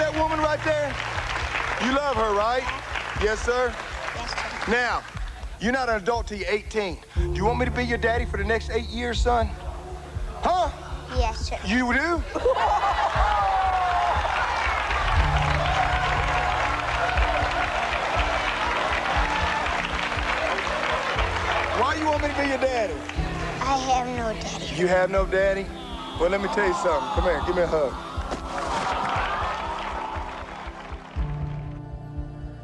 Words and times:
that 0.00 0.16
woman 0.16 0.38
right 0.38 0.62
there? 0.64 0.88
You 1.86 1.94
love 1.94 2.16
her, 2.16 2.34
right? 2.34 2.64
Yes, 3.22 3.40
sir? 3.40 3.74
Now, 4.66 5.02
you're 5.60 5.72
not 5.72 5.90
an 5.90 5.96
adult 5.96 6.26
till 6.28 6.38
you're 6.38 6.50
18. 6.50 6.96
Do 7.16 7.32
you 7.34 7.44
want 7.44 7.58
me 7.58 7.66
to 7.66 7.70
be 7.70 7.84
your 7.84 7.98
daddy 7.98 8.24
for 8.24 8.38
the 8.38 8.44
next 8.44 8.70
eight 8.70 8.88
years, 8.88 9.20
son? 9.20 9.50
Huh? 10.42 10.70
Yes, 11.18 11.48
sir. 11.48 11.58
You 11.66 11.92
do? 11.92 12.16
Why 21.78 21.94
do 21.94 22.00
you 22.00 22.06
want 22.06 22.22
me 22.22 22.28
to 22.28 22.34
be 22.40 22.48
your 22.48 22.58
daddy? 22.58 22.94
I 23.60 23.76
have 23.76 24.06
no 24.16 24.32
daddy. 24.40 24.76
You 24.76 24.86
have 24.86 25.10
no 25.10 25.26
daddy? 25.26 25.66
Well, 26.18 26.30
let 26.30 26.40
me 26.40 26.48
tell 26.48 26.66
you 26.66 26.74
something. 26.74 27.08
Come 27.14 27.24
here, 27.24 27.42
give 27.46 27.56
me 27.56 27.62
a 27.62 27.66
hug. 27.66 28.09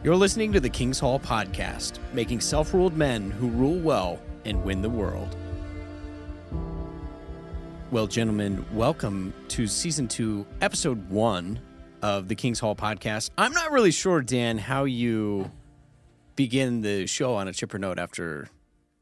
You're 0.07 0.15
listening 0.15 0.53
to 0.53 0.61
the 0.61 0.71
King's 0.71 1.01
Hall 1.01 1.19
podcast, 1.19 1.99
making 2.13 2.41
self 2.41 2.73
ruled 2.73 2.97
men 2.97 3.29
who 3.29 3.49
rule 3.49 3.77
well 3.81 4.21
and 4.45 4.63
win 4.63 4.81
the 4.81 4.89
world. 4.89 5.35
Well, 7.91 8.07
gentlemen, 8.07 8.65
welcome 8.73 9.35
to 9.49 9.67
season 9.67 10.07
two, 10.07 10.47
episode 10.61 11.11
one 11.11 11.59
of 12.03 12.29
the 12.29 12.37
King's 12.37 12.61
Hall 12.61 12.77
podcast. 12.77 13.31
I'm 13.37 13.51
not 13.53 13.73
really 13.73 13.91
sure, 13.91 14.23
Dan, 14.23 14.59
how 14.59 14.85
you 14.85 15.51
begin 16.37 16.83
the 16.83 17.09
show 17.09 17.35
on 17.35 17.49
a 17.49 17.53
chipper 17.53 17.77
note 17.81 17.99
after 17.99 18.47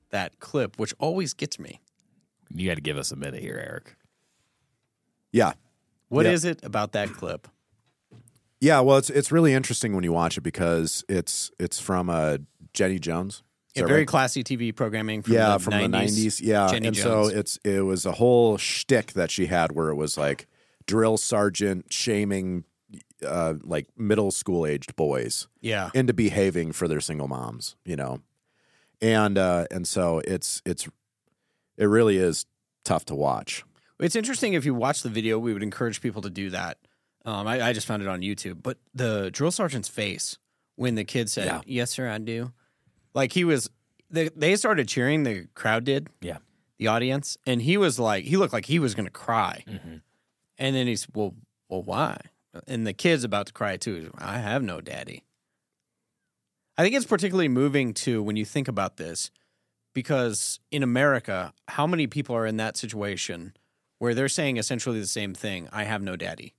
that 0.09 0.41
clip, 0.41 0.79
which 0.79 0.95
always 0.99 1.35
gets 1.35 1.59
me. 1.59 1.83
You 2.55 2.67
got 2.67 2.77
to 2.77 2.81
give 2.81 2.97
us 2.97 3.13
a 3.13 3.17
minute 3.17 3.43
here, 3.43 3.63
Eric. 3.63 3.95
Yeah. 5.33 5.53
What 6.09 6.25
is 6.25 6.47
Yeah. 6.47 6.53
it 6.53 6.65
about 6.65 6.93
that 6.93 7.11
clip? 7.11 7.47
Yeah, 8.65 8.81
well 8.81 8.97
it's 8.97 9.11
it's 9.11 9.31
really 9.31 9.53
interesting 9.53 9.95
when 9.95 10.05
you 10.05 10.13
watch 10.13 10.39
it 10.39 10.41
because 10.41 11.05
it's 11.07 11.51
it's 11.61 11.79
from 11.79 12.09
uh 12.09 12.39
Jenny 12.73 12.99
Jones. 12.99 13.43
Yeah, 13.75 13.85
very 13.85 14.01
right? 14.01 14.09
classy 14.09 14.43
TV 14.43 14.75
programming 14.75 15.21
from 15.21 15.35
yeah, 15.35 15.53
the 15.53 15.59
from 15.59 15.75
90s. 15.75 15.81
the 15.83 15.89
nineties. 15.89 16.41
Yeah. 16.41 16.69
Jenny 16.71 16.87
and 16.87 16.97
Jones. 16.97 17.31
so 17.31 17.39
it's 17.39 17.59
it 17.63 17.85
was 17.85 18.07
a 18.07 18.13
whole 18.13 18.57
shtick 18.57 19.13
that 19.13 19.31
she 19.31 19.47
had 19.47 19.73
where 19.73 19.91
it 19.91 19.97
was 19.97 20.17
like 20.17 20.47
drill 20.87 21.19
sergeant 21.19 21.93
shaming 21.93 22.65
uh 23.27 23.55
like 23.63 23.87
middle 23.99 24.31
school 24.31 24.65
aged 24.65 24.97
boys 24.97 25.47
yeah. 25.61 25.91
into 25.93 26.15
behaving 26.15 26.73
for 26.73 26.89
their 26.89 27.01
single 27.01 27.29
moms, 27.29 27.77
you 27.85 27.97
know. 27.97 28.21
And 29.03 29.37
uh 29.37 29.67
and 29.71 29.87
so 29.87 30.23
it's 30.25 30.63
it's 30.65 30.89
it 31.77 31.85
really 31.85 32.17
is 32.17 32.47
tough 32.83 33.05
to 33.07 33.15
watch. 33.15 33.63
It's 34.01 34.17
interesting 34.17 34.55
if 34.55 34.65
you 34.65 34.75
watch 34.75 35.03
the 35.03 35.11
video, 35.11 35.39
we 35.39 35.53
would 35.53 35.63
encourage 35.63 36.01
people 36.01 36.23
to 36.23 36.31
do 36.31 36.49
that. 36.49 36.79
Um, 37.25 37.47
I, 37.47 37.69
I 37.69 37.73
just 37.73 37.87
found 37.87 38.03
it 38.03 38.09
on 38.09 38.21
YouTube, 38.21 38.63
but 38.63 38.79
the 38.95 39.31
drill 39.31 39.51
sergeant's 39.51 39.89
face 39.89 40.39
when 40.77 40.95
the 40.95 41.05
kid 41.05 41.31
said, 41.31 41.47
Yeah. 41.47 41.61
"Yes, 41.67 41.91
sir, 41.91 42.09
I 42.09 42.19
do," 42.19 42.53
like 43.15 43.33
he 43.33 43.45
was. 43.45 43.71
They, 44.11 44.29
they 44.37 44.55
started 44.57 44.87
cheering. 44.87 45.23
The 45.25 45.47
crowd 45.55 45.85
did. 45.85 46.09
Yeah. 46.21 46.39
The 46.79 46.89
audience, 46.89 47.37
and 47.47 47.63
he 47.63 47.77
was 47.77 47.99
like, 47.99 48.25
he 48.25 48.37
looked 48.37 48.53
like 48.53 48.67
he 48.67 48.79
was 48.79 48.95
going 48.95 49.07
to 49.07 49.11
cry. 49.13 49.65
Mhm. 49.67 50.03
And 50.59 50.77
then 50.77 50.87
he's, 50.87 51.07
well, 51.15 51.35
well, 51.69 51.83
why? 51.83 52.19
And 52.69 52.87
the 52.87 52.93
kid's 52.93 53.25
about 53.25 53.47
to 53.47 53.53
cry 53.53 53.77
too. 53.77 53.95
He's, 53.95 54.09
I 54.19 54.39
have 54.39 54.63
no 54.63 54.81
daddy. 54.81 55.25
I 56.77 56.83
think 56.83 56.95
it's 56.95 57.07
particularly 57.07 57.49
moving 57.49 57.95
too 57.95 58.23
when 58.23 58.37
you 58.37 58.45
think 58.45 58.69
about 58.69 58.97
this, 58.97 59.31
because 59.95 60.61
in 60.71 60.83
America, 60.83 61.53
how 61.69 61.87
many 61.87 62.07
people 62.07 62.37
are 62.37 62.47
in 62.47 62.57
that 62.59 62.77
situation 62.77 63.55
where 63.99 64.15
they're 64.15 64.29
saying 64.29 64.57
essentially 64.57 65.01
the 65.01 65.07
same 65.07 65.35
thing? 65.35 65.69
I 65.73 65.85
have 65.85 66.03
no 66.03 66.17
daddy. 66.17 66.55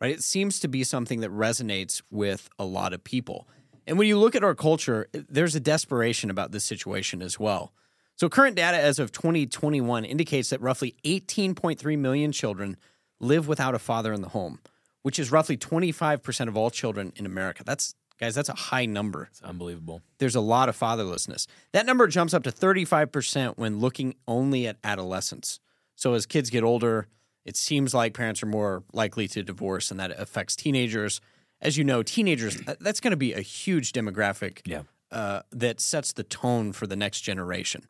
Right? 0.00 0.12
It 0.12 0.22
seems 0.22 0.60
to 0.60 0.68
be 0.68 0.84
something 0.84 1.20
that 1.20 1.30
resonates 1.30 2.02
with 2.10 2.48
a 2.58 2.64
lot 2.64 2.92
of 2.92 3.02
people. 3.02 3.48
And 3.88 3.98
when 3.98 4.06
you 4.06 4.18
look 4.18 4.36
at 4.36 4.44
our 4.44 4.54
culture, 4.54 5.08
eh, 5.14 5.22
there's 5.28 5.56
a 5.56 5.60
desperation 5.60 6.30
about 6.30 6.52
this 6.52 6.64
situation 6.64 7.22
as 7.22 7.40
well. 7.40 7.72
So, 8.16 8.28
current 8.28 8.56
data 8.56 8.76
as 8.76 8.98
of 8.98 9.12
2021 9.12 10.04
indicates 10.04 10.50
that 10.50 10.60
roughly 10.60 10.96
18.3 11.04 11.98
million 11.98 12.32
children 12.32 12.76
live 13.20 13.48
without 13.48 13.74
a 13.74 13.78
father 13.78 14.12
in 14.12 14.20
the 14.20 14.28
home, 14.28 14.58
which 15.02 15.18
is 15.18 15.32
roughly 15.32 15.56
25% 15.56 16.48
of 16.48 16.56
all 16.56 16.70
children 16.70 17.12
in 17.16 17.26
America. 17.26 17.62
That's, 17.64 17.94
guys, 18.20 18.34
that's 18.34 18.48
a 18.48 18.54
high 18.54 18.86
number. 18.86 19.28
It's 19.30 19.40
unbelievable. 19.42 20.02
There's 20.18 20.34
a 20.34 20.40
lot 20.40 20.68
of 20.68 20.78
fatherlessness. 20.78 21.46
That 21.72 21.86
number 21.86 22.08
jumps 22.08 22.34
up 22.34 22.42
to 22.42 22.50
35% 22.52 23.56
when 23.56 23.78
looking 23.78 24.14
only 24.26 24.66
at 24.66 24.78
adolescents. 24.84 25.60
So, 25.94 26.14
as 26.14 26.26
kids 26.26 26.50
get 26.50 26.62
older, 26.62 27.06
it 27.48 27.56
seems 27.56 27.94
like 27.94 28.14
parents 28.14 28.42
are 28.42 28.46
more 28.46 28.84
likely 28.92 29.26
to 29.28 29.42
divorce, 29.42 29.90
and 29.90 29.98
that 29.98 30.10
affects 30.18 30.54
teenagers. 30.54 31.20
As 31.60 31.76
you 31.76 31.82
know, 31.84 32.02
teenagers, 32.02 32.56
that's 32.78 33.00
going 33.00 33.10
to 33.12 33.16
be 33.16 33.32
a 33.32 33.40
huge 33.40 33.92
demographic 33.92 34.60
Yeah. 34.66 34.82
uh, 35.10 35.40
that 35.50 35.80
sets 35.80 36.12
the 36.12 36.22
tone 36.22 36.72
for 36.72 36.86
the 36.86 36.94
next 36.96 37.22
generation. 37.22 37.82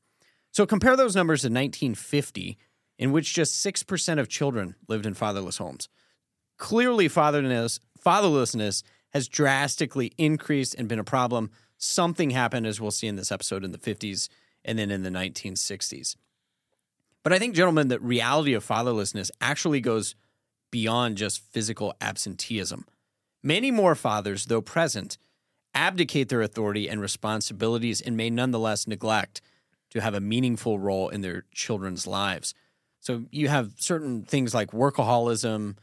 So 0.52 0.64
compare 0.64 0.96
those 0.96 1.14
numbers 1.16 1.42
to 1.42 1.48
1950, 1.48 2.56
in 2.98 3.12
which 3.12 3.34
just 3.34 3.56
6% 3.64 4.18
of 4.18 4.28
children 4.28 4.74
lived 4.88 5.04
in 5.06 5.14
fatherless 5.14 5.58
homes. 5.58 5.88
Clearly, 6.56 7.08
fatherlessness, 7.08 7.78
fatherlessness 8.04 8.82
has 9.10 9.28
drastically 9.28 10.12
increased 10.18 10.74
and 10.76 10.88
been 10.88 10.98
a 10.98 11.04
problem. 11.04 11.50
Something 11.76 12.30
happened, 12.30 12.66
as 12.66 12.80
we'll 12.80 12.90
see 12.90 13.06
in 13.06 13.16
this 13.16 13.30
episode, 13.32 13.64
in 13.64 13.72
the 13.72 13.78
50s 13.78 14.28
and 14.64 14.78
then 14.78 14.90
in 14.90 15.02
the 15.02 15.10
1960s. 15.10 16.16
But 17.24 17.32
I 17.32 17.38
think, 17.38 17.54
gentlemen, 17.54 17.88
the 17.88 18.00
reality 18.00 18.54
of 18.54 18.66
fatherlessness 18.66 19.30
actually 19.40 19.80
goes 19.80 20.14
beyond 20.70 21.16
just 21.16 21.40
physical 21.40 21.94
absenteeism. 22.00 22.84
Many 23.42 23.70
more 23.70 23.94
fathers, 23.94 24.46
though 24.46 24.60
present, 24.60 25.18
abdicate 25.74 26.28
their 26.28 26.42
authority 26.42 26.88
and 26.88 27.00
responsibilities 27.00 28.00
and 28.00 28.16
may 28.16 28.30
nonetheless 28.30 28.86
neglect 28.86 29.40
to 29.90 30.00
have 30.00 30.14
a 30.14 30.20
meaningful 30.20 30.78
role 30.78 31.08
in 31.08 31.20
their 31.20 31.44
children's 31.52 32.06
lives. 32.06 32.54
So 33.00 33.24
you 33.30 33.48
have 33.48 33.72
certain 33.78 34.22
things 34.22 34.54
like 34.54 34.72
workaholism, 34.72 35.76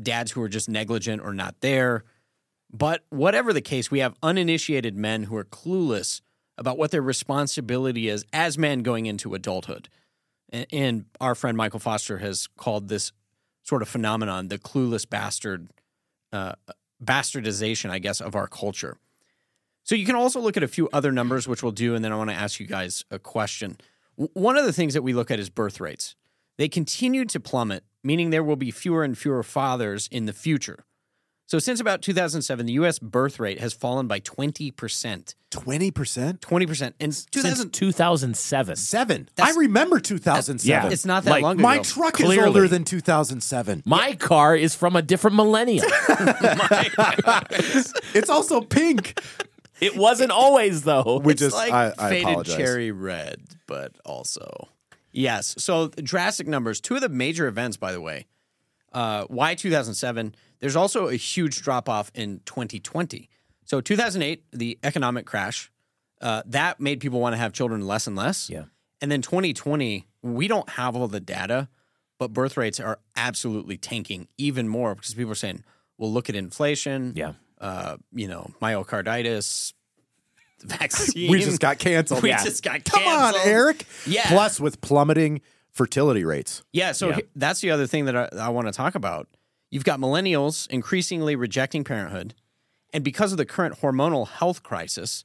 dads 0.00 0.32
who 0.32 0.42
are 0.42 0.48
just 0.48 0.68
negligent 0.68 1.22
or 1.22 1.32
not 1.32 1.60
there. 1.60 2.04
But 2.70 3.04
whatever 3.08 3.52
the 3.52 3.62
case, 3.62 3.90
we 3.90 4.00
have 4.00 4.14
uninitiated 4.22 4.96
men 4.96 5.24
who 5.24 5.36
are 5.36 5.44
clueless 5.44 6.20
about 6.58 6.76
what 6.76 6.90
their 6.90 7.02
responsibility 7.02 8.08
is 8.08 8.24
as 8.32 8.58
men 8.58 8.82
going 8.82 9.06
into 9.06 9.34
adulthood. 9.34 9.88
And, 10.50 11.04
our 11.20 11.34
friend 11.34 11.56
Michael 11.56 11.80
Foster 11.80 12.18
has 12.18 12.48
called 12.56 12.88
this 12.88 13.12
sort 13.62 13.82
of 13.82 13.88
phenomenon 13.88 14.48
the 14.48 14.58
clueless 14.58 15.08
bastard 15.08 15.68
uh, 16.32 16.52
bastardization, 17.04 17.90
I 17.90 17.98
guess, 17.98 18.20
of 18.20 18.34
our 18.34 18.46
culture. 18.46 18.96
So 19.84 19.94
you 19.94 20.04
can 20.06 20.14
also 20.16 20.40
look 20.40 20.56
at 20.56 20.62
a 20.62 20.68
few 20.68 20.88
other 20.92 21.12
numbers, 21.12 21.48
which 21.48 21.62
we'll 21.62 21.72
do, 21.72 21.94
and 21.94 22.04
then 22.04 22.12
I 22.12 22.16
want 22.16 22.30
to 22.30 22.36
ask 22.36 22.60
you 22.60 22.66
guys 22.66 23.04
a 23.10 23.18
question. 23.18 23.78
W- 24.18 24.30
One 24.34 24.56
of 24.56 24.64
the 24.64 24.72
things 24.72 24.94
that 24.94 25.02
we 25.02 25.12
look 25.14 25.30
at 25.30 25.38
is 25.38 25.48
birth 25.50 25.80
rates. 25.80 26.14
They 26.58 26.68
continue 26.68 27.24
to 27.26 27.40
plummet, 27.40 27.84
meaning 28.02 28.30
there 28.30 28.42
will 28.42 28.56
be 28.56 28.70
fewer 28.70 29.04
and 29.04 29.16
fewer 29.16 29.42
fathers 29.42 30.08
in 30.10 30.26
the 30.26 30.32
future. 30.32 30.84
So 31.48 31.58
since 31.58 31.80
about 31.80 32.02
2007, 32.02 32.66
the 32.66 32.72
U.S. 32.74 32.98
birth 32.98 33.40
rate 33.40 33.58
has 33.58 33.72
fallen 33.72 34.06
by 34.06 34.20
20%. 34.20 35.34
Twenty 35.50 35.90
percent? 35.90 36.42
20%. 36.42 36.92
And 37.00 37.14
Since 37.14 37.24
2000, 37.30 37.72
2007. 37.72 38.76
Seven. 38.76 39.28
That's- 39.34 39.56
I 39.56 39.58
remember 39.58 39.98
two 39.98 40.18
thousand 40.18 40.58
seven. 40.58 40.84
Yeah. 40.88 40.92
it's 40.92 41.06
not 41.06 41.24
that 41.24 41.30
Like, 41.30 41.42
long 41.42 41.54
ago. 41.54 41.62
My 41.62 41.78
truck 41.78 42.12
Clearly. 42.12 42.36
is 42.36 42.44
older 42.44 42.68
than 42.68 42.84
2007. 42.84 43.82
My 43.86 44.14
car 44.16 44.54
is 44.56 44.74
from 44.74 44.94
a 44.94 45.00
different 45.00 45.36
millennium. 45.36 45.86
It's 48.14 48.28
also 48.30 48.60
pink. 48.60 49.18
it 49.80 49.96
wasn't 49.96 50.30
always 50.32 50.82
though. 50.82 51.20
We 51.24 51.32
it's 51.32 51.40
just, 51.40 51.54
like 51.56 51.72
I, 51.72 51.92
I 51.98 52.08
faded 52.10 52.28
apologize. 52.28 52.56
cherry 52.56 52.90
red, 52.90 53.40
but 53.66 53.92
also 54.04 54.68
yes. 55.12 55.54
So 55.58 55.88
drastic 55.88 56.46
numbers. 56.46 56.80
Two 56.82 56.96
of 56.96 57.00
the 57.00 57.08
major 57.08 57.46
events, 57.46 57.76
by 57.78 57.92
the 57.92 58.00
way. 58.02 58.26
Uh, 58.92 59.24
why 59.28 59.54
2007? 59.54 60.34
There's 60.60 60.76
also 60.76 61.08
a 61.08 61.14
huge 61.16 61.62
drop 61.62 61.88
off 61.88 62.10
in 62.14 62.40
2020. 62.44 63.28
So 63.64 63.80
2008, 63.80 64.44
the 64.52 64.78
economic 64.82 65.26
crash, 65.26 65.70
uh, 66.20 66.42
that 66.46 66.80
made 66.80 67.00
people 67.00 67.20
want 67.20 67.34
to 67.34 67.36
have 67.38 67.52
children 67.52 67.86
less 67.86 68.06
and 68.06 68.16
less. 68.16 68.48
Yeah. 68.50 68.64
And 69.00 69.12
then 69.12 69.22
2020, 69.22 70.06
we 70.22 70.48
don't 70.48 70.68
have 70.70 70.96
all 70.96 71.06
the 71.06 71.20
data, 71.20 71.68
but 72.18 72.32
birth 72.32 72.56
rates 72.56 72.80
are 72.80 72.98
absolutely 73.16 73.76
tanking 73.76 74.26
even 74.36 74.68
more 74.68 74.94
because 74.96 75.14
people 75.14 75.30
are 75.32 75.36
saying, 75.36 75.62
"Well, 75.96 76.12
look 76.12 76.28
at 76.28 76.34
inflation." 76.34 77.12
Yeah. 77.14 77.34
Uh, 77.60 77.98
you 78.12 78.26
know, 78.26 78.50
myocarditis, 78.60 79.72
vaccine. 80.60 81.30
We 81.30 81.40
just 81.40 81.60
got 81.60 81.78
canceled. 81.78 82.22
We 82.24 82.30
Yeah. 82.30 82.42
just 82.42 82.62
got 82.64 82.82
canceled. 82.84 83.04
Come 83.04 83.06
on. 83.06 83.34
Eric. 83.44 83.84
Yeah. 84.06 84.26
Plus, 84.28 84.58
with 84.58 84.80
plummeting 84.80 85.40
fertility 85.70 86.24
rates. 86.24 86.64
Yeah, 86.72 86.92
so 86.92 87.10
Yeah. 87.10 87.18
that's 87.36 87.60
the 87.60 87.70
other 87.70 87.86
thing 87.86 88.06
that 88.06 88.16
I, 88.16 88.28
I 88.36 88.48
want 88.48 88.66
to 88.66 88.72
talk 88.72 88.94
about. 88.96 89.28
You've 89.70 89.84
got 89.84 90.00
millennials 90.00 90.68
increasingly 90.70 91.36
rejecting 91.36 91.84
parenthood, 91.84 92.34
and 92.92 93.04
because 93.04 93.32
of 93.32 93.38
the 93.38 93.44
current 93.46 93.80
hormonal 93.80 94.26
health 94.28 94.62
crisis 94.62 95.24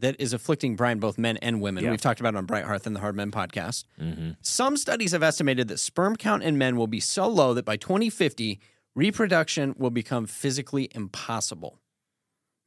that 0.00 0.16
is 0.20 0.32
afflicting 0.32 0.76
Brian 0.76 0.98
both 0.98 1.18
men 1.18 1.36
and 1.38 1.60
women, 1.60 1.84
Yeah. 1.84 1.90
we've 1.90 2.00
talked 2.00 2.20
about 2.20 2.34
it 2.34 2.38
on 2.38 2.44
Bright 2.44 2.64
Hearth 2.64 2.86
and 2.86 2.94
the 2.94 3.00
Hard 3.00 3.16
Men 3.16 3.30
podcast. 3.30 3.84
Mm-hmm. 4.00 4.30
Some 4.42 4.76
studies 4.76 5.12
have 5.12 5.22
estimated 5.22 5.68
that 5.68 5.78
sperm 5.78 6.16
count 6.16 6.42
in 6.42 6.56
men 6.58 6.76
will 6.76 6.86
be 6.86 7.00
so 7.00 7.26
low 7.28 7.52
that 7.54 7.64
by 7.64 7.76
2050, 7.76 8.60
reproduction 8.94 9.74
will 9.78 9.90
become 9.90 10.26
physically 10.26 10.88
impossible. 10.94 11.78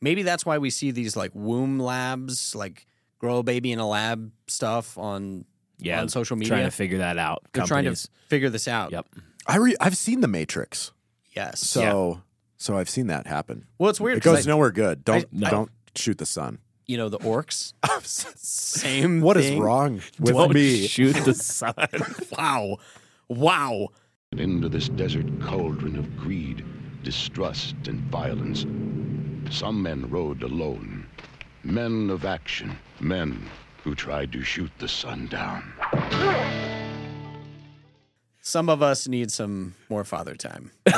Maybe 0.02 0.24
that's 0.24 0.46
why 0.46 0.58
we 0.58 0.70
see 0.70 0.92
these 0.92 1.16
like 1.16 1.32
womb 1.34 1.80
labs, 1.80 2.56
like 2.56 2.86
grow 3.20 3.38
a 3.40 3.44
baby 3.44 3.72
in 3.72 3.80
a 3.80 3.88
lab 3.88 4.32
stuff 4.48 4.98
on 4.98 5.46
Yeah, 5.78 6.02
on 6.02 6.10
social 6.10 6.36
media. 6.38 6.50
trying 6.56 6.66
to 6.66 6.72
figure 6.72 6.98
that 7.00 7.18
out. 7.18 7.44
They're 7.54 7.66
trying 7.66 7.86
to 7.86 7.96
figure 8.28 8.50
this 8.50 8.68
out. 8.68 8.92
Yep. 8.92 9.08
I 9.48 9.58
re- 9.58 9.76
I've 9.80 9.96
seen 9.98 10.22
The 10.22 10.28
Matrix, 10.28 10.92
Yes. 11.36 11.60
so 11.62 12.22
so 12.58 12.78
I've 12.78 12.90
seen 12.90 13.08
that 13.08 13.26
happen. 13.28 13.66
well, 13.80 13.90
it's 13.90 14.00
weird 14.02 14.18
It 14.18 14.24
goes 14.24 14.34
because 14.34 14.48
nowhere 14.48 14.72
good. 14.72 15.04
Don't 15.04 15.32
no. 15.34 15.50
don't 15.50 15.72
shoot 15.96 16.18
the 16.18 16.26
sun. 16.26 16.60
you 16.88 16.98
know 16.98 17.10
the 17.10 17.20
orcs. 17.20 17.74
Same. 18.38 19.22
What 19.22 19.38
is 19.38 19.48
thing. 19.48 19.60
wrong 19.60 20.02
with 20.20 20.34
Don't 20.36 20.54
me? 20.54 20.86
shoot 20.88 21.14
the 21.16 21.34
sun. 21.54 21.74
Wow. 22.38 22.78
Wow. 23.30 23.90
into 24.38 24.68
this 24.70 24.90
desert 24.90 25.26
cauldron 25.42 25.96
of 25.98 26.18
greed, 26.18 26.66
distrust, 27.04 27.76
and 27.88 28.00
violence. 28.12 28.66
Some 29.54 29.82
men 29.82 30.10
rode 30.10 30.44
alone. 30.44 31.06
Men 31.64 32.10
of 32.10 32.26
action. 32.26 32.78
Men 33.00 33.46
who 33.84 33.96
tried 33.96 34.32
to 34.34 34.44
shoot 34.44 34.72
the 34.80 34.88
sun 34.88 35.28
down. 35.28 35.64
Some 38.42 38.70
of 38.70 38.82
us 38.82 39.08
need 39.08 39.32
some 39.32 39.76
more 39.88 40.04
father 40.04 40.36
time. 40.36 40.72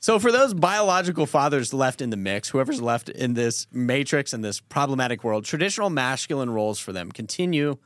so, 0.00 0.18
for 0.18 0.32
those 0.32 0.54
biological 0.54 1.26
fathers 1.26 1.74
left 1.74 2.00
in 2.00 2.08
the 2.08 2.16
mix, 2.16 2.48
whoever's 2.48 2.80
left 2.80 3.10
in 3.10 3.34
this 3.34 3.66
matrix 3.70 4.32
and 4.32 4.42
this 4.42 4.60
problematic 4.60 5.22
world, 5.22 5.44
traditional 5.44 5.90
masculine 5.90 6.50
roles 6.50 6.78
for 6.78 6.92
them 6.92 7.12
continue 7.12 7.76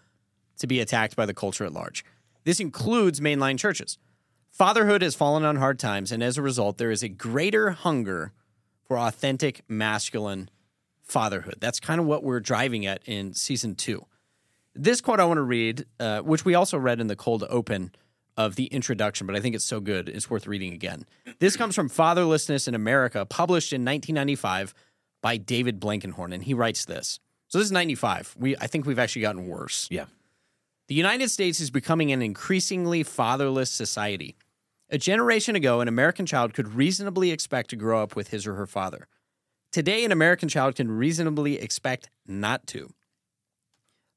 to 0.58 0.66
be 0.68 0.78
attacked 0.80 1.16
by 1.16 1.26
the 1.26 1.34
culture 1.34 1.64
at 1.64 1.72
large. 1.72 2.04
This 2.44 2.60
includes 2.60 3.18
mainline 3.18 3.58
churches. 3.58 3.98
Fatherhood 4.50 5.02
has 5.02 5.16
fallen 5.16 5.44
on 5.44 5.56
hard 5.56 5.78
times, 5.78 6.12
and 6.12 6.22
as 6.22 6.38
a 6.38 6.42
result, 6.42 6.78
there 6.78 6.92
is 6.92 7.02
a 7.02 7.08
greater 7.08 7.72
hunger 7.72 8.32
for 8.84 8.96
authentic 8.96 9.62
masculine 9.68 10.48
fatherhood. 11.02 11.56
That's 11.60 11.80
kind 11.80 12.00
of 12.00 12.06
what 12.06 12.22
we're 12.22 12.40
driving 12.40 12.86
at 12.86 13.02
in 13.04 13.34
season 13.34 13.74
two. 13.74 14.06
This 14.76 15.00
quote 15.00 15.20
I 15.20 15.24
want 15.24 15.38
to 15.38 15.42
read, 15.42 15.86
uh, 15.98 16.20
which 16.20 16.44
we 16.44 16.54
also 16.54 16.78
read 16.78 17.00
in 17.00 17.06
the 17.06 17.16
cold 17.16 17.44
open 17.48 17.92
of 18.36 18.56
the 18.56 18.66
introduction, 18.66 19.26
but 19.26 19.34
I 19.34 19.40
think 19.40 19.54
it's 19.54 19.64
so 19.64 19.80
good 19.80 20.08
it's 20.08 20.28
worth 20.28 20.46
reading 20.46 20.74
again. 20.74 21.06
This 21.38 21.56
comes 21.56 21.74
from 21.74 21.88
Fatherlessness 21.88 22.68
in 22.68 22.74
America, 22.74 23.24
published 23.24 23.72
in 23.72 23.80
1995 23.82 24.74
by 25.22 25.38
David 25.38 25.80
Blankenhorn, 25.80 26.34
and 26.34 26.44
he 26.44 26.52
writes 26.52 26.84
this. 26.84 27.18
So 27.48 27.58
this 27.58 27.66
is 27.66 27.72
95. 27.72 28.36
We 28.38 28.56
I 28.56 28.66
think 28.66 28.86
we've 28.86 28.98
actually 28.98 29.22
gotten 29.22 29.46
worse. 29.46 29.88
yeah. 29.90 30.06
The 30.88 30.94
United 30.94 31.30
States 31.30 31.58
is 31.58 31.70
becoming 31.70 32.12
an 32.12 32.22
increasingly 32.22 33.02
fatherless 33.02 33.70
society. 33.70 34.36
A 34.88 34.98
generation 34.98 35.56
ago, 35.56 35.80
an 35.80 35.88
American 35.88 36.26
child 36.26 36.54
could 36.54 36.74
reasonably 36.74 37.32
expect 37.32 37.70
to 37.70 37.76
grow 37.76 38.02
up 38.02 38.14
with 38.14 38.28
his 38.28 38.46
or 38.46 38.54
her 38.54 38.68
father. 38.68 39.08
Today, 39.72 40.04
an 40.04 40.12
American 40.12 40.48
child 40.48 40.76
can 40.76 40.88
reasonably 40.88 41.58
expect 41.60 42.08
not 42.24 42.68
to. 42.68 42.92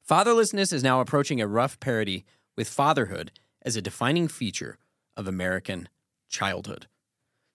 Fatherlessness 0.10 0.74
is 0.74 0.82
now 0.82 1.02
approaching 1.02 1.40
a 1.40 1.46
rough 1.46 1.80
parity 1.80 2.26
with 2.58 2.68
fatherhood 2.68 3.32
as 3.62 3.76
a 3.76 3.82
defining 3.82 4.28
feature 4.28 4.80
of 5.16 5.28
American 5.28 5.88
childhood. 6.30 6.88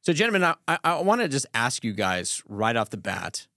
So, 0.03 0.13
gentlemen, 0.13 0.55
I, 0.69 0.79
I 0.85 1.01
want 1.01 1.21
to 1.21 1.29
just 1.29 1.47
ask 1.53 1.83
you 1.83 1.93
guys 1.93 2.45
right 2.49 2.77
off 2.77 2.91
the 2.91 2.97
bat 2.97 3.49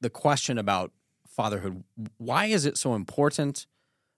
the 0.00 0.10
question 0.10 0.58
about 0.58 0.92
fatherhood. 1.26 1.82
Why 2.18 2.44
is 2.44 2.66
it 2.66 2.78
so 2.78 2.94
important? 2.94 3.66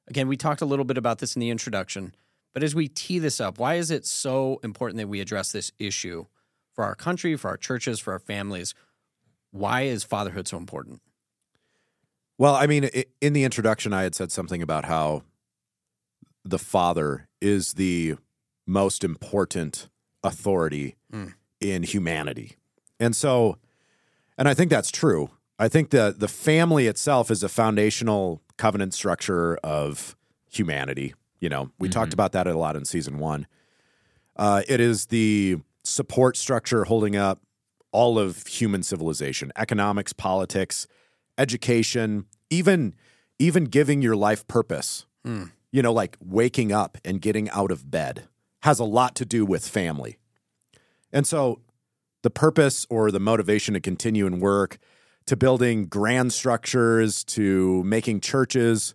Again, 0.09 0.29
we 0.29 0.37
talked 0.37 0.61
a 0.61 0.67
little 0.67 0.85
bit 0.85 0.99
about 0.99 1.21
this 1.21 1.35
in 1.35 1.41
the 1.41 1.49
introduction, 1.49 2.15
but 2.53 2.63
as 2.63 2.75
we 2.75 2.89
tee 2.89 3.19
this 3.19 3.41
up, 3.41 3.59
why 3.59 3.77
is 3.77 3.91
it 3.91 4.05
so 4.05 4.61
important 4.63 4.99
that 4.99 5.09
we 5.09 5.23
address 5.23 5.53
this 5.53 5.73
issue 5.79 6.27
for 6.75 6.85
our 6.85 6.95
country, 6.95 7.35
for 7.35 7.49
our 7.49 7.57
churches, 7.57 7.99
for 7.99 8.13
our 8.13 8.19
families? 8.19 8.75
Why 9.53 9.83
is 9.83 10.05
fatherhood 10.05 10.49
so 10.49 10.59
important? 10.59 11.01
Well, 12.39 12.55
I 12.55 12.67
mean, 12.67 12.91
in 13.21 13.33
the 13.33 13.45
introduction, 13.45 13.93
I 13.93 14.03
had 14.03 14.15
said 14.15 14.31
something 14.31 14.63
about 14.63 14.85
how 14.85 15.23
the 16.45 16.59
father 16.59 17.29
is 17.41 17.75
the 17.75 18.17
most 18.67 19.05
important 19.05 19.89
authority 20.23 20.97
in 21.61 21.83
humanity. 21.83 22.57
And 23.01 23.17
so, 23.17 23.57
and 24.37 24.49
I 24.49 24.55
think 24.55 24.71
that's 24.71 24.91
true. 24.91 25.31
I 25.59 25.69
think 25.69 25.91
that 25.91 26.21
the 26.21 26.29
family 26.29 26.87
itself 26.87 27.31
is 27.31 27.43
a 27.43 27.49
foundational 27.49 28.43
covenant 28.59 28.93
structure 28.93 29.57
of 29.59 30.15
humanity. 30.51 31.15
You 31.41 31.49
know, 31.49 31.71
we 31.79 31.89
talked 31.89 32.13
about 32.13 32.33
that 32.33 32.47
a 32.47 32.57
lot 32.57 32.77
in 32.77 32.85
season 32.85 33.19
one. 33.19 33.47
Uh, 34.37 34.63
it 34.69 34.81
is 34.81 35.07
the 35.07 35.59
support 35.85 36.37
structure 36.37 36.85
holding 36.85 37.17
up 37.17 37.41
all 37.93 38.19
of 38.19 38.47
human 38.47 38.83
civilization, 38.83 39.53
economics, 39.57 40.13
politics, 40.13 40.87
education, 41.39 42.27
even 42.51 42.95
even 43.39 43.65
giving 43.65 44.03
your 44.03 44.17
life 44.17 44.47
purpose. 44.47 45.07
You 45.73 45.83
know, 45.83 45.93
like 45.93 46.17
waking 46.21 46.73
up 46.73 46.97
and 47.05 47.21
getting 47.21 47.51
out 47.51 47.71
of 47.71 47.91
bed 47.91 48.29
has 48.63 48.79
a 48.79 48.85
lot 48.85 49.15
to 49.17 49.27
do 49.27 49.45
with 49.45 49.69
family. 49.69 50.19
And 51.13 51.27
so 51.27 51.61
the 52.23 52.31
purpose 52.31 52.87
or 52.89 53.11
the 53.11 53.21
motivation 53.21 53.75
to 53.75 53.81
continue 53.81 54.27
and 54.27 54.41
work, 54.41 54.79
to 55.27 55.37
building 55.37 55.87
grand 55.87 56.33
structures, 56.33 57.23
to 57.25 57.83
making 57.85 58.21
churches, 58.21 58.95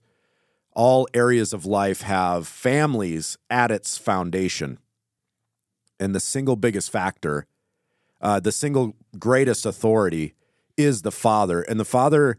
all 0.74 1.08
areas 1.14 1.54
of 1.54 1.66
life 1.66 2.02
have 2.02 2.48
families 2.48 3.38
at 3.50 3.72
its 3.72 3.98
foundation. 3.98 4.80
And 6.00 6.16
the 6.16 6.20
single 6.20 6.56
biggest 6.56 6.92
factor, 6.92 7.46
uh, 8.22 8.40
the 8.40 8.52
single 8.52 8.96
greatest 9.20 9.66
authority 9.66 10.34
is 10.84 11.02
the 11.02 11.12
father. 11.12 11.62
And 11.62 11.80
the 11.80 11.86
father, 11.86 12.38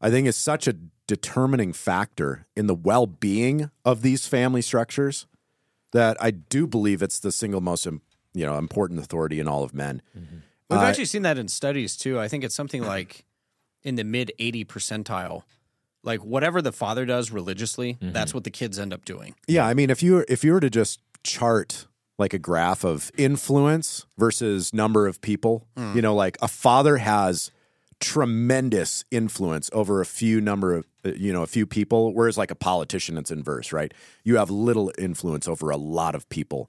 I 0.00 0.10
think, 0.10 0.26
is 0.26 0.36
such 0.36 0.66
a 0.68 0.74
determining 1.06 1.72
factor 1.72 2.46
in 2.56 2.66
the 2.66 2.74
well 2.74 3.06
being 3.06 3.70
of 3.84 4.02
these 4.02 4.26
family 4.26 4.62
structures 4.62 5.26
that 5.92 6.16
I 6.20 6.30
do 6.30 6.66
believe 6.66 7.02
it's 7.02 7.18
the 7.18 7.32
single 7.32 7.60
most 7.60 7.84
you 7.86 8.46
know 8.46 8.56
important 8.58 9.00
authority 9.00 9.40
in 9.40 9.48
all 9.48 9.64
of 9.64 9.74
men. 9.74 10.02
We've 10.68 10.78
Uh, 10.78 10.82
actually 10.82 11.06
seen 11.06 11.22
that 11.22 11.36
in 11.36 11.48
studies 11.48 11.96
too. 11.96 12.20
I 12.20 12.28
think 12.28 12.44
it's 12.44 12.54
something 12.54 12.82
like 12.84 13.24
in 13.82 13.96
the 13.96 14.04
mid 14.04 14.32
80 14.38 14.64
percentile. 14.66 15.42
Like 16.04 16.20
whatever 16.24 16.62
the 16.62 16.72
father 16.72 17.04
does 17.04 17.30
religiously, 17.32 17.98
that's 18.00 18.32
what 18.32 18.44
the 18.44 18.50
kids 18.50 18.78
end 18.78 18.92
up 18.94 19.04
doing. 19.04 19.34
Yeah, 19.48 19.66
I 19.66 19.74
mean, 19.74 19.90
if 19.90 20.02
you 20.02 20.24
if 20.28 20.44
you 20.44 20.52
were 20.52 20.60
to 20.60 20.70
just 20.70 21.00
chart 21.24 21.86
like 22.18 22.32
a 22.32 22.38
graph 22.38 22.84
of 22.84 23.10
influence 23.18 24.06
versus 24.16 24.72
number 24.72 25.06
of 25.08 25.20
people, 25.20 25.66
you 25.76 26.00
know, 26.00 26.14
like 26.14 26.38
a 26.40 26.48
father 26.48 26.98
has 26.98 27.50
tremendous 28.00 29.04
influence 29.10 29.70
over 29.72 30.00
a 30.00 30.06
few 30.06 30.40
number 30.40 30.74
of 30.74 30.86
uh, 31.04 31.12
you 31.16 31.32
know 31.32 31.42
a 31.42 31.46
few 31.46 31.66
people, 31.66 32.12
whereas 32.14 32.36
like 32.38 32.50
a 32.50 32.56
politician, 32.56 33.16
it's 33.16 33.30
inverse, 33.30 33.72
right? 33.72 33.92
You 34.24 34.36
have 34.36 34.50
little 34.50 34.92
influence 34.98 35.46
over 35.46 35.70
a 35.70 35.76
lot 35.76 36.14
of 36.14 36.28
people, 36.28 36.68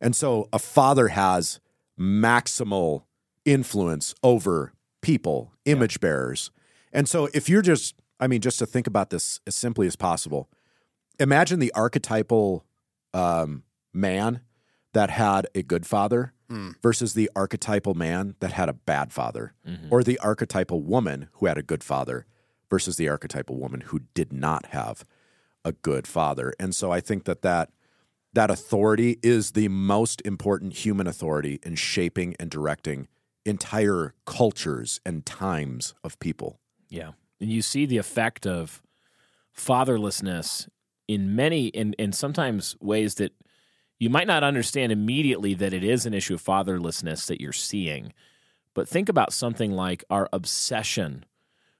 and 0.00 0.14
so 0.14 0.48
a 0.52 0.58
father 0.58 1.08
has 1.08 1.60
maximal 1.98 3.04
influence 3.44 4.14
over 4.22 4.72
people, 5.02 5.52
image 5.64 6.00
bearers, 6.00 6.50
and 6.92 7.08
so 7.08 7.28
if 7.34 7.48
you're 7.48 7.62
just, 7.62 7.94
I 8.20 8.26
mean, 8.26 8.40
just 8.40 8.58
to 8.58 8.66
think 8.66 8.86
about 8.86 9.10
this 9.10 9.40
as 9.46 9.56
simply 9.56 9.86
as 9.86 9.96
possible 9.96 10.48
imagine 11.18 11.58
the 11.58 11.72
archetypal 11.72 12.64
um, 13.14 13.62
man 13.92 14.40
that 14.92 15.10
had 15.10 15.46
a 15.54 15.62
good 15.62 15.86
father 15.86 16.32
Mm. 16.48 16.80
versus 16.80 17.14
the 17.14 17.28
archetypal 17.34 17.94
man 17.94 18.36
that 18.38 18.52
had 18.52 18.68
a 18.68 18.72
bad 18.72 19.12
father, 19.12 19.52
mm-hmm. 19.66 19.88
or 19.90 20.04
the 20.04 20.18
archetypal 20.20 20.80
woman 20.80 21.28
who 21.32 21.46
had 21.46 21.58
a 21.58 21.62
good 21.62 21.82
father 21.82 22.24
versus 22.70 22.96
the 22.96 23.08
archetypal 23.08 23.56
woman 23.56 23.80
who 23.80 24.02
did 24.14 24.32
not 24.32 24.66
have 24.66 25.04
a 25.64 25.72
good 25.72 26.06
father. 26.06 26.54
And 26.60 26.74
so 26.74 26.92
I 26.92 27.00
think 27.00 27.24
that 27.24 27.42
that 27.42 27.70
that 28.32 28.50
authority 28.50 29.18
is 29.22 29.52
the 29.52 29.68
most 29.68 30.20
important 30.24 30.74
human 30.74 31.06
authority 31.06 31.58
in 31.62 31.74
shaping 31.74 32.36
and 32.38 32.50
directing 32.50 33.08
entire 33.46 34.14
cultures 34.26 35.00
and 35.06 35.24
times 35.24 35.94
of 36.04 36.18
people. 36.18 36.60
Yeah. 36.88 37.12
And 37.40 37.50
you 37.50 37.62
see 37.62 37.86
the 37.86 37.96
effect 37.96 38.46
of 38.46 38.82
fatherlessness 39.56 40.68
in 41.08 41.34
many 41.34 41.74
and 41.74 41.96
and 41.98 42.14
sometimes 42.14 42.76
ways 42.80 43.14
that 43.16 43.32
you 43.98 44.10
might 44.10 44.26
not 44.26 44.44
understand 44.44 44.92
immediately 44.92 45.54
that 45.54 45.72
it 45.72 45.82
is 45.82 46.04
an 46.06 46.14
issue 46.14 46.34
of 46.34 46.44
fatherlessness 46.44 47.26
that 47.26 47.40
you're 47.40 47.52
seeing. 47.52 48.12
But 48.74 48.88
think 48.88 49.08
about 49.08 49.32
something 49.32 49.72
like 49.72 50.04
our 50.10 50.28
obsession 50.32 51.24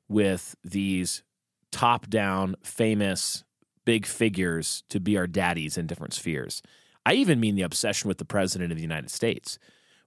with 0.09 0.55
these 0.65 1.23
top 1.71 2.09
down, 2.09 2.57
famous, 2.63 3.45
big 3.85 4.07
figures 4.07 4.83
to 4.89 4.99
be 4.99 5.17
our 5.17 5.27
daddies 5.27 5.77
in 5.77 5.87
different 5.87 6.15
spheres. 6.15 6.63
I 7.05 7.15
even 7.15 7.39
mean 7.39 7.55
the 7.55 7.63
obsession 7.63 8.09
with 8.09 8.19
the 8.19 8.25
president 8.25 8.73
of 8.73 8.77
the 8.77 8.83
United 8.83 9.11
States. 9.11 9.59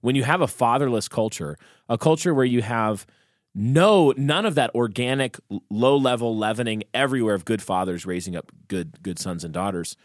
When 0.01 0.15
you 0.15 0.23
have 0.23 0.41
a 0.41 0.47
fatherless 0.47 1.07
culture, 1.07 1.57
a 1.87 1.97
culture 1.97 2.33
where 2.33 2.45
you 2.45 2.61
have 2.61 3.05
no 3.53 4.13
none 4.15 4.45
of 4.45 4.55
that 4.55 4.73
organic 4.75 5.37
low 5.69 5.97
level 5.97 6.37
leavening 6.37 6.83
everywhere 6.93 7.33
of 7.35 7.45
good 7.45 7.61
fathers 7.61 8.05
raising 8.05 8.35
up 8.35 8.51
good 8.67 9.01
good 9.01 9.17
sons 9.17 9.43
and 9.43 9.51
daughters 9.51 9.97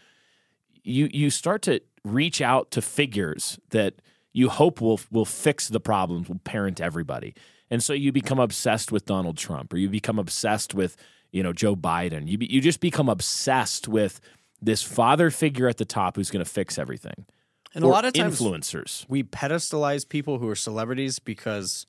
you 0.83 1.07
you 1.13 1.29
start 1.29 1.61
to 1.61 1.79
reach 2.05 2.41
out 2.41 2.71
to 2.71 2.81
figures 2.81 3.59
that 3.71 3.95
you 4.31 4.49
hope 4.49 4.79
will 4.81 4.99
will 5.11 5.25
fix 5.25 5.67
the 5.67 5.79
problems, 5.79 6.29
will 6.29 6.39
parent 6.43 6.79
everybody. 6.79 7.33
And 7.69 7.83
so 7.83 7.93
you 7.93 8.11
become 8.11 8.39
obsessed 8.39 8.91
with 8.91 9.05
Donald 9.05 9.37
Trump 9.37 9.73
or 9.73 9.77
you 9.77 9.89
become 9.89 10.19
obsessed 10.19 10.75
with, 10.75 10.95
you 11.31 11.41
know, 11.41 11.51
Joe 11.51 11.75
Biden. 11.75 12.27
You 12.27 12.37
be, 12.37 12.45
you 12.45 12.61
just 12.61 12.79
become 12.79 13.09
obsessed 13.09 13.87
with 13.87 14.21
this 14.61 14.83
father 14.83 15.31
figure 15.31 15.67
at 15.67 15.77
the 15.77 15.85
top 15.85 16.15
who's 16.15 16.29
going 16.29 16.45
to 16.45 16.49
fix 16.49 16.77
everything. 16.77 17.25
And 17.73 17.83
Or 17.83 17.87
a 17.87 17.93
lot 17.93 18.05
of 18.05 18.13
times 18.13 18.39
influencers. 18.39 19.05
we 19.09 19.23
pedestalize 19.23 20.07
people 20.07 20.37
who 20.37 20.47
are 20.47 20.55
celebrities 20.55 21.19
because 21.19 21.87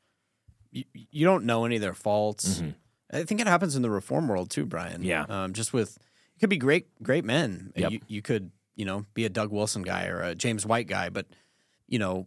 you, 0.72 0.84
you 0.92 1.24
don't 1.26 1.44
know 1.44 1.64
any 1.64 1.76
of 1.76 1.82
their 1.82 1.94
faults. 1.94 2.62
I 3.12 3.22
think 3.22 3.40
it 3.40 3.46
happens 3.46 3.76
in 3.76 3.82
the 3.82 3.90
reform 3.90 4.28
world 4.28 4.50
too, 4.50 4.64
Brian. 4.66 5.02
Mm-hmm. 5.02 5.04
Yeah. 5.04 5.26
Um, 5.28 5.52
just 5.52 5.72
with 5.72 5.96
it 5.96 6.40
could 6.40 6.50
be 6.50 6.58
great, 6.58 6.88
great 7.02 7.24
men. 7.24 7.72
Yep. 7.76 7.92
You, 7.92 8.00
you 8.08 8.22
could, 8.22 8.50
you 8.76 8.84
know, 8.84 9.04
be 9.14 9.24
a 9.24 9.28
Doug 9.28 9.50
Wilson 9.50 9.82
guy 9.82 10.06
or 10.06 10.20
a 10.22 10.34
James 10.34 10.64
White 10.64 10.86
guy, 10.86 11.08
but 11.08 11.26
you 11.88 11.98
know, 11.98 12.26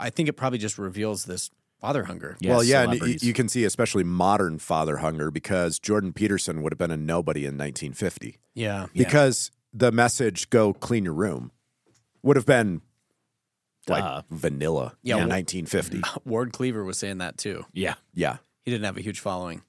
I 0.00 0.10
think 0.10 0.28
it 0.28 0.34
probably 0.34 0.58
just 0.58 0.78
reveals 0.78 1.24
this 1.26 1.50
father 1.80 2.04
hunger. 2.04 2.36
Yeah, 2.40 2.50
well, 2.50 2.64
yeah, 2.64 2.82
and 2.90 3.22
you 3.22 3.32
can 3.32 3.48
see 3.48 3.64
especially 3.64 4.04
modern 4.04 4.58
father 4.58 4.98
hunger 4.98 5.30
because 5.30 5.78
Jordan 5.78 6.12
Peterson 6.12 6.62
would 6.62 6.72
have 6.72 6.78
been 6.78 6.90
a 6.90 6.96
nobody 6.96 7.40
in 7.40 7.58
1950 7.58 8.38
Yeah. 8.54 8.86
because 8.94 9.50
the 9.74 9.90
message 9.92 10.48
"Go 10.50 10.72
clean 10.72 11.04
your 11.04 11.14
room" 11.14 11.50
would 12.22 12.36
have 12.36 12.46
been 12.46 12.82
like 13.88 14.02
Duh. 14.04 14.22
vanilla 14.30 14.96
Yeah, 15.02 15.14
in 15.16 15.20
well- 15.28 15.28
1950. 15.30 16.02
Ward 16.24 16.52
Cleaver 16.52 16.84
was 16.84 16.98
saying 16.98 17.18
that 17.18 17.36
too. 17.36 17.64
Yeah. 17.72 17.94
yeah, 18.14 18.36
He 18.64 18.70
didn't 18.70 18.84
have 18.84 18.96
a 18.96 19.00
huge 19.00 19.18
following. 19.20 19.62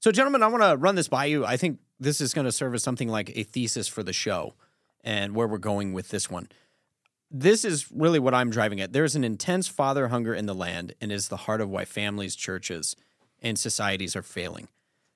So, 0.00 0.12
gentlemen, 0.12 0.42
I 0.42 0.48
want 0.48 0.62
to 0.62 0.76
run 0.76 0.96
this 0.96 1.08
by 1.08 1.24
you. 1.24 1.46
I 1.46 1.56
think 1.56 1.78
this 1.98 2.20
is 2.20 2.34
going 2.34 2.44
to 2.44 2.52
serve 2.52 2.74
as 2.74 2.82
something 2.82 3.08
like 3.08 3.30
a 3.34 3.42
thesis 3.44 3.88
for 3.88 4.02
the 4.02 4.12
show 4.12 4.54
and 5.04 5.34
where 5.34 5.46
we're 5.46 5.58
going 5.58 5.92
with 5.92 6.08
this 6.08 6.28
one. 6.28 6.48
This 7.30 7.64
is 7.64 7.90
really 7.92 8.18
what 8.18 8.34
I'm 8.34 8.50
driving 8.50 8.80
at. 8.80 8.92
There's 8.92 9.14
an 9.14 9.24
intense 9.24 9.68
father 9.68 10.08
hunger 10.08 10.34
in 10.34 10.46
the 10.46 10.54
land 10.54 10.94
and 11.00 11.12
is 11.12 11.28
the 11.28 11.36
heart 11.36 11.60
of 11.60 11.68
why 11.68 11.84
families, 11.84 12.34
churches, 12.34 12.96
and 13.42 13.58
societies 13.58 14.16
are 14.16 14.22
failing. 14.22 14.68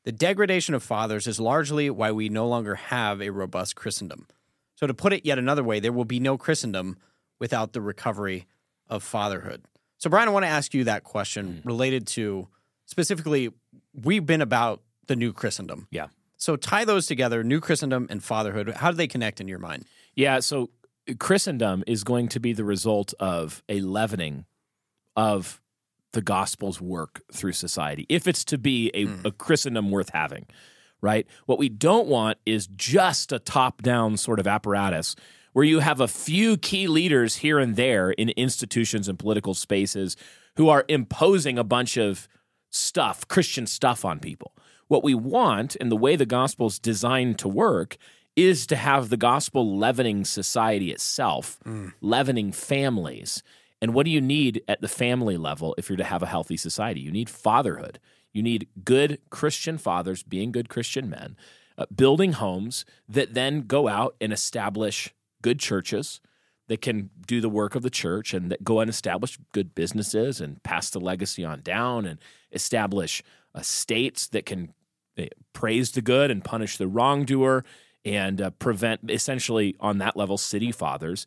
The 0.04 0.12
degradation 0.12 0.74
of 0.74 0.82
fathers 0.82 1.26
is 1.26 1.40
largely 1.40 1.90
why 1.90 2.12
we 2.12 2.28
no 2.28 2.46
longer 2.46 2.76
have 2.76 3.20
a 3.20 3.30
robust 3.30 3.76
Christendom. 3.76 4.26
So, 4.74 4.86
to 4.86 4.94
put 4.94 5.12
it 5.12 5.26
yet 5.26 5.38
another 5.38 5.64
way, 5.64 5.80
there 5.80 5.92
will 5.92 6.04
be 6.04 6.20
no 6.20 6.38
Christendom 6.38 6.96
without 7.38 7.72
the 7.72 7.80
recovery 7.80 8.46
of 8.88 9.02
fatherhood. 9.02 9.64
So, 9.98 10.08
Brian, 10.08 10.28
I 10.28 10.30
want 10.30 10.44
to 10.44 10.50
ask 10.50 10.72
you 10.72 10.84
that 10.84 11.02
question 11.02 11.60
mm. 11.62 11.66
related 11.66 12.06
to 12.08 12.48
specifically, 12.86 13.52
we've 13.92 14.24
been 14.24 14.40
about 14.40 14.82
the 15.08 15.16
new 15.16 15.32
Christendom. 15.32 15.88
Yeah. 15.90 16.06
So, 16.38 16.56
tie 16.56 16.84
those 16.84 17.06
together 17.06 17.42
new 17.42 17.60
Christendom 17.60 18.06
and 18.10 18.22
fatherhood. 18.22 18.68
How 18.76 18.90
do 18.90 18.96
they 18.96 19.08
connect 19.08 19.40
in 19.40 19.48
your 19.48 19.58
mind? 19.58 19.84
Yeah, 20.14 20.40
so 20.40 20.70
uh, 21.08 21.14
Christendom 21.18 21.84
is 21.86 22.04
going 22.04 22.28
to 22.28 22.40
be 22.40 22.52
the 22.52 22.64
result 22.64 23.12
of 23.20 23.62
a 23.68 23.80
leavening 23.80 24.46
of 25.16 25.60
the 26.12 26.22
gospel's 26.22 26.80
work 26.80 27.22
through 27.32 27.52
society, 27.52 28.06
if 28.08 28.26
it's 28.26 28.44
to 28.44 28.56
be 28.56 28.90
a, 28.94 29.04
hmm. 29.04 29.26
a 29.26 29.30
Christendom 29.30 29.90
worth 29.90 30.10
having, 30.14 30.46
right? 31.00 31.26
What 31.46 31.58
we 31.58 31.68
don't 31.68 32.06
want 32.06 32.38
is 32.46 32.66
just 32.68 33.32
a 33.32 33.38
top 33.38 33.82
down 33.82 34.16
sort 34.16 34.40
of 34.40 34.46
apparatus 34.46 35.16
where 35.52 35.64
you 35.64 35.80
have 35.80 36.00
a 36.00 36.08
few 36.08 36.56
key 36.56 36.86
leaders 36.86 37.36
here 37.36 37.58
and 37.58 37.76
there 37.76 38.10
in 38.10 38.30
institutions 38.30 39.08
and 39.08 39.18
political 39.18 39.54
spaces 39.54 40.16
who 40.56 40.68
are 40.68 40.84
imposing 40.88 41.58
a 41.58 41.64
bunch 41.64 41.96
of 41.96 42.28
stuff, 42.70 43.26
Christian 43.28 43.66
stuff 43.66 44.04
on 44.04 44.20
people. 44.20 44.52
What 44.88 45.04
we 45.04 45.14
want, 45.14 45.76
and 45.80 45.90
the 45.90 45.96
way 45.96 46.16
the 46.16 46.26
gospel's 46.26 46.78
designed 46.78 47.38
to 47.40 47.48
work, 47.48 47.96
is 48.36 48.66
to 48.68 48.76
have 48.76 49.08
the 49.08 49.16
gospel 49.16 49.76
leavening 49.76 50.24
society 50.24 50.90
itself, 50.90 51.58
leavening 52.00 52.52
families. 52.52 53.42
And 53.82 53.94
what 53.94 54.04
do 54.04 54.10
you 54.10 54.20
need 54.20 54.62
at 54.68 54.80
the 54.80 54.88
family 54.88 55.36
level 55.36 55.74
if 55.78 55.88
you're 55.88 55.96
to 55.96 56.04
have 56.04 56.22
a 56.22 56.26
healthy 56.26 56.56
society? 56.56 57.00
You 57.00 57.10
need 57.12 57.28
fatherhood. 57.28 57.98
You 58.32 58.42
need 58.42 58.68
good 58.84 59.18
Christian 59.30 59.78
fathers 59.78 60.22
being 60.22 60.52
good 60.52 60.68
Christian 60.68 61.10
men, 61.10 61.36
uh, 61.76 61.86
building 61.94 62.32
homes 62.32 62.84
that 63.08 63.34
then 63.34 63.62
go 63.62 63.88
out 63.88 64.14
and 64.20 64.32
establish 64.32 65.14
good 65.42 65.58
churches 65.58 66.20
that 66.68 66.80
can 66.80 67.10
do 67.26 67.40
the 67.40 67.48
work 67.48 67.74
of 67.74 67.82
the 67.82 67.90
church 67.90 68.32
and 68.32 68.50
that 68.50 68.62
go 68.62 68.80
and 68.80 68.90
establish 68.90 69.38
good 69.52 69.74
businesses 69.74 70.40
and 70.40 70.62
pass 70.62 70.90
the 70.90 71.00
legacy 71.00 71.44
on 71.44 71.60
down 71.62 72.04
and 72.04 72.18
establish 72.52 73.22
uh, 73.54 73.62
states 73.62 74.28
that 74.28 74.46
can 74.46 74.74
uh, 75.18 75.26
praise 75.52 75.92
the 75.92 76.02
good 76.02 76.30
and 76.30 76.44
punish 76.44 76.76
the 76.76 76.88
wrongdoer 76.88 77.64
and 78.04 78.40
uh, 78.40 78.50
prevent 78.50 79.10
essentially 79.10 79.76
on 79.80 79.98
that 79.98 80.16
level 80.16 80.38
city 80.38 80.72
fathers. 80.72 81.26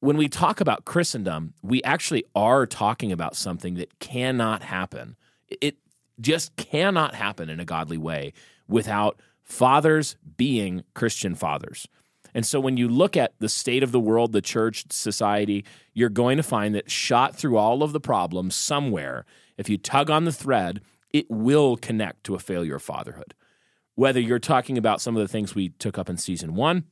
When 0.00 0.16
we 0.16 0.28
talk 0.28 0.60
about 0.60 0.84
christendom 0.84 1.54
we 1.62 1.82
actually 1.82 2.24
are 2.34 2.66
talking 2.66 3.12
about 3.12 3.36
something 3.36 3.74
that 3.74 3.98
cannot 3.98 4.62
happen. 4.62 5.16
It 5.48 5.76
just 6.20 6.56
cannot 6.56 7.14
happen 7.14 7.48
in 7.50 7.60
a 7.60 7.64
godly 7.64 7.98
way 7.98 8.32
without 8.68 9.20
fathers 9.42 10.16
being 10.36 10.84
christian 10.94 11.34
fathers. 11.34 11.86
And 12.36 12.44
so 12.44 12.60
when 12.60 12.76
you 12.76 12.86
look 12.86 13.16
at 13.16 13.32
the 13.38 13.48
state 13.48 13.82
of 13.82 13.92
the 13.92 14.00
world, 14.00 14.32
the 14.32 14.42
church, 14.42 14.84
society, 14.90 15.64
you're 15.94 16.10
going 16.10 16.36
to 16.36 16.42
find 16.42 16.74
that 16.74 16.90
shot 16.90 17.34
through 17.34 17.56
all 17.56 17.82
of 17.82 17.94
the 17.94 18.00
problems 18.00 18.54
somewhere, 18.54 19.24
if 19.56 19.70
you 19.70 19.78
tug 19.78 20.10
on 20.10 20.26
the 20.26 20.32
thread, 20.32 20.82
it 21.16 21.30
will 21.30 21.78
connect 21.78 22.24
to 22.24 22.34
a 22.34 22.38
failure 22.38 22.76
of 22.76 22.82
fatherhood. 22.82 23.32
Whether 23.94 24.20
you're 24.20 24.38
talking 24.38 24.76
about 24.76 25.00
some 25.00 25.16
of 25.16 25.22
the 25.22 25.28
things 25.28 25.54
we 25.54 25.70
took 25.70 25.96
up 25.96 26.10
in 26.10 26.18
season 26.18 26.54
one 26.54 26.84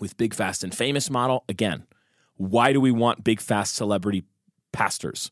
with 0.00 0.16
Big 0.16 0.32
Fast 0.32 0.64
and 0.64 0.74
Famous 0.74 1.10
model, 1.10 1.44
again, 1.46 1.86
why 2.36 2.72
do 2.72 2.80
we 2.80 2.90
want 2.90 3.22
big 3.22 3.38
fast 3.38 3.74
celebrity 3.74 4.24
pastors? 4.72 5.30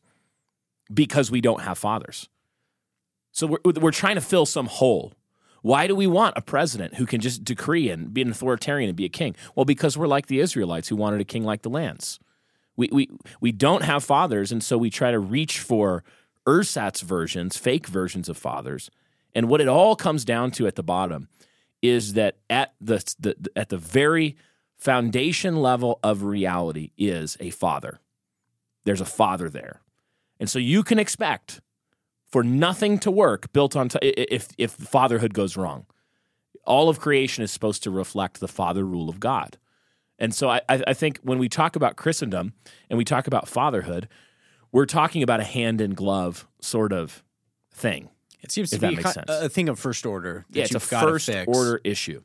Because 0.93 1.31
we 1.31 1.41
don't 1.41 1.61
have 1.61 1.79
fathers. 1.79 2.29
So 3.31 3.47
we're, 3.47 3.73
we're 3.81 3.91
trying 3.91 4.15
to 4.15 4.21
fill 4.21 4.45
some 4.45 4.67
hole. 4.67 5.13
Why 5.63 5.87
do 5.87 5.95
we 5.95 6.05
want 6.05 6.37
a 6.37 6.41
president 6.41 6.95
who 6.95 7.07
can 7.07 7.21
just 7.21 7.43
decree 7.43 7.89
and 7.89 8.13
be 8.13 8.21
an 8.21 8.29
authoritarian 8.29 8.89
and 8.89 8.95
be 8.95 9.05
a 9.05 9.09
king? 9.09 9.35
Well, 9.55 9.65
because 9.65 9.97
we're 9.97 10.05
like 10.05 10.27
the 10.27 10.39
Israelites 10.39 10.87
who 10.87 10.95
wanted 10.95 11.19
a 11.19 11.25
king 11.25 11.43
like 11.43 11.63
the 11.63 11.69
lands. 11.71 12.19
We, 12.77 12.89
we, 12.91 13.09
we 13.41 13.51
don't 13.51 13.83
have 13.83 14.03
fathers, 14.03 14.51
and 14.51 14.63
so 14.63 14.77
we 14.77 14.91
try 14.91 15.09
to 15.09 15.19
reach 15.19 15.59
for 15.59 16.03
ersatz 16.49 17.01
versions, 17.01 17.57
fake 17.57 17.85
versions 17.87 18.27
of 18.27 18.37
fathers. 18.37 18.89
And 19.35 19.47
what 19.47 19.61
it 19.61 19.67
all 19.67 19.95
comes 19.95 20.25
down 20.25 20.49
to 20.51 20.65
at 20.65 20.75
the 20.75 20.83
bottom 20.83 21.29
is 21.81 22.13
that 22.13 22.37
at 22.49 22.73
the, 22.81 22.97
the 23.19 23.35
at 23.55 23.69
the 23.69 23.77
very 23.77 24.35
foundation 24.75 25.57
level 25.57 25.99
of 26.03 26.23
reality 26.23 26.91
is 26.97 27.37
a 27.39 27.51
father. 27.51 27.99
There's 28.85 29.01
a 29.01 29.05
father 29.05 29.49
there. 29.49 29.81
And 30.39 30.49
so 30.49 30.57
you 30.57 30.83
can 30.83 30.97
expect 30.97 31.61
for 32.25 32.43
nothing 32.43 32.97
to 32.99 33.11
work 33.11 33.51
built 33.53 33.75
on 33.75 33.89
t- 33.89 33.99
if 34.01 34.49
if 34.57 34.71
fatherhood 34.71 35.33
goes 35.33 35.55
wrong. 35.55 35.85
All 36.65 36.89
of 36.89 36.99
creation 36.99 37.43
is 37.43 37.51
supposed 37.51 37.83
to 37.83 37.91
reflect 37.91 38.39
the 38.39 38.47
father 38.47 38.83
rule 38.83 39.09
of 39.09 39.19
God. 39.19 39.57
And 40.17 40.33
so 40.33 40.49
I, 40.49 40.61
I 40.67 40.83
I 40.87 40.93
think 40.93 41.19
when 41.23 41.39
we 41.39 41.49
talk 41.49 41.75
about 41.75 41.95
Christendom 41.95 42.53
and 42.89 42.97
we 42.97 43.05
talk 43.05 43.27
about 43.27 43.47
fatherhood, 43.47 44.07
we're 44.71 44.85
talking 44.85 45.23
about 45.23 45.39
a 45.39 45.43
hand 45.43 45.81
in 45.81 45.93
glove 45.93 46.47
sort 46.61 46.93
of 46.93 47.23
thing. 47.73 48.09
It 48.41 48.51
seems 48.51 48.69
to 48.71 48.79
be 48.79 48.95
makes 48.95 49.13
sense. 49.13 49.29
a 49.29 49.49
thing 49.49 49.69
of 49.69 49.79
first 49.79 50.05
order. 50.05 50.45
Yeah, 50.51 50.63
it's 50.63 50.75
a 50.75 50.79
first 50.79 51.29
order 51.47 51.81
issue. 51.83 52.21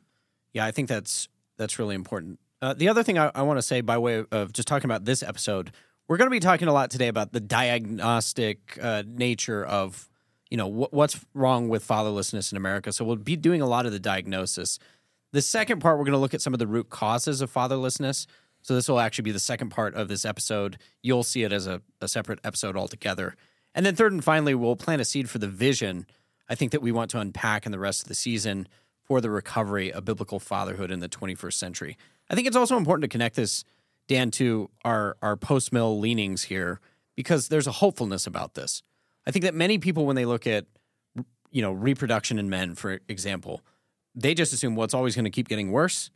Yeah, 0.53 0.65
I 0.65 0.71
think 0.71 0.87
that's 0.87 1.27
that's 1.57 1.77
really 1.79 1.95
important. 1.95 2.39
Uh, 2.61 2.73
the 2.73 2.87
other 2.87 3.03
thing 3.03 3.17
I, 3.17 3.31
I 3.35 3.41
want 3.41 3.57
to 3.57 3.61
say 3.61 3.81
by 3.81 3.97
way 3.97 4.23
of 4.31 4.53
just 4.53 4.67
talking 4.67 4.89
about 4.89 5.05
this 5.05 5.21
episode, 5.21 5.71
we're 6.07 6.17
going 6.17 6.27
to 6.27 6.31
be 6.31 6.39
talking 6.39 6.67
a 6.67 6.73
lot 6.73 6.89
today 6.89 7.09
about 7.09 7.33
the 7.33 7.41
diagnostic 7.41 8.79
uh, 8.81 9.03
nature 9.05 9.65
of 9.65 10.09
you 10.49 10.57
know 10.57 10.71
wh- 10.71 10.93
what's 10.93 11.25
wrong 11.33 11.67
with 11.67 11.85
fatherlessness 11.85 12.51
in 12.51 12.57
America. 12.57 12.93
So 12.93 13.03
we'll 13.03 13.17
be 13.17 13.35
doing 13.35 13.61
a 13.61 13.67
lot 13.67 13.85
of 13.85 13.91
the 13.91 13.99
diagnosis. 13.99 14.79
The 15.31 15.41
second 15.41 15.81
part, 15.81 15.97
we're 15.97 16.05
going 16.05 16.13
to 16.13 16.19
look 16.19 16.33
at 16.33 16.41
some 16.41 16.53
of 16.53 16.59
the 16.59 16.67
root 16.67 16.89
causes 16.89 17.41
of 17.41 17.53
fatherlessness. 17.53 18.25
So 18.65 18.73
this 18.73 18.89
will 18.89 18.99
actually 18.99 19.25
be 19.25 19.31
the 19.31 19.37
second 19.37 19.69
part 19.69 19.93
of 19.93 20.07
this 20.07 20.25
episode. 20.25 20.79
You'll 21.03 21.21
see 21.21 21.43
it 21.43 21.53
as 21.53 21.67
a, 21.67 21.83
a 22.01 22.07
separate 22.07 22.39
episode 22.43 22.75
altogether. 22.75 23.35
And 23.75 23.85
then 23.85 23.95
third 23.95 24.11
and 24.11 24.23
finally, 24.23 24.55
we'll 24.55 24.75
plant 24.75 25.03
a 25.03 25.05
seed 25.05 25.29
for 25.29 25.37
the 25.37 25.47
vision. 25.47 26.07
I 26.49 26.55
think 26.55 26.71
that 26.71 26.81
we 26.81 26.91
want 26.91 27.11
to 27.11 27.19
unpack 27.19 27.67
in 27.67 27.71
the 27.71 27.77
rest 27.77 28.01
of 28.01 28.07
the 28.07 28.15
season 28.15 28.67
for 29.03 29.21
the 29.21 29.29
recovery 29.29 29.93
of 29.93 30.03
biblical 30.03 30.39
fatherhood 30.39 30.89
in 30.89 30.99
the 30.99 31.07
21st 31.07 31.53
century. 31.53 31.95
I 32.27 32.33
think 32.33 32.47
it's 32.47 32.55
also 32.55 32.75
important 32.75 33.03
to 33.03 33.07
connect 33.07 33.35
this, 33.35 33.63
Dan, 34.07 34.31
to 34.31 34.71
our, 34.83 35.15
our 35.21 35.35
post 35.35 35.71
mill 35.71 35.99
leanings 35.99 36.41
here 36.45 36.79
because 37.15 37.49
there's 37.49 37.67
a 37.67 37.71
hopefulness 37.71 38.25
about 38.25 38.55
this. 38.55 38.81
I 39.27 39.31
think 39.31 39.45
that 39.45 39.53
many 39.53 39.77
people, 39.77 40.07
when 40.07 40.15
they 40.15 40.25
look 40.25 40.47
at, 40.47 40.65
you 41.51 41.61
know, 41.61 41.71
reproduction 41.71 42.39
in 42.39 42.49
men, 42.49 42.73
for 42.73 42.99
example, 43.07 43.61
they 44.15 44.33
just 44.33 44.53
assume, 44.53 44.75
well, 44.75 44.85
it's 44.85 44.95
always 44.95 45.13
going 45.13 45.25
to 45.25 45.29
keep 45.29 45.49
getting 45.49 45.71
worse. 45.71 46.09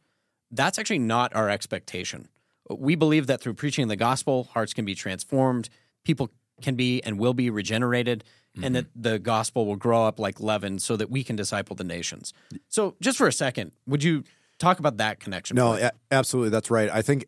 That's 0.50 0.80
actually 0.80 0.98
not 0.98 1.36
our 1.36 1.48
expectation. 1.48 2.28
We 2.70 2.96
believe 2.96 3.28
that 3.28 3.42
through 3.42 3.56
preaching 3.56 3.88
the 3.88 3.96
gospel, 3.96 4.46
hearts 4.54 4.74
can 4.74 4.86
be 4.86 4.96
transformed, 4.96 5.70
people 6.04 6.30
can 6.62 6.76
be 6.76 7.02
and 7.04 7.20
will 7.20 7.34
be 7.34 7.50
regenerated, 7.50 8.24
and 8.62 8.76
that 8.76 8.88
the 8.96 9.20
gospel 9.20 9.66
will 9.66 9.78
grow 9.78 10.06
up 10.06 10.20
like 10.20 10.40
leaven 10.40 10.80
so 10.80 10.98
that 10.98 11.10
we 11.10 11.24
can 11.24 11.36
disciple 11.36 11.76
the 11.76 11.84
nations. 11.84 12.34
So, 12.68 12.96
just 13.00 13.18
for 13.18 13.28
a 13.28 13.32
second, 13.32 13.72
would 13.88 14.04
you 14.04 14.24
talk 14.58 14.80
about 14.80 14.98
that 14.98 15.20
connection? 15.20 15.56
No, 15.56 15.74
a- 15.76 15.92
absolutely, 16.12 16.50
that's 16.50 16.70
right. 16.70 16.90
I 16.92 17.02
think 17.02 17.26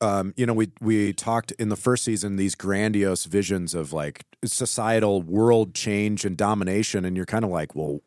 um, 0.00 0.34
you 0.36 0.44
know, 0.44 0.52
we 0.52 0.70
we 0.80 1.12
talked 1.12 1.52
in 1.52 1.68
the 1.68 1.76
first 1.76 2.04
season 2.04 2.36
these 2.36 2.54
grandiose 2.54 3.24
visions 3.24 3.74
of 3.74 3.92
like 3.92 4.24
societal 4.44 5.22
world 5.22 5.74
change 5.74 6.24
and 6.24 6.36
domination, 6.36 7.04
and 7.04 7.16
you're 7.16 7.26
kind 7.26 7.44
of 7.44 7.50
like, 7.50 7.74
well, 7.74 8.00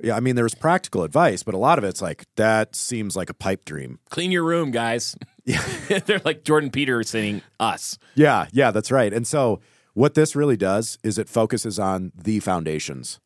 yeah, 0.00 0.16
I 0.16 0.20
mean, 0.20 0.36
there's 0.36 0.54
practical 0.54 1.02
advice, 1.02 1.42
but 1.42 1.54
a 1.54 1.58
lot 1.58 1.78
of 1.78 1.84
it's 1.84 2.02
like 2.02 2.24
that 2.36 2.74
seems 2.74 3.16
like 3.16 3.30
a 3.30 3.34
pipe 3.34 3.64
dream. 3.64 3.98
Clean 4.10 4.30
your 4.30 4.44
room, 4.44 4.70
guys. 4.70 5.16
Yeah. 5.46 5.62
They're 6.06 6.22
like 6.24 6.42
Jordan 6.42 6.70
Petersoning 6.70 7.42
us. 7.60 7.98
Yeah, 8.14 8.46
yeah, 8.50 8.70
that's 8.70 8.90
right. 8.90 9.12
And 9.12 9.26
so 9.26 9.60
what 9.92 10.14
this 10.14 10.34
really 10.34 10.56
does 10.56 10.96
is 11.04 11.18
it 11.18 11.28
focuses 11.28 11.78
on 11.78 12.12
the 12.16 12.40
foundations. 12.40 13.20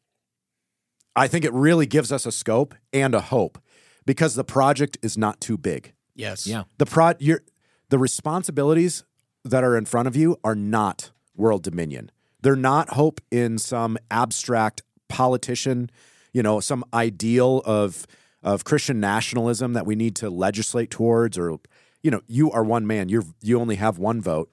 I 1.15 1.29
think 1.29 1.45
it 1.45 1.53
really 1.53 1.87
gives 1.87 2.11
us 2.11 2.27
a 2.27 2.33
scope 2.33 2.75
and 2.93 3.15
a 3.15 3.21
hope 3.21 3.63
because 4.05 4.35
the 4.35 4.43
project 4.43 4.99
is 5.01 5.17
not 5.17 5.41
too 5.41 5.57
big. 5.57 5.93
Yes. 6.17 6.45
Yeah. 6.45 6.65
The 6.79 6.87
pro 6.87 7.13
your 7.21 7.43
the 7.89 7.99
responsibilities 7.99 9.05
that 9.45 9.63
are 9.63 9.77
in 9.77 9.85
front 9.85 10.09
of 10.09 10.17
you 10.17 10.39
are 10.43 10.57
not 10.57 11.13
world 11.37 11.63
dominion. 11.63 12.11
They're 12.43 12.57
not 12.57 12.91
hope 12.95 13.21
in 13.31 13.59
some 13.59 13.97
abstract 14.11 14.83
politician, 15.09 15.91
you 16.33 16.43
know, 16.43 16.61
some 16.61 16.85
ideal 16.93 17.63
of 17.65 18.07
of 18.43 18.65
Christian 18.65 19.01
nationalism 19.01 19.73
that 19.73 19.87
we 19.87 19.97
need 19.97 20.15
to 20.17 20.31
legislate 20.31 20.91
towards 20.91 21.37
or 21.37 21.59
you 22.03 22.11
know, 22.11 22.21
you 22.27 22.51
are 22.53 22.65
one 22.65 22.87
man. 22.87 23.09
You're 23.09 23.25
you 23.43 23.61
only 23.61 23.77
have 23.77 23.99
one 23.99 24.21
vote. 24.21 24.51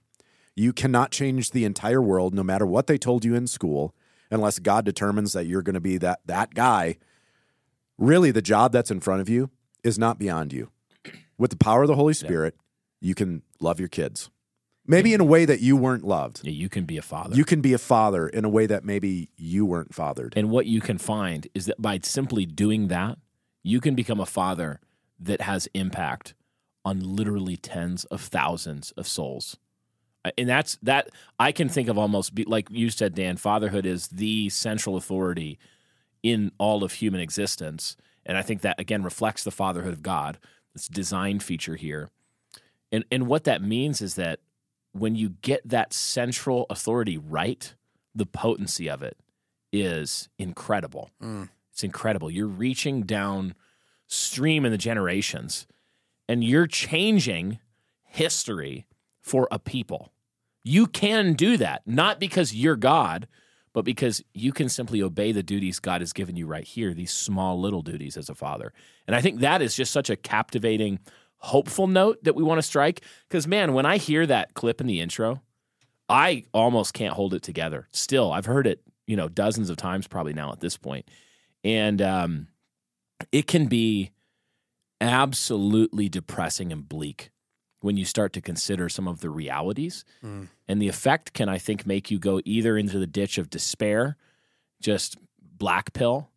You 0.56 0.74
cannot 0.74 1.12
change 1.12 1.52
the 1.52 1.66
entire 1.66 2.02
world 2.02 2.34
no 2.34 2.44
matter 2.44 2.66
what 2.66 2.88
they 2.88 2.98
told 2.98 3.26
you 3.26 3.36
in 3.36 3.48
school 3.48 3.94
unless 4.32 4.60
God 4.60 4.86
determines 4.86 5.34
that 5.34 5.46
you're 5.46 5.62
going 5.62 5.76
to 5.76 5.82
be 5.82 5.98
that 5.98 6.22
that 6.26 6.54
guy. 6.54 6.98
Really 7.98 8.32
the 8.32 8.42
job 8.42 8.72
that's 8.72 8.92
in 8.92 9.00
front 9.00 9.22
of 9.22 9.30
you 9.30 9.50
is 9.84 9.98
not 9.98 10.20
beyond 10.20 10.52
you. 10.52 10.70
With 11.38 11.52
the 11.52 11.58
power 11.58 11.84
of 11.84 11.88
the 11.88 11.96
Holy 11.96 12.14
Spirit, 12.14 12.56
you 13.00 13.14
can 13.14 13.44
love 13.60 13.80
your 13.80 13.90
kids. 13.90 14.30
Maybe 14.88 15.14
in 15.14 15.22
a 15.22 15.26
way 15.26 15.46
that 15.46 15.62
you 15.62 15.76
weren't 15.76 16.04
loved. 16.04 16.42
Yeah, 16.44 16.52
you 16.52 16.70
can 16.70 16.86
be 16.86 16.98
a 16.98 17.02
father. 17.02 17.36
You 17.36 17.44
can 17.44 17.62
be 17.62 17.74
a 17.74 17.78
father 17.78 18.28
in 18.28 18.46
a 18.46 18.50
way 18.50 18.66
that 18.68 18.84
maybe 18.86 19.30
you 19.36 19.66
weren't 19.66 19.94
fathered. 19.96 20.34
and 20.38 20.50
what 20.50 20.66
you 20.68 20.82
can 20.82 20.98
find 20.98 21.48
is 21.56 21.66
that 21.66 21.82
by 21.82 22.00
simply 22.04 22.46
doing 22.46 22.88
that, 22.90 23.18
you 23.64 23.82
can 23.82 23.96
become 23.96 24.20
a 24.20 24.26
father 24.26 24.80
that 25.20 25.42
has 25.42 25.68
impact 25.74 26.36
on 26.84 27.00
literally 27.00 27.58
tens 27.58 28.06
of 28.06 28.22
thousands 28.22 28.92
of 28.92 29.08
souls. 29.08 29.58
Uh, 30.24 30.30
And 30.38 30.48
that's 30.48 30.78
that 30.84 31.10
I 31.40 31.52
can 31.52 31.68
think 31.70 31.88
of 31.90 31.98
almost 31.98 32.36
be, 32.36 32.44
like 32.44 32.68
you 32.70 32.90
said, 32.92 33.16
Dan. 33.16 33.38
Fatherhood 33.38 33.86
is 33.86 34.08
the 34.10 34.50
central 34.50 34.96
authority 34.98 35.58
in 36.22 36.52
all 36.60 36.84
of 36.84 36.94
human 36.94 37.22
existence, 37.22 37.96
and 38.26 38.38
I 38.38 38.42
think 38.44 38.62
that 38.62 38.80
again 38.80 39.04
reflects 39.04 39.44
the 39.44 39.52
fatherhood 39.52 39.94
of 39.94 40.04
God. 40.04 40.38
This 40.74 40.88
design 40.88 41.40
feature 41.40 41.76
here, 41.76 42.10
and 42.92 43.04
and 43.12 43.26
what 43.28 43.46
that 43.46 43.62
means 43.64 44.02
is 44.02 44.16
that 44.16 44.40
when 44.96 45.16
you 45.16 45.30
get 45.42 45.68
that 45.68 45.92
central 45.92 46.66
authority 46.70 47.18
right, 47.18 47.76
the 48.14 48.26
potency 48.26 48.90
of 48.90 49.04
it 49.04 49.18
is 49.74 50.30
incredible. 50.40 51.10
Mm. 51.22 51.50
It's 51.74 51.84
incredible. 51.84 52.32
You're 52.32 52.48
reaching 52.48 53.02
down 53.02 53.56
stream 54.08 54.64
in 54.64 54.72
the 54.72 54.78
generations 54.78 55.68
and 56.30 56.44
you're 56.44 56.68
changing 56.68 57.60
history 58.04 58.88
for 59.22 59.50
a 59.52 59.60
people. 59.60 60.14
You 60.64 60.88
can 60.88 61.34
do 61.34 61.58
that, 61.58 61.82
not 61.86 62.20
because 62.20 62.56
you're 62.56 62.78
God, 62.78 63.28
but 63.74 63.84
because 63.84 64.24
you 64.34 64.54
can 64.54 64.70
simply 64.70 65.02
obey 65.02 65.34
the 65.34 65.44
duties 65.44 65.82
God 65.82 66.00
has 66.00 66.14
given 66.14 66.38
you 66.38 66.48
right 66.48 66.64
here, 66.64 66.94
these 66.94 67.12
small 67.12 67.60
little 67.60 67.82
duties 67.82 68.16
as 68.16 68.30
a 68.30 68.36
father. 68.36 68.72
And 69.06 69.14
I 69.16 69.22
think 69.22 69.42
that 69.42 69.62
is 69.62 69.76
just 69.76 69.92
such 69.92 70.10
a 70.10 70.16
captivating, 70.16 71.00
hopeful 71.46 71.88
note 71.88 72.24
that 72.24 72.36
we 72.36 72.44
want 72.44 72.58
to 72.58 72.64
strike. 72.64 73.02
Because, 73.28 73.48
man, 73.48 73.74
when 73.74 73.86
I 73.86 73.98
hear 73.98 74.26
that 74.26 74.54
clip 74.54 74.82
in 74.82 74.88
the 74.88 75.00
intro, 75.00 75.42
I 76.10 76.44
almost 76.54 76.94
can't 76.94 77.14
hold 77.14 77.34
it 77.34 77.44
together. 77.44 77.88
Still, 77.92 78.32
I've 78.32 78.46
heard 78.46 78.68
it, 78.68 78.82
you 79.08 79.16
know, 79.16 79.30
dozens 79.30 79.70
of 79.70 79.78
times 79.78 80.08
probably 80.08 80.34
now 80.34 80.52
at 80.52 80.60
this 80.60 80.78
point. 80.78 81.08
And 81.64 82.02
um, 82.02 82.48
it 83.32 83.48
can 83.48 83.68
be 83.68 84.12
absolutely 85.02 86.10
depressing 86.10 86.72
and 86.72 86.88
bleak 86.88 87.32
when 87.82 87.98
you 87.98 88.06
start 88.06 88.34
to 88.34 88.42
consider 88.42 88.90
some 88.90 89.08
of 89.08 89.22
the 89.22 89.30
realities. 89.30 90.04
And 90.68 90.82
the 90.82 90.88
effect 90.88 91.34
can, 91.34 91.50
I 91.50 91.58
think, 91.58 91.86
make 91.86 92.10
you 92.10 92.18
go 92.20 92.42
either 92.46 92.78
into 92.78 92.98
the 92.98 93.08
ditch 93.08 93.38
of 93.38 93.50
despair, 93.50 94.18
just 94.82 95.18
black 95.40 95.94
pill, 95.94 96.30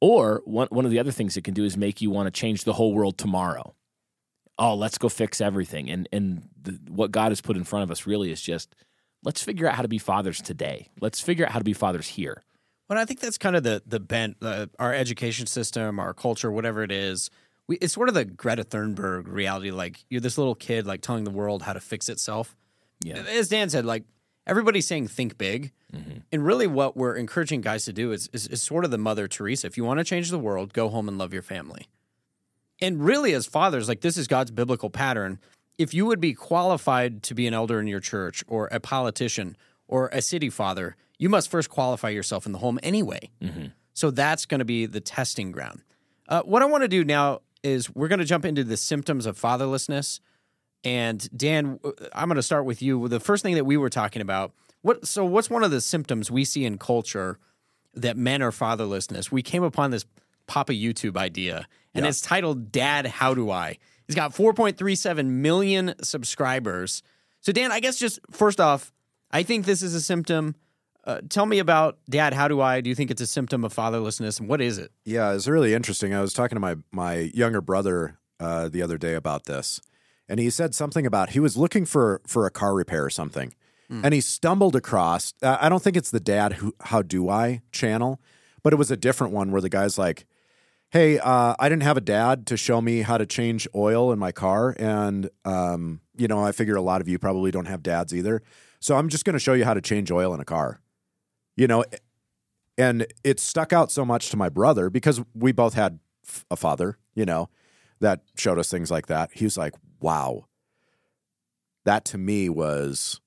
or 0.00 0.42
one, 0.44 0.68
one 0.70 0.84
of 0.84 0.90
the 0.90 0.98
other 0.98 1.10
things 1.10 1.36
it 1.36 1.44
can 1.44 1.54
do 1.54 1.64
is 1.64 1.76
make 1.76 2.00
you 2.00 2.10
want 2.10 2.26
to 2.26 2.30
change 2.30 2.64
the 2.64 2.72
whole 2.74 2.94
world 2.94 3.18
tomorrow. 3.18 3.74
Oh, 4.58 4.74
let's 4.74 4.98
go 4.98 5.08
fix 5.08 5.40
everything. 5.40 5.88
And, 5.88 6.08
and 6.12 6.48
the, 6.60 6.78
what 6.88 7.12
God 7.12 7.30
has 7.30 7.40
put 7.40 7.56
in 7.56 7.64
front 7.64 7.84
of 7.84 7.90
us 7.90 8.06
really 8.06 8.32
is 8.32 8.42
just 8.42 8.74
let's 9.22 9.42
figure 9.42 9.68
out 9.68 9.74
how 9.74 9.82
to 9.82 9.88
be 9.88 9.98
fathers 9.98 10.40
today. 10.40 10.88
Let's 11.00 11.20
figure 11.20 11.46
out 11.46 11.52
how 11.52 11.58
to 11.58 11.64
be 11.64 11.72
fathers 11.72 12.08
here. 12.08 12.42
Well, 12.88 12.98
I 12.98 13.04
think 13.04 13.20
that's 13.20 13.38
kind 13.38 13.54
of 13.54 13.62
the 13.62 13.82
the 13.86 14.00
bent. 14.00 14.38
Uh, 14.40 14.66
our 14.78 14.94
education 14.94 15.46
system, 15.46 15.98
our 15.98 16.14
culture, 16.14 16.50
whatever 16.50 16.82
it 16.82 16.90
is, 16.90 17.30
we, 17.66 17.76
it's 17.76 17.92
sort 17.92 18.08
of 18.08 18.14
the 18.14 18.24
Greta 18.24 18.64
Thunberg 18.64 19.28
reality. 19.28 19.70
Like 19.70 20.04
you're 20.08 20.20
this 20.20 20.38
little 20.38 20.54
kid, 20.54 20.86
like 20.86 21.02
telling 21.02 21.24
the 21.24 21.30
world 21.30 21.62
how 21.62 21.74
to 21.74 21.80
fix 21.80 22.08
itself. 22.08 22.56
Yeah. 23.04 23.18
As 23.18 23.48
Dan 23.48 23.68
said, 23.68 23.84
like 23.84 24.04
everybody's 24.46 24.86
saying 24.86 25.08
think 25.08 25.36
big, 25.38 25.72
and 26.32 26.44
really 26.44 26.66
what 26.66 26.96
we're 26.96 27.14
encouraging 27.14 27.60
guys 27.60 27.84
to 27.84 27.92
do 27.92 28.10
is, 28.10 28.28
is 28.32 28.46
is 28.48 28.62
sort 28.62 28.84
of 28.84 28.90
the 28.90 28.98
Mother 28.98 29.28
Teresa. 29.28 29.66
If 29.66 29.76
you 29.76 29.84
want 29.84 29.98
to 29.98 30.04
change 30.04 30.30
the 30.30 30.38
world, 30.38 30.72
go 30.72 30.88
home 30.88 31.08
and 31.08 31.18
love 31.18 31.32
your 31.32 31.42
family. 31.42 31.88
And 32.80 33.04
really, 33.04 33.32
as 33.34 33.46
fathers, 33.46 33.88
like 33.88 34.00
this 34.00 34.16
is 34.16 34.28
God's 34.28 34.50
biblical 34.50 34.90
pattern. 34.90 35.38
If 35.78 35.94
you 35.94 36.06
would 36.06 36.20
be 36.20 36.34
qualified 36.34 37.22
to 37.24 37.34
be 37.34 37.46
an 37.46 37.54
elder 37.54 37.80
in 37.80 37.86
your 37.86 38.00
church 38.00 38.42
or 38.48 38.66
a 38.68 38.80
politician 38.80 39.56
or 39.86 40.08
a 40.12 40.20
city 40.20 40.50
father, 40.50 40.96
you 41.18 41.28
must 41.28 41.50
first 41.50 41.70
qualify 41.70 42.08
yourself 42.08 42.46
in 42.46 42.52
the 42.52 42.58
home 42.58 42.78
anyway. 42.82 43.30
So 43.94 44.10
that's 44.10 44.46
going 44.46 44.60
to 44.60 44.64
be 44.64 44.86
the 44.86 45.00
testing 45.00 45.50
ground. 45.52 45.82
Uh, 46.28 46.42
what 46.42 46.62
I 46.62 46.66
want 46.66 46.82
to 46.82 46.88
do 46.88 47.04
now 47.04 47.40
is 47.62 47.92
we're 47.94 48.08
going 48.08 48.20
to 48.20 48.24
jump 48.24 48.44
into 48.44 48.62
the 48.62 48.76
symptoms 48.76 49.26
of 49.26 49.40
fatherlessness. 49.40 50.20
And 50.84 51.28
Dan, 51.36 51.80
I'm 52.12 52.28
going 52.28 52.36
to 52.36 52.42
start 52.42 52.64
with 52.64 52.80
you. 52.82 53.08
The 53.08 53.18
first 53.18 53.42
thing 53.42 53.56
that 53.56 53.64
we 53.64 53.76
were 53.76 53.90
talking 53.90 54.22
about, 54.22 54.52
what? 54.82 55.06
So, 55.06 55.24
what's 55.24 55.50
one 55.50 55.64
of 55.64 55.72
the 55.72 55.80
symptoms 55.80 56.30
we 56.30 56.44
see 56.44 56.64
in 56.64 56.78
culture 56.78 57.38
that 57.94 58.16
men 58.16 58.42
are 58.42 58.52
fatherlessness? 58.52 59.32
We 59.32 59.42
came 59.42 59.64
upon 59.64 59.90
this 59.90 60.06
Papa 60.46 60.72
YouTube 60.72 61.16
idea, 61.16 61.66
and 61.98 62.06
it's 62.06 62.20
titled 62.20 62.72
"Dad, 62.72 63.06
How 63.06 63.34
Do 63.34 63.50
I?" 63.50 63.78
He's 64.06 64.16
got 64.16 64.34
4.37 64.34 65.26
million 65.26 65.94
subscribers. 66.02 67.02
So, 67.40 67.52
Dan, 67.52 67.70
I 67.70 67.80
guess 67.80 67.98
just 67.98 68.18
first 68.30 68.58
off, 68.58 68.90
I 69.30 69.42
think 69.42 69.66
this 69.66 69.82
is 69.82 69.94
a 69.94 70.00
symptom. 70.00 70.56
Uh, 71.04 71.20
tell 71.28 71.46
me 71.46 71.58
about 71.58 71.98
Dad. 72.08 72.32
How 72.32 72.48
do 72.48 72.60
I? 72.60 72.80
Do 72.80 72.88
you 72.88 72.94
think 72.94 73.10
it's 73.10 73.20
a 73.20 73.26
symptom 73.26 73.64
of 73.64 73.74
fatherlessness, 73.74 74.40
and 74.40 74.48
what 74.48 74.60
is 74.60 74.78
it? 74.78 74.92
Yeah, 75.04 75.32
it's 75.34 75.46
really 75.46 75.74
interesting. 75.74 76.14
I 76.14 76.20
was 76.20 76.32
talking 76.32 76.56
to 76.56 76.60
my 76.60 76.76
my 76.90 77.30
younger 77.34 77.60
brother 77.60 78.18
uh, 78.40 78.68
the 78.68 78.82
other 78.82 78.98
day 78.98 79.14
about 79.14 79.44
this, 79.44 79.80
and 80.28 80.40
he 80.40 80.50
said 80.50 80.74
something 80.74 81.06
about 81.06 81.30
he 81.30 81.40
was 81.40 81.56
looking 81.56 81.84
for 81.84 82.20
for 82.26 82.46
a 82.46 82.50
car 82.50 82.74
repair 82.74 83.04
or 83.04 83.10
something, 83.10 83.54
and 83.90 84.12
he 84.12 84.20
stumbled 84.20 84.76
across. 84.76 85.32
Uh, 85.42 85.56
I 85.60 85.68
don't 85.68 85.82
think 85.82 85.96
it's 85.96 86.10
the 86.10 86.20
Dad 86.20 86.54
Who 86.54 86.74
How 86.80 87.00
Do 87.02 87.28
I 87.30 87.62
channel, 87.72 88.20
but 88.62 88.72
it 88.72 88.76
was 88.76 88.90
a 88.90 88.96
different 88.96 89.32
one 89.32 89.50
where 89.50 89.62
the 89.62 89.70
guy's 89.70 89.96
like, 89.98 90.26
"Hey, 90.90 91.18
uh, 91.18 91.54
I 91.58 91.68
didn't 91.68 91.82
have 91.82 91.96
a 91.96 92.02
dad 92.02 92.46
to 92.46 92.56
show 92.56 92.80
me 92.80 93.02
how 93.02 93.18
to 93.18 93.26
change 93.26 93.68
oil 93.74 94.12
in 94.12 94.18
my 94.18 94.32
car, 94.32 94.74
and 94.78 95.30
um, 95.44 96.00
you 96.16 96.28
know, 96.28 96.42
I 96.42 96.52
figure 96.52 96.76
a 96.76 96.82
lot 96.82 97.00
of 97.00 97.08
you 97.08 97.18
probably 97.18 97.50
don't 97.50 97.66
have 97.66 97.82
dads 97.82 98.14
either, 98.14 98.42
so 98.80 98.96
I'm 98.96 99.08
just 99.08 99.24
going 99.24 99.34
to 99.34 99.38
show 99.40 99.54
you 99.54 99.64
how 99.64 99.74
to 99.74 99.80
change 99.80 100.10
oil 100.10 100.34
in 100.34 100.40
a 100.40 100.44
car." 100.44 100.80
You 101.56 101.66
know, 101.66 101.84
and 102.76 103.06
it 103.24 103.40
stuck 103.40 103.72
out 103.72 103.90
so 103.90 104.04
much 104.04 104.30
to 104.30 104.36
my 104.36 104.48
brother 104.48 104.90
because 104.90 105.20
we 105.34 105.52
both 105.52 105.74
had 105.74 105.98
a 106.50 106.56
father, 106.56 106.98
you 107.14 107.24
know, 107.24 107.48
that 108.00 108.20
showed 108.36 108.58
us 108.58 108.70
things 108.70 108.90
like 108.90 109.06
that. 109.08 109.30
He 109.34 109.44
was 109.44 109.56
like, 109.56 109.74
"Wow." 110.00 110.46
That 111.84 112.04
to 112.06 112.18
me 112.18 112.48
was 112.48 113.20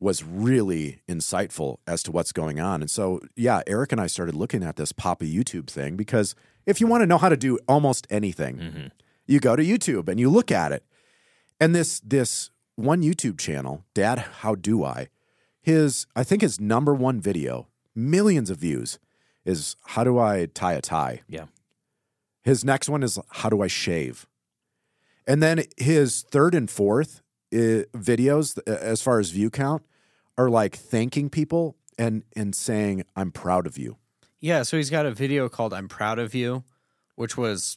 was 0.00 0.22
really 0.22 1.00
insightful 1.08 1.78
as 1.86 2.02
to 2.04 2.12
what's 2.12 2.32
going 2.32 2.60
on. 2.60 2.80
And 2.80 2.90
so, 2.90 3.20
yeah, 3.34 3.62
Eric 3.66 3.92
and 3.92 4.00
I 4.00 4.06
started 4.06 4.34
looking 4.34 4.62
at 4.62 4.76
this 4.76 4.92
Papa 4.92 5.24
YouTube 5.24 5.68
thing 5.68 5.96
because 5.96 6.34
if 6.68 6.82
you 6.82 6.86
want 6.86 7.00
to 7.00 7.06
know 7.06 7.16
how 7.16 7.30
to 7.30 7.36
do 7.36 7.58
almost 7.66 8.06
anything, 8.10 8.92
you 9.26 9.40
go 9.40 9.56
to 9.56 9.64
YouTube 9.64 10.06
and 10.08 10.20
you 10.20 10.28
look 10.28 10.52
at 10.52 10.70
it. 10.70 10.84
And 11.58 11.74
this 11.74 12.00
this 12.00 12.50
one 12.76 13.02
YouTube 13.02 13.38
channel, 13.38 13.84
Dad, 13.94 14.18
how 14.42 14.54
do 14.54 14.84
I? 14.84 15.08
His 15.60 16.06
I 16.14 16.22
think 16.24 16.42
his 16.42 16.60
number 16.60 16.94
one 16.94 17.20
video, 17.20 17.68
millions 17.94 18.50
of 18.50 18.58
views, 18.58 18.98
is 19.46 19.76
how 19.86 20.04
do 20.04 20.18
I 20.18 20.46
tie 20.46 20.74
a 20.74 20.82
tie? 20.82 21.22
Yeah. 21.26 21.46
His 22.42 22.64
next 22.64 22.88
one 22.88 23.02
is 23.02 23.18
how 23.30 23.48
do 23.48 23.62
I 23.62 23.66
shave? 23.66 24.26
And 25.26 25.42
then 25.42 25.64
his 25.76 26.22
third 26.22 26.54
and 26.54 26.70
fourth 26.70 27.22
uh, 27.52 27.88
videos, 27.96 28.58
uh, 28.58 28.70
as 28.70 29.02
far 29.02 29.18
as 29.20 29.30
view 29.30 29.50
count, 29.50 29.82
are 30.36 30.50
like 30.50 30.76
thanking 30.76 31.30
people 31.30 31.76
and 31.98 32.24
and 32.36 32.54
saying 32.54 33.04
I'm 33.16 33.32
proud 33.32 33.66
of 33.66 33.78
you. 33.78 33.96
Yeah, 34.40 34.62
so 34.62 34.76
he's 34.76 34.90
got 34.90 35.06
a 35.06 35.10
video 35.10 35.48
called 35.48 35.72
"I'm 35.74 35.88
Proud 35.88 36.18
of 36.18 36.34
You," 36.34 36.64
which 37.16 37.36
was 37.36 37.76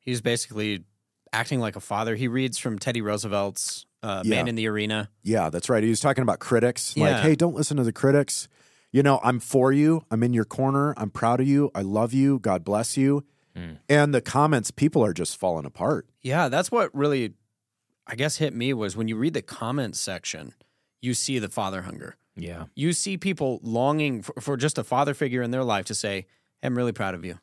he's 0.00 0.20
basically 0.20 0.84
acting 1.32 1.60
like 1.60 1.76
a 1.76 1.80
father. 1.80 2.14
He 2.14 2.28
reads 2.28 2.58
from 2.58 2.78
Teddy 2.78 3.00
Roosevelt's 3.00 3.86
uh, 4.02 4.22
Man 4.24 4.48
in 4.48 4.54
the 4.54 4.68
Arena. 4.68 5.08
Yeah, 5.22 5.48
that's 5.48 5.68
right. 5.68 5.82
He 5.82 5.88
was 5.88 6.00
talking 6.00 6.22
about 6.22 6.40
critics. 6.40 6.94
Yeah. 6.96 7.12
Like, 7.12 7.22
hey, 7.22 7.34
don't 7.34 7.54
listen 7.54 7.76
to 7.78 7.84
the 7.84 7.92
critics. 7.92 8.48
You 8.90 9.02
know, 9.02 9.20
I'm 9.22 9.40
for 9.40 9.72
you. 9.72 10.04
I'm 10.10 10.22
in 10.22 10.34
your 10.34 10.44
corner. 10.44 10.92
I'm 10.98 11.08
proud 11.08 11.40
of 11.40 11.46
you. 11.46 11.70
I 11.74 11.80
love 11.80 12.12
you. 12.12 12.38
God 12.38 12.64
bless 12.64 12.96
you. 12.96 13.24
And 13.88 14.14
the 14.14 14.22
comments, 14.22 14.70
people 14.70 15.04
are 15.04 15.12
just 15.12 15.36
falling 15.36 15.66
apart. 15.66 16.06
Yeah, 16.22 16.48
that's 16.48 16.70
what 16.70 16.94
really, 16.94 17.34
I 18.06 18.14
guess, 18.14 18.38
hit 18.38 18.54
me 18.54 18.72
was 18.72 18.96
when 18.96 19.08
you 19.08 19.16
read 19.16 19.34
the 19.34 19.42
comments 19.42 20.00
section, 20.00 20.54
you 21.02 21.12
see 21.12 21.38
the 21.38 21.50
father 21.50 21.82
hunger. 21.82 22.16
Yeah. 22.36 22.64
You 22.74 22.92
see 22.92 23.18
people 23.18 23.60
longing 23.62 24.22
for, 24.22 24.40
for 24.40 24.56
just 24.56 24.78
a 24.78 24.84
father 24.84 25.14
figure 25.14 25.42
in 25.42 25.50
their 25.50 25.64
life 25.64 25.86
to 25.86 25.94
say, 25.94 26.26
hey, 26.60 26.66
I'm 26.68 26.76
really 26.76 26.92
proud 26.92 27.14
of 27.14 27.24
you. 27.24 27.38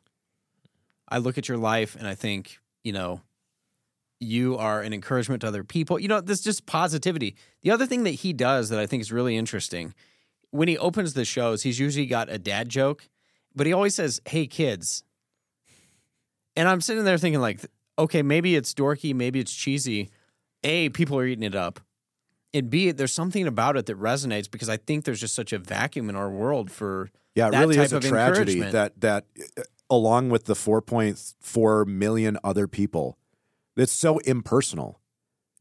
I 1.08 1.18
look 1.18 1.38
at 1.38 1.48
your 1.48 1.58
life 1.58 1.96
and 1.96 2.06
I 2.06 2.14
think, 2.14 2.58
you 2.84 2.92
know, 2.92 3.20
you 4.20 4.56
are 4.58 4.82
an 4.82 4.92
encouragement 4.92 5.40
to 5.40 5.48
other 5.48 5.64
people. 5.64 5.98
You 5.98 6.08
know, 6.08 6.20
this 6.20 6.40
just 6.40 6.66
positivity. 6.66 7.36
The 7.62 7.70
other 7.70 7.86
thing 7.86 8.04
that 8.04 8.10
he 8.10 8.32
does 8.32 8.68
that 8.68 8.78
I 8.78 8.86
think 8.86 9.00
is 9.00 9.10
really 9.10 9.36
interesting, 9.36 9.94
when 10.50 10.68
he 10.68 10.76
opens 10.76 11.14
the 11.14 11.24
shows, 11.24 11.62
he's 11.62 11.78
usually 11.78 12.06
got 12.06 12.28
a 12.28 12.38
dad 12.38 12.68
joke, 12.68 13.08
but 13.54 13.66
he 13.66 13.72
always 13.72 13.94
says, 13.94 14.20
Hey 14.26 14.46
kids. 14.46 15.04
And 16.56 16.68
I'm 16.68 16.80
sitting 16.80 17.04
there 17.04 17.16
thinking, 17.16 17.40
like, 17.40 17.64
okay, 17.98 18.22
maybe 18.22 18.56
it's 18.56 18.74
dorky, 18.74 19.14
maybe 19.14 19.40
it's 19.40 19.54
cheesy. 19.54 20.10
A, 20.64 20.90
people 20.90 21.18
are 21.18 21.24
eating 21.24 21.44
it 21.44 21.54
up. 21.54 21.80
And 22.52 22.68
B, 22.70 22.90
there's 22.90 23.12
something 23.12 23.46
about 23.46 23.76
it 23.76 23.86
that 23.86 23.98
resonates 23.98 24.50
because 24.50 24.68
I 24.68 24.76
think 24.76 25.04
there's 25.04 25.20
just 25.20 25.34
such 25.34 25.52
a 25.52 25.58
vacuum 25.58 26.08
in 26.08 26.16
our 26.16 26.28
world 26.30 26.70
for 26.70 27.10
Yeah, 27.34 27.48
it 27.48 27.52
that 27.52 27.60
really 27.60 27.76
type 27.76 27.84
is 27.86 27.92
a 27.92 28.00
tragedy 28.00 28.60
that 28.60 29.00
that 29.00 29.26
uh, 29.56 29.62
along 29.88 30.30
with 30.30 30.44
the 30.46 30.54
4.4 30.54 31.86
million 31.86 32.38
other 32.44 32.66
people, 32.66 33.18
it's 33.76 33.92
so 33.92 34.18
impersonal. 34.18 35.00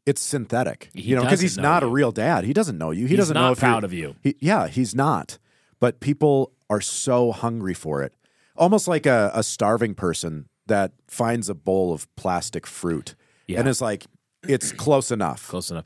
It's 0.05 0.21
synthetic. 0.21 0.89
He 0.93 1.01
you 1.01 1.15
know, 1.15 1.21
because 1.23 1.41
he's 1.41 1.57
know 1.57 1.63
not 1.63 1.83
a 1.83 1.87
real 1.87 2.11
dad. 2.11 2.43
He 2.43 2.53
doesn't 2.53 2.77
know 2.77 2.89
you. 2.91 3.03
He 3.03 3.09
He's 3.09 3.17
doesn't 3.19 3.33
not 3.35 3.45
know 3.47 3.51
if 3.51 3.59
you're- 3.61 3.71
proud 3.71 3.83
of 3.83 3.93
you. 3.93 4.15
He, 4.23 4.35
yeah, 4.39 4.67
he's 4.67 4.95
not. 4.95 5.37
But 5.79 5.99
people 5.99 6.51
are 6.69 6.81
so 6.81 7.31
hungry 7.31 7.73
for 7.73 8.01
it. 8.01 8.13
Almost 8.55 8.87
like 8.87 9.05
a, 9.05 9.31
a 9.33 9.43
starving 9.43 9.93
person 9.95 10.49
that 10.67 10.91
finds 11.07 11.49
a 11.49 11.53
bowl 11.55 11.93
of 11.93 12.13
plastic 12.15 12.65
fruit 12.67 13.15
Yeah. 13.47 13.59
and 13.59 13.67
is 13.67 13.81
like, 13.81 14.05
it's 14.47 14.71
close 14.71 15.11
enough. 15.11 15.47
Close 15.47 15.69
enough. 15.71 15.85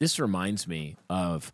Th- 0.00 0.08
This 0.08 0.18
reminds 0.18 0.66
me 0.66 0.96
of 1.08 1.52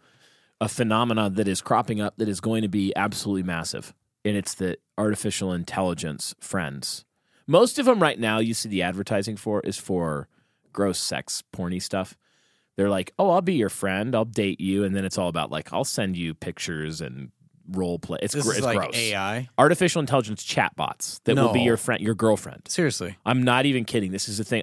a 0.61 0.69
phenomenon 0.69 1.35
that 1.35 1.49
is 1.49 1.61
cropping 1.61 2.01
up 2.01 2.17
that 2.17 2.29
is 2.29 2.41
going 2.41 2.63
to 2.63 2.69
be 2.69 2.93
absolutely 2.97 3.43
massive, 3.43 3.93
and 4.25 4.37
it's 4.37 4.55
the 4.55 4.79
artificial 4.97 5.53
intelligence 5.53 6.35
friends. 6.41 7.05
Most 7.47 7.79
of 7.79 7.87
them 7.87 8.01
right 8.01 8.19
now, 8.19 8.39
you 8.39 8.55
see 8.55 8.69
the 8.69 8.83
advertising 8.83 9.37
for 9.37 9.61
is 9.61 9.77
for 9.77 10.29
gross 10.73 10.99
sex 10.99 11.43
porny 11.55 11.81
stuff. 11.83 12.17
They're 12.77 12.89
like, 12.91 13.13
"Oh, 13.19 13.31
I'll 13.31 13.41
be 13.43 13.55
your 13.55 13.69
friend. 13.69 14.15
I'll 14.15 14.25
date 14.25 14.61
you," 14.61 14.85
and 14.85 14.95
then 14.95 15.05
it's 15.05 15.19
all 15.19 15.29
about 15.29 15.51
like, 15.51 15.73
"I'll 15.73 15.85
send 15.85 16.17
you 16.17 16.35
pictures 16.35 17.01
and 17.01 17.31
role 17.71 17.99
play." 17.99 18.19
It's, 18.23 18.35
this 18.35 18.45
gr- 18.45 18.51
is 18.53 18.57
it's 18.59 18.67
like 18.67 18.77
gross. 18.79 18.97
AI. 18.97 19.49
Artificial 19.59 20.01
intelligence 20.01 20.45
chatbots 20.45 21.21
that 21.25 21.37
will 21.37 21.53
be 21.53 21.61
your 21.61 21.77
friend, 21.77 22.01
your 22.03 22.15
girlfriend. 22.15 22.63
Seriously. 22.69 23.17
I'm 23.27 23.43
not 23.43 23.65
even 23.67 23.85
kidding. 23.85 24.13
This 24.13 24.29
is 24.29 24.41
a 24.41 24.45
thing. 24.45 24.63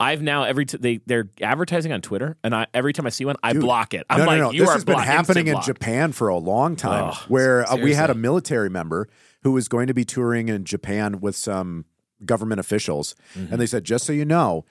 I've 0.00 0.22
now 0.22 0.44
every 0.44 0.64
t- 0.66 0.78
they 0.78 1.00
they're 1.06 1.28
advertising 1.42 1.92
on 1.92 2.00
Twitter, 2.00 2.36
and 2.42 2.54
I 2.54 2.66
every 2.74 2.92
time 2.94 3.06
I 3.06 3.10
see 3.10 3.24
one, 3.26 3.36
I 3.42 3.52
Dude, 3.52 3.60
block 3.62 3.92
it. 3.94 4.06
I'm 4.08 4.20
no, 4.20 4.24
like, 4.24 4.38
no, 4.38 4.44
no. 4.46 4.50
you 4.52 4.60
this 4.62 4.72
has 4.72 4.84
been 4.84 4.94
blocked, 4.94 5.06
happening 5.08 5.46
in 5.46 5.52
block. 5.52 5.66
Japan 5.66 6.12
for 6.12 6.28
a 6.28 6.38
long 6.38 6.74
time, 6.74 7.10
Ugh, 7.10 7.16
where 7.28 7.70
uh, 7.70 7.76
we 7.76 7.92
had 7.94 8.08
a 8.10 8.14
military 8.14 8.70
member 8.70 9.08
who 9.42 9.52
was 9.52 9.68
going 9.68 9.86
to 9.88 9.94
be 9.94 10.04
touring 10.04 10.48
in 10.48 10.64
Japan 10.64 11.20
with 11.20 11.36
some 11.36 11.84
government 12.24 12.60
officials, 12.60 13.14
Mm-hmm. 13.34 13.52
and 13.52 13.60
they 13.60 13.66
said, 13.66 13.84
just 13.84 14.04
so 14.06 14.12
you 14.12 14.24
know, 14.24 14.64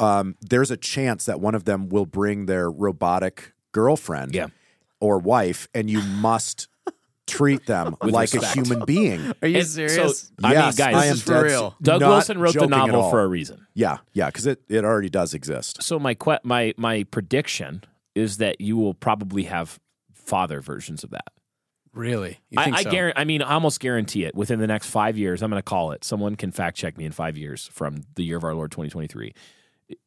um, 0.00 0.36
there's 0.40 0.70
a 0.70 0.76
chance 0.76 1.24
that 1.24 1.40
one 1.40 1.54
of 1.54 1.64
them 1.64 1.88
will 1.88 2.06
bring 2.06 2.46
their 2.46 2.70
robotic 2.70 3.52
girlfriend 3.72 4.34
Yeah. 4.34 4.48
or 5.00 5.18
wife, 5.18 5.68
and 5.74 5.88
you 5.90 6.00
must 6.02 6.68
treat 7.28 7.66
them 7.66 7.96
like 8.02 8.32
respect. 8.32 8.56
a 8.56 8.60
human 8.60 8.84
being. 8.86 9.32
Are 9.42 9.48
you 9.48 9.58
And 9.58 9.66
so, 9.66 9.86
serious? 9.86 10.32
I 10.42 10.52
yes, 10.52 10.78
mean, 10.78 10.86
guys, 10.86 10.94
I 10.96 11.00
this 11.00 11.10
am 11.10 11.14
is 11.14 11.22
for 11.22 11.44
real. 11.44 11.76
Doug 11.82 12.00
Wilson 12.00 12.38
wrote 12.38 12.54
the 12.54 12.66
novel 12.66 13.10
for 13.10 13.20
a 13.22 13.26
reason. 13.26 13.66
Yeah, 13.74 13.98
yeah, 14.12 14.26
because 14.26 14.46
it, 14.46 14.60
it 14.68 14.84
already 14.84 15.08
does 15.10 15.34
exist. 15.34 15.82
So 15.82 15.98
my 15.98 16.14
que- 16.14 16.40
my 16.42 16.74
my 16.76 17.04
prediction 17.04 17.84
is 18.14 18.38
that 18.38 18.60
you 18.60 18.76
will 18.76 18.94
probably 18.94 19.44
have 19.44 19.78
father 20.12 20.60
versions 20.60 21.04
of 21.04 21.10
that. 21.10 21.28
really? 21.94 22.38
You 22.50 22.58
I, 22.60 22.70
I 22.78 22.82
so? 22.82 22.90
guarantee. 22.90 23.20
I 23.20 23.24
mean, 23.24 23.42
I 23.42 23.52
almost 23.54 23.80
guarantee 23.80 24.24
it. 24.24 24.34
Within 24.34 24.58
the 24.58 24.66
next 24.66 24.88
five 24.90 25.16
years, 25.16 25.42
I'm 25.42 25.50
going 25.50 25.58
to 25.58 25.62
call 25.64 25.92
it. 25.92 26.04
Someone 26.04 26.34
can 26.36 26.50
fact 26.52 26.76
check 26.76 26.98
me 26.98 27.04
in 27.04 27.12
five 27.12 27.36
years 27.36 27.68
from 27.72 28.02
the 28.16 28.24
year 28.24 28.36
of 28.36 28.44
our 28.44 28.54
Lord 28.54 28.70
2023. 28.72 29.32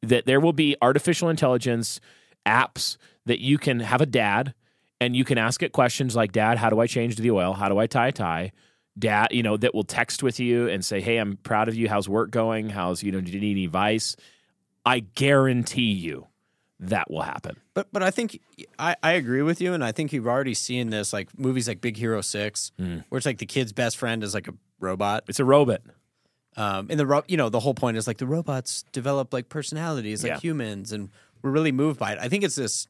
That 0.04 0.26
there 0.26 0.40
will 0.40 0.54
be 0.54 0.76
artificial 0.82 1.30
intelligence 1.30 2.00
apps 2.46 2.98
that 3.26 3.40
you 3.40 3.58
can 3.58 3.80
have 3.80 4.02
a 4.02 4.06
dad 4.06 4.54
and 5.02 5.16
you 5.18 5.26
can 5.26 5.38
ask 5.38 5.62
it 5.64 5.74
questions 5.74 6.16
like, 6.16 6.32
"Dad, 6.32 6.58
how 6.58 6.70
do 6.70 6.80
I 6.80 6.88
change 6.88 7.18
the 7.18 7.32
oil? 7.32 7.52
How 7.54 7.68
do 7.68 7.78
I 7.78 7.88
tie 7.88 8.08
a 8.08 8.12
tie?" 8.14 8.52
Dad, 8.98 9.30
you 9.32 9.42
know, 9.44 9.58
that 9.58 9.74
will 9.74 9.84
text 9.84 10.22
with 10.24 10.40
you 10.40 10.68
and 10.70 10.84
say, 10.86 11.02
"Hey, 11.02 11.18
I'm 11.18 11.38
proud 11.38 11.68
of 11.68 11.76
you. 11.76 11.90
How's 11.90 12.08
work 12.08 12.30
going? 12.32 12.70
How's 12.70 13.04
you 13.04 13.12
know? 13.12 13.20
Do 13.20 13.32
you 13.32 13.40
need 13.42 13.52
any 13.52 13.66
advice?" 13.66 14.16
I 14.86 15.00
guarantee 15.00 15.92
you 15.94 16.28
that 16.80 17.10
will 17.12 17.22
happen. 17.22 17.56
But 17.74 17.88
but 17.94 18.02
I 18.04 18.12
think 18.12 18.40
I, 18.80 18.96
I 19.04 19.12
agree 19.14 19.42
with 19.44 19.62
you, 19.62 19.74
and 19.74 19.84
I 19.84 19.92
think 19.92 20.12
you've 20.12 20.28
already 20.28 20.54
seen 20.56 20.90
this 20.90 21.14
like 21.14 21.30
movies 21.38 21.68
like 21.68 21.82
Big 21.82 21.98
Hero 21.98 22.22
Six, 22.22 22.72
Mm. 22.80 23.04
where 23.10 23.18
it's 23.18 23.26
like 23.26 23.38
the 23.38 23.46
kid's 23.46 23.72
best 23.74 23.98
friend 23.98 24.24
is 24.24 24.34
like 24.34 24.48
a 24.48 24.54
robot. 24.80 25.24
It's 25.28 25.40
a 25.40 25.46
robot. 25.46 25.82
Um, 26.58 26.88
and 26.90 27.00
the 27.00 27.06
ro- 27.06 27.24
you 27.28 27.38
know 27.38 27.48
the 27.50 27.60
whole 27.62 27.74
point 27.76 27.96
is 27.98 28.08
like 28.08 28.18
the 28.18 28.26
robots 28.28 28.84
develop 28.92 29.32
like 29.34 29.48
personalities 29.50 30.24
like 30.24 30.32
Yeah. 30.34 30.40
humans, 30.40 30.92
and 30.92 31.10
we're 31.42 31.52
really 31.52 31.72
moved 31.72 31.98
by 32.00 32.12
it. 32.14 32.20
I 32.20 32.28
think 32.28 32.44
it's 32.44 32.56
this. 32.56 32.88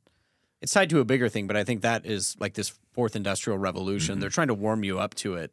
It's 0.61 0.71
tied 0.71 0.89
to 0.91 0.99
a 0.99 1.05
bigger 1.05 1.27
thing, 1.27 1.47
but 1.47 1.57
I 1.57 1.63
think 1.63 1.81
that 1.81 2.05
is 2.05 2.35
like 2.39 2.53
this 2.53 2.73
fourth 2.93 3.15
industrial 3.15 3.57
revolution. 3.57 4.19
They're 4.19 4.29
trying 4.29 4.49
to 4.49 4.53
warm 4.53 4.83
you 4.83 4.99
up 4.99 5.15
to 5.15 5.35
it. 5.35 5.51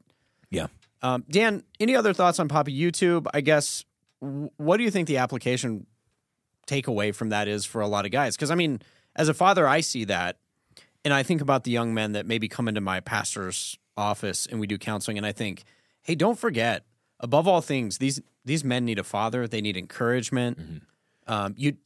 Yeah. 0.50 0.66
Um, 1.02 1.24
Dan, 1.30 1.62
any 1.80 1.96
other 1.96 2.12
thoughts 2.12 2.38
on 2.38 2.48
Papa 2.48 2.70
YouTube? 2.70 3.26
I 3.32 3.40
guess. 3.40 3.84
What 4.20 4.78
do 4.78 4.82
you 4.82 4.90
think 4.90 5.06
the 5.06 5.18
application 5.18 5.86
takeaway 6.66 7.14
from 7.14 7.28
that 7.28 7.46
is 7.48 7.64
for 7.64 7.80
a 7.80 7.86
lot 7.86 8.04
of 8.04 8.10
guys? 8.10 8.36
Because 8.36 8.50
I 8.50 8.54
mean, 8.54 8.82
as 9.16 9.28
a 9.28 9.34
father, 9.34 9.66
I 9.66 9.80
see 9.80 10.04
that, 10.04 10.38
and 11.04 11.14
I 11.14 11.22
think 11.22 11.40
about 11.40 11.64
the 11.64 11.70
young 11.70 11.94
men 11.94 12.12
that 12.12 12.26
maybe 12.26 12.48
come 12.48 12.68
into 12.68 12.80
my 12.80 13.00
pastor's 13.00 13.78
office 13.96 14.46
and 14.46 14.60
we 14.60 14.66
do 14.66 14.76
counseling, 14.76 15.16
and 15.16 15.26
I 15.26 15.32
think, 15.32 15.64
hey, 16.02 16.14
don't 16.14 16.38
forget, 16.38 16.84
above 17.20 17.46
all 17.46 17.60
things, 17.60 17.98
these 17.98 18.20
these 18.44 18.64
men 18.64 18.84
need 18.84 18.98
a 18.98 19.04
father. 19.04 19.46
They 19.46 19.60
need 19.60 19.76
encouragement. 19.76 20.82
Um, 21.26 21.54
you 21.56 21.76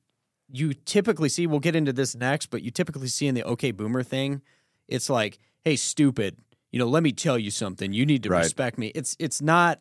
you 0.52 0.74
typically 0.74 1.28
see. 1.28 1.46
We'll 1.46 1.58
get 1.60 1.74
into 1.74 1.92
this 1.92 2.14
next, 2.14 2.46
but 2.50 2.62
you 2.62 2.70
typically 2.70 3.08
see 3.08 3.26
in 3.26 3.34
the 3.34 3.42
OK 3.42 3.70
Boomer 3.72 4.02
thing, 4.02 4.42
it's 4.86 5.08
like, 5.10 5.38
hey, 5.64 5.76
stupid. 5.76 6.36
You 6.70 6.78
know, 6.78 6.86
let 6.86 7.02
me 7.02 7.10
tell 7.12 7.38
you 7.38 7.50
something. 7.50 7.92
You 7.92 8.06
need 8.06 8.22
to 8.24 8.28
Right. 8.30 8.44
respect 8.44 8.78
me. 8.78 8.88
It's 8.94 9.16
it's 9.18 9.40
not 9.42 9.80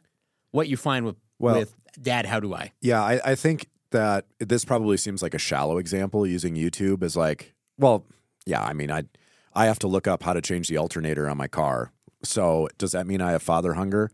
what 0.52 0.68
you 0.68 0.78
find 0.78 1.06
with 1.06 1.18
Well- 1.40 1.60
with 1.60 1.76
Dad. 2.02 2.26
How 2.26 2.40
do 2.40 2.54
I? 2.54 2.72
Yeah, 2.82 3.02
I, 3.04 3.20
I 3.32 3.36
think 3.36 3.68
that 3.92 4.26
this 4.40 4.64
probably 4.66 4.96
seems 4.98 5.22
like 5.22 5.34
a 5.34 5.38
shallow 5.40 5.78
example 5.78 6.26
using 6.26 6.56
YouTube 6.56 7.04
as 7.04 7.16
like, 7.18 7.54
well, 7.78 8.06
yeah, 8.46 8.62
I 8.64 8.74
mean, 8.74 8.90
I 8.92 9.04
I 9.54 9.66
have 9.66 9.80
to 9.80 9.88
look 9.88 10.08
up 10.08 10.24
how 10.24 10.32
to 10.34 10.42
change 10.42 10.68
the 10.70 10.78
alternator 10.78 11.30
on 11.30 11.36
my 11.38 11.48
car. 11.48 11.92
So 12.24 12.70
does 12.78 12.92
that 12.94 13.06
mean 13.08 13.20
I 13.22 13.32
have 13.32 13.42
father 13.44 13.74
hunger? 13.74 14.10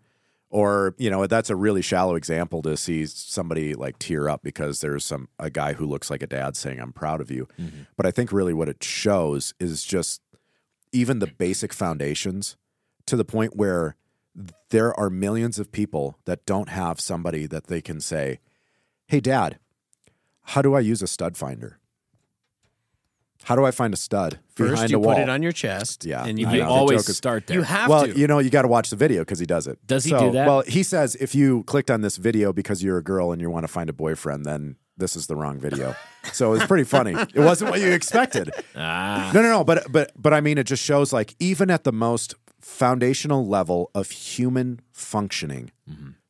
Or, 0.50 0.96
you 0.98 1.10
know, 1.10 1.28
that's 1.28 1.50
a 1.50 1.56
really 1.56 1.82
shallow 1.82 2.16
example 2.16 2.62
to 2.62 2.78
see 2.78 3.06
somebody 3.06 3.74
like 3.74 4.00
tear 4.00 4.30
up 4.30 4.44
because 4.44 4.80
there's 4.80 5.04
some 5.04 5.28
a 5.38 5.50
guy 5.50 5.74
who 5.74 5.86
looks 5.86 6.10
like 6.10 6.24
a 6.24 6.28
dad 6.28 6.56
saying, 6.56 6.80
I'm 6.80 6.94
proud 6.94 7.20
of 7.20 7.30
you. 7.30 7.48
Mm-hmm. 7.60 7.82
But 7.98 8.06
I 8.06 8.12
think 8.12 8.32
really 8.32 8.54
what 8.54 8.70
it 8.70 8.82
shows 8.82 9.54
is 9.60 9.84
just 9.84 10.22
even 10.94 11.20
the 11.20 11.28
basic 11.28 11.74
foundations 11.74 12.56
to 13.08 13.18
the 13.18 13.26
point 13.26 13.58
where 13.58 13.98
there 14.70 14.98
are 14.98 15.10
millions 15.10 15.60
of 15.60 15.72
people 15.72 16.18
that 16.26 16.46
don't 16.46 16.70
have 16.70 17.00
somebody 17.00 17.46
that 17.48 17.68
they 17.68 17.82
can 17.82 18.00
say, 18.00 18.40
Hey, 19.08 19.20
dad, 19.20 19.60
how 20.44 20.62
do 20.62 20.74
I 20.74 20.80
use 20.80 21.02
a 21.02 21.08
stud 21.08 21.36
finder? 21.36 21.80
How 23.44 23.56
do 23.56 23.64
I 23.66 23.72
find 23.72 23.94
a 23.94 23.98
stud 23.98 24.40
First, 24.56 24.72
behind 24.74 24.92
you 24.92 24.98
a 24.98 25.00
wall? 25.00 25.14
put 25.16 25.22
it 25.24 25.30
on 25.30 25.42
your 25.42 25.52
chest. 25.54 26.04
Yeah, 26.06 26.26
and 26.26 26.38
you, 26.38 26.48
I 26.48 26.52
You 26.52 26.58
know. 26.60 26.66
be- 26.66 26.70
The 26.70 26.74
always 26.74 27.16
start 27.18 27.48
there. 27.48 27.56
you 27.58 27.64
have 27.64 27.90
well, 27.90 28.06
to. 28.06 28.18
you 28.18 28.28
know, 28.28 28.40
you 28.40 28.50
got 28.50 28.64
to 28.64 28.68
watch 28.68 28.90
the 28.90 28.96
video 28.98 29.22
because 29.22 29.40
he 29.40 29.46
does 29.46 29.68
it. 29.68 29.80
Does 29.88 30.04
he 30.04 30.10
So- 30.12 30.20
do 30.20 30.32
that? 30.32 30.48
Well, 30.48 30.64
he 30.68 30.84
says 30.84 31.16
if 31.16 31.34
you 31.34 31.64
clicked 31.64 31.90
on 31.90 32.02
this 32.02 32.18
video 32.18 32.52
because 32.52 32.84
you're 32.84 32.98
a 32.98 33.04
girl 33.04 33.32
and 33.32 33.40
you 33.42 33.50
want 33.50 33.64
to 33.64 33.70
find 33.70 33.90
a 33.90 33.94
boyfriend, 33.94 34.46
then 34.46 34.76
this 34.98 35.16
is 35.16 35.28
the 35.28 35.36
wrong 35.36 35.60
video. 35.60 35.96
so 36.34 36.54
it's 36.54 36.66
pretty 36.66 36.84
funny. 36.84 37.14
It 37.34 37.40
wasn't 37.40 37.72
what 37.72 37.80
you 37.80 37.92
expected. 37.92 38.50
ah, 38.76 39.32
No, 39.34 39.42
no, 39.42 39.50
no. 39.50 39.64
But 39.64 39.90
but 39.92 40.12
but 40.18 40.34
I 40.34 40.42
mean, 40.42 40.58
it 40.58 40.66
just 40.66 40.84
shows 40.84 41.14
like 41.14 41.36
even 41.40 41.70
at 41.72 41.84
the 41.86 41.94
most 41.94 42.36
foundational 42.60 43.48
level 43.48 43.90
of 43.96 44.10
human 44.12 44.82
functioning, 44.92 45.72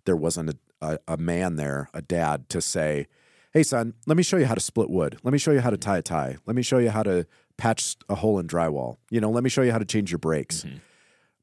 there 0.05 0.15
wasn't 0.15 0.49
a, 0.51 0.57
a, 0.81 0.99
a 1.07 1.17
man 1.17 1.55
there, 1.55 1.89
a 1.93 2.01
dad, 2.01 2.47
to 2.49 2.61
say, 2.61 3.07
"Hey, 3.53 3.63
son, 3.63 3.93
let 4.05 4.17
me 4.17 4.23
show 4.23 4.38
you 4.38 4.45
how 4.45 4.55
to 4.55 4.62
split 4.62 4.89
wood. 4.89 5.17
Let 5.23 5.31
me 5.31 5.38
show 5.38 5.51
you 5.51 5.62
how 5.62 5.69
to 5.69 5.77
tie 5.77 5.97
a 5.97 6.01
tie. 6.01 6.38
Let 6.45 6.55
me 6.55 6.62
show 6.62 6.77
you 6.77 6.89
how 6.89 7.03
to 7.03 7.25
patch 7.57 7.95
a 8.10 8.15
hole 8.15 8.39
in 8.39 8.47
drywall. 8.47 8.97
You 9.10 9.21
know, 9.21 9.29
let 9.31 9.43
me 9.43 9.49
show 9.49 9.62
you 9.62 9.71
how 9.71 9.79
to 9.79 9.86
change 9.86 10.12
your 10.12 10.19
brakes." 10.19 10.63
Mm-hmm. 10.63 10.77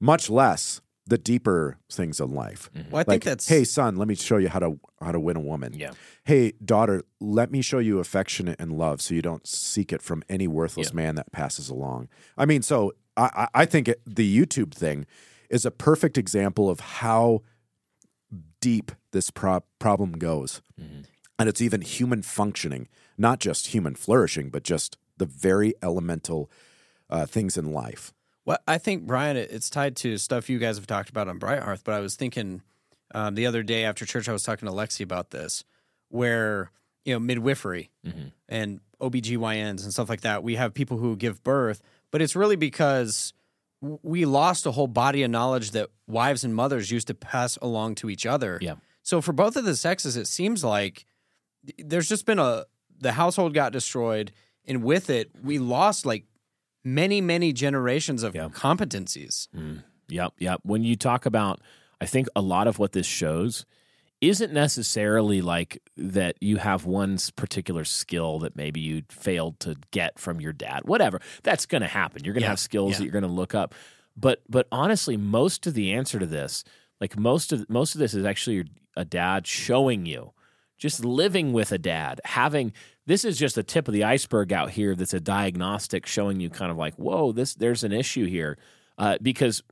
Much 0.00 0.28
less 0.28 0.80
the 1.06 1.18
deeper 1.18 1.78
things 1.90 2.18
in 2.20 2.34
life. 2.34 2.70
Mm-hmm. 2.74 2.90
Well, 2.90 2.96
I 2.96 3.00
like, 3.00 3.06
think 3.06 3.24
that's 3.24 3.48
hey 3.48 3.64
son, 3.64 3.96
let 3.96 4.08
me 4.08 4.14
show 4.14 4.38
you 4.38 4.48
how 4.48 4.58
to 4.58 4.78
how 5.00 5.12
to 5.12 5.20
win 5.20 5.36
a 5.36 5.40
woman. 5.40 5.74
Yeah. 5.74 5.92
Hey 6.24 6.52
daughter, 6.64 7.02
let 7.20 7.50
me 7.50 7.62
show 7.62 7.78
you 7.78 7.98
affection 7.98 8.54
and 8.58 8.72
love, 8.72 9.00
so 9.02 9.14
you 9.14 9.22
don't 9.22 9.46
seek 9.46 9.92
it 9.92 10.00
from 10.00 10.22
any 10.28 10.48
worthless 10.48 10.88
Yeah. 10.90 10.96
man 10.96 11.14
that 11.16 11.30
passes 11.30 11.68
along. 11.68 12.08
I 12.38 12.46
mean, 12.46 12.62
so 12.62 12.92
I 13.16 13.48
I 13.54 13.62
I 13.62 13.64
think 13.66 13.88
it, 13.88 14.00
the 14.06 14.26
YouTube 14.38 14.72
thing 14.72 15.06
is 15.50 15.66
a 15.66 15.70
perfect 15.70 16.16
example 16.16 16.70
of 16.70 16.80
how 16.80 17.42
deep 18.60 18.90
this 19.12 19.30
pro- 19.30 19.62
problem 19.78 20.12
goes, 20.12 20.62
mm-hmm. 20.80 21.02
And 21.38 21.48
it's 21.48 21.60
even 21.60 21.80
human 21.80 22.22
functioning, 22.22 22.88
not 23.18 23.40
just 23.40 23.68
human 23.68 23.94
flourishing, 23.94 24.50
but 24.50 24.62
just 24.62 24.96
the 25.16 25.26
very 25.26 25.74
elemental 25.82 26.50
uh, 27.10 27.26
things 27.26 27.56
in 27.56 27.72
life. 27.72 28.12
Well, 28.44 28.58
I 28.68 28.78
think 28.78 29.06
Brian, 29.06 29.36
it's 29.36 29.70
tied 29.70 29.96
to 29.96 30.18
stuff 30.18 30.50
you 30.50 30.58
guys 30.58 30.76
have 30.76 30.86
talked 30.86 31.08
about 31.08 31.28
on 31.28 31.38
Bright 31.38 31.62
Hearth. 31.62 31.82
But 31.84 31.94
I 31.94 32.00
was 32.00 32.14
thinking 32.14 32.62
um, 33.14 33.34
the 33.34 33.46
other 33.46 33.62
day 33.62 33.84
after 33.84 34.04
church, 34.04 34.28
I 34.28 34.32
was 34.32 34.42
talking 34.42 34.68
to 34.68 34.74
Lexi 34.74 35.02
about 35.02 35.30
this, 35.30 35.64
where 36.08 36.70
you 37.04 37.14
know 37.14 37.20
midwifery 37.20 37.90
and 38.48 38.80
OBGYNs 39.00 39.82
and 39.84 39.92
stuff 39.92 40.08
like 40.08 40.22
that. 40.22 40.42
We 40.42 40.56
have 40.56 40.74
people 40.74 40.98
who 40.98 41.16
give 41.16 41.42
birth, 41.42 41.82
but 42.10 42.20
it's 42.20 42.36
really 42.36 42.56
because 42.56 43.32
we 43.80 44.24
lost 44.24 44.66
a 44.66 44.72
whole 44.72 44.86
body 44.86 45.22
of 45.22 45.30
knowledge 45.30 45.72
that 45.72 45.90
wives 46.06 46.44
and 46.44 46.54
mothers 46.54 46.90
used 46.90 47.06
to 47.08 47.14
pass 47.14 47.56
along 47.58 47.96
to 47.96 48.10
each 48.10 48.26
other. 48.26 48.58
Yeah. 48.60 48.76
So 49.02 49.20
for 49.20 49.32
both 49.32 49.56
of 49.56 49.64
the 49.64 49.76
sexes, 49.76 50.16
it 50.16 50.26
seems 50.26 50.64
like 50.64 51.04
there's 51.78 52.08
just 52.08 52.26
been 52.26 52.38
a 52.38 52.64
the 52.98 53.12
household 53.12 53.54
got 53.54 53.72
destroyed, 53.72 54.32
and 54.66 54.82
with 54.82 55.10
it, 55.10 55.30
we 55.42 55.58
lost 55.58 56.06
like 56.06 56.24
many, 56.84 57.20
many 57.20 57.52
generations 57.52 58.22
of 58.22 58.34
Yeah. 58.34 58.48
competencies. 58.48 59.48
Mm. 59.56 59.82
Yep, 60.08 60.34
yep. 60.38 60.60
When 60.64 60.82
you 60.84 60.96
talk 60.96 61.26
about, 61.26 61.60
I 62.00 62.06
think 62.06 62.28
a 62.36 62.42
lot 62.42 62.66
of 62.66 62.78
what 62.78 62.92
this 62.92 63.06
shows 63.06 63.64
isn't 64.20 64.52
necessarily 64.52 65.42
like 65.42 65.82
that 65.96 66.36
you 66.40 66.56
have 66.58 66.86
one 66.86 67.18
particular 67.36 67.84
skill 67.84 68.38
that 68.38 68.56
maybe 68.56 68.80
you 68.80 69.02
failed 69.10 69.58
to 69.60 69.76
get 69.90 70.18
from 70.18 70.40
your 70.40 70.52
dad. 70.52 70.82
Whatever. 70.84 71.20
That's 71.42 71.66
going 71.66 71.82
to 71.82 71.88
happen. 71.88 72.24
You're 72.24 72.32
going 72.34 72.42
to 72.42 72.46
Yeah, 72.46 72.50
have 72.50 72.60
skills 72.60 72.92
yeah. 72.92 72.98
that 72.98 73.04
you're 73.04 73.12
going 73.12 73.22
to 73.22 73.28
look 73.28 73.54
up. 73.54 73.74
But 74.16 74.42
but 74.48 74.66
honestly, 74.70 75.16
most 75.16 75.66
of 75.66 75.74
the 75.74 75.92
answer 75.92 76.18
to 76.18 76.26
this, 76.26 76.64
like 77.00 77.18
most 77.18 77.52
of 77.52 77.68
most 77.68 77.94
of 77.94 77.98
this 77.98 78.14
is 78.14 78.24
actually 78.24 78.56
your, 78.56 78.64
a 78.96 79.04
dad 79.04 79.46
showing 79.46 80.06
you 80.06 80.32
just 80.78 81.04
living 81.04 81.52
with 81.52 81.72
a 81.72 81.78
dad, 81.78 82.20
having 82.24 82.72
this 83.06 83.24
is 83.24 83.38
just 83.38 83.54
the 83.54 83.62
tip 83.62 83.86
of 83.86 83.94
the 83.94 84.04
iceberg 84.04 84.52
out 84.52 84.70
here. 84.70 84.94
That's 84.94 85.14
a 85.14 85.20
diagnostic 85.20 86.06
showing 86.06 86.40
you 86.40 86.50
kind 86.50 86.70
of 86.70 86.76
like, 86.76 86.94
whoa, 86.94 87.32
this 87.32 87.54
there's 87.54 87.84
an 87.84 87.92
issue 87.92 88.26
here, 88.26 88.58
uh, 88.98 89.18
because 89.20 89.62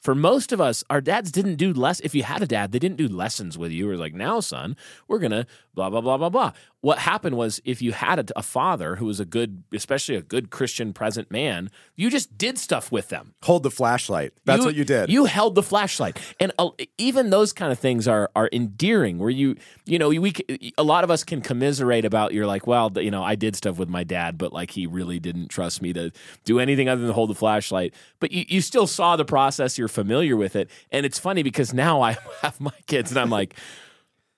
for 0.00 0.14
most 0.14 0.52
of 0.52 0.60
us, 0.60 0.84
our 0.88 1.00
dads 1.00 1.32
didn't 1.32 1.56
do 1.56 1.72
less. 1.72 2.00
If 2.00 2.14
you 2.14 2.22
had 2.22 2.42
a 2.42 2.46
dad, 2.46 2.70
they 2.72 2.78
didn't 2.78 2.98
do 2.98 3.08
lessons 3.08 3.58
with 3.58 3.72
you. 3.72 3.90
Or 3.90 3.96
like, 3.96 4.14
now, 4.14 4.40
son, 4.40 4.76
we're 5.08 5.18
gonna 5.18 5.46
blah 5.74 5.90
blah 5.90 6.00
blah 6.00 6.16
blah 6.16 6.28
blah. 6.28 6.52
What 6.80 6.98
happened 6.98 7.36
was, 7.36 7.60
if 7.64 7.82
you 7.82 7.90
had 7.90 8.18
a, 8.20 8.38
a 8.38 8.42
father 8.42 8.96
who 8.96 9.06
was 9.06 9.18
a 9.18 9.24
good, 9.24 9.64
especially 9.72 10.14
a 10.14 10.22
good 10.22 10.50
Christian 10.50 10.92
present 10.92 11.28
man, 11.30 11.70
you 11.96 12.08
just 12.08 12.38
did 12.38 12.56
stuff 12.56 12.92
with 12.92 13.08
them. 13.08 13.34
Hold 13.42 13.64
the 13.64 13.70
flashlight. 13.70 14.32
That's 14.44 14.64
what 14.64 14.76
you 14.76 14.84
did. 14.84 15.10
You 15.10 15.24
held 15.24 15.56
the 15.56 15.62
flashlight, 15.62 16.18
and 16.38 16.52
uh, 16.56 16.70
even 16.96 17.30
those 17.30 17.52
kind 17.52 17.72
of 17.72 17.78
things 17.80 18.06
are 18.06 18.30
are 18.36 18.48
endearing. 18.52 19.18
Where 19.18 19.30
you 19.30 19.56
you 19.86 19.98
know 19.98 20.08
we 20.08 20.32
a 20.76 20.82
lot 20.84 21.02
of 21.02 21.10
us 21.10 21.24
can 21.24 21.40
commiserate 21.40 22.04
about. 22.04 22.32
You're 22.32 22.46
like, 22.46 22.66
well, 22.66 22.92
you 22.96 23.10
know, 23.10 23.24
I 23.24 23.34
did 23.34 23.56
stuff 23.56 23.76
with 23.76 23.88
my 23.88 24.04
dad, 24.04 24.38
but 24.38 24.52
like 24.52 24.70
he 24.70 24.86
really 24.86 25.18
didn't 25.18 25.48
trust 25.48 25.82
me 25.82 25.92
to 25.94 26.12
do 26.44 26.60
anything 26.60 26.88
other 26.88 27.02
than 27.02 27.10
hold 27.10 27.30
the 27.30 27.34
flashlight. 27.34 27.92
But 28.20 28.30
you 28.30 28.44
you 28.48 28.60
still 28.60 28.86
saw 28.86 29.16
the 29.16 29.24
process. 29.24 29.78
You're 29.78 29.88
familiar 29.88 30.36
with 30.36 30.54
it, 30.54 30.70
and 30.92 31.04
it's 31.04 31.18
funny 31.18 31.42
because 31.42 31.74
now 31.74 32.02
I 32.02 32.16
have 32.42 32.60
my 32.60 32.70
kids, 32.86 33.10
and 33.10 33.18
I'm 33.18 33.30
like, 33.30 33.54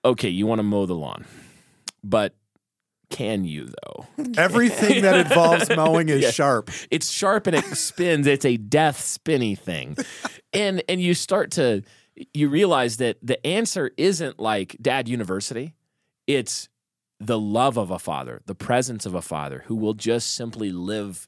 okay, 0.03 0.29
you 0.29 0.47
want 0.47 0.59
to 0.59 0.63
mow 0.63 0.85
the 0.85 0.95
lawn, 0.95 1.25
but 2.03 2.35
can 3.09 3.43
you 3.43 3.67
though? 3.83 4.07
Everything 4.37 5.01
that 5.01 5.25
involves 5.27 5.69
mowing 5.75 6.09
is 6.09 6.21
Yeah. 6.21 6.31
sharp. 6.31 6.69
it's 6.89 7.09
sharp 7.09 7.47
and 7.47 7.55
it 7.55 7.65
spins 7.77 8.25
it's 8.27 8.45
a 8.45 8.57
death 8.57 9.01
spinny 9.01 9.55
thing 9.55 9.97
and 10.53 10.81
and 10.87 11.01
you 11.01 11.13
start 11.13 11.51
to 11.51 11.83
you 12.33 12.47
realize 12.49 12.97
that 12.97 13.17
the 13.21 13.45
answer 13.45 13.91
isn't 13.97 14.39
like 14.39 14.75
dad 14.81 15.07
university 15.09 15.73
it's 16.27 16.69
the 17.19 17.37
love 17.39 17.77
of 17.77 17.91
a 17.91 17.99
father 17.99 18.41
the 18.45 18.55
presence 18.55 19.05
of 19.05 19.13
a 19.13 19.21
father 19.21 19.63
who 19.67 19.75
will 19.75 19.93
just 19.93 20.33
simply 20.33 20.71
live 20.71 21.27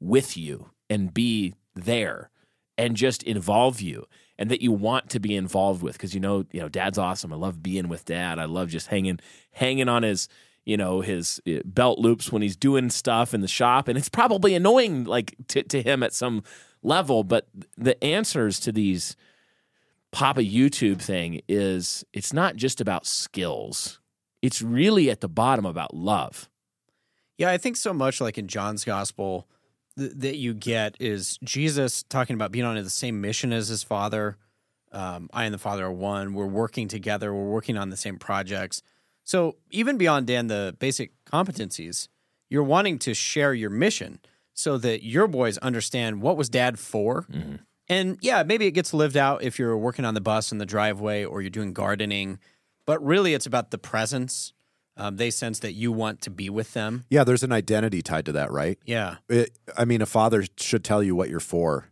with 0.00 0.36
you 0.36 0.70
and 0.88 1.12
be 1.14 1.54
there 1.74 2.30
and 2.78 2.96
just 2.96 3.22
involve 3.22 3.80
you 3.80 4.06
and 4.42 4.50
that 4.50 4.60
you 4.60 4.72
want 4.72 5.08
to 5.08 5.20
be 5.20 5.36
involved 5.36 5.84
with 5.84 5.92
because 5.92 6.14
you 6.14 6.20
know 6.20 6.44
you 6.50 6.60
know 6.60 6.68
dad's 6.68 6.98
awesome. 6.98 7.32
I 7.32 7.36
love 7.36 7.62
being 7.62 7.86
with 7.86 8.04
dad. 8.04 8.40
I 8.40 8.46
love 8.46 8.70
just 8.70 8.88
hanging 8.88 9.20
hanging 9.52 9.88
on 9.88 10.02
his 10.02 10.28
you 10.64 10.76
know 10.76 11.00
his 11.00 11.40
uh, 11.46 11.60
belt 11.64 12.00
loops 12.00 12.32
when 12.32 12.42
he's 12.42 12.56
doing 12.56 12.90
stuff 12.90 13.34
in 13.34 13.40
the 13.40 13.46
shop. 13.46 13.86
And 13.86 13.96
it's 13.96 14.08
probably 14.08 14.56
annoying 14.56 15.04
like 15.04 15.36
to, 15.46 15.62
to 15.62 15.80
him 15.80 16.02
at 16.02 16.12
some 16.12 16.42
level 16.82 17.22
but 17.22 17.46
the 17.78 18.02
answers 18.02 18.58
to 18.58 18.72
these 18.72 19.14
papa 20.10 20.40
youtube 20.40 21.00
thing 21.00 21.40
is 21.46 22.04
it's 22.12 22.32
not 22.32 22.56
just 22.56 22.80
about 22.80 23.06
skills. 23.06 24.00
It's 24.42 24.60
really 24.60 25.08
at 25.08 25.20
the 25.20 25.28
bottom 25.28 25.64
about 25.64 25.94
love. 25.94 26.50
Yeah, 27.38 27.50
I 27.50 27.58
think 27.58 27.76
so 27.76 27.94
much 27.94 28.20
like 28.20 28.38
in 28.38 28.48
John's 28.48 28.84
gospel 28.84 29.46
th- 29.98 30.12
that 30.16 30.36
you 30.36 30.54
get 30.54 30.96
is 31.00 31.38
Jesus 31.44 32.02
talking 32.04 32.34
about 32.34 32.52
being 32.52 32.64
on 32.64 32.76
the 32.76 32.90
same 32.90 33.20
mission 33.20 33.52
as 33.52 33.68
his 33.68 33.82
father. 33.82 34.36
Um, 34.92 35.30
I 35.32 35.44
and 35.44 35.54
the 35.54 35.58
father 35.58 35.86
are 35.86 35.92
one. 35.92 36.34
We're 36.34 36.46
working 36.46 36.88
together. 36.88 37.32
We're 37.34 37.50
working 37.50 37.78
on 37.78 37.90
the 37.90 37.96
same 37.96 38.18
projects. 38.18 38.82
So 39.24 39.56
even 39.70 39.96
beyond 39.98 40.26
Dan, 40.26 40.48
the 40.48 40.76
basic 40.78 41.12
competencies, 41.24 42.08
you're 42.50 42.62
wanting 42.62 42.98
to 43.00 43.14
share 43.14 43.54
your 43.54 43.70
mission 43.70 44.18
so 44.52 44.76
that 44.78 45.02
your 45.04 45.26
boys 45.26 45.56
understand 45.58 46.20
what 46.20 46.36
was 46.36 46.48
dad 46.50 46.78
for. 46.78 47.26
And 47.88 48.18
yeah, 48.20 48.42
maybe 48.42 48.66
it 48.66 48.72
gets 48.72 48.92
lived 48.92 49.16
out 49.16 49.42
if 49.42 49.58
you're 49.58 49.76
working 49.78 50.04
on 50.04 50.14
the 50.14 50.20
bus 50.20 50.52
in 50.52 50.58
the 50.58 50.66
driveway 50.66 51.24
or 51.24 51.40
you're 51.40 51.50
doing 51.50 51.72
gardening. 51.72 52.38
But 52.84 53.02
really, 53.04 53.32
it's 53.32 53.46
about 53.46 53.70
the 53.70 53.78
presence. 53.78 54.52
Um, 55.02 55.16
they 55.16 55.30
sense 55.30 55.58
that 55.58 55.72
you 55.72 55.90
want 55.90 56.20
to 56.20 56.30
be 56.30 56.48
with 56.48 56.74
them. 56.74 57.04
Yeah, 57.10 57.24
there's 57.24 57.42
an 57.42 57.50
identity 57.50 58.02
tied 58.02 58.24
to 58.26 58.32
that, 58.32 58.52
right? 58.52 58.78
Yeah. 58.84 59.16
It, 59.28 59.58
I 59.76 59.84
mean, 59.84 60.00
a 60.00 60.06
father 60.06 60.44
should 60.56 60.84
tell 60.84 61.02
you 61.02 61.16
what 61.16 61.28
you're 61.28 61.40
for, 61.40 61.88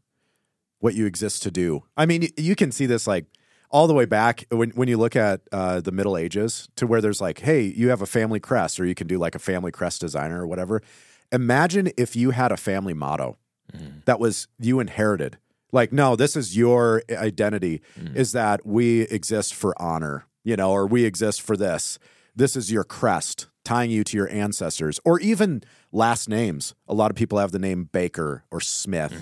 what 0.78 0.94
you 0.94 1.06
exist 1.06 1.42
to 1.42 1.50
do. 1.50 1.82
I 1.96 2.06
mean, 2.06 2.28
you 2.36 2.54
can 2.54 2.70
see 2.70 2.86
this 2.86 3.08
like 3.08 3.24
all 3.68 3.88
the 3.88 3.94
way 3.94 4.04
back 4.04 4.44
when 4.50 4.70
when 4.70 4.86
you 4.86 4.96
look 4.96 5.16
at 5.16 5.40
uh, 5.50 5.80
the 5.80 5.90
Middle 5.90 6.16
Ages 6.16 6.68
to 6.76 6.86
where 6.86 7.00
there's 7.00 7.20
like, 7.20 7.40
hey, 7.40 7.62
you 7.62 7.88
have 7.88 8.00
a 8.00 8.06
family 8.06 8.38
crest, 8.38 8.78
or 8.78 8.86
you 8.86 8.94
can 8.94 9.08
do 9.08 9.18
like 9.18 9.34
a 9.34 9.40
family 9.40 9.72
crest 9.72 10.00
designer 10.00 10.42
or 10.42 10.46
whatever. 10.46 10.80
Imagine 11.32 11.90
if 11.96 12.14
you 12.14 12.30
had 12.30 12.52
a 12.52 12.56
family 12.56 12.94
motto 12.94 13.38
that 14.04 14.20
was 14.20 14.46
you 14.60 14.78
inherited. 14.78 15.36
Like, 15.72 15.92
no, 15.92 16.14
this 16.14 16.36
is 16.36 16.56
your 16.56 17.02
identity. 17.10 17.82
Is 18.14 18.30
that 18.32 18.64
we 18.64 19.02
exist 19.02 19.52
for 19.52 19.74
honor, 19.82 20.26
you 20.44 20.54
know, 20.54 20.70
or 20.70 20.86
we 20.86 21.04
exist 21.04 21.42
for 21.42 21.56
this. 21.56 21.98
This 22.40 22.56
is 22.56 22.72
your 22.72 22.84
crest, 22.84 23.48
tying 23.66 23.90
you 23.90 24.02
to 24.02 24.16
your 24.16 24.30
ancestors, 24.30 24.98
or 25.04 25.20
even 25.20 25.62
last 25.92 26.26
names. 26.26 26.74
A 26.88 26.94
lot 26.94 27.10
of 27.10 27.16
people 27.16 27.38
have 27.38 27.52
the 27.52 27.58
name 27.58 27.90
Baker 27.92 28.44
or 28.50 28.62
Smith, 28.62 29.12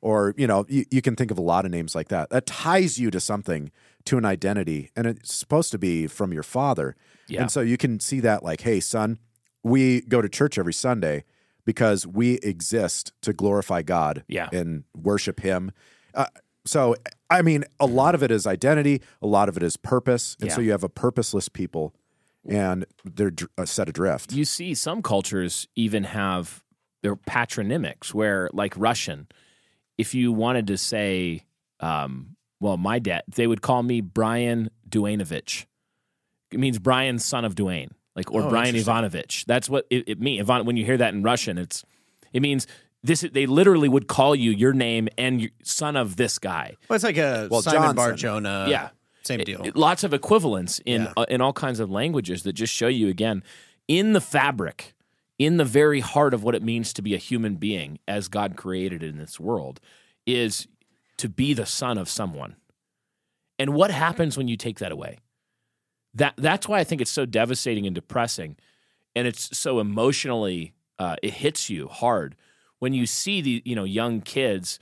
or 0.00 0.32
you 0.36 0.46
know, 0.46 0.64
you, 0.68 0.84
you 0.88 1.02
can 1.02 1.16
think 1.16 1.32
of 1.32 1.38
a 1.38 1.42
lot 1.42 1.64
of 1.64 1.72
names 1.72 1.96
like 1.96 2.06
that. 2.08 2.30
That 2.30 2.46
ties 2.46 3.00
you 3.00 3.10
to 3.10 3.18
something, 3.18 3.72
to 4.04 4.16
an 4.16 4.24
identity, 4.24 4.90
and 4.94 5.08
it's 5.08 5.34
supposed 5.34 5.72
to 5.72 5.78
be 5.78 6.06
from 6.06 6.32
your 6.32 6.44
father. 6.44 6.94
Yeah. 7.26 7.40
And 7.40 7.50
so 7.50 7.62
you 7.62 7.76
can 7.76 7.98
see 7.98 8.20
that, 8.20 8.44
like, 8.44 8.60
hey, 8.60 8.78
son, 8.78 9.18
we 9.64 10.02
go 10.02 10.22
to 10.22 10.28
church 10.28 10.56
every 10.56 10.72
Sunday 10.72 11.24
because 11.64 12.06
we 12.06 12.34
exist 12.44 13.12
to 13.22 13.32
glorify 13.32 13.82
God 13.82 14.22
Yeah. 14.28 14.48
and 14.52 14.84
worship 14.94 15.40
Him. 15.40 15.72
Uh, 16.14 16.26
so, 16.64 16.94
I 17.28 17.42
mean, 17.42 17.64
a 17.80 17.86
lot 17.86 18.14
of 18.14 18.22
it 18.22 18.30
is 18.30 18.46
identity, 18.46 19.02
a 19.20 19.26
lot 19.26 19.48
of 19.48 19.56
it 19.56 19.64
is 19.64 19.76
purpose. 19.76 20.36
And 20.40 20.52
so 20.52 20.60
you 20.60 20.70
have 20.70 20.84
a 20.84 20.88
purposeless 20.88 21.48
people 21.48 21.92
and 22.48 22.84
they're 23.04 23.30
dr- 23.30 23.50
uh, 23.58 23.64
set 23.64 23.88
adrift. 23.88 24.32
you 24.32 24.44
see 24.44 24.74
some 24.74 25.02
cultures 25.02 25.68
even 25.76 26.04
have 26.04 26.62
their 27.02 27.16
patronymics 27.16 28.12
where 28.14 28.48
like 28.52 28.74
russian 28.76 29.26
if 29.98 30.14
you 30.14 30.32
wanted 30.32 30.66
to 30.66 30.76
say 30.78 31.42
um, 31.80 32.36
well 32.60 32.76
my 32.76 32.98
dad 32.98 33.22
they 33.28 33.46
would 33.46 33.60
call 33.62 33.82
me 33.82 34.00
brian 34.00 34.70
duanovich 34.88 35.66
it 36.50 36.58
means 36.60 36.78
brian 36.78 37.18
son 37.18 37.44
of 37.44 37.54
duane 37.54 37.90
like 38.16 38.30
or 38.32 38.42
Oh, 38.42 38.48
brian 38.50 38.74
ivanovich 38.76 39.44
that's 39.46 39.68
what 39.70 39.86
it, 39.90 40.08
it 40.08 40.20
means 40.20 40.48
Ivan, 40.48 40.66
when 40.66 40.76
you 40.76 40.84
hear 40.84 40.96
that 40.98 41.14
in 41.14 41.22
russian 41.22 41.58
it's 41.58 41.84
it 42.32 42.40
means 42.42 42.66
this 43.04 43.22
they 43.32 43.46
literally 43.46 43.88
would 43.88 44.06
call 44.06 44.34
you 44.36 44.50
your 44.52 44.72
name 44.72 45.08
and 45.18 45.40
your 45.40 45.50
son 45.64 45.96
of 45.96 46.14
this 46.16 46.38
guy 46.38 46.76
Well, 46.88 46.94
it's 46.94 47.04
like 47.04 47.16
a 47.18 47.48
Well, 47.50 47.62
Simon 47.62 47.96
Bar 47.96 48.10
Johnson. 48.10 48.16
Jonah. 48.44 48.66
yeah 48.68 48.88
Same 49.24 49.40
deal. 49.40 49.62
it- 49.64 49.76
lots 49.76 50.04
of 50.04 50.12
equivalents 50.14 50.80
in 50.84 51.02
Yeah. 51.02 51.12
uh, 51.16 51.26
in 51.28 51.40
all 51.40 51.52
kinds 51.52 51.80
of 51.80 51.90
languages 51.90 52.42
that 52.44 52.52
just 52.54 52.72
show 52.72 52.88
you 52.88 53.08
again 53.08 53.42
in 53.88 54.12
the 54.12 54.20
fabric, 54.20 54.94
in 55.38 55.56
the 55.56 55.64
very 55.64 56.00
heart 56.00 56.34
of 56.34 56.42
what 56.44 56.54
it 56.54 56.62
means 56.62 56.92
to 56.94 57.02
be 57.02 57.14
a 57.14 57.18
human 57.18 57.56
being 57.56 57.98
as 58.06 58.28
God 58.28 58.56
created 58.56 59.02
it 59.02 59.08
in 59.08 59.18
this 59.18 59.38
world, 59.40 59.80
is 60.26 60.66
to 61.18 61.28
be 61.28 61.52
the 61.54 61.66
son 61.66 61.98
of 61.98 62.08
someone, 62.08 62.56
And 63.58 63.74
what 63.74 63.90
happens 63.92 64.36
when 64.36 64.48
you 64.48 64.56
take 64.56 64.78
that 64.80 64.90
away? 64.92 65.18
That 66.14 66.34
that's 66.36 66.66
why 66.68 66.78
I 66.80 66.84
think 66.84 67.00
it's 67.00 67.10
so 67.10 67.24
devastating 67.26 67.86
and 67.86 67.94
depressing, 67.94 68.56
and 69.14 69.26
it's 69.28 69.56
so 69.56 69.78
emotionally 69.78 70.72
uh, 70.98 71.16
it 71.22 71.34
hits 71.34 71.70
you 71.70 71.86
hard 71.88 72.34
when 72.80 72.92
you 72.92 73.06
see 73.06 73.40
the 73.40 73.62
you 73.64 73.74
know 73.76 73.84
young 73.84 74.20
kids 74.20 74.78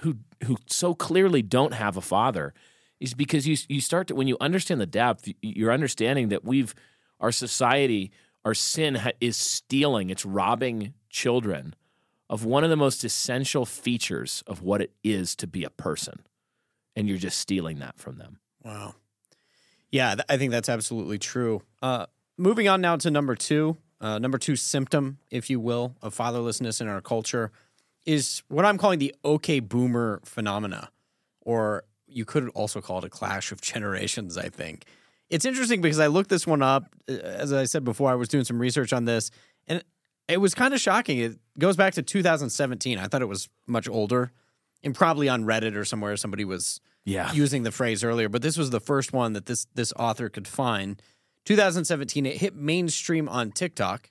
who 0.00 0.18
who 0.44 0.56
so 0.66 0.94
clearly 0.94 1.42
don't 1.42 1.74
have 1.74 1.96
a 1.96 2.00
father 2.00 2.52
is 3.00 3.14
because 3.14 3.46
you 3.46 3.56
you 3.68 3.80
start 3.80 4.08
to 4.08 4.14
when 4.14 4.28
you 4.28 4.36
understand 4.40 4.80
the 4.80 4.86
depth 4.86 5.28
you're 5.42 5.72
understanding 5.72 6.28
that 6.28 6.44
we've 6.44 6.74
our 7.20 7.32
society 7.32 8.10
our 8.44 8.54
sin 8.54 9.00
is 9.20 9.36
stealing 9.36 10.10
it's 10.10 10.24
robbing 10.24 10.94
children 11.10 11.74
of 12.30 12.44
one 12.44 12.64
of 12.64 12.70
the 12.70 12.76
most 12.76 13.04
essential 13.04 13.64
features 13.64 14.42
of 14.46 14.62
what 14.62 14.82
it 14.82 14.92
is 15.02 15.34
to 15.36 15.46
be 15.46 15.64
a 15.64 15.70
person 15.70 16.20
and 16.94 17.08
you're 17.08 17.18
just 17.18 17.38
stealing 17.38 17.78
that 17.78 17.98
from 17.98 18.18
them 18.18 18.38
Wow. 18.64 18.94
Yeah, 19.90 20.16
I 20.28 20.36
think 20.36 20.50
that's 20.50 20.68
absolutely 20.68 21.18
true. 21.18 21.62
Uh, 21.80 22.06
moving 22.36 22.68
on 22.68 22.80
now 22.80 22.96
to 22.96 23.10
number 23.10 23.34
two. 23.34 23.76
Uh, 24.00 24.18
number 24.18 24.38
two 24.38 24.54
symptom, 24.56 25.18
if 25.30 25.50
you 25.50 25.58
will, 25.58 25.96
of 26.02 26.14
fatherlessness 26.14 26.80
in 26.80 26.88
our 26.88 27.00
culture 27.00 27.50
is 28.06 28.42
what 28.48 28.64
I'm 28.64 28.78
calling 28.78 28.98
the 28.98 29.14
okay 29.24 29.60
boomer 29.60 30.20
phenomena, 30.24 30.90
or 31.40 31.84
you 32.08 32.24
could 32.24 32.48
also 32.50 32.80
call 32.80 32.98
it 32.98 33.04
a 33.04 33.08
clash 33.10 33.52
of 33.52 33.60
generations, 33.60 34.36
I 34.38 34.48
think. 34.48 34.84
It's 35.30 35.44
interesting 35.44 35.80
because 35.80 36.00
I 36.00 36.06
looked 36.06 36.30
this 36.30 36.46
one 36.46 36.62
up. 36.62 36.84
uh, 37.08 37.12
As 37.12 37.52
I 37.52 37.64
said 37.64 37.84
before, 37.84 38.10
I 38.10 38.14
was 38.14 38.28
doing 38.28 38.44
some 38.44 38.58
research 38.58 38.92
on 38.92 39.04
this, 39.04 39.30
and 39.66 39.84
it 40.26 40.38
was 40.38 40.54
kind 40.54 40.72
of 40.74 40.80
shocking. 40.80 41.18
It 41.18 41.38
goes 41.58 41.76
back 41.76 41.94
to 41.94 42.02
2017. 42.02 42.98
I 42.98 43.06
thought 43.08 43.20
it 43.22 43.26
was 43.28 43.48
much 43.66 43.88
older, 43.88 44.32
and 44.82 44.94
probably 44.94 45.28
on 45.28 45.44
Reddit 45.44 45.74
or 45.76 45.84
somewhere 45.84 46.16
somebody 46.16 46.44
was 46.44 46.80
yeah 47.04 47.32
using 47.32 47.62
the 47.62 47.70
phrase 47.72 48.02
earlier, 48.04 48.28
but 48.28 48.42
this 48.42 48.56
was 48.58 48.70
the 48.70 48.80
first 48.80 49.12
one 49.12 49.32
that 49.34 49.46
this 49.46 49.66
this 49.74 49.92
author 49.96 50.28
could 50.28 50.48
find. 50.48 51.00
2017, 51.44 52.26
it 52.26 52.36
hit 52.36 52.54
mainstream 52.54 53.28
on 53.28 53.50
TikTok, 53.52 54.10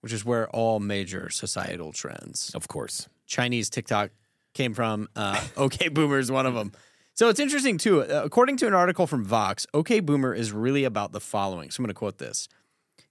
which 0.00 0.12
is 0.12 0.24
where 0.24 0.48
all 0.50 0.80
major 0.80 1.28
societal 1.30 1.92
trends. 1.92 2.50
of 2.54 2.68
course 2.68 3.08
Chinese 3.26 3.68
TikTok 3.70 4.10
came 4.54 4.72
from. 4.74 5.08
Uh, 5.14 5.40
OK 5.56 5.88
Boomer 5.88 6.18
is 6.18 6.30
one 6.30 6.46
of 6.46 6.54
them. 6.54 6.72
So 7.20 7.28
it's 7.28 7.38
interesting 7.38 7.76
too. 7.76 8.00
Uh, 8.00 8.22
According 8.24 8.56
to 8.56 8.66
an 8.66 8.72
article 8.72 9.06
from 9.06 9.26
Vox, 9.26 9.66
OK 9.74 10.00
Boomer 10.00 10.32
is 10.32 10.52
really 10.52 10.84
about 10.84 11.12
the 11.12 11.20
following. 11.20 11.70
So 11.70 11.78
I'm 11.78 11.84
going 11.84 11.90
to 11.90 11.98
quote 11.98 12.16
this. 12.16 12.48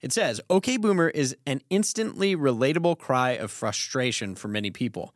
It 0.02 0.12
says, 0.12 0.42
OK 0.50 0.78
Boomer 0.78 1.10
is 1.10 1.38
an 1.46 1.62
instantly 1.70 2.36
relatable 2.36 2.98
cry 2.98 3.34
of 3.34 3.52
frustration 3.52 4.34
for 4.34 4.48
many 4.48 4.72
people. 4.72 5.14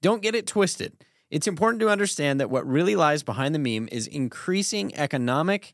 Don't 0.00 0.22
get 0.22 0.34
it 0.34 0.48
twisted. 0.48 1.04
It's 1.30 1.46
important 1.46 1.78
to 1.82 1.88
understand 1.88 2.40
that 2.40 2.50
what 2.50 2.66
really 2.66 2.96
lies 2.96 3.22
behind 3.22 3.54
the 3.54 3.60
meme 3.60 3.88
is 3.92 4.08
increasing 4.08 4.92
economic, 4.96 5.72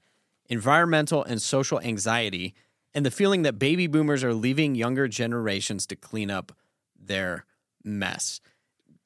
environmental, 0.51 1.25
and 1.25 1.41
social 1.41 1.81
anxiety 1.81 2.55
and 2.93 3.07
the 3.07 3.11
feeling 3.11 3.45
that 3.45 3.59
baby 3.59 3.87
boomers 3.87 4.23
are 4.23 4.35
leaving 4.35 4.75
younger 4.75 5.09
generations 5.09 5.87
to 5.87 5.97
clean 5.97 6.31
up 6.31 6.53
their 6.95 7.47
mess. 7.83 8.43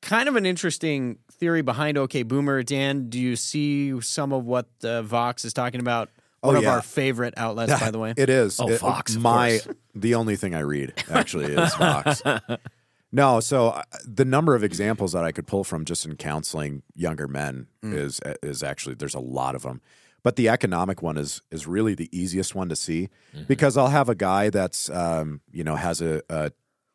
Kind 0.03 0.29
of 0.29 0.37
an 0.37 0.45
interesting 0.45 1.19
theory 1.31 1.63
behind 1.63 1.97
OK 1.97 2.23
Boomer. 2.25 2.63
Dan, 2.63 3.09
do 3.09 3.19
you 3.19 3.37
see 3.37 3.99
some 4.01 4.33
of 4.33 4.45
what 4.45 4.67
uh, 4.85 5.03
Vox 5.03 5.45
is 5.45 5.53
talking 5.55 5.81
about? 5.81 6.11
Oh, 6.43 6.49
One 6.49 6.57
of 6.57 6.67
our 6.67 6.83
favorite 6.83 7.35
outlets, 7.37 7.79
by 7.81 7.91
the 7.93 7.99
way. 8.01 8.13
It 8.17 8.29
is. 8.29 8.59
Oh, 8.61 8.69
It- 8.69 8.79
Fox, 8.79 9.15
of 9.15 9.23
My 9.23 9.61
course. 9.65 9.77
the 9.95 10.17
only 10.17 10.35
thing 10.37 10.55
I 10.55 10.61
read 10.61 10.93
actually 11.09 11.53
is 11.55 11.73
Fox. 11.75 12.21
no, 13.13 13.39
so 13.41 13.69
uh, 13.69 13.83
the 14.05 14.25
number 14.25 14.57
of 14.57 14.65
examples 14.65 15.13
that 15.13 15.23
I 15.25 15.31
could 15.31 15.47
pull 15.47 15.63
from 15.63 15.85
just 15.85 16.05
in 16.05 16.17
counseling 16.17 16.83
younger 16.97 17.29
men 17.29 17.69
Mm. 17.85 17.95
is 17.95 18.21
is 18.43 18.63
actually 18.63 18.97
there's 18.97 19.15
a 19.15 19.21
lot 19.21 19.55
of 19.55 19.63
them. 19.63 19.81
But 20.25 20.37
the 20.37 20.49
economic 20.49 21.01
one 21.03 21.17
is 21.17 21.43
is 21.53 21.67
really 21.69 21.95
the 21.95 22.09
easiest 22.17 22.55
one 22.57 22.69
to 22.69 22.77
see 22.77 23.09
Mm-hmm. 23.35 23.45
because 23.47 23.77
I'll 23.77 23.89
have 23.89 24.09
a 24.09 24.15
guy 24.17 24.51
that's 24.51 24.91
um, 24.91 25.41
you 25.53 25.63
know 25.65 25.77
has 25.77 26.01
a, 26.01 26.23
a 26.29 26.51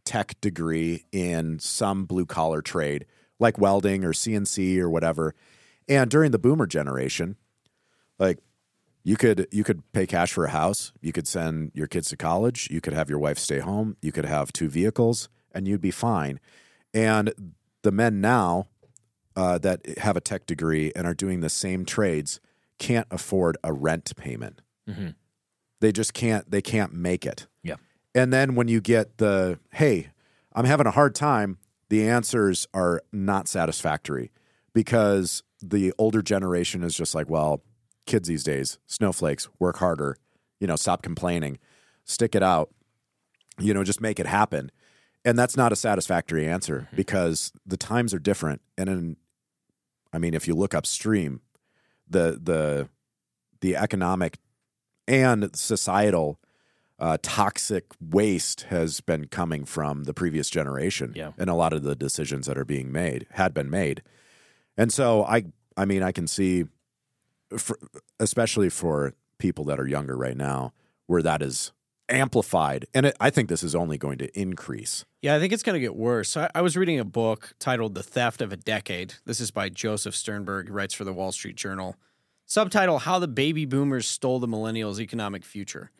tech 0.07 0.39
degree 0.39 1.03
in 1.11 1.59
some 1.59 2.05
blue 2.05 2.25
collar 2.25 2.61
trade 2.61 3.05
like 3.39 3.57
welding 3.57 4.05
or 4.05 4.13
CNC 4.13 4.79
or 4.79 4.89
whatever, 4.89 5.35
and 5.87 6.09
during 6.09 6.31
the 6.31 6.39
boomer 6.39 6.65
generation, 6.65 7.35
like 8.17 8.39
you 9.03 9.17
could 9.17 9.47
you 9.51 9.65
could 9.65 9.83
pay 9.91 10.07
cash 10.07 10.31
for 10.31 10.45
a 10.45 10.49
house. 10.49 10.93
You 11.01 11.11
could 11.11 11.27
send 11.27 11.71
your 11.73 11.87
kids 11.87 12.07
to 12.09 12.17
college. 12.17 12.69
You 12.71 12.79
could 12.79 12.93
have 12.93 13.09
your 13.09 13.19
wife 13.19 13.37
stay 13.37 13.59
home. 13.59 13.97
You 14.01 14.13
could 14.13 14.25
have 14.25 14.53
two 14.53 14.69
vehicles, 14.69 15.27
and 15.51 15.67
you'd 15.67 15.81
be 15.81 15.91
fine. 15.91 16.39
And 16.93 17.33
the 17.83 17.91
men 17.91 18.21
now 18.21 18.67
uh, 19.35 19.57
that 19.59 19.99
have 19.99 20.15
a 20.15 20.21
tech 20.21 20.45
degree 20.45 20.93
and 20.95 21.05
are 21.05 21.13
doing 21.13 21.41
the 21.41 21.49
same 21.49 21.85
trades 21.85 22.39
can't 22.79 23.07
afford 23.11 23.57
a 23.61 23.73
rent 23.73 24.15
payment. 24.15 24.61
They 25.81 25.91
just 25.91 26.13
can't. 26.13 26.49
They 26.49 26.61
can't 26.61 26.93
make 26.93 27.25
it. 27.25 27.47
yeah 27.61 27.75
And 28.17 28.33
then 28.33 28.55
when 28.55 28.67
you 28.67 28.81
get 28.81 29.19
the 29.19 29.59
hey, 29.73 30.09
I'm 30.53 30.65
having 30.65 30.87
a 30.87 30.91
hard 30.91 31.13
time, 31.13 31.59
the 31.89 32.09
answers 32.09 32.67
are 32.73 33.03
not 33.13 33.47
satisfactory 33.47 34.31
because 34.73 35.43
the 35.61 35.93
older 35.99 36.23
generation 36.23 36.83
is 36.83 36.95
just 36.95 37.13
like, 37.13 37.29
well, 37.29 37.61
kids 38.07 38.27
these 38.27 38.43
days, 38.43 38.79
snowflakes, 38.87 39.47
work 39.59 39.77
harder, 39.77 40.17
you 40.59 40.65
know, 40.65 40.75
stop 40.75 41.03
complaining, 41.03 41.59
stick 42.05 42.33
it 42.33 42.41
out, 42.41 42.71
you 43.59 43.71
know, 43.71 43.83
just 43.83 44.01
make 44.01 44.19
it 44.19 44.25
happen. 44.25 44.71
And 45.23 45.37
that's 45.37 45.55
not 45.55 45.71
a 45.71 45.75
satisfactory 45.75 46.47
answer 46.47 46.87
mm-hmm. 46.87 46.95
because 46.95 47.51
the 47.67 47.77
times 47.77 48.15
are 48.15 48.19
different. 48.19 48.61
And 48.79 48.89
in, 48.89 49.17
I 50.11 50.17
mean, 50.17 50.33
if 50.33 50.47
you 50.47 50.55
look 50.55 50.73
upstream, 50.73 51.41
the 52.09 52.39
the 52.41 52.89
the 53.61 53.75
economic 53.75 54.39
and 55.07 55.55
societal 55.55 56.39
uh, 56.99 57.17
toxic 57.21 57.85
waste 58.01 58.61
has 58.69 59.01
been 59.01 59.27
coming 59.27 59.65
from 59.65 60.05
the 60.05 60.13
previous 60.13 60.49
generation 60.49 61.13
Yeah. 61.15 61.31
and 61.37 61.49
a 61.49 61.53
lot 61.53 61.73
of 61.73 61.83
the 61.83 61.95
decisions 61.95 62.47
that 62.47 62.57
are 62.57 62.65
being 62.65 62.91
made 62.91 63.27
had 63.31 63.53
been 63.53 63.69
made 63.69 64.01
and 64.77 64.91
so 64.91 65.23
i 65.25 65.43
i 65.75 65.85
mean 65.85 66.01
i 66.03 66.11
can 66.11 66.25
see 66.27 66.65
for, 67.57 67.77
especially 68.19 68.69
for 68.69 69.13
people 69.37 69.63
that 69.65 69.79
are 69.79 69.87
younger 69.87 70.17
right 70.17 70.35
now 70.37 70.73
where 71.05 71.21
that 71.21 71.41
is 71.41 71.71
amplified 72.09 72.85
and 72.93 73.05
it, 73.05 73.15
i 73.19 73.29
think 73.29 73.47
this 73.49 73.63
is 73.63 73.75
only 73.75 73.97
going 73.97 74.17
to 74.17 74.39
increase 74.39 75.05
Yeah, 75.21 75.35
I 75.35 75.39
think 75.39 75.51
it's 75.53 75.63
going 75.63 75.73
to 75.75 75.79
get 75.79 75.95
worse. 75.95 76.37
I, 76.37 76.49
I 76.55 76.61
was 76.61 76.77
reading 76.77 76.99
a 76.99 77.03
book 77.05 77.53
titled 77.59 77.95
The 77.95 78.03
Theft 78.03 78.41
of 78.41 78.53
a 78.53 78.57
Decade. 78.57 79.15
This 79.25 79.41
is 79.41 79.51
by 79.51 79.67
Joseph 79.69 80.15
Sternberg, 80.15 80.67
he 80.67 80.71
writes 80.71 80.93
for 80.93 81.03
the 81.03 81.11
Wall 81.11 81.31
Street 81.33 81.57
Journal. 81.57 81.95
Subtitle 82.45 82.99
How 82.99 83.19
the 83.19 83.27
Baby 83.27 83.65
Boomers 83.65 84.07
Stole 84.07 84.39
the 84.39 84.47
Millennials' 84.47 84.99
Economic 85.01 85.43
Future. 85.43 85.91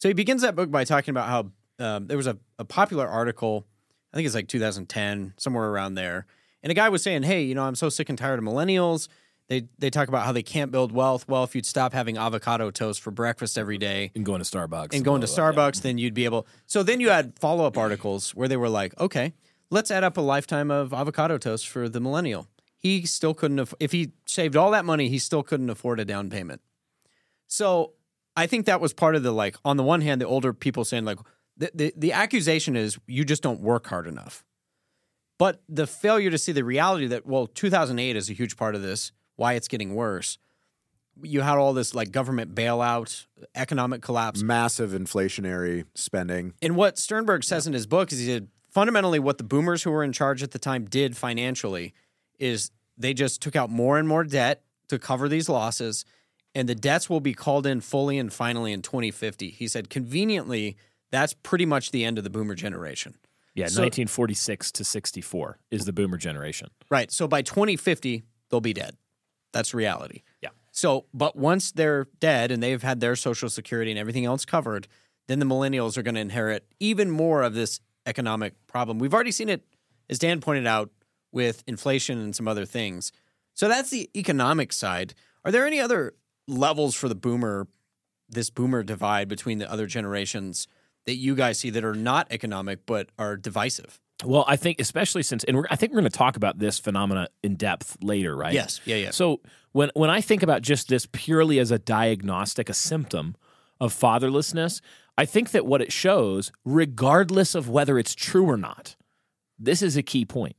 So 0.00 0.08
he 0.08 0.14
begins 0.14 0.42
that 0.42 0.56
book 0.56 0.70
by 0.70 0.84
talking 0.84 1.12
about 1.12 1.28
how 1.28 1.50
um, 1.84 2.06
there 2.06 2.16
was 2.16 2.26
a, 2.26 2.38
a 2.58 2.64
popular 2.64 3.06
article, 3.06 3.66
I 4.12 4.16
think 4.16 4.26
it's 4.26 4.34
like 4.34 4.48
2010, 4.48 5.34
somewhere 5.36 5.68
around 5.68 5.94
there. 5.94 6.26
And 6.62 6.70
a 6.70 6.74
guy 6.74 6.88
was 6.88 7.02
saying, 7.02 7.22
hey, 7.22 7.42
you 7.42 7.54
know, 7.54 7.64
I'm 7.64 7.74
so 7.74 7.90
sick 7.90 8.08
and 8.08 8.16
tired 8.16 8.38
of 8.38 8.44
millennials. 8.44 9.08
They, 9.48 9.68
they 9.78 9.90
talk 9.90 10.08
about 10.08 10.24
how 10.24 10.32
they 10.32 10.42
can't 10.42 10.70
build 10.70 10.92
wealth. 10.92 11.28
Well, 11.28 11.44
if 11.44 11.54
you'd 11.54 11.66
stop 11.66 11.92
having 11.92 12.16
avocado 12.16 12.70
toast 12.70 13.02
for 13.02 13.10
breakfast 13.10 13.58
every 13.58 13.76
day, 13.76 14.10
and 14.14 14.24
going 14.24 14.42
to 14.42 14.44
starbucks 14.44 14.94
and 14.94 15.04
going 15.04 15.20
to. 15.20 15.26
Starbucks, 15.26 15.82
then 15.82 15.98
you'd 15.98 16.14
be 16.14 16.24
able. 16.24 16.46
So 16.66 16.82
then 16.82 17.00
you 17.00 17.10
had 17.10 17.38
follow 17.38 17.66
up 17.66 17.76
articles 17.76 18.34
where 18.34 18.48
they 18.48 18.56
were 18.56 18.68
like, 18.68 18.98
okay, 18.98 19.34
let's 19.68 19.90
add 19.90 20.04
up 20.04 20.16
a 20.16 20.22
lifetime 20.22 20.70
of 20.70 20.94
avocado 20.94 21.36
toast 21.36 21.68
for 21.68 21.88
the 21.90 22.00
millennial. 22.00 22.46
He 22.78 23.04
still 23.04 23.34
couldn't, 23.34 23.58
aff- 23.58 23.74
if 23.80 23.92
he 23.92 24.12
saved 24.24 24.56
all 24.56 24.70
that 24.70 24.86
money, 24.86 25.08
he 25.08 25.18
still 25.18 25.42
couldn't 25.42 25.68
afford 25.68 26.00
a 26.00 26.06
down 26.06 26.30
payment. 26.30 26.62
So 27.48 27.94
I 28.40 28.46
think 28.46 28.66
that 28.66 28.80
was 28.80 28.94
part 28.94 29.16
of 29.16 29.22
the 29.22 29.32
like, 29.32 29.56
on 29.66 29.76
the 29.76 29.82
one 29.82 30.00
hand, 30.00 30.20
the 30.20 30.26
older 30.26 30.54
people 30.54 30.84
saying, 30.84 31.04
like, 31.04 31.18
the, 31.58 31.70
the, 31.74 31.92
the 31.94 32.12
accusation 32.12 32.74
is 32.74 32.98
you 33.06 33.24
just 33.24 33.42
don't 33.42 33.60
work 33.60 33.86
hard 33.86 34.06
enough. 34.06 34.44
But 35.36 35.62
the 35.68 35.86
failure 35.86 36.30
to 36.30 36.38
see 36.38 36.52
the 36.52 36.64
reality 36.64 37.06
that, 37.08 37.26
well, 37.26 37.46
2008 37.46 38.16
is 38.16 38.30
a 38.30 38.32
huge 38.32 38.56
part 38.56 38.74
of 38.74 38.80
this, 38.80 39.12
why 39.36 39.54
it's 39.54 39.68
getting 39.68 39.94
worse. 39.94 40.38
You 41.22 41.42
had 41.42 41.58
all 41.58 41.74
this 41.74 41.94
like 41.94 42.12
government 42.12 42.54
bailout, 42.54 43.26
economic 43.54 44.00
collapse. 44.00 44.42
massive 44.42 44.92
inflationary 44.92 45.84
spending 45.94 46.54
And 46.62 46.76
what 46.76 46.98
Sternberg 46.98 47.44
says 47.44 47.66
in 47.66 47.74
his 47.74 47.86
book 47.86 48.10
is 48.10 48.20
he 48.20 48.26
said 48.26 48.48
fundamentally 48.70 49.18
what 49.18 49.36
the 49.36 49.44
boomers 49.44 49.82
who 49.82 49.90
were 49.90 50.02
in 50.02 50.12
charge 50.12 50.42
at 50.42 50.52
the 50.52 50.58
time 50.58 50.86
did 50.86 51.14
financially 51.14 51.92
is 52.38 52.70
they 52.96 53.12
just 53.12 53.42
took 53.42 53.54
out 53.54 53.68
more 53.68 53.98
and 53.98 54.08
more 54.08 54.24
debt 54.24 54.62
to 54.88 54.98
cover 54.98 55.28
these 55.28 55.48
losses, 55.48 56.06
and 56.54 56.68
the 56.68 56.74
debts 56.74 57.08
will 57.08 57.20
be 57.20 57.34
called 57.34 57.66
in 57.66 57.80
fully 57.80 58.18
and 58.18 58.32
finally 58.32 58.72
in 58.72 58.82
2050. 58.82 59.50
He 59.50 59.68
said 59.68 59.90
conveniently 59.90 60.76
that's 61.10 61.34
pretty 61.34 61.66
much 61.66 61.90
the 61.90 62.04
end 62.04 62.18
of 62.18 62.24
the 62.24 62.30
boomer 62.30 62.54
generation. 62.54 63.16
yeah 63.54 63.66
So- 63.66 63.82
1946 63.82 64.70
to 64.72 64.84
64 64.84 65.58
is 65.70 65.84
the 65.84 65.92
boomer 65.92 66.16
generation 66.18 66.70
Right. 66.90 67.10
So 67.10 67.26
by 67.28 67.42
2050 67.42 68.22
they'll 68.50 68.60
be 68.60 68.72
dead. 68.72 68.96
That's 69.52 69.74
reality. 69.74 70.22
Yeah. 70.40 70.50
So, 70.72 71.06
but 71.12 71.34
once 71.36 71.72
they're 71.72 72.06
dead 72.20 72.52
and 72.52 72.62
they've 72.62 72.82
had 72.82 73.00
their 73.00 73.16
social 73.16 73.48
security 73.48 73.90
and 73.90 73.98
everything 73.98 74.24
else 74.24 74.44
covered, 74.44 74.86
then 75.26 75.40
the 75.40 75.46
millennials 75.46 75.96
are 75.98 76.02
going 76.02 76.14
to 76.14 76.20
inherit 76.20 76.64
even 76.78 77.10
more 77.10 77.42
of 77.42 77.54
this 77.54 77.80
economic 78.06 78.54
problem. 78.68 78.98
We've 79.00 79.12
already 79.12 79.32
seen 79.32 79.48
it, 79.48 79.64
as 80.08 80.18
Dan 80.20 80.40
pointed 80.40 80.66
out, 80.68 80.90
with 81.32 81.64
inflation 81.66 82.18
and 82.20 82.34
some 82.34 82.46
other 82.46 82.64
things. 82.64 83.10
So 83.54 83.68
that's 83.68 83.90
the 83.90 84.08
economic 84.16 84.72
side. 84.72 85.14
Are 85.44 85.50
there 85.52 85.66
any 85.66 85.80
other 85.80 86.14
levels 86.50 86.94
for 86.94 87.08
the 87.08 87.14
boomer, 87.14 87.66
this 88.28 88.50
boomer 88.50 88.82
divide 88.82 89.28
between 89.28 89.58
the 89.58 89.70
other 89.70 89.86
generations 89.86 90.66
that 91.06 91.14
you 91.14 91.34
guys 91.34 91.58
see 91.58 91.70
that 91.70 91.84
are 91.84 91.94
not 91.94 92.26
economic 92.30 92.86
but 92.86 93.08
are 93.18 93.36
divisive? 93.36 94.00
Well, 94.24 94.44
I 94.46 94.56
think 94.56 94.80
especially 94.80 95.22
since, 95.22 95.44
and 95.44 95.56
we're, 95.56 95.66
I 95.70 95.76
think 95.76 95.92
we're 95.92 96.00
going 96.00 96.10
to 96.10 96.18
talk 96.18 96.36
about 96.36 96.58
this 96.58 96.78
phenomena 96.78 97.28
in 97.42 97.56
depth 97.56 97.96
later, 98.02 98.36
right? 98.36 98.52
Yes. 98.52 98.80
Yeah, 98.84 98.96
yeah. 98.96 99.10
So 99.12 99.40
when 99.72 99.90
when 99.94 100.10
I 100.10 100.20
think 100.20 100.42
about 100.42 100.62
just 100.62 100.88
this 100.88 101.06
purely 101.10 101.58
as 101.58 101.70
a 101.70 101.78
diagnostic, 101.78 102.68
a 102.68 102.74
symptom 102.74 103.36
of 103.80 103.94
fatherlessness, 103.94 104.80
I 105.16 105.24
think 105.24 105.52
that 105.52 105.64
what 105.66 105.80
it 105.80 105.92
shows, 105.92 106.52
regardless 106.64 107.54
of 107.54 107.68
whether 107.68 107.98
it's 107.98 108.14
true 108.14 108.44
or 108.44 108.56
not, 108.56 108.96
this 109.58 109.82
is 109.82 109.96
a 109.96 110.02
key 110.02 110.24
point. 110.24 110.56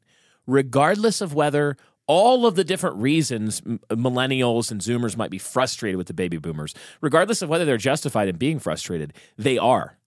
Regardless 0.48 1.22
of 1.22 1.36
whether 1.36 1.78
all 2.08 2.45
of 2.45 2.56
the 2.56 2.64
different 2.64 2.97
reasons 2.97 3.62
millennials 3.62 4.72
and 4.72 4.82
zoomers 4.82 5.16
might 5.16 5.32
be 5.32 5.38
frustrated 5.38 5.97
with 5.97 6.08
the 6.08 6.14
baby 6.14 6.38
boomers, 6.38 6.74
regardless 6.99 7.41
of 7.41 7.49
whether 7.49 7.66
they're 7.66 7.78
justified 7.78 8.28
in 8.28 8.38
being 8.38 8.60
frustrated, 8.60 9.14
they 9.38 9.58
are. 9.58 9.97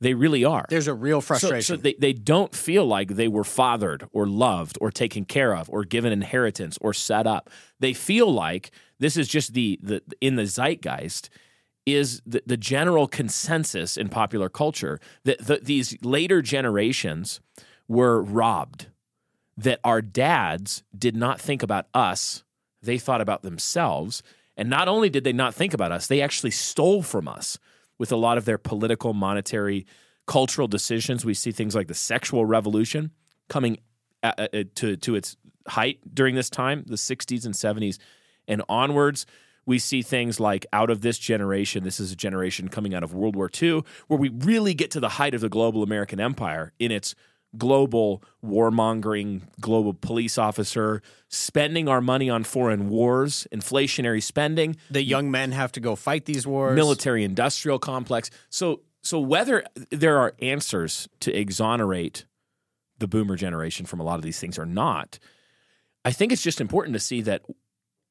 They 0.00 0.14
really 0.14 0.44
are. 0.44 0.64
There's 0.68 0.86
a 0.86 0.94
real 0.94 1.20
So- 1.20 1.26
frustration. 1.26 1.76
So, 1.76 1.82
they, 1.82 1.94
they 1.94 2.12
don't 2.12 2.54
feel 2.54 2.86
like 2.86 3.08
they 3.10 3.26
were 3.28 3.44
fathered 3.44 4.06
or 4.12 4.26
loved 4.26 4.78
or 4.80 4.90
taken 4.92 5.24
care 5.24 5.54
of 5.56 5.68
or 5.70 5.84
given 5.84 6.12
inheritance 6.12 6.78
or 6.80 6.92
set 6.94 7.26
up. 7.26 7.50
They 7.80 7.92
feel 7.92 8.32
like 8.32 8.70
this 9.00 9.16
is 9.16 9.26
just 9.28 9.54
the, 9.54 9.78
the 9.82 10.02
in 10.20 10.36
the 10.36 10.46
zeitgeist 10.46 11.30
is 11.84 12.20
the, 12.26 12.42
the 12.46 12.56
general 12.56 13.08
consensus 13.08 13.96
in 13.96 14.08
popular 14.08 14.48
culture 14.48 15.00
that 15.24 15.38
the, 15.46 15.58
these 15.62 15.96
later 16.02 16.42
generations 16.42 17.40
were 17.88 18.22
robbed, 18.22 18.88
that 19.58 19.80
our 19.82 20.00
dads 20.00 20.84
did 20.96 21.16
not 21.16 21.40
think 21.40 21.64
about 21.64 21.86
us, 21.92 22.44
they 22.80 22.96
thought 22.96 23.20
about 23.20 23.42
themselves. 23.42 24.22
And 24.56 24.70
not 24.70 24.86
only 24.86 25.10
did 25.10 25.24
they 25.24 25.32
not 25.32 25.52
think 25.52 25.74
about 25.74 25.90
us, 25.90 26.06
they 26.06 26.22
actually 26.22 26.52
stole 26.52 27.02
from 27.02 27.26
us 27.26 27.58
with 27.98 28.12
a 28.12 28.16
lot 28.16 28.38
of 28.38 28.44
their 28.44 28.56
political, 28.56 29.12
monetary, 29.12 29.84
cultural 30.26 30.68
decisions. 30.68 31.24
We 31.24 31.34
see 31.34 31.50
things 31.50 31.74
like 31.74 31.88
the 31.88 31.94
sexual 31.94 32.44
revolution 32.44 33.10
coming 33.48 33.78
to 34.22 34.96
to 34.96 35.14
its 35.14 35.36
height 35.66 35.98
during 36.14 36.36
this 36.36 36.50
time, 36.50 36.84
the 36.86 36.94
60s 36.94 37.44
and 37.44 37.54
70s 37.54 37.98
and 38.46 38.62
onwards. 38.68 39.26
We 39.66 39.78
see 39.80 40.02
things 40.02 40.38
like 40.38 40.66
out 40.72 40.88
of 40.88 41.02
this 41.02 41.18
generation, 41.18 41.82
this 41.84 42.00
is 42.00 42.12
a 42.12 42.16
generation 42.16 42.68
coming 42.68 42.94
out 42.94 43.02
of 43.02 43.12
World 43.12 43.36
War 43.36 43.50
II, 43.60 43.82
where 44.06 44.18
we 44.18 44.28
really 44.28 44.72
get 44.72 44.90
to 44.92 45.00
the 45.00 45.10
height 45.10 45.34
of 45.34 45.40
the 45.40 45.48
global 45.48 45.82
American 45.82 46.20
empire 46.20 46.72
in 46.78 46.90
its 46.92 47.14
global 47.56 48.22
warmongering, 48.44 49.42
global 49.60 49.94
police 49.94 50.36
officer, 50.36 51.02
spending 51.28 51.88
our 51.88 52.00
money 52.00 52.28
on 52.28 52.44
foreign 52.44 52.88
wars, 52.88 53.46
inflationary 53.52 54.22
spending, 54.22 54.76
the 54.90 55.02
young 55.02 55.30
men 55.30 55.52
have 55.52 55.72
to 55.72 55.80
go 55.80 55.96
fight 55.96 56.26
these 56.26 56.46
wars. 56.46 56.76
military 56.76 57.24
industrial 57.24 57.78
complex. 57.78 58.30
So 58.50 58.82
so 59.02 59.18
whether 59.18 59.64
there 59.90 60.18
are 60.18 60.34
answers 60.40 61.08
to 61.20 61.32
exonerate 61.32 62.26
the 62.98 63.06
boomer 63.06 63.36
generation 63.36 63.86
from 63.86 64.00
a 64.00 64.02
lot 64.02 64.16
of 64.16 64.22
these 64.22 64.40
things 64.40 64.58
or 64.58 64.66
not, 64.66 65.18
I 66.04 66.10
think 66.10 66.32
it's 66.32 66.42
just 66.42 66.60
important 66.60 66.94
to 66.94 67.00
see 67.00 67.22
that 67.22 67.42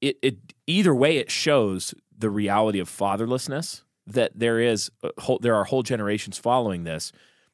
it, 0.01 0.17
it 0.21 0.38
either 0.65 0.95
way 0.95 1.17
it 1.17 1.29
shows 1.29 1.93
the 2.17 2.29
reality 2.29 2.79
of 2.79 2.89
fatherlessness 2.89 3.83
that 4.07 4.31
there 4.33 4.59
is 4.59 4.89
a 5.03 5.09
whole, 5.21 5.39
there 5.39 5.55
are 5.55 5.65
whole 5.65 5.83
generations 5.83 6.38
following 6.38 6.83
this 6.83 7.11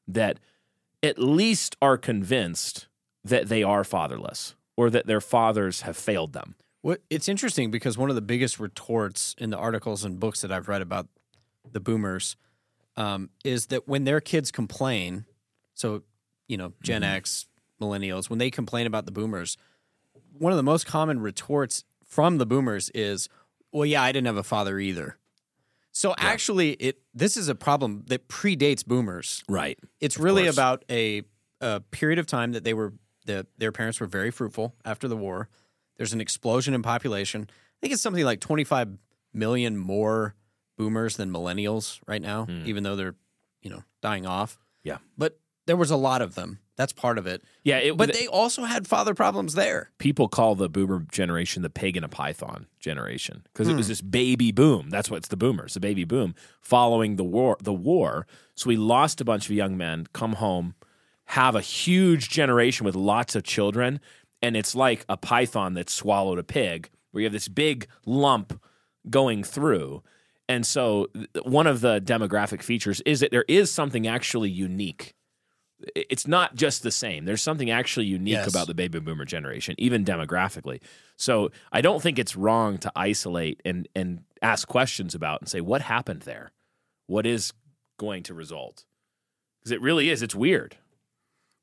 that 0.07 0.39
at 1.03 1.19
least 1.19 1.75
are 1.81 1.97
convinced 1.97 2.87
that 3.23 3.49
they 3.49 3.61
are 3.61 3.83
fatherless 3.83 4.55
or 4.75 4.89
that 4.89 5.05
their 5.05 5.21
fathers 5.21 5.81
have 5.81 5.97
failed 5.97 6.33
them. 6.33 6.55
What 6.81 7.01
it's 7.09 7.29
interesting 7.29 7.71
because 7.71 7.97
one 7.97 8.09
of 8.09 8.15
the 8.15 8.21
biggest 8.21 8.59
retorts 8.59 9.35
in 9.37 9.49
the 9.51 9.57
articles 9.57 10.03
and 10.03 10.19
books 10.19 10.41
that 10.41 10.51
I've 10.51 10.67
read 10.67 10.81
about 10.81 11.07
the 11.71 11.79
boomers 11.79 12.35
um, 12.97 13.29
is 13.43 13.67
that 13.67 13.87
when 13.87 14.03
their 14.03 14.19
kids 14.19 14.51
complain, 14.51 15.25
so 15.73 16.03
you 16.47 16.57
know 16.57 16.73
Gen 16.81 17.01
Mm-hmm. 17.01 17.15
X, 17.15 17.47
millennials, 17.81 18.29
when 18.29 18.39
they 18.39 18.51
complain 18.51 18.85
about 18.85 19.05
the 19.05 19.11
boomers, 19.11 19.57
one 20.37 20.51
of 20.51 20.57
the 20.57 20.63
most 20.63 20.85
common 20.85 21.21
retorts 21.21 21.85
from 22.05 22.37
the 22.37 22.45
boomers 22.45 22.89
is, 22.89 23.29
"Well, 23.71 23.85
yeah, 23.85 24.03
I 24.03 24.11
didn't 24.11 24.27
have 24.27 24.37
a 24.37 24.43
father 24.43 24.77
either." 24.77 25.17
So 25.93 26.15
actually, 26.17 26.71
it 26.71 26.97
this 27.13 27.37
is 27.37 27.47
a 27.47 27.55
problem 27.55 28.03
that 28.07 28.27
predates 28.27 28.85
boomers. 28.85 29.43
Right. 29.47 29.79
It's 30.01 30.17
really 30.17 30.43
course. 30.43 30.55
about 30.55 30.83
a, 30.89 31.21
a 31.61 31.81
period 31.91 32.17
of 32.19 32.25
time 32.25 32.53
that 32.53 32.63
they 32.63 32.73
were 32.73 32.93
the, 33.25 33.45
their 33.57 33.71
parents 33.71 33.99
were 33.99 34.07
very 34.07 34.31
fruitful 34.31 34.75
after 34.83 35.07
the 35.07 35.15
war. 35.15 35.49
There's 35.97 36.11
an 36.11 36.19
explosion 36.19 36.73
in 36.73 36.81
population. 36.81 37.47
I 37.47 37.77
think 37.79 37.93
it's 37.93 38.01
something 38.01 38.25
like 38.25 38.39
25 38.39 38.97
million 39.33 39.77
more 39.77 40.35
boomers 40.77 41.15
than 41.15 41.31
millennials 41.31 41.99
right 42.07 42.21
now, 42.21 42.45
hmm. 42.45 42.63
even 42.65 42.83
though 42.83 42.95
they're 42.95 43.15
you 43.61 43.69
know 43.69 43.83
dying 44.01 44.25
off. 44.25 44.59
Yeah. 44.83 44.97
But 45.15 45.39
there 45.65 45.77
was 45.77 45.91
a 45.91 45.97
lot 45.97 46.21
of 46.21 46.35
them. 46.35 46.59
That's 46.75 46.93
part 46.93 47.17
of 47.17 47.27
it. 47.27 47.43
Yeah, 47.63 47.77
it, 47.77 47.97
But 47.97 48.13
they 48.13 48.27
also 48.27 48.63
had 48.63 48.87
father 48.87 49.13
problems 49.13 49.53
there. 49.53 49.91
people 49.99 50.27
call 50.27 50.55
the 50.55 50.69
boomer 50.69 51.05
generation 51.11 51.61
the 51.61 51.69
pagan 51.69 52.03
a 52.03 52.09
python 52.09 52.67
generation 52.79 53.43
because 53.53 53.67
it 53.67 53.75
was 53.75 53.85
hmm. 53.85 53.91
this 53.91 54.01
baby 54.01 54.51
boom 54.51 54.89
that's 54.89 55.09
what's 55.09 55.29
the 55.29 55.37
boomers 55.37 55.73
the 55.75 55.79
baby 55.79 56.03
boom 56.03 56.35
following 56.61 57.15
the 57.15 57.23
war 57.23 57.57
the 57.61 57.73
war 57.73 58.27
so 58.55 58.67
we 58.67 58.75
lost 58.75 59.21
a 59.21 59.25
bunch 59.25 59.45
of 59.45 59.55
young 59.55 59.77
men 59.77 60.05
come 60.13 60.33
home 60.33 60.75
have 61.25 61.55
a 61.55 61.61
huge 61.61 62.29
generation 62.29 62.85
with 62.85 62.95
lots 62.95 63.35
of 63.35 63.43
children 63.43 63.99
and 64.41 64.57
it's 64.57 64.75
like 64.75 65.05
a 65.07 65.15
python 65.15 65.75
that 65.75 65.89
swallowed 65.89 66.39
a 66.39 66.43
pig 66.43 66.89
where 67.11 67.21
you 67.21 67.25
have 67.25 67.33
this 67.33 67.47
big 67.47 67.87
lump 68.05 68.59
going 69.09 69.43
through 69.43 70.03
and 70.49 70.65
so 70.65 71.07
one 71.43 71.67
of 71.67 71.79
the 71.79 72.01
demographic 72.01 72.61
features 72.61 72.99
is 73.01 73.21
that 73.21 73.31
there 73.31 73.45
is 73.47 73.71
something 73.71 74.07
actually 74.07 74.49
unique 74.49 75.13
it's 75.95 76.27
not 76.27 76.55
just 76.55 76.83
the 76.83 76.91
same. 76.91 77.25
There's 77.25 77.41
something 77.41 77.69
actually 77.69 78.05
unique 78.05 78.33
Yes. 78.33 78.49
about 78.49 78.67
the 78.67 78.73
baby 78.73 78.99
boomer 78.99 79.25
generation, 79.25 79.75
even 79.77 80.05
demographically. 80.05 80.79
So 81.17 81.51
I 81.71 81.81
don't 81.81 82.01
think 82.01 82.17
it's 82.19 82.35
wrong 82.35 82.77
to 82.79 82.91
isolate 82.95 83.61
and 83.65 83.87
and 83.95 84.23
ask 84.41 84.67
questions 84.67 85.13
about 85.15 85.41
and 85.41 85.49
say 85.49 85.61
what 85.61 85.81
happened 85.81 86.21
there, 86.23 86.51
what 87.07 87.25
is 87.25 87.53
going 87.97 88.23
to 88.23 88.33
result, 88.33 88.85
because 89.59 89.71
it 89.71 89.81
really 89.81 90.09
is. 90.09 90.21
It's 90.21 90.35
weird. 90.35 90.77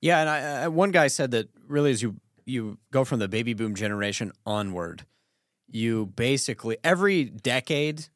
Yeah, 0.00 0.20
and 0.20 0.30
I, 0.30 0.62
I, 0.64 0.68
one 0.68 0.90
guy 0.92 1.08
said 1.08 1.30
that 1.32 1.48
really 1.66 1.90
as 1.90 2.02
you 2.02 2.16
you 2.46 2.78
go 2.90 3.04
from 3.04 3.18
the 3.20 3.28
baby 3.28 3.52
boom 3.54 3.74
generation 3.74 4.32
onward, 4.46 5.04
you 5.68 6.06
basically 6.06 6.78
every 6.82 7.24
decade, 7.24 8.06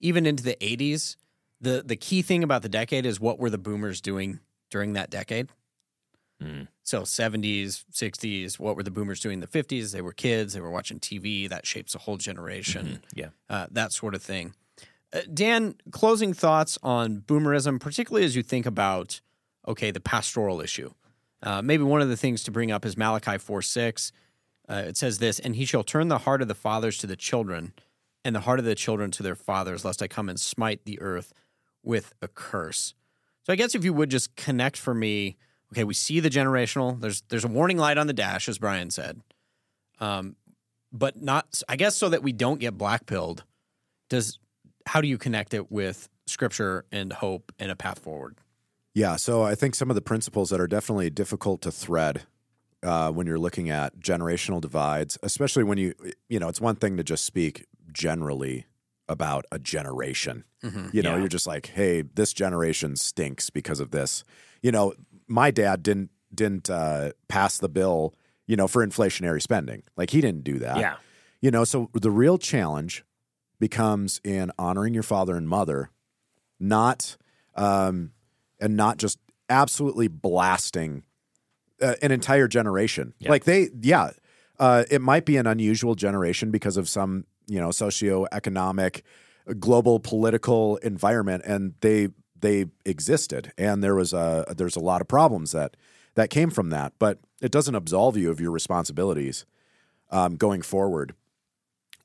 even 0.00 0.26
into 0.26 0.42
the 0.42 0.56
80s, 0.60 1.16
the 1.60 1.82
the 1.84 1.96
key 1.96 2.22
thing 2.22 2.42
about 2.44 2.62
the 2.62 2.68
decade 2.68 3.04
is 3.06 3.20
what 3.20 3.38
were 3.38 3.50
the 3.50 3.58
boomers 3.58 4.00
doing 4.00 4.40
during 4.70 4.94
that 4.94 5.10
decade? 5.10 5.48
Mm. 6.42 6.68
So 6.82 7.02
70s, 7.02 7.84
60s, 7.92 8.58
what 8.58 8.76
were 8.76 8.82
the 8.82 8.90
boomers 8.90 9.20
doing 9.20 9.34
in 9.34 9.40
the 9.40 9.46
50s? 9.46 9.92
They 9.92 10.00
were 10.00 10.12
kids, 10.12 10.54
they 10.54 10.60
were 10.60 10.70
watching 10.70 10.98
TV, 10.98 11.48
that 11.48 11.66
shapes 11.66 11.94
a 11.94 11.98
whole 11.98 12.16
generation. 12.16 13.02
Yeah. 13.14 13.28
uh, 13.48 13.66
that 13.70 13.92
sort 13.92 14.14
of 14.14 14.22
thing. 14.22 14.54
Uh, 15.12 15.20
Dan, 15.32 15.74
closing 15.90 16.32
thoughts 16.32 16.78
on 16.82 17.20
boomerism, 17.20 17.80
particularly 17.80 18.24
as 18.24 18.36
you 18.36 18.42
think 18.42 18.64
about, 18.64 19.20
okay, 19.66 19.90
the 19.90 20.00
pastoral 20.00 20.60
issue. 20.60 20.92
Uh, 21.42 21.62
maybe 21.62 21.82
one 21.82 22.00
of 22.00 22.08
the 22.08 22.16
things 22.16 22.42
to 22.44 22.50
bring 22.50 22.70
up 22.70 22.84
is 22.84 22.96
Malachi 22.96 23.38
4 23.38 23.62
6. 23.62 24.12
Uh, 24.68 24.84
it 24.86 24.96
says 24.96 25.18
this, 25.18 25.40
and 25.40 25.56
he 25.56 25.64
shall 25.64 25.82
turn 25.82 26.08
the 26.08 26.18
heart 26.18 26.42
of 26.42 26.48
the 26.48 26.54
fathers 26.54 26.96
to 26.98 27.06
the 27.06 27.16
children, 27.16 27.72
and 28.24 28.36
the 28.36 28.40
heart 28.40 28.60
of 28.60 28.64
the 28.64 28.74
children 28.74 29.10
to 29.10 29.22
their 29.22 29.34
fathers, 29.34 29.84
lest 29.84 30.02
I 30.02 30.06
come 30.06 30.28
and 30.28 30.38
smite 30.38 30.84
the 30.84 31.00
earth 31.00 31.32
with 31.82 32.14
a 32.22 32.28
curse. 32.28 32.94
So 33.50 33.54
I 33.54 33.56
guess 33.56 33.74
if 33.74 33.84
you 33.84 33.92
would 33.92 34.10
just 34.10 34.36
connect 34.36 34.76
for 34.76 34.94
me, 34.94 35.36
okay, 35.72 35.82
we 35.82 35.92
see 35.92 36.20
the 36.20 36.30
generational. 36.30 37.00
There's 37.00 37.22
there's 37.30 37.44
a 37.44 37.48
warning 37.48 37.78
light 37.78 37.98
on 37.98 38.06
the 38.06 38.12
dash, 38.12 38.48
as 38.48 38.58
Brian 38.60 38.90
said, 38.90 39.22
um, 39.98 40.36
but 40.92 41.20
not. 41.20 41.60
I 41.68 41.74
guess 41.74 41.96
so 41.96 42.08
that 42.10 42.22
we 42.22 42.30
don't 42.30 42.60
get 42.60 42.78
blackpilled. 42.78 43.40
Does 44.08 44.38
how 44.86 45.00
do 45.00 45.08
you 45.08 45.18
connect 45.18 45.52
it 45.52 45.68
with 45.68 46.08
scripture 46.28 46.84
and 46.92 47.12
hope 47.12 47.50
and 47.58 47.72
a 47.72 47.74
path 47.74 47.98
forward? 47.98 48.36
Yeah, 48.94 49.16
so 49.16 49.42
I 49.42 49.56
think 49.56 49.74
some 49.74 49.90
of 49.90 49.96
the 49.96 50.00
principles 50.00 50.50
that 50.50 50.60
are 50.60 50.68
definitely 50.68 51.10
difficult 51.10 51.60
to 51.62 51.72
thread 51.72 52.22
uh, 52.84 53.10
when 53.10 53.26
you're 53.26 53.36
looking 53.36 53.68
at 53.68 53.98
generational 53.98 54.60
divides, 54.60 55.18
especially 55.24 55.64
when 55.64 55.76
you, 55.76 55.92
you 56.28 56.38
know, 56.38 56.46
it's 56.46 56.60
one 56.60 56.76
thing 56.76 56.96
to 56.98 57.02
just 57.02 57.24
speak 57.24 57.66
generally 57.90 58.66
about 59.10 59.44
a 59.52 59.58
generation. 59.58 60.44
You 60.62 61.02
know, 61.02 61.12
Yeah. 61.14 61.18
you're 61.18 61.28
just 61.28 61.46
like, 61.46 61.66
hey, 61.66 62.02
this 62.02 62.32
generation 62.32 62.94
stinks 62.96 63.50
because 63.50 63.80
of 63.80 63.90
this. 63.90 64.24
You 64.62 64.70
know, 64.72 64.94
my 65.26 65.50
dad 65.50 65.82
didn't 65.82 66.10
didn't 66.34 66.70
uh, 66.70 67.10
pass 67.28 67.58
the 67.58 67.68
bill, 67.68 68.14
you 68.46 68.56
know, 68.56 68.68
for 68.68 68.86
inflationary 68.86 69.42
spending. 69.42 69.82
Like 69.96 70.10
he 70.10 70.20
didn't 70.20 70.44
do 70.44 70.58
that. 70.60 70.78
Yeah. 70.78 70.96
You 71.40 71.50
know, 71.50 71.64
so 71.64 71.90
the 71.92 72.10
real 72.10 72.38
challenge 72.38 73.04
becomes 73.58 74.20
in 74.22 74.52
honoring 74.58 74.94
your 74.94 75.02
father 75.02 75.36
and 75.36 75.48
mother, 75.48 75.90
not 76.58 77.16
um, 77.54 78.12
and 78.60 78.76
not 78.76 78.98
just 78.98 79.18
absolutely 79.48 80.06
blasting 80.08 81.02
uh, 81.82 81.94
an 82.02 82.12
entire 82.12 82.46
generation. 82.46 83.14
Yeah. 83.18 83.30
Like 83.30 83.44
they, 83.44 83.70
yeah, 83.80 84.10
uh, 84.58 84.84
it 84.90 85.00
might 85.00 85.24
be 85.24 85.36
an 85.38 85.46
unusual 85.46 85.94
generation 85.94 86.50
because 86.50 86.76
of 86.76 86.88
some 86.88 87.24
you 87.50 87.60
know 87.60 87.68
socioeconomic, 87.68 89.02
global 89.58 89.98
political 89.98 90.76
environment, 90.76 91.42
and 91.44 91.74
they 91.80 92.08
they 92.40 92.66
existed, 92.84 93.52
and 93.58 93.82
there 93.82 93.94
was 93.94 94.12
a 94.12 94.44
there's 94.56 94.76
a 94.76 94.80
lot 94.80 95.00
of 95.00 95.08
problems 95.08 95.52
that 95.52 95.76
that 96.14 96.30
came 96.30 96.50
from 96.50 96.70
that, 96.70 96.92
but 96.98 97.18
it 97.40 97.52
doesn't 97.52 97.74
absolve 97.74 98.16
you 98.16 98.30
of 98.30 98.40
your 98.40 98.50
responsibilities 98.50 99.44
um, 100.10 100.36
going 100.36 100.62
forward 100.62 101.14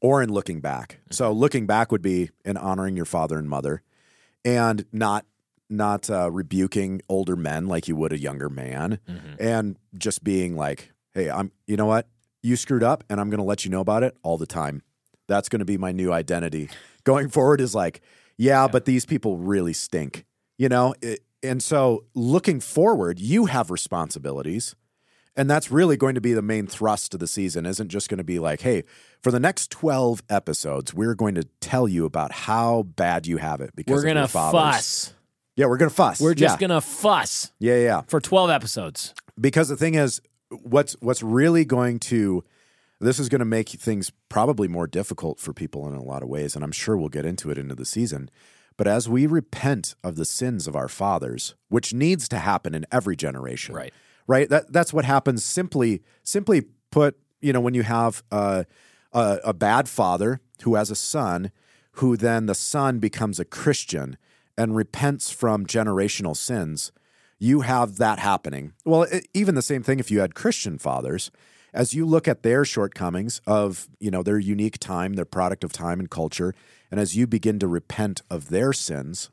or 0.02 0.22
in 0.22 0.32
looking 0.32 0.62
back. 0.62 1.00
So 1.12 1.32
looking 1.32 1.66
back 1.66 1.91
would 1.91 2.02
be 2.02 2.30
in 2.43 2.58
honoring 2.58 2.96
your 2.96 3.06
father 3.06 3.38
and 3.38 3.50
mother, 3.50 3.82
and 4.43 4.86
not 4.91 5.26
not 5.70 6.10
uh, 6.10 6.30
rebuking 6.32 7.02
older 7.10 7.36
men 7.36 7.68
like 7.68 7.88
you 7.88 7.96
would 7.96 8.14
a 8.14 8.20
younger 8.20 8.50
man, 8.50 9.00
and 9.39 9.78
just 9.98 10.24
being 10.24 10.56
like, 10.56 10.91
"Hey, 11.14 11.30
I'm 11.30 11.52
you 11.68 11.78
know 11.78 11.88
what? 11.88 12.08
You 12.43 12.56
screwed 12.56 12.84
up, 12.84 13.04
and 13.10 13.20
I'm 13.20 13.30
going 13.30 13.39
to 13.39 13.46
let 13.46 13.66
you 13.66 13.72
know 13.72 13.82
about 13.82 14.04
it 14.04 14.18
all 14.24 14.38
the 14.38 14.46
time." 14.48 14.84
That's 15.28 15.50
going 15.50 15.60
to 15.60 15.66
be 15.66 15.78
my 15.78 15.92
new 15.92 16.12
identity 16.12 16.70
going 17.04 17.30
forward. 17.30 17.62
Is 17.62 17.76
like, 17.76 18.02
yeah, 18.38 18.68
but 18.68 18.86
these 18.86 19.06
people 19.06 19.38
really 19.38 19.74
stink, 19.74 20.26
you 20.58 20.70
know. 20.70 20.94
It, 21.02 21.22
and 21.44 21.62
so 21.62 22.06
looking 22.14 22.60
forward, 22.60 23.20
you 23.20 23.46
have 23.46 23.70
responsibilities. 23.70 24.76
And 25.38 25.50
that's 25.50 25.70
really 25.70 25.98
going 25.98 26.16
to 26.16 26.22
be 26.22 26.32
the 26.32 26.42
main 26.42 26.66
thrust 26.66 27.14
of 27.14 27.20
the 27.20 27.28
season. 27.28 27.66
Isn't 27.66 27.90
just 27.90 28.08
going 28.08 28.20
to 28.20 28.24
be 28.24 28.40
like, 28.40 28.62
hey, 28.62 28.84
for 29.22 29.32
the 29.32 29.40
next 29.40 29.70
12 29.70 30.24
episodes, 30.30 30.94
we're 30.94 31.14
going 31.14 31.36
to 31.36 31.44
tell 31.60 31.90
you 31.90 32.06
about 32.06 32.32
how 32.32 32.84
bad 32.84 33.28
you 33.28 33.36
have 33.36 33.60
it 33.60 33.76
because 33.76 34.02
We're 34.02 34.14
gonna 34.14 34.30
fuss. 34.30 35.14
Yeah, 35.58 35.66
we're 35.66 35.78
going 35.78 35.90
to 35.90 35.96
fuss. 35.96 36.22
We're 36.22 36.36
just 36.36 36.56
yeah. 36.62 36.68
gonna 36.68 36.82
fuss 36.82 37.52
Yeah, 37.60 37.76
yeah. 37.80 38.02
for 38.08 38.22
twelve 38.22 38.50
episodes. 38.50 39.14
Because 39.40 39.68
the 39.68 39.76
thing 39.76 39.96
is, 39.96 40.22
what's 40.50 40.96
what's 41.02 41.22
really 41.22 41.66
going 41.66 42.00
to 42.00 42.44
this 43.00 43.20
is 43.20 43.30
going 43.30 43.39
to 43.39 43.46
make 43.46 43.70
things 43.70 44.12
probably 44.30 44.68
more 44.68 44.88
difficult 44.88 45.39
for 45.39 45.54
people 45.54 45.88
in 45.88 45.96
a 45.96 46.04
lot 46.04 46.24
of 46.24 46.30
ways, 46.30 46.56
and 46.56 46.64
I'm 46.64 46.72
sure 46.72 46.96
we'll 46.98 47.10
get 47.10 47.26
into 47.26 47.50
it 47.52 47.58
into 47.58 47.76
the 47.76 47.86
season. 47.86 48.30
But 48.78 48.88
as 48.88 49.08
we 49.08 49.26
repent 49.26 49.96
of 50.04 50.16
the 50.16 50.26
sins 50.26 50.68
of 50.68 50.76
our 50.76 50.88
fathers, 50.89 51.56
which 51.70 51.93
needs 51.93 52.28
to 52.30 52.39
happen 52.39 52.74
in 52.76 52.86
every 52.91 53.16
generation, 53.16 53.76
Right. 53.76 53.93
right? 54.28 54.50
That 54.50 54.72
that's 54.72 54.93
what 54.93 55.06
happens. 55.06 55.43
Simply, 55.43 56.02
simply 56.24 56.64
put, 56.91 57.18
you 57.41 57.54
know, 57.54 57.62
when 57.62 57.74
you 57.74 57.84
have 57.84 58.24
a, 58.32 58.66
a, 59.14 59.39
a 59.46 59.54
bad 59.54 59.88
father 59.88 60.41
who 60.64 60.76
has 60.76 60.91
a 60.91 60.96
son, 60.96 61.52
who 61.93 62.18
then 62.18 62.46
the 62.48 62.56
son 62.56 63.00
becomes 63.00 63.39
a 63.39 63.46
Christian 63.46 64.18
and 64.58 64.76
repents 64.76 65.32
from 65.32 65.66
generational 65.66 66.36
sins, 66.36 66.91
you 67.39 67.62
have 67.62 67.98
that 67.98 68.20
happening. 68.20 68.74
Well, 68.86 69.04
it, 69.04 69.28
even 69.34 69.56
the 69.56 69.62
same 69.62 69.84
thing 69.84 70.00
if 70.00 70.12
you 70.12 70.20
had 70.20 70.36
Christian 70.36 70.78
fathers. 70.78 71.32
As 71.76 71.94
you 71.94 72.06
look 72.06 72.26
at 72.26 72.42
their 72.42 72.64
shortcomings 72.64 73.42
of, 73.46 73.90
you 74.00 74.10
know, 74.10 74.24
their 74.24 74.40
unique 74.40 74.80
time, 74.80 75.14
their 75.14 75.26
product 75.26 75.62
of 75.66 75.74
time 75.74 76.00
and 76.00 76.10
culture, 76.10 76.56
and 76.90 77.02
as 77.02 77.18
you 77.18 77.28
begin 77.28 77.60
to 77.60 77.68
repent 77.68 78.22
of 78.30 78.48
their 78.48 78.72
sins, 78.72 79.30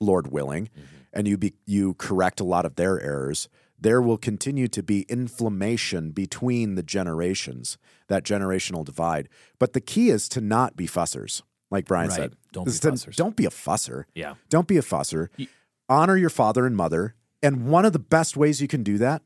Lord 0.00 0.32
willing, 0.32 0.64
mm-hmm. 0.66 0.96
and 1.12 1.28
you 1.28 1.38
be, 1.38 1.54
you 1.64 1.94
correct 1.94 2.40
a 2.40 2.44
lot 2.44 2.66
of 2.66 2.74
their 2.74 3.00
errors, 3.00 3.48
there 3.78 4.02
will 4.02 4.18
continue 4.18 4.66
to 4.66 4.82
be 4.82 5.02
inflammation 5.02 6.10
between 6.10 6.74
the 6.74 6.82
generations, 6.82 7.78
that 8.08 8.24
generational 8.24 8.84
divide. 8.84 9.28
But 9.60 9.72
the 9.72 9.80
key 9.80 10.10
is 10.10 10.28
to 10.30 10.40
not 10.40 10.74
be 10.74 10.88
fussers, 10.88 11.42
like 11.70 11.86
Brian 11.86 12.08
Right. 12.08 12.16
said. 12.16 12.36
Don't 12.52 12.64
be 12.64 12.72
to- 12.72 12.90
fussers. 12.90 13.14
Don't 13.14 13.36
be 13.36 13.44
a 13.46 13.50
fusser. 13.50 14.06
Yeah. 14.12 14.34
Don't 14.48 14.66
be 14.66 14.76
a 14.76 14.82
fusser. 14.82 15.28
Honor 15.88 16.16
your 16.16 16.30
father 16.30 16.66
and 16.66 16.76
mother. 16.76 17.14
And 17.44 17.68
one 17.68 17.84
of 17.84 17.92
the 17.92 18.00
best 18.00 18.36
ways 18.36 18.60
you 18.60 18.66
can 18.66 18.82
do 18.82 18.98
that 18.98 19.22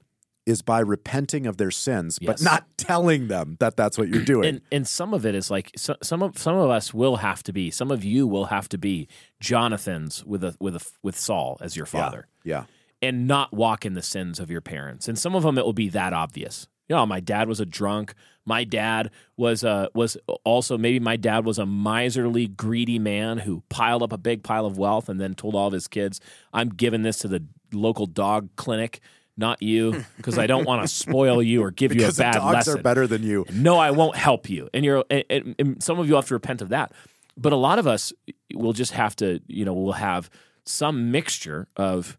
is 0.51 0.61
by 0.61 0.81
repenting 0.81 1.47
of 1.47 1.57
their 1.57 1.71
sins, 1.71 2.19
but 2.19 2.43
not 2.43 2.67
telling 2.77 3.29
them 3.29 3.57
that 3.61 3.77
that's 3.77 3.97
what 3.97 4.09
you're 4.09 4.25
doing. 4.35 4.47
And 4.49 4.61
and 4.71 4.87
some 4.87 5.15
of 5.15 5.25
it 5.25 5.35
is 5.35 5.51
like 5.51 5.71
so, 5.77 5.97
some 6.03 6.23
of 6.23 6.37
some 6.37 6.57
of 6.57 6.69
us 6.69 6.93
will 6.93 7.17
have 7.17 7.43
to 7.45 7.53
be. 7.53 7.71
Some 7.71 7.91
of 7.91 8.05
you 8.05 8.27
will 8.27 8.47
have 8.47 8.69
to 8.71 8.79
be 8.79 9.09
Jonathan's 9.41 10.25
with 10.25 10.45
a 10.45 10.55
with 10.61 10.77
a 10.77 10.87
with 11.03 11.19
Saul 11.19 11.57
as 11.61 11.77
your 11.77 11.87
father. 11.87 12.27
yeah. 12.45 12.65
and 13.03 13.27
not 13.27 13.53
walk 13.53 13.87
in 13.87 13.95
the 13.95 14.03
sins 14.03 14.39
of 14.39 14.51
your 14.51 14.61
parents. 14.61 15.09
And 15.09 15.19
some 15.19 15.35
of 15.35 15.43
them 15.43 15.57
it 15.57 15.65
will 15.65 15.73
be 15.73 15.89
that 15.89 16.13
obvious. 16.13 16.69
You 16.89 16.97
know, 16.97 17.07
my 17.07 17.21
dad 17.21 17.49
was 17.49 17.61
a 17.61 17.65
drunk. 17.67 18.15
My 18.45 18.65
dad 18.65 19.11
was 19.37 19.63
a 19.63 19.89
was 19.95 20.17
also 20.45 20.77
maybe 20.77 20.99
my 20.99 21.17
dad 21.17 21.45
was 21.45 21.59
a 21.59 21.65
miserly, 21.67 22.49
greedy 22.49 22.99
man 22.99 23.39
who 23.39 23.63
piled 23.69 24.03
up 24.03 24.13
a 24.13 24.19
big 24.19 24.43
pile 24.43 24.67
of 24.67 24.77
wealth 24.77 25.09
and 25.09 25.21
then 25.21 25.35
told 25.35 25.55
all 25.55 25.69
of 25.69 25.73
his 25.73 25.87
kids, 25.89 26.21
"I'm 26.53 26.69
giving 26.71 27.03
this 27.03 27.19
to 27.19 27.29
the 27.29 27.45
local 27.73 28.07
dog 28.07 28.49
clinic, 28.57 29.01
not 29.41 29.61
you, 29.63 30.05
because 30.17 30.39
I 30.39 30.47
don't 30.47 30.65
want 30.65 30.83
to 30.83 30.89
spoil 30.89 31.43
you 31.43 31.63
or 31.65 31.73
give 31.73 31.93
you 31.93 32.07
a 32.07 32.13
bad 32.13 32.35
dogs 32.35 32.55
lesson." 32.55 32.79
are 32.79 32.83
better 32.83 33.09
than 33.09 33.25
you. 33.25 33.45
no, 33.53 33.77
I 33.79 33.91
won't 33.91 34.15
help 34.15 34.49
you. 34.49 34.69
And 34.73 34.85
you're, 34.85 35.05
and, 35.11 35.57
and- 35.59 35.83
some 35.83 35.99
of 35.99 36.09
you 36.09 36.15
have 36.15 36.27
to 36.27 36.35
repent 36.35 36.63
of 36.63 36.69
that. 36.69 36.93
But 37.37 37.53
a 37.53 37.57
lot 37.57 37.79
of 37.79 37.87
us 37.87 38.13
will 38.55 38.73
just 38.75 38.93
have 38.93 39.17
to, 39.17 39.41
you 39.49 39.65
know, 39.65 39.73
we'll 39.73 39.93
have 39.95 40.31
some 40.65 41.11
mixture 41.11 41.69
of 41.77 42.19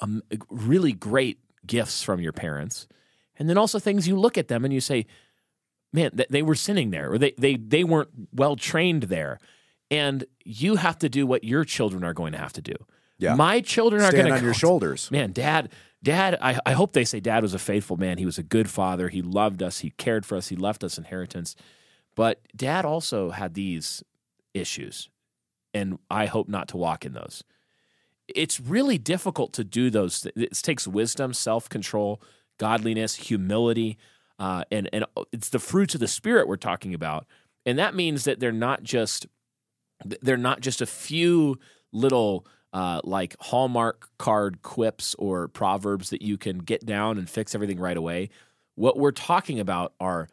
um, 0.00 0.22
really 0.48 0.92
great 0.92 1.38
gifts 1.66 2.02
from 2.02 2.20
your 2.20 2.32
parents, 2.32 2.86
and 3.38 3.48
then 3.48 3.58
also 3.58 3.78
things 3.78 4.08
you 4.08 4.18
look 4.18 4.38
at 4.38 4.48
them 4.48 4.64
and 4.64 4.72
you 4.72 4.80
say, 4.80 5.04
"Man, 5.92 6.12
th- 6.16 6.28
they 6.30 6.42
were 6.42 6.54
sinning 6.54 6.90
there, 6.90 7.12
or 7.12 7.18
they 7.18 7.32
they 7.36 7.56
they 7.56 7.84
weren't 7.84 8.08
well 8.32 8.56
trained 8.56 9.04
there," 9.04 9.38
and 9.90 10.24
you 10.44 10.76
have 10.76 10.98
to 11.00 11.08
do 11.10 11.26
what 11.26 11.44
your 11.44 11.64
children 11.64 12.02
are 12.02 12.14
going 12.14 12.32
to 12.32 12.38
have 12.38 12.54
to 12.54 12.62
do. 12.62 12.74
Yeah. 13.18 13.34
My 13.34 13.60
children 13.60 14.02
are 14.02 14.10
going 14.12 14.26
to 14.26 14.32
on 14.32 14.42
your 14.42 14.54
shoulders. 14.54 15.10
Man, 15.10 15.32
dad, 15.32 15.70
dad, 16.02 16.38
I, 16.40 16.58
I 16.66 16.72
hope 16.72 16.92
they 16.92 17.04
say 17.04 17.20
dad 17.20 17.42
was 17.42 17.54
a 17.54 17.58
faithful 17.58 17.96
man. 17.96 18.18
He 18.18 18.26
was 18.26 18.38
a 18.38 18.42
good 18.42 18.68
father. 18.70 19.08
He 19.08 19.22
loved 19.22 19.62
us. 19.62 19.80
He 19.80 19.90
cared 19.90 20.24
for 20.26 20.36
us. 20.36 20.48
He 20.48 20.56
left 20.56 20.82
us 20.84 20.98
inheritance. 20.98 21.56
But 22.16 22.40
dad 22.56 22.84
also 22.84 23.30
had 23.30 23.54
these 23.54 24.02
issues, 24.54 25.08
and 25.72 25.98
I 26.10 26.26
hope 26.26 26.48
not 26.48 26.68
to 26.68 26.76
walk 26.76 27.04
in 27.06 27.12
those. 27.12 27.44
It's 28.28 28.60
really 28.60 28.98
difficult 28.98 29.52
to 29.54 29.64
do 29.64 29.90
those. 29.90 30.20
th- 30.20 30.34
It 30.36 30.54
takes 30.54 30.86
wisdom, 30.86 31.32
self 31.32 31.68
control, 31.68 32.20
godliness, 32.58 33.14
humility, 33.16 33.96
uh, 34.38 34.64
and 34.70 34.88
and 34.92 35.04
it's 35.32 35.48
the 35.50 35.58
fruits 35.58 35.94
of 35.94 36.00
the 36.00 36.08
spirit 36.08 36.48
we're 36.48 36.56
talking 36.56 36.94
about. 36.94 37.26
And 37.66 37.78
that 37.78 37.94
means 37.94 38.24
that 38.24 38.40
they're 38.40 38.52
not 38.52 38.82
just 38.82 39.26
they're 40.22 40.36
not 40.36 40.60
just 40.60 40.80
a 40.80 40.86
few 40.86 41.58
little 41.92 42.46
uh, 42.72 43.00
like 43.04 43.36
Hallmark 43.40 44.08
card 44.18 44.62
quips 44.62 45.14
or 45.18 45.48
proverbs 45.48 46.10
that 46.10 46.22
you 46.22 46.36
can 46.38 46.58
get 46.58 46.84
down 46.86 47.18
and 47.18 47.28
fix 47.28 47.54
everything 47.54 47.78
right 47.80 47.96
away. 47.96 48.30
What 48.76 48.96
we're 48.96 49.10
talking 49.12 49.58
about 49.60 49.92
are 50.00 50.28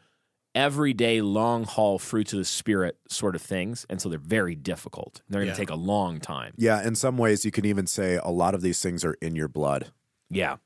everyday 0.55 1.21
long 1.21 1.63
haul 1.65 1.99
fruits 1.99 2.33
of 2.33 2.39
the 2.39 2.45
spirit 2.45 2.97
sort 3.09 3.35
of 3.35 3.41
things. 3.41 3.85
And 3.89 4.01
so 4.01 4.09
they're 4.09 4.17
very 4.17 4.55
difficult. 4.55 5.21
They're 5.29 5.41
going 5.41 5.47
to 5.47 5.51
Yeah. 5.53 5.57
take 5.57 5.69
a 5.69 5.75
long 5.75 6.19
time. 6.19 6.53
Yeah, 6.57 6.85
in 6.85 6.95
some 6.95 7.17
ways, 7.17 7.45
you 7.45 7.51
can 7.51 7.65
even 7.65 7.85
say 7.85 8.15
a 8.15 8.29
lot 8.29 8.55
of 8.55 8.61
these 8.61 8.81
things 8.81 9.05
are 9.05 9.13
in 9.21 9.35
your 9.35 9.47
blood. 9.47 9.91
Yeah. 10.29 10.57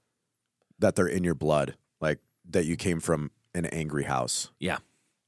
That 0.80 0.96
they're 0.96 1.08
in 1.08 1.24
your 1.24 1.36
blood, 1.36 1.76
like 2.00 2.20
that 2.50 2.66
you 2.66 2.76
came 2.78 3.00
from 3.00 3.32
an 3.54 3.66
angry 3.68 4.04
house, 4.06 4.50
Yeah. 4.60 4.78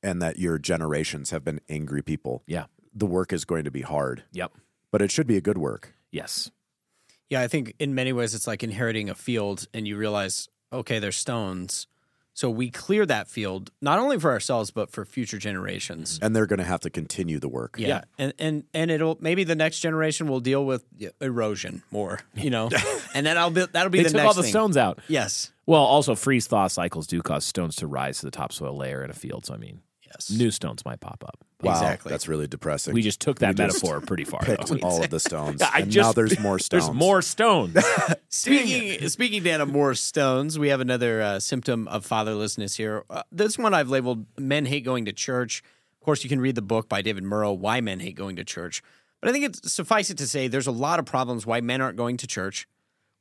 and 0.01 0.21
that 0.21 0.39
your 0.39 0.57
generations 0.57 1.31
have 1.31 1.43
been 1.43 1.59
angry 1.67 2.01
people. 2.01 2.43
Yeah. 2.47 2.65
The 2.93 3.05
work 3.05 3.33
is 3.33 3.43
going 3.43 3.65
to 3.65 3.71
be 3.71 3.81
hard, 3.81 4.23
Yep. 4.31 4.53
but 4.91 5.01
it 5.01 5.11
should 5.11 5.27
be 5.27 5.35
a 5.35 5.41
good 5.41 5.57
work. 5.57 5.93
Yes. 6.13 6.49
Yeah, 7.29 7.41
I 7.41 7.47
think 7.47 7.73
in 7.79 7.95
many 7.95 8.13
ways 8.13 8.35
it's 8.35 8.47
like 8.47 8.63
inheriting 8.63 9.09
a 9.09 9.15
field 9.15 9.67
and 9.73 9.87
you 9.87 9.97
realize, 9.97 10.47
okay, 10.71 10.99
there's 10.99 11.15
stones. 11.17 11.87
So 12.35 12.49
we 12.49 12.71
clear 12.71 13.05
that 13.05 13.27
field, 13.27 13.71
not 13.81 13.99
only 13.99 14.19
for 14.19 14.31
ourselves, 14.31 14.71
but 14.71 14.89
for 14.91 15.05
future 15.05 15.37
generations. 15.37 16.17
And 16.21 16.35
they're 16.35 16.47
going 16.47 16.59
to 16.59 16.65
have 16.65 16.79
to 16.81 16.89
continue 16.89 17.39
the 17.39 17.47
work. 17.47 17.75
Yeah. 17.77 18.03
And, 18.17 18.33
and 18.39 18.63
and 18.73 18.89
it'll 18.89 19.17
maybe 19.21 19.43
the 19.43 19.55
next 19.55 19.79
generation 19.81 20.27
will 20.27 20.39
deal 20.39 20.65
with 20.65 20.83
erosion 21.21 21.83
more, 21.91 22.19
you 22.35 22.49
know. 22.49 22.69
and 23.13 23.25
then 23.25 23.37
I'll 23.37 23.51
be 23.51 23.65
that'll 23.71 23.91
be 23.91 23.99
They 23.99 24.03
the 24.05 24.09
took 24.09 24.17
next 24.17 24.27
all 24.27 24.33
the 24.33 24.41
thing. 24.43 24.51
stones 24.51 24.77
out. 24.77 24.99
Yes. 25.07 25.51
Well, 25.67 25.83
also 25.83 26.15
freeze 26.15 26.47
thaw 26.47 26.67
cycles 26.67 27.05
do 27.07 27.21
cause 27.21 27.45
stones 27.45 27.75
to 27.77 27.87
rise 27.87 28.19
to 28.19 28.25
the 28.25 28.31
topsoil 28.31 28.75
layer 28.75 29.03
in 29.03 29.11
a 29.11 29.13
field. 29.13 29.45
So 29.45 29.53
I 29.53 29.57
mean, 29.57 29.81
Yes. 30.13 30.29
new 30.31 30.51
stones 30.51 30.85
might 30.85 30.99
pop 30.99 31.23
up. 31.25 31.43
Wow, 31.61 31.71
Exactly. 31.73 32.09
That's 32.09 32.27
really 32.27 32.47
depressing. 32.47 32.93
We 32.93 33.01
just 33.01 33.19
took 33.21 33.39
that 33.39 33.49
We 33.57 33.65
just 33.65 33.83
metaphor 33.83 34.01
pretty 34.01 34.25
far. 34.25 34.41
picked 34.41 34.67
though. 34.67 34.77
all 34.83 35.01
of 35.03 35.09
the 35.09 35.19
stones. 35.29 35.61
I 35.61 35.79
and 35.79 35.91
just- 35.91 36.07
now 36.09 36.13
there's 36.13 36.37
more 36.47 36.59
stones. 36.59 36.85
There's 36.87 36.95
more 36.95 37.21
stones. 37.21 37.77
Speaking 38.29 39.07
speaking, 39.09 39.43
Dan, 39.43 39.61
of 39.61 39.69
more 39.69 39.93
stones, 39.93 40.57
we 40.59 40.69
have 40.69 40.81
another 40.81 41.21
uh, 41.21 41.39
symptom 41.39 41.87
of 41.87 42.07
fatherlessness 42.07 42.75
here. 42.77 43.03
Uh, 43.09 43.23
this 43.31 43.57
one 43.57 43.73
I've 43.73 43.89
labeled 43.89 44.25
"Men 44.37 44.65
Hate 44.65 44.83
Going 44.83 45.05
to 45.05 45.13
Church." 45.13 45.63
Of 46.01 46.05
course, 46.05 46.23
you 46.23 46.29
can 46.29 46.41
read 46.41 46.55
the 46.55 46.61
book 46.61 46.89
by 46.89 47.01
David 47.01 47.23
Murrow, 47.23 47.57
"Why 47.57 47.79
Men 47.81 47.99
Hate 47.99 48.15
Going 48.15 48.35
to 48.37 48.43
Church." 48.43 48.81
But 49.21 49.29
I 49.29 49.31
think 49.31 49.45
it's 49.45 49.71
suffice 49.71 50.09
it 50.09 50.17
to 50.17 50.27
say 50.27 50.47
there's 50.47 50.67
a 50.67 50.71
lot 50.71 50.99
of 50.99 51.05
problems 51.05 51.45
why 51.45 51.61
men 51.61 51.79
aren't 51.79 51.95
going 51.97 52.17
to 52.17 52.27
church. 52.27 52.67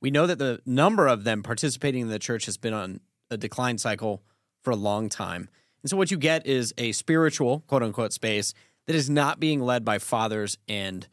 We 0.01 0.11
know 0.11 0.26
that 0.26 0.38
the 0.38 0.61
number 0.66 1.07
of 1.07 1.22
them 1.22 1.45
participating 1.45 2.03
in 2.03 2.09
the 2.09 2.18
church 2.18 2.47
has 2.47 2.57
been 2.57 2.74
on 2.74 3.01
a 3.30 3.36
decline 3.36 3.78
cycle 3.78 4.22
for 4.62 4.72
a 4.72 4.76
long 4.76 5.09
time. 5.09 5.49
And 5.83 5.91
so 5.91 5.97
what 5.97 6.11
you 6.11 6.16
get 6.16 6.47
is 6.47 6.72
a 6.78 6.93
spiritual, 6.93 7.61
quote 7.66 7.83
unquote, 7.83 8.12
space 8.12 8.55
that 8.87 8.97
is 8.97 9.11
not 9.11 9.41
being 9.41 9.61
led 9.61 9.85
by 9.85 9.99
fathers 9.99 10.59
and 10.68 11.07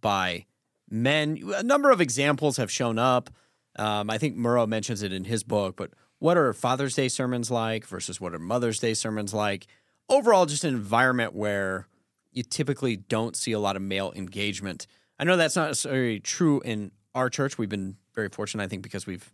by 0.00 0.46
men. 0.88 1.38
A 1.56 1.62
number 1.62 1.90
of 1.90 2.00
examples 2.00 2.56
have 2.56 2.70
shown 2.70 2.98
up. 2.98 3.30
Um, 3.76 4.10
I 4.10 4.18
think 4.18 4.36
Murrow 4.36 4.68
mentions 4.68 5.02
it 5.02 5.12
in 5.12 5.24
his 5.24 5.42
book, 5.42 5.76
but 5.76 5.92
what 6.18 6.36
are 6.36 6.52
Father's 6.52 6.94
Day 6.94 7.08
sermons 7.08 7.50
like 7.50 7.86
versus 7.86 8.20
what 8.20 8.34
are 8.34 8.38
Mother's 8.38 8.78
Day 8.78 8.94
sermons 8.94 9.32
like? 9.32 9.66
Overall, 10.08 10.46
just 10.46 10.64
an 10.64 10.74
environment 10.74 11.34
where 11.34 11.88
you 12.30 12.42
typically 12.42 12.96
don't 12.96 13.34
see 13.34 13.52
a 13.52 13.58
lot 13.58 13.76
of 13.76 13.82
male 13.82 14.12
engagement. 14.14 14.86
I 15.18 15.24
know 15.24 15.36
that's 15.36 15.56
not 15.56 15.68
necessarily 15.68 16.20
true 16.20 16.60
in 16.60 16.92
our 17.14 17.28
church. 17.28 17.58
We've 17.58 17.68
been 17.68 17.96
very 18.14 18.28
fortunate, 18.28 18.62
I 18.62 18.68
think, 18.68 18.82
because 18.82 19.06
we've 19.06 19.32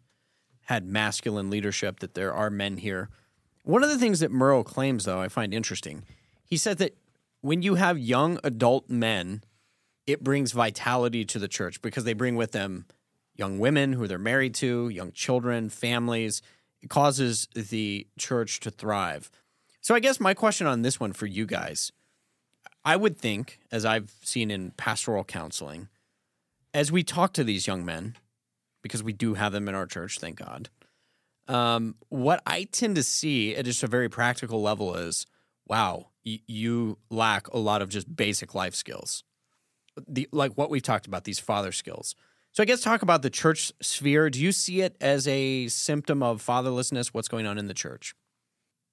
had 0.67 0.87
masculine 0.87 1.51
leadership, 1.51 2.01
that 2.01 2.15
there 2.15 2.33
are 2.33 2.51
men 2.51 2.77
here. 2.77 3.09
One 3.69 3.85
of 3.85 3.91
the 3.91 3.99
things 3.99 4.21
that 4.21 4.33
Murrow 4.33 4.65
claims, 4.65 5.05
though, 5.05 5.21
I 5.21 5.29
find 5.29 5.53
interesting. 5.53 6.05
He 6.43 6.57
said 6.57 6.79
that 6.79 6.97
when 7.43 7.61
you 7.61 7.75
have 7.75 7.99
young 7.99 8.39
adult 8.43 8.89
men, 8.89 9.45
it 10.07 10.25
brings 10.25 10.53
vitality 10.53 11.27
to 11.27 11.39
the 11.39 11.49
church 11.49 11.83
because 11.83 12.05
they 12.05 12.15
bring 12.15 12.35
with 12.35 12.53
them 12.53 12.87
young 13.35 13.59
women 13.59 13.93
who 13.93 14.07
they're 14.07 14.19
married 14.19 14.55
to, 14.55 14.89
young 14.89 15.13
children, 15.13 15.69
families. 15.69 16.41
It 16.81 16.89
causes 16.89 17.47
the 17.55 18.07
church 18.17 18.61
to 18.61 18.71
thrive. 18.71 19.31
So 19.83 19.95
I 19.95 20.01
guess 20.01 20.19
my 20.19 20.33
question 20.33 20.67
on 20.67 20.81
this 20.81 20.99
one 20.99 21.13
for 21.13 21.27
you 21.27 21.45
guys, 21.45 21.93
I 22.87 22.97
would 22.97 23.19
think, 23.19 23.59
as 23.71 23.85
I've 23.85 24.15
seen 24.23 24.51
in 24.51 24.71
pastoral 24.79 25.25
counseling, 25.25 25.89
as 26.73 26.91
we 26.91 27.03
talk 27.03 27.35
to 27.35 27.45
these 27.45 27.67
young 27.67 27.85
men, 27.85 28.17
because 28.81 29.03
we 29.03 29.13
do 29.13 29.35
have 29.35 29.53
them 29.53 29.69
in 29.69 29.75
our 29.75 29.85
church, 29.85 30.21
thank 30.21 30.39
God. 30.39 30.71
Um, 31.49 31.97
what 32.11 32.43
I 32.47 32.65
tend 32.65 32.97
to 32.97 33.03
see 33.03 33.57
at 33.57 33.65
just 33.65 33.83
a 33.83 33.87
very 33.87 34.09
practical 34.09 34.61
level 34.61 34.95
is, 34.95 35.27
wow, 35.67 36.11
y- 36.25 36.41
you 36.47 36.99
lack 37.11 37.49
a 37.49 37.59
lot 37.59 37.83
of 37.83 37.89
just 37.89 38.15
basic 38.15 38.55
life 38.55 38.75
skills, 38.75 39.25
the 40.07 40.29
like 40.31 40.53
what 40.55 40.71
we've 40.71 40.83
talked 40.83 41.07
about 41.07 41.25
these 41.25 41.39
father 41.39 41.73
skills. 41.73 42.15
So 42.53 42.63
I 42.63 42.67
guess 42.67 42.81
talk 42.81 43.03
about 43.03 43.23
the 43.23 43.31
church 43.31 43.73
sphere. 43.81 44.31
Do 44.31 44.41
you 44.41 44.53
see 44.53 44.81
it 44.81 44.97
as 45.01 45.29
a 45.29 45.69
symptom 45.69 46.23
of 46.23 46.45
fatherlessness? 46.45 47.09
What's 47.09 47.29
going 47.29 47.47
on 47.47 47.59
in 47.59 47.67
the 47.67 47.75
church? 47.75 48.15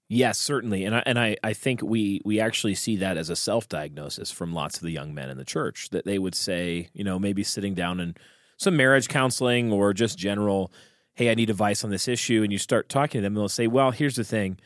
Yes, 0.07 0.37
certainly, 0.37 0.85
and 0.85 0.95
I, 0.95 1.03
and 1.07 1.17
I, 1.17 1.35
I 1.43 1.53
think 1.53 1.81
we 1.81 2.21
we 2.23 2.39
actually 2.39 2.75
see 2.75 2.95
that 2.97 3.17
as 3.17 3.31
a 3.31 3.35
self 3.35 3.67
diagnosis 3.67 4.29
from 4.31 4.53
lots 4.53 4.77
of 4.77 4.83
the 4.83 4.91
young 4.91 5.15
men 5.15 5.29
in 5.29 5.37
the 5.37 5.45
church 5.45 5.89
that 5.89 6.05
they 6.05 6.19
would 6.19 6.35
say, 6.35 6.89
you 6.93 7.03
know, 7.03 7.17
maybe 7.17 7.43
sitting 7.43 7.73
down 7.73 7.99
in 7.99 8.15
some 8.57 8.77
marriage 8.77 9.07
counseling 9.07 9.73
or 9.73 9.93
just 9.93 10.17
general, 10.19 10.71
hey, 11.15 11.29
I 11.29 11.33
need 11.33 11.49
advice 11.49 11.83
on 11.83 11.89
this 11.89 12.07
issue, 12.07 12.43
and 12.43 12.51
you 12.51 12.57
start 12.57 12.89
talking 12.89 13.19
to 13.19 13.23
them, 13.23 13.33
and 13.33 13.37
they'll 13.37 13.49
say, 13.49 13.67
well, 13.67 13.91
here's 13.91 14.15
the 14.15 14.23
thing, 14.23 14.57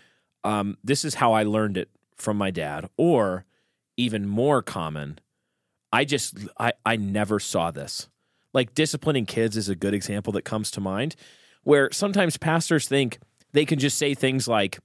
um, 0.44 0.78
this 0.84 1.06
is 1.06 1.16
how 1.16 1.34
I 1.34 1.44
learned 1.44 1.78
it 1.78 1.90
from 2.16 2.38
my 2.38 2.52
dad, 2.52 2.90
or 2.98 3.46
even 3.98 4.28
more 4.28 4.62
common, 4.62 5.20
I 5.92 6.06
just 6.06 6.38
I 6.60 6.74
I 6.86 6.96
never 6.96 7.40
saw 7.40 7.72
this. 7.72 8.10
Like 8.54 8.74
disciplining 8.74 9.26
kids 9.26 9.58
is 9.58 9.70
a 9.70 9.76
good 9.76 9.94
example 9.94 10.34
that 10.34 10.44
comes 10.44 10.72
to 10.72 10.82
mind, 10.82 11.16
where 11.64 11.92
sometimes 11.92 12.38
pastors 12.38 12.88
think 12.88 13.20
they 13.52 13.66
can 13.66 13.80
just 13.80 13.98
say 13.98 14.14
things 14.14 14.48
like 14.48 14.80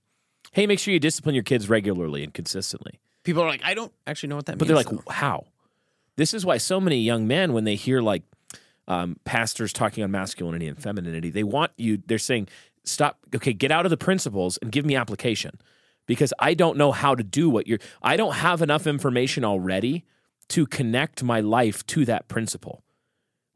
hey, 0.53 0.67
make 0.69 0.79
sure 0.79 0.95
you 0.95 1.01
discipline 1.01 1.35
your 1.35 1.43
kids 1.45 1.69
regularly 1.69 2.23
and 2.23 2.33
consistently. 2.33 3.01
People 3.25 3.43
are 3.43 3.49
like, 3.49 3.63
I 3.65 3.75
don't 3.75 3.93
actually 4.07 4.29
know 4.29 4.37
what 4.37 4.47
that 4.47 4.57
But 4.57 4.69
means. 4.69 4.85
But 4.85 4.89
they're 4.89 4.97
like, 4.97 5.05
though. 5.07 5.13
how? 5.13 5.45
This 6.17 6.33
is 6.33 6.47
why 6.47 6.59
so 6.59 6.81
many 6.81 7.01
young 7.01 7.27
men, 7.27 7.53
when 7.53 7.65
they 7.65 7.75
hear 7.75 8.01
like 8.01 8.23
um, 8.89 9.17
pastors 9.25 9.73
talking 9.73 10.05
on 10.05 10.11
masculinity 10.11 10.69
and 10.69 10.79
femininity, 10.79 11.31
they 11.31 11.43
want 11.43 11.73
you, 11.77 12.03
they're 12.07 12.19
saying, 12.19 12.49
stop, 12.85 13.19
okay, 13.35 13.53
get 13.53 13.71
out 13.71 13.87
of 13.87 13.91
the 13.91 13.97
principles 13.97 14.59
and 14.59 14.71
give 14.71 14.85
me 14.85 14.95
application 14.97 15.59
because 16.07 16.33
I 16.39 16.55
don't 16.55 16.77
know 16.77 16.93
how 16.93 17.15
to 17.15 17.23
do 17.23 17.49
what 17.49 17.67
you're, 17.67 17.79
I 18.03 18.17
don't 18.17 18.35
have 18.35 18.63
enough 18.63 18.87
information 18.87 19.45
already 19.45 20.05
to 20.49 20.67
connect 20.67 21.23
my 21.23 21.41
life 21.41 21.85
to 21.87 22.05
that 22.05 22.29
principle. 22.29 22.83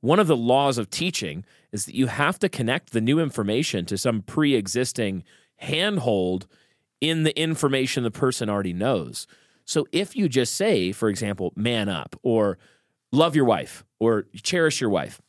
One 0.00 0.20
of 0.20 0.26
the 0.28 0.36
laws 0.36 0.78
of 0.78 0.90
teaching 0.90 1.44
is 1.72 1.84
that 1.84 1.94
you 1.94 2.06
have 2.06 2.38
to 2.38 2.48
connect 2.48 2.92
the 2.92 3.00
new 3.00 3.18
information 3.18 3.84
to 3.86 3.98
some 3.98 4.22
pre 4.22 4.54
existing 4.54 5.24
handhold 5.56 6.46
in 7.00 7.24
the 7.24 7.38
information 7.38 8.04
the 8.04 8.10
person 8.10 8.48
already 8.48 8.72
knows. 8.72 9.26
So 9.64 9.86
if 9.92 10.16
you 10.16 10.28
just 10.28 10.54
say, 10.54 10.92
for 10.92 11.08
example, 11.08 11.52
man 11.54 11.88
up 11.88 12.16
or 12.22 12.58
love 13.12 13.36
your 13.36 13.44
wife 13.44 13.84
or 14.00 14.26
cherish 14.42 14.80
your 14.80 14.90
wife, 14.90 15.20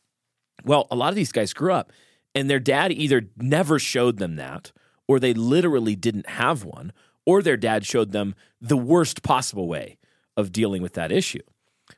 well, 0.63 0.88
a 0.91 0.95
lot 0.95 1.09
of 1.09 1.15
these 1.15 1.32
guys 1.32 1.53
grew 1.53 1.74
up 1.74 1.91
and 2.36 2.49
their 2.49 2.59
dad 2.59 2.91
either 2.91 3.30
never 3.38 3.80
showed 3.80 4.17
them 4.17 4.36
that 4.36 4.72
or 5.07 5.20
they 5.20 5.34
literally 5.34 5.95
didn't 5.95 6.30
have 6.30 6.63
one 6.63 6.91
or 7.26 7.41
their 7.41 7.57
dad 7.57 7.86
showed 7.86 8.11
them 8.11 8.36
the 8.61 8.78
worst 8.78 9.24
possible 9.24 9.67
way 9.67 9.97
of 10.36 10.51
dealing 10.51 10.82
with 10.82 10.93
that 10.93 11.11
issue. 11.11 11.41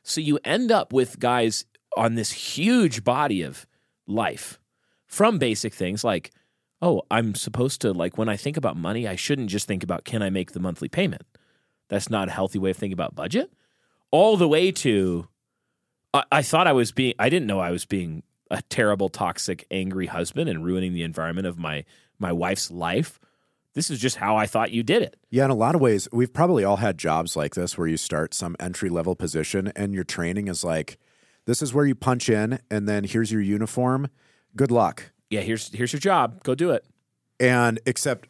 So 0.02 0.20
you 0.20 0.38
end 0.44 0.72
up 0.72 0.92
with 0.92 1.18
guys 1.18 1.64
on 1.96 2.14
this 2.14 2.32
huge 2.32 3.04
body 3.04 3.42
of 3.42 3.66
life 4.06 4.58
from 5.06 5.38
basic 5.38 5.74
things 5.74 6.02
like 6.02 6.32
oh, 6.82 7.02
I'm 7.12 7.36
supposed 7.36 7.80
to 7.82 7.92
like 7.92 8.18
when 8.18 8.28
I 8.28 8.36
think 8.36 8.56
about 8.56 8.76
money, 8.76 9.06
I 9.06 9.14
shouldn't 9.14 9.50
just 9.50 9.68
think 9.68 9.84
about 9.84 10.04
can 10.04 10.20
I 10.20 10.30
make 10.30 10.50
the 10.50 10.60
monthly 10.60 10.88
payment. 10.88 11.22
That's 11.88 12.10
not 12.10 12.28
a 12.28 12.32
healthy 12.32 12.58
way 12.58 12.70
of 12.70 12.76
thinking 12.76 12.92
about 12.92 13.14
budget. 13.14 13.52
All 14.10 14.36
the 14.36 14.48
way 14.48 14.72
to 14.72 15.28
I, 16.14 16.24
I 16.30 16.42
thought 16.42 16.66
I 16.66 16.72
was 16.72 16.92
being 16.92 17.14
I 17.18 17.28
didn't 17.28 17.46
know 17.46 17.60
I 17.60 17.70
was 17.70 17.84
being 17.84 18.22
a 18.50 18.62
terrible, 18.62 19.08
toxic, 19.08 19.66
angry 19.70 20.06
husband 20.06 20.48
and 20.50 20.64
ruining 20.64 20.92
the 20.92 21.02
environment 21.02 21.46
of 21.46 21.58
my 21.58 21.84
my 22.18 22.32
wife's 22.32 22.70
life. 22.70 23.18
This 23.74 23.88
is 23.88 23.98
just 23.98 24.16
how 24.16 24.36
I 24.36 24.46
thought 24.46 24.70
you 24.70 24.82
did 24.82 25.02
it. 25.02 25.16
Yeah, 25.30 25.46
in 25.46 25.50
a 25.50 25.54
lot 25.54 25.74
of 25.74 25.80
ways, 25.80 26.06
we've 26.12 26.32
probably 26.32 26.62
all 26.62 26.76
had 26.76 26.98
jobs 26.98 27.36
like 27.36 27.54
this 27.54 27.78
where 27.78 27.86
you 27.86 27.96
start 27.96 28.34
some 28.34 28.54
entry 28.60 28.90
level 28.90 29.16
position 29.16 29.72
and 29.74 29.94
your 29.94 30.04
training 30.04 30.48
is 30.48 30.62
like, 30.62 30.98
this 31.46 31.62
is 31.62 31.72
where 31.72 31.86
you 31.86 31.94
punch 31.94 32.28
in, 32.28 32.60
and 32.70 32.86
then 32.86 33.04
here's 33.04 33.32
your 33.32 33.40
uniform. 33.40 34.08
Good 34.54 34.70
luck. 34.70 35.12
Yeah, 35.30 35.40
here's 35.40 35.72
here's 35.72 35.92
your 35.92 36.00
job. 36.00 36.42
Go 36.42 36.54
do 36.54 36.70
it. 36.70 36.84
And 37.40 37.80
except, 37.86 38.28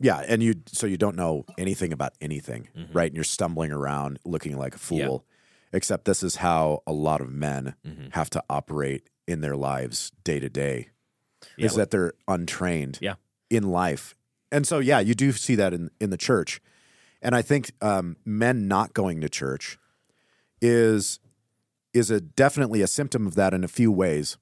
yeah, 0.00 0.24
and 0.26 0.42
you 0.42 0.54
so 0.66 0.86
you 0.86 0.98
don't 0.98 1.16
know 1.16 1.44
anything 1.56 1.92
about 1.92 2.14
anything, 2.20 2.68
mm-hmm. 2.76 2.92
right? 2.92 3.06
And 3.06 3.14
you're 3.14 3.22
stumbling 3.22 3.70
around 3.70 4.18
looking 4.24 4.58
like 4.58 4.74
a 4.74 4.78
fool. 4.78 5.24
Except 5.72 6.04
this 6.04 6.22
is 6.22 6.36
how 6.36 6.82
a 6.86 6.92
lot 6.92 7.20
of 7.20 7.32
men 7.32 7.74
have 8.12 8.28
to 8.30 8.42
operate 8.50 9.08
in 9.28 9.40
their 9.40 9.56
lives 9.56 10.10
day 10.24 10.40
to 10.40 10.48
day. 10.48 10.88
Yeah, 11.56 11.66
is 11.66 11.74
that 11.76 11.90
they're 11.90 12.12
untrained 12.28 12.98
Yeah. 13.00 13.14
in 13.48 13.70
life. 13.70 14.14
And 14.52 14.66
so, 14.66 14.78
yeah, 14.80 14.98
you 15.00 15.14
do 15.14 15.30
see 15.32 15.54
that 15.54 15.72
in, 15.72 15.90
in 16.00 16.10
the 16.10 16.16
church. 16.16 16.60
And 17.22 17.34
I 17.34 17.42
think 17.42 17.70
um, 17.80 18.16
men 18.24 18.66
not 18.66 18.94
going 18.94 19.20
to 19.20 19.28
church 19.28 19.78
is 20.60 21.20
is 21.92 22.10
a 22.10 22.20
definitely 22.20 22.82
a 22.82 22.86
symptom 22.86 23.26
of 23.26 23.34
that 23.34 23.52
in 23.52 23.64
a 23.64 23.68
few 23.68 23.90
ways. 23.90 24.36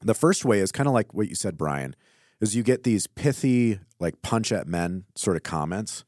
The 0.00 0.14
first 0.14 0.44
way 0.44 0.60
is 0.60 0.72
kind 0.72 0.86
of 0.86 0.94
like 0.94 1.12
what 1.12 1.28
you 1.28 1.34
said, 1.34 1.58
Brian, 1.58 1.94
is 2.40 2.54
you 2.56 2.62
get 2.62 2.82
these 2.82 3.06
pithy, 3.06 3.78
like 4.00 4.22
punch 4.22 4.52
at 4.52 4.66
men 4.66 5.04
sort 5.14 5.36
of 5.36 5.42
comments, 5.42 6.04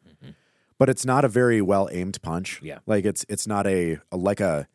but 0.79 0.89
it's 0.89 1.05
not 1.05 1.25
a 1.25 1.29
very 1.29 1.61
well 1.61 1.89
aimed 1.93 2.21
punch. 2.23 2.61
Yeah. 2.63 2.79
like 2.87 3.05
it's 3.05 3.25
it's 3.29 3.47
not 3.47 3.67
a, 3.67 3.99
a 4.13 4.17
like 4.17 4.41
a, 4.41 4.67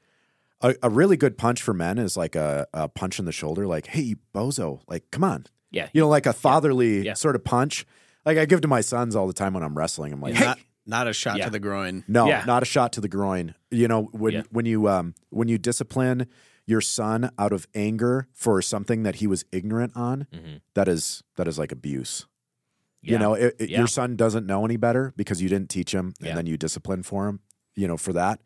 a 0.61 0.75
a 0.83 0.89
really 0.89 1.17
good 1.17 1.37
punch 1.37 1.61
for 1.61 1.73
men 1.73 1.97
is 1.97 2.15
like 2.17 2.35
a, 2.35 2.67
a 2.73 2.87
punch 2.89 3.19
in 3.19 3.25
the 3.25 3.31
shoulder, 3.31 3.65
like 3.67 3.87
hey 3.87 4.01
you 4.01 4.17
bozo, 4.33 4.81
like 4.87 5.09
come 5.11 5.23
on, 5.23 5.45
Yeah. 5.71 5.89
you 5.93 6.01
know, 6.01 6.09
like 6.09 6.25
a 6.25 6.33
fatherly 6.33 7.05
Yeah. 7.05 7.13
sort 7.15 7.35
of 7.35 7.43
punch. 7.43 7.85
Like 8.25 8.37
I 8.37 8.45
give 8.45 8.61
to 8.61 8.67
my 8.67 8.81
sons 8.81 9.15
all 9.15 9.27
the 9.27 9.33
time 9.33 9.53
when 9.53 9.63
I'm 9.63 9.77
wrestling. 9.77 10.13
I'm 10.13 10.21
like, 10.21 10.35
hey, 10.35 10.45
not, 10.45 10.59
not 10.85 11.07
a 11.07 11.13
shot 11.13 11.37
Yeah. 11.37 11.45
to 11.45 11.51
the 11.51 11.59
groin. 11.59 12.03
no, 12.07 12.27
Yeah. 12.27 12.43
not 12.45 12.63
a 12.63 12.65
shot 12.65 12.93
to 12.93 13.01
the 13.01 13.09
groin. 13.09 13.55
You 13.71 13.87
know, 13.87 14.03
when 14.11 14.33
Yeah. 14.33 14.41
when 14.51 14.65
you 14.65 14.87
um 14.87 15.15
when 15.29 15.47
you 15.47 15.57
discipline 15.57 16.27
your 16.65 16.79
son 16.79 17.29
out 17.37 17.51
of 17.51 17.67
anger 17.75 18.27
for 18.31 18.61
something 18.61 19.03
that 19.03 19.15
he 19.15 19.27
was 19.27 19.43
ignorant 19.51 19.91
on, 19.97 20.27
that 20.75 20.87
is 20.87 21.21
that 21.35 21.45
is 21.47 21.59
like 21.59 21.73
abuse. 21.73 22.25
Yeah. 23.03 23.11
You 23.13 23.19
know, 23.19 23.33
it, 23.33 23.55
it- 23.59 23.69
Yeah. 23.69 23.79
your 23.79 23.87
son 23.87 24.15
doesn't 24.15 24.45
know 24.47 24.63
any 24.65 24.77
better 24.77 25.13
because 25.17 25.41
you 25.41 25.49
didn't 25.49 25.69
teach 25.69 25.93
him, 25.93 26.13
and 26.19 26.29
Yeah. 26.29 26.35
then 26.35 26.45
you 26.45 26.57
discipline 26.57 27.03
for 27.03 27.27
him. 27.27 27.39
You 27.75 27.87
know, 27.87 27.97
for 27.97 28.13
that, 28.13 28.39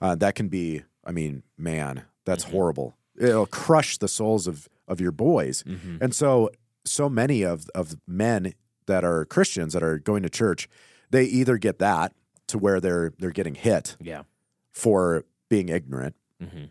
uh, 0.00 0.14
that 0.16 0.34
can 0.34 0.48
be. 0.48 0.82
I 1.04 1.12
mean, 1.12 1.42
man, 1.56 2.02
that's 2.24 2.44
Mm-hmm. 2.44 2.52
horrible. 2.52 2.96
It'll 3.18 3.46
crush 3.46 3.98
the 3.98 4.08
souls 4.08 4.46
of 4.46 4.68
of 4.86 5.00
your 5.00 5.12
boys. 5.12 5.62
Mm-hmm. 5.62 5.96
And 6.02 6.14
so, 6.14 6.50
so 6.84 7.08
many 7.08 7.42
of 7.42 7.68
of 7.74 7.96
men 8.06 8.52
that 8.86 9.04
are 9.04 9.24
Christians 9.24 9.72
that 9.72 9.82
are 9.82 9.98
going 9.98 10.22
to 10.24 10.28
church, 10.28 10.68
they 11.10 11.24
either 11.24 11.56
get 11.56 11.78
that 11.78 12.12
to 12.48 12.58
where 12.58 12.80
they're 12.80 13.12
they're 13.18 13.30
getting 13.30 13.54
hit 13.54 13.96
Yeah. 14.00 14.24
for 14.72 15.24
being 15.48 15.68
ignorant, 15.68 16.16
Mhm. 16.42 16.70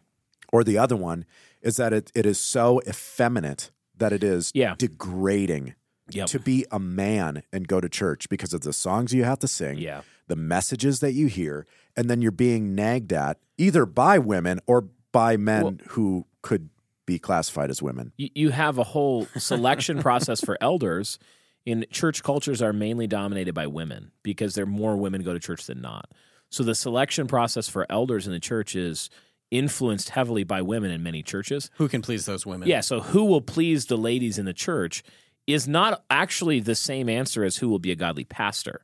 or 0.51 0.63
the 0.63 0.77
other 0.77 0.95
one 0.97 1.25
is 1.61 1.77
that 1.77 1.93
it, 1.93 2.11
it 2.13 2.25
is 2.25 2.37
so 2.39 2.81
effeminate 2.87 3.71
that 3.97 4.11
it 4.11 4.23
is 4.23 4.51
Yeah. 4.53 4.75
degrading 4.77 5.73
Yep. 6.09 6.27
to 6.27 6.39
be 6.39 6.65
a 6.71 6.79
man 6.79 7.43
and 7.53 7.67
go 7.67 7.79
to 7.79 7.87
church 7.87 8.27
because 8.29 8.53
of 8.53 8.61
the 8.61 8.73
songs 8.73 9.13
you 9.13 9.23
have 9.23 9.39
to 9.39 9.47
sing, 9.47 9.77
Yeah. 9.77 10.01
the 10.27 10.35
messages 10.35 10.99
that 10.99 11.13
you 11.13 11.27
hear, 11.27 11.65
and 11.95 12.09
then 12.09 12.21
you're 12.21 12.31
being 12.31 12.75
nagged 12.75 13.13
at 13.13 13.37
either 13.57 13.85
by 13.85 14.19
women 14.19 14.59
or 14.67 14.89
by 15.11 15.37
men 15.37 15.63
Well- 15.63 15.77
who 15.89 16.25
could 16.41 16.69
be 17.05 17.19
classified 17.19 17.69
as 17.69 17.81
women. 17.81 18.11
you, 18.17 18.29
you 18.35 18.49
have 18.49 18.77
a 18.77 18.83
whole 18.83 19.27
selection 19.37 19.99
process 20.01 20.41
for 20.41 20.57
elders 20.61 21.19
in 21.65 21.85
church 21.91 22.21
cultures 22.23 22.61
are 22.61 22.73
mainly 22.73 23.07
dominated 23.07 23.53
by 23.53 23.67
women 23.67 24.11
because 24.23 24.55
there 24.55 24.63
are 24.63 24.67
more 24.67 24.95
women 24.97 25.21
go 25.23 25.33
to 25.33 25.39
church 25.39 25.65
than 25.65 25.79
not 25.81 26.11
so 26.49 26.63
the 26.63 26.75
selection 26.75 27.25
process 27.27 27.67
for 27.69 27.85
elders 27.89 28.25
in 28.27 28.31
the 28.33 28.39
church 28.39 28.75
is 28.75 29.09
influenced 29.51 30.09
heavily 30.09 30.43
by 30.43 30.61
women 30.61 30.91
in 30.91 31.01
many 31.03 31.21
churches 31.23 31.69
Who 31.77 31.87
can 31.87 32.01
please 32.01 32.25
those 32.25 32.45
women? 32.45 32.67
yeah 32.67 32.79
so 32.81 32.99
who 33.01 33.23
will 33.25 33.41
please 33.41 33.85
the 33.87 33.97
ladies 33.97 34.37
in 34.39 34.45
the 34.45 34.53
church 34.53 35.03
is 35.47 35.67
not 35.67 36.03
actually 36.09 36.59
the 36.59 36.75
same 36.75 37.09
answer 37.09 37.43
as 37.43 37.57
who 37.57 37.69
will 37.69 37.79
be 37.79 37.91
a 37.91 37.95
godly 37.95 38.23
pastor. 38.23 38.81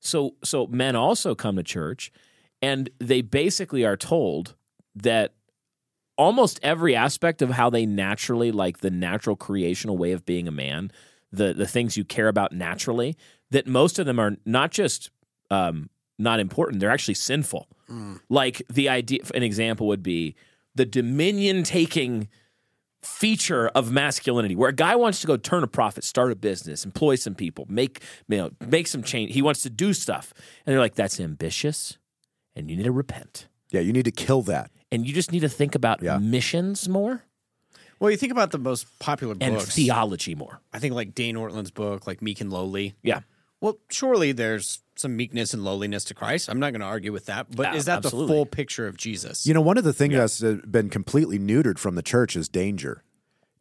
So 0.00 0.34
so 0.44 0.66
men 0.66 0.94
also 0.94 1.34
come 1.34 1.56
to 1.56 1.62
church 1.62 2.12
and 2.62 2.90
they 2.98 3.22
basically 3.22 3.84
are 3.84 3.96
told 3.96 4.54
that 4.94 5.34
almost 6.16 6.60
every 6.62 6.94
aspect 6.94 7.42
of 7.42 7.50
how 7.50 7.68
they 7.70 7.84
naturally 7.86 8.50
like 8.50 8.78
the 8.78 8.90
natural 8.90 9.36
creational 9.36 9.98
way 9.98 10.12
of 10.12 10.24
being 10.24 10.48
a 10.48 10.52
man 10.52 10.90
the 11.32 11.52
the 11.52 11.66
things 11.66 11.96
you 11.96 12.04
care 12.04 12.28
about 12.28 12.52
naturally 12.52 13.16
that 13.50 13.66
most 13.66 13.98
of 13.98 14.06
them 14.06 14.18
are 14.18 14.36
not 14.44 14.70
just 14.70 15.10
um, 15.50 15.90
not 16.18 16.40
important 16.40 16.80
they're 16.80 16.90
actually 16.90 17.14
sinful. 17.14 17.68
Like 18.28 18.62
the 18.70 18.88
idea 18.88 19.20
an 19.34 19.42
example 19.42 19.86
would 19.88 20.02
be 20.02 20.34
the 20.74 20.84
dominion 20.86 21.62
taking 21.62 22.28
feature 23.06 23.68
of 23.68 23.90
masculinity 23.92 24.54
where 24.56 24.68
a 24.68 24.74
guy 24.74 24.94
wants 24.96 25.20
to 25.20 25.26
go 25.26 25.36
turn 25.36 25.62
a 25.62 25.66
profit 25.66 26.04
start 26.04 26.30
a 26.32 26.34
business 26.36 26.84
employ 26.84 27.14
some 27.14 27.34
people 27.34 27.64
make 27.68 28.02
you 28.28 28.36
know 28.36 28.50
make 28.66 28.86
some 28.86 29.02
change 29.02 29.32
he 29.32 29.40
wants 29.40 29.62
to 29.62 29.70
do 29.70 29.92
stuff 29.92 30.34
and 30.66 30.72
they're 30.72 30.80
like 30.80 30.94
that's 30.94 31.18
ambitious 31.20 31.98
and 32.54 32.70
you 32.70 32.76
need 32.76 32.84
to 32.84 32.92
repent 32.92 33.48
Yeah, 33.70 33.80
you 33.80 33.92
need 33.92 34.04
to 34.06 34.10
kill 34.10 34.42
that. 34.42 34.70
and 34.92 35.06
you 35.06 35.12
just 35.14 35.30
need 35.32 35.40
to 35.40 35.48
think 35.48 35.74
about 35.74 36.02
Yeah. 36.02 36.18
missions 36.18 36.88
more 36.88 37.22
Well, 38.00 38.10
you 38.10 38.16
think 38.18 38.32
about 38.32 38.50
the 38.50 38.58
most 38.58 38.86
popular 38.98 39.34
and 39.40 39.54
books. 39.56 39.74
theology 39.74 40.34
more 40.34 40.60
I 40.72 40.78
think 40.78 40.94
like 40.94 41.14
Dane 41.14 41.36
Ortlund's 41.36 41.70
book, 41.70 42.06
like 42.06 42.20
Meek 42.20 42.40
and 42.40 42.50
Lowly. 42.52 42.94
yeah 43.02 43.20
Well, 43.60 43.78
surely 43.90 44.32
there's 44.32 44.82
some 44.96 45.16
meekness 45.16 45.52
and 45.54 45.64
lowliness 45.64 46.04
to 46.04 46.14
Christ. 46.14 46.48
I'm 46.48 46.58
not 46.58 46.70
going 46.72 46.80
to 46.80 46.86
argue 46.86 47.12
with 47.12 47.26
that. 47.26 47.54
But 47.54 47.64
Yeah, 47.72 47.74
is 47.76 47.84
that 47.86 47.98
absolutely. 48.04 48.28
the 48.28 48.34
full 48.38 48.46
picture 48.46 48.86
of 48.86 48.96
Jesus? 48.96 49.46
You 49.46 49.54
know, 49.54 49.60
one 49.60 49.78
of 49.78 49.84
the 49.84 49.92
things 49.92 50.14
that's 50.14 50.40
been 50.66 50.88
completely 50.90 51.38
neutered 51.38 51.78
from 51.78 51.94
the 51.94 52.02
church 52.02 52.36
is 52.36 52.48
danger. 52.48 53.02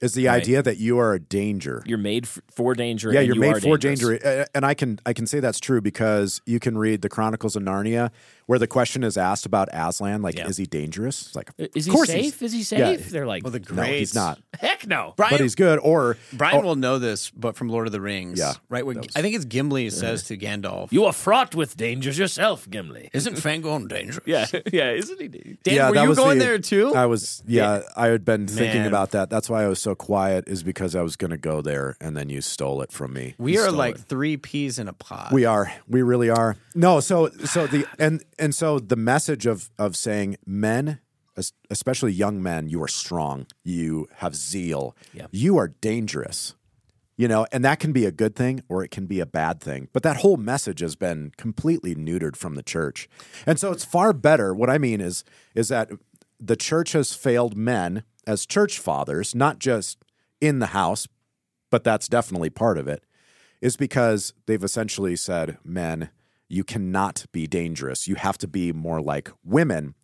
Is 0.01 0.13
the 0.13 0.27
Right. 0.27 0.41
idea 0.41 0.61
that 0.61 0.77
you 0.77 0.99
are 0.99 1.13
a 1.13 1.19
danger. 1.19 1.81
you're 1.85 1.97
made 1.97 2.27
for 2.27 2.75
danger 2.75 3.13
yeah, 3.13 3.19
and 3.19 3.27
you're 3.27 3.35
you 3.35 3.41
made 3.41 3.55
are 3.55 3.61
for 3.61 3.77
dangerous. 3.77 4.21
danger, 4.21 4.41
Uh, 4.41 4.45
and 4.53 4.65
I 4.65 4.73
can 4.73 4.99
I 5.05 5.13
can 5.13 5.25
say 5.25 5.39
that's 5.39 5.59
true 5.59 5.79
because 5.79 6.41
you 6.45 6.59
can 6.59 6.77
read 6.77 7.01
the 7.01 7.07
Chronicles 7.09 7.55
of 7.55 7.63
Narnia, 7.63 8.11
where 8.47 8.59
the 8.59 8.67
question 8.67 9.03
is 9.03 9.17
asked 9.17 9.45
about 9.45 9.69
Aslan, 9.73 10.21
like, 10.21 10.37
Yeah. 10.37 10.47
is 10.47 10.57
he 10.57 10.65
dangerous? 10.65 11.27
It's 11.27 11.35
like, 11.35 11.49
is 11.57 11.87
of 11.87 11.91
he 11.91 11.91
course 11.91 12.09
he's- 12.09 12.25
safe 12.25 12.41
is 12.41 12.51
he 12.53 12.59
Yeah. 12.59 12.87
safe 12.95 13.09
they're 13.09 13.25
like 13.25 13.43
well, 13.43 13.51
the 13.51 13.61
No, 13.73 13.83
he's 13.83 14.13
not. 14.15 14.39
heck 14.59 14.85
no 14.87 15.13
Brian, 15.17 15.31
But 15.31 15.39
he's 15.41 15.55
good. 15.55 15.79
Or 15.81 16.17
Brian 16.33 16.57
oh, 16.57 16.61
will 16.61 16.75
know 16.75 16.99
this, 16.99 17.31
but 17.31 17.55
from 17.55 17.69
Lord 17.69 17.87
of 17.87 17.91
the 17.93 18.01
Rings. 18.01 18.39
Yeah, 18.39 18.53
Right? 18.69 18.85
When, 18.85 18.97
was- 18.97 19.07
I 19.15 19.21
think 19.21 19.35
it's 19.35 19.45
Gimli 19.45 19.89
says 19.89 20.23
to 20.25 20.37
Gandalf, 20.37 20.91
you 20.91 21.05
are 21.05 21.13
fraught 21.13 21.55
with 21.55 21.75
dangers 21.77 22.17
yourself 22.19 22.69
gimli 22.69 23.09
Isn't 23.13 23.35
Fangorn 23.35 23.87
dangerous? 23.87 24.25
yeah 24.27 24.45
yeah 24.71 24.91
isn't 24.91 25.19
he 25.21 25.27
Dan, 25.27 25.57
Dan, 25.63 25.87
were 25.89 25.95
that 25.95 26.03
you 26.03 26.09
was 26.09 26.17
going 26.17 26.37
the- 26.39 26.45
there 26.45 26.59
too? 26.59 26.93
I 26.95 27.05
was. 27.07 27.41
Yeah, 27.47 27.81
I 27.95 28.07
had 28.07 28.23
been 28.25 28.47
thinking 28.47 28.85
about 28.85 29.11
that. 29.11 29.29
That's 29.29 29.49
why 29.49 29.63
I 29.63 29.67
was 29.67 29.79
so 29.81 29.95
quiet. 29.95 30.45
Is 30.47 30.63
because 30.63 30.95
I 30.95 31.01
was 31.01 31.15
going 31.15 31.31
to 31.31 31.37
go 31.37 31.61
there, 31.61 31.95
and 31.99 32.15
then 32.15 32.29
you 32.29 32.41
stole 32.41 32.81
it 32.81 32.91
from 32.91 33.13
me. 33.13 33.35
we 33.37 33.53
You 33.53 33.61
are 33.61 33.71
like 33.71 33.95
it. 33.95 34.01
three 34.07 34.37
peas 34.37 34.77
in 34.79 34.87
a 34.87 34.93
pod. 34.93 35.31
We 35.31 35.45
are. 35.45 35.71
We 35.87 36.01
really 36.01 36.29
are. 36.29 36.55
No, 36.75 36.99
so 36.99 37.29
so 37.45 37.67
the 37.67 37.85
and 37.99 38.23
and 38.39 38.53
so 38.53 38.79
the 38.79 38.95
message 38.95 39.45
of 39.45 39.69
of 39.77 39.95
saying 39.95 40.37
men, 40.45 40.99
especially 41.69 42.11
young 42.11 42.41
men, 42.41 42.69
you 42.69 42.81
are 42.83 42.87
strong. 42.87 43.47
You 43.63 44.07
have 44.15 44.35
zeal. 44.35 44.95
Yeah. 45.13 45.27
You 45.31 45.57
are 45.57 45.69
dangerous. 45.69 46.55
You 47.17 47.29
know, 47.29 47.47
and 47.53 47.63
that 47.63 47.79
can 47.79 47.93
be 47.93 48.05
a 48.05 48.11
good 48.11 48.35
thing 48.35 48.61
or 48.67 48.83
it 48.83 48.91
can 48.91 49.05
be 49.05 49.21
a 49.21 49.25
bad 49.25 49.61
thing. 49.61 49.87
But 49.93 50.03
that 50.03 50.17
whole 50.17 50.35
message 50.35 50.81
has 50.81 50.97
been 50.97 51.31
completely 51.37 51.95
neutered 51.95 52.35
from 52.35 52.55
the 52.55 52.63
church. 52.63 53.07
And 53.45 53.57
so 53.57 53.71
it's 53.71 53.85
far 53.85 54.11
better. 54.11 54.53
What 54.53 54.69
I 54.69 54.77
mean 54.77 54.99
is 54.99 55.23
is 55.53 55.69
that 55.69 55.91
the 56.39 56.57
church 56.57 56.91
has 56.91 57.13
failed 57.13 57.55
men 57.55 58.03
as 58.27 58.45
church 58.45 58.79
fathers, 58.79 59.33
not 59.33 59.59
just 59.59 59.97
in 60.41 60.59
the 60.59 60.67
house, 60.67 61.07
but 61.69 61.83
that's 61.83 62.07
definitely 62.07 62.49
part 62.49 62.77
of 62.77 62.87
it 62.87 63.03
is 63.61 63.77
because 63.77 64.33
they've 64.45 64.63
essentially 64.63 65.15
said, 65.15 65.57
men, 65.63 66.09
you 66.55 66.63
cannot 66.63 67.25
be 67.31 67.47
dangerous. 67.47 68.07
You 68.07 68.15
have 68.15 68.37
to 68.39 68.47
be 68.47 68.71
more 68.71 69.01
like 69.01 69.29
women. 69.43 69.95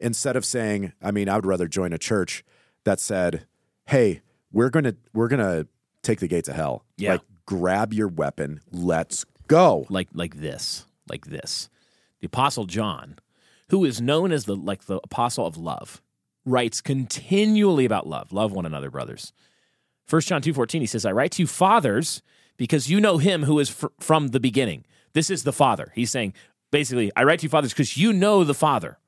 Instead 0.00 0.36
of 0.36 0.44
saying, 0.44 0.92
I 1.02 1.10
mean, 1.10 1.28
I 1.28 1.36
would 1.36 1.46
rather 1.46 1.68
join 1.68 1.92
a 1.92 1.98
church 1.98 2.44
that 2.84 3.00
said, 3.00 3.46
hey, 3.86 4.20
we're 4.52 4.70
gonna 4.70 4.94
we're 5.12 5.28
gonna 5.28 5.66
take 6.02 6.20
the 6.20 6.28
gates 6.28 6.48
of 6.48 6.54
hell. 6.54 6.84
Yeah. 6.96 7.12
Like 7.12 7.22
grab 7.46 7.92
your 7.92 8.08
weapon, 8.08 8.60
let's 8.70 9.24
go. 9.48 9.86
like 9.88 10.08
like 10.12 10.36
this 10.36 10.84
like 11.08 11.26
this 11.26 11.70
the 12.20 12.26
apostle 12.26 12.66
john 12.66 13.16
who 13.70 13.84
is 13.84 13.98
known 14.00 14.30
as 14.30 14.44
the 14.44 14.54
like 14.54 14.84
the 14.84 14.96
apostle 15.02 15.46
of 15.46 15.56
love 15.56 16.02
writes 16.44 16.82
continually 16.82 17.86
about 17.86 18.06
love 18.06 18.30
love 18.30 18.52
one 18.52 18.66
another 18.66 18.90
brothers 18.90 19.32
1 20.10 20.20
john 20.22 20.42
2.14 20.42 20.80
he 20.80 20.86
says 20.86 21.06
i 21.06 21.10
write 21.12 21.32
to 21.32 21.42
you 21.42 21.46
fathers 21.46 22.20
because 22.58 22.90
you 22.90 23.00
know 23.00 23.16
him 23.16 23.44
who 23.44 23.58
is 23.58 23.70
fr- 23.70 23.86
from 23.98 24.28
the 24.28 24.40
beginning 24.40 24.84
this 25.12 25.30
is 25.30 25.42
the 25.42 25.52
father 25.52 25.92
he's 25.94 26.10
saying 26.10 26.32
basically 26.70 27.10
i 27.16 27.22
write 27.22 27.40
to 27.40 27.44
you 27.44 27.50
fathers 27.50 27.72
because 27.72 27.96
you 27.96 28.12
know 28.12 28.44
the 28.44 28.54
father 28.54 28.98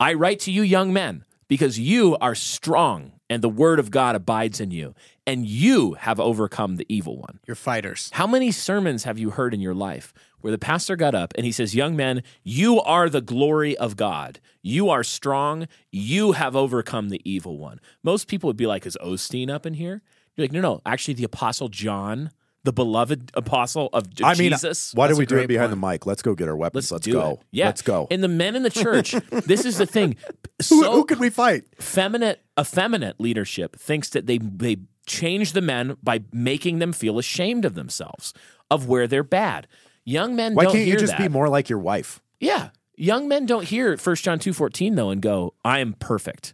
I 0.00 0.14
write 0.14 0.40
to 0.40 0.50
you, 0.50 0.62
young 0.62 0.94
men, 0.94 1.26
because 1.46 1.78
you 1.78 2.16
are 2.22 2.34
strong 2.34 3.12
and 3.28 3.42
the 3.42 3.50
word 3.50 3.78
of 3.78 3.90
God 3.90 4.16
abides 4.16 4.58
in 4.58 4.70
you, 4.70 4.94
and 5.26 5.44
you 5.44 5.92
have 5.92 6.18
overcome 6.18 6.76
the 6.76 6.86
evil 6.88 7.18
one. 7.18 7.38
You're 7.46 7.54
fighters. 7.54 8.08
How 8.14 8.26
many 8.26 8.50
sermons 8.50 9.04
have 9.04 9.18
you 9.18 9.28
heard 9.28 9.52
in 9.52 9.60
your 9.60 9.74
life 9.74 10.14
where 10.40 10.52
the 10.52 10.58
pastor 10.58 10.96
got 10.96 11.14
up 11.14 11.34
and 11.36 11.44
he 11.44 11.52
says, 11.52 11.74
Young 11.74 11.96
men, 11.96 12.22
you 12.42 12.80
are 12.80 13.10
the 13.10 13.20
glory 13.20 13.76
of 13.76 13.94
God. 13.94 14.40
You 14.62 14.88
are 14.88 15.04
strong. 15.04 15.68
You 15.92 16.32
have 16.32 16.56
overcome 16.56 17.10
the 17.10 17.20
evil 17.30 17.58
one. 17.58 17.78
Most 18.02 18.26
people 18.26 18.46
would 18.48 18.56
be 18.56 18.66
like, 18.66 18.86
Is 18.86 18.96
Osteen 19.04 19.50
up 19.50 19.66
in 19.66 19.74
here? 19.74 20.00
You're 20.34 20.44
like, 20.44 20.52
No, 20.52 20.62
no. 20.62 20.80
Actually, 20.86 21.14
the 21.14 21.24
apostle 21.24 21.68
John, 21.68 22.30
the 22.64 22.72
beloved 22.72 23.30
apostle 23.34 23.88
of 23.92 24.06
I 24.22 24.34
mean, 24.34 24.50
Jesus. 24.50 24.92
why 24.94 25.06
do 25.06 25.10
That's 25.14 25.18
we 25.18 25.24
a 25.24 25.26
do 25.26 25.34
it 25.34 25.38
great 25.38 25.48
behind 25.48 25.70
point. 25.70 25.80
the 25.80 25.86
mic? 25.88 26.06
Let's 26.06 26.22
go 26.22 26.34
get 26.34 26.48
our 26.48 26.56
weapons. 26.56 26.92
Let's, 26.92 27.04
do 27.04 27.12
go. 27.12 27.30
it. 27.32 27.38
Yeah. 27.52 27.66
Let's 27.66 27.82
go. 27.82 28.06
And 28.10 28.22
the 28.22 28.28
men 28.28 28.54
in 28.54 28.62
the 28.62 28.70
church, 28.70 29.12
this 29.30 29.64
is 29.64 29.78
the 29.78 29.86
thing. 29.86 30.16
So 30.60 30.92
who 30.92 31.04
can 31.06 31.18
we 31.18 31.30
fight? 31.30 31.64
feminine 31.78 32.36
effeminate 32.58 33.18
leadership 33.18 33.76
thinks 33.76 34.10
that 34.10 34.26
they 34.26 34.36
they 34.36 34.76
change 35.06 35.52
the 35.54 35.62
men 35.62 35.96
by 36.02 36.20
making 36.34 36.80
them 36.80 36.92
feel 36.92 37.18
ashamed 37.18 37.64
of 37.64 37.74
themselves 37.74 38.34
of 38.70 38.86
where 38.86 39.06
they're 39.06 39.22
bad. 39.22 39.66
Young 40.04 40.36
men 40.36 40.54
Why 40.54 40.64
don't 40.64 40.74
can't 40.74 40.86
you 40.86 40.98
just 40.98 41.12
that. 41.12 41.18
be 41.18 41.28
more 41.28 41.48
like 41.48 41.70
your 41.70 41.78
wife? 41.78 42.20
Yeah. 42.40 42.70
Young 42.94 43.26
men 43.26 43.46
don't 43.46 43.64
hear 43.64 43.96
1 43.96 44.16
John 44.16 44.38
2:14 44.38 44.96
though 44.96 45.08
and 45.08 45.22
go, 45.22 45.54
"I 45.64 45.78
am 45.78 45.94
perfect." 45.94 46.52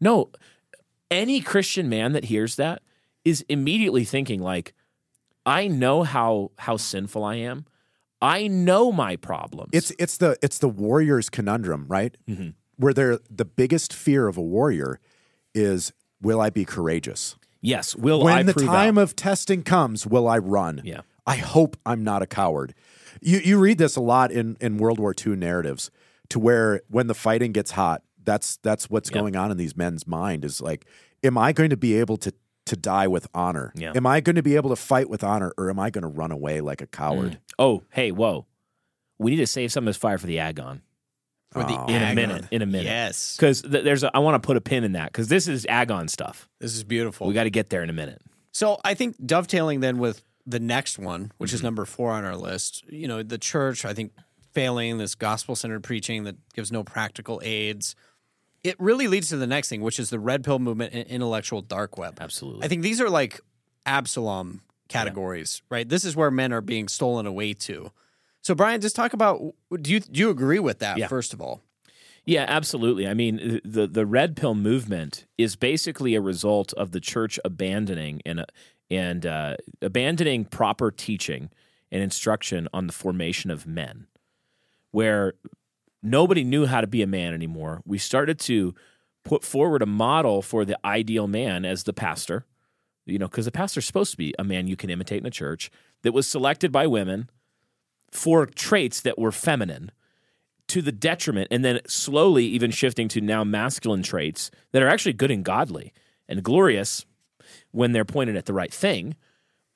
No. 0.00 0.30
Any 1.10 1.42
Christian 1.42 1.90
man 1.90 2.12
that 2.12 2.24
hears 2.24 2.56
that 2.56 2.80
is 3.26 3.44
immediately 3.50 4.04
thinking 4.04 4.40
like, 4.40 4.72
"I 5.46 5.68
know 5.68 6.02
how 6.02 6.50
how 6.58 6.76
sinful 6.76 7.24
I 7.24 7.36
am. 7.36 7.66
I 8.22 8.46
know 8.48 8.92
my 8.92 9.16
problems." 9.16 9.70
It's 9.72 9.92
it's 9.98 10.16
the 10.16 10.36
it's 10.42 10.58
the 10.58 10.68
warrior's 10.68 11.28
conundrum, 11.30 11.86
right? 11.88 12.16
Mm-hmm. 12.28 12.50
Where 12.76 12.92
they're 12.94 13.18
the 13.30 13.44
biggest 13.44 13.92
fear 13.92 14.26
of 14.28 14.36
a 14.36 14.42
warrior 14.42 14.98
is 15.54 15.92
will 16.20 16.40
I 16.40 16.50
be 16.50 16.64
courageous? 16.64 17.36
yes, 17.60 17.96
will 17.96 18.22
when 18.24 18.34
I 18.34 18.42
the 18.42 18.52
time 18.52 18.98
out? 18.98 19.02
of 19.02 19.16
testing 19.16 19.62
comes, 19.62 20.06
will 20.06 20.28
I 20.28 20.36
run? 20.38 20.82
Yeah. 20.84 21.00
I 21.26 21.36
hope 21.36 21.78
I'm 21.86 22.04
not 22.04 22.20
a 22.22 22.26
coward. 22.26 22.74
You 23.22 23.38
you 23.38 23.58
read 23.58 23.78
this 23.78 23.96
a 23.96 24.00
lot 24.00 24.30
in 24.32 24.56
in 24.60 24.76
World 24.78 24.98
War 24.98 25.14
II 25.14 25.36
narratives 25.36 25.90
to 26.30 26.38
where 26.38 26.82
when 26.88 27.06
the 27.06 27.14
fighting 27.14 27.52
gets 27.52 27.70
hot, 27.72 28.02
that's 28.22 28.56
that's 28.58 28.90
what's 28.90 29.10
Yeah. 29.10 29.20
going 29.20 29.36
on 29.36 29.50
in 29.50 29.56
these 29.56 29.76
men's 29.76 30.06
mind 30.06 30.44
is 30.44 30.60
like, 30.60 30.84
am 31.22 31.38
I 31.38 31.52
going 31.52 31.70
to 31.70 31.76
be 31.76 31.94
able 31.94 32.16
to 32.18 32.32
to 32.66 32.76
die 32.76 33.06
with 33.08 33.26
honor? 33.34 33.72
Yeah. 33.74 33.92
Am 33.94 34.06
I 34.06 34.20
going 34.20 34.36
to 34.36 34.42
be 34.42 34.56
able 34.56 34.70
to 34.70 34.76
fight 34.76 35.08
with 35.08 35.22
honor 35.24 35.52
or 35.58 35.70
am 35.70 35.78
I 35.78 35.90
going 35.90 36.02
to 36.02 36.08
run 36.08 36.30
away 36.30 36.60
like 36.60 36.80
a 36.80 36.86
coward? 36.86 37.38
Oh, 37.58 37.82
hey, 37.92 38.10
whoa. 38.12 38.46
We 39.18 39.30
need 39.32 39.36
to 39.38 39.46
save 39.46 39.70
some 39.72 39.84
of 39.84 39.86
this 39.86 39.96
fire 39.96 40.18
for 40.18 40.26
the 40.26 40.38
Agon. 40.38 40.82
For 41.52 41.62
the 41.62 41.78
Oh. 41.78 41.86
in 41.86 42.02
a 42.02 42.14
minute. 42.14 42.46
In 42.50 42.62
a 42.62 42.66
minute. 42.66 42.86
Yes. 42.86 43.36
Because 43.36 43.62
th- 43.62 43.84
there's 43.84 44.02
a, 44.02 44.10
I 44.14 44.18
want 44.18 44.40
to 44.42 44.44
put 44.44 44.56
a 44.56 44.60
pin 44.60 44.82
in 44.82 44.92
that 44.92 45.12
because 45.12 45.28
this 45.28 45.46
is 45.46 45.64
Agon 45.66 46.08
stuff. 46.08 46.48
This 46.60 46.74
is 46.74 46.82
beautiful. 46.84 47.28
We 47.28 47.34
got 47.34 47.44
to 47.44 47.50
get 47.50 47.70
there 47.70 47.82
in 47.84 47.90
a 47.90 47.92
minute. 47.94 48.20
So 48.50 48.78
I 48.84 48.94
think 48.94 49.16
dovetailing 49.24 49.80
then 49.80 49.98
with 49.98 50.24
the 50.46 50.58
next 50.60 50.98
one, 50.98 51.30
which 51.38 51.50
Mm-hmm. 51.50 51.54
is 51.56 51.62
number 51.62 51.84
four 51.84 52.10
on 52.10 52.24
our 52.24 52.36
list, 52.36 52.84
you 52.90 53.06
know, 53.06 53.22
the 53.22 53.38
church, 53.38 53.84
I 53.84 53.94
think, 53.94 54.12
failing 54.52 54.98
this 54.98 55.14
gospel 55.14 55.54
centered 55.56 55.82
preaching 55.84 56.24
that 56.24 56.36
gives 56.54 56.72
no 56.72 56.82
practical 56.84 57.40
aids. 57.44 57.94
It 58.64 58.76
really 58.80 59.06
leads 59.08 59.28
to 59.28 59.36
the 59.36 59.46
next 59.46 59.68
thing, 59.68 59.82
which 59.82 60.00
is 60.00 60.10
the 60.10 60.18
red 60.18 60.42
pill 60.42 60.58
movement 60.58 60.94
and 60.94 61.06
intellectual 61.06 61.60
dark 61.60 61.98
web. 61.98 62.18
Absolutely. 62.20 62.64
I 62.64 62.68
think 62.68 62.82
these 62.82 63.00
are 63.00 63.10
like 63.10 63.40
Absalom 63.86 64.62
categories, 64.88 65.62
right? 65.70 65.88
This 65.88 66.04
is 66.04 66.16
where 66.16 66.30
men 66.30 66.52
are 66.52 66.60
being 66.62 66.88
stolen 66.88 67.26
away 67.26 67.52
to. 67.52 67.92
So, 68.40 68.54
Brian, 68.54 68.80
just 68.80 68.96
talk 68.96 69.12
about 69.12 69.40
do 69.80 69.90
you 69.92 70.00
do 70.00 70.18
you 70.20 70.30
agree 70.30 70.58
with 70.58 70.78
that 70.80 70.98
Yeah. 70.98 71.08
first 71.08 71.32
of 71.34 71.40
all? 71.40 71.62
Yeah, 72.26 72.46
absolutely. 72.48 73.06
I 73.06 73.12
mean, 73.12 73.60
the 73.64 73.86
the 73.86 74.06
red 74.06 74.34
pill 74.34 74.54
movement 74.54 75.26
is 75.36 75.56
basically 75.56 76.14
a 76.14 76.20
result 76.22 76.72
of 76.74 76.92
the 76.92 77.00
church 77.00 77.38
abandoning 77.44 78.22
and 78.24 78.44
and 78.90 79.26
uh, 79.26 79.56
abandoning 79.82 80.44
proper 80.46 80.90
teaching 80.90 81.50
and 81.92 82.02
instruction 82.02 82.68
on 82.72 82.86
the 82.86 82.92
formation 82.92 83.50
of 83.50 83.66
men, 83.66 84.06
where 84.90 85.34
nobody 86.04 86.44
knew 86.44 86.66
how 86.66 86.80
to 86.80 86.86
be 86.86 87.02
a 87.02 87.06
man 87.06 87.34
anymore. 87.34 87.82
We 87.84 87.98
started 87.98 88.38
to 88.40 88.74
put 89.24 89.42
forward 89.42 89.82
a 89.82 89.86
model 89.86 90.42
for 90.42 90.64
the 90.64 90.78
ideal 90.84 91.26
man 91.26 91.64
as 91.64 91.84
the 91.84 91.94
pastor, 91.94 92.44
you 93.06 93.18
know, 93.18 93.26
because 93.26 93.46
the 93.46 93.50
pastor's 93.50 93.86
supposed 93.86 94.10
to 94.12 94.16
be 94.16 94.34
a 94.38 94.44
man 94.44 94.68
you 94.68 94.76
can 94.76 94.90
imitate 94.90 95.20
in 95.20 95.26
a 95.26 95.30
church 95.30 95.70
that 96.02 96.12
was 96.12 96.28
selected 96.28 96.70
by 96.70 96.86
women 96.86 97.30
for 98.12 98.46
traits 98.46 99.00
that 99.00 99.18
were 99.18 99.32
feminine 99.32 99.90
to 100.68 100.80
the 100.80 100.92
detriment, 100.92 101.48
and 101.50 101.64
then 101.64 101.80
slowly 101.86 102.46
even 102.46 102.70
shifting 102.70 103.06
to 103.08 103.20
now 103.20 103.44
masculine 103.44 104.02
traits 104.02 104.50
that 104.72 104.82
are 104.82 104.88
actually 104.88 105.12
good 105.12 105.30
and 105.30 105.44
godly 105.44 105.92
and 106.26 106.42
glorious 106.42 107.04
when 107.70 107.92
they're 107.92 108.04
pointed 108.04 108.36
at 108.36 108.46
the 108.46 108.54
right 108.54 108.72
thing, 108.72 109.14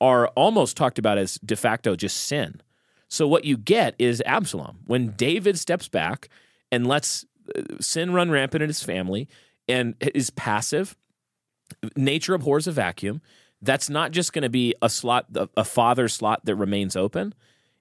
are 0.00 0.28
almost 0.28 0.76
talked 0.76 0.98
about 0.98 1.18
as 1.18 1.34
de 1.44 1.56
facto 1.56 1.94
just 1.94 2.16
sin. 2.16 2.62
So 3.08 3.26
what 3.26 3.44
you 3.44 3.56
get 3.56 3.94
is 3.98 4.22
Absalom. 4.26 4.80
When 4.86 5.12
David 5.12 5.58
steps 5.58 5.88
back 5.88 6.28
and 6.70 6.86
lets 6.86 7.24
uh, 7.56 7.62
sin 7.80 8.12
run 8.12 8.30
rampant 8.30 8.62
in 8.62 8.68
his 8.68 8.82
family 8.82 9.28
and 9.66 9.94
is 10.00 10.30
passive, 10.30 10.96
nature 11.96 12.34
abhors 12.34 12.66
a 12.66 12.72
vacuum. 12.72 13.20
That's 13.60 13.90
not 13.90 14.12
just 14.12 14.32
going 14.32 14.42
to 14.42 14.48
be 14.48 14.74
a 14.80 14.88
slot, 14.88 15.26
a 15.56 15.64
father 15.64 16.08
slot 16.08 16.44
that 16.44 16.54
remains 16.54 16.94
open. 16.94 17.34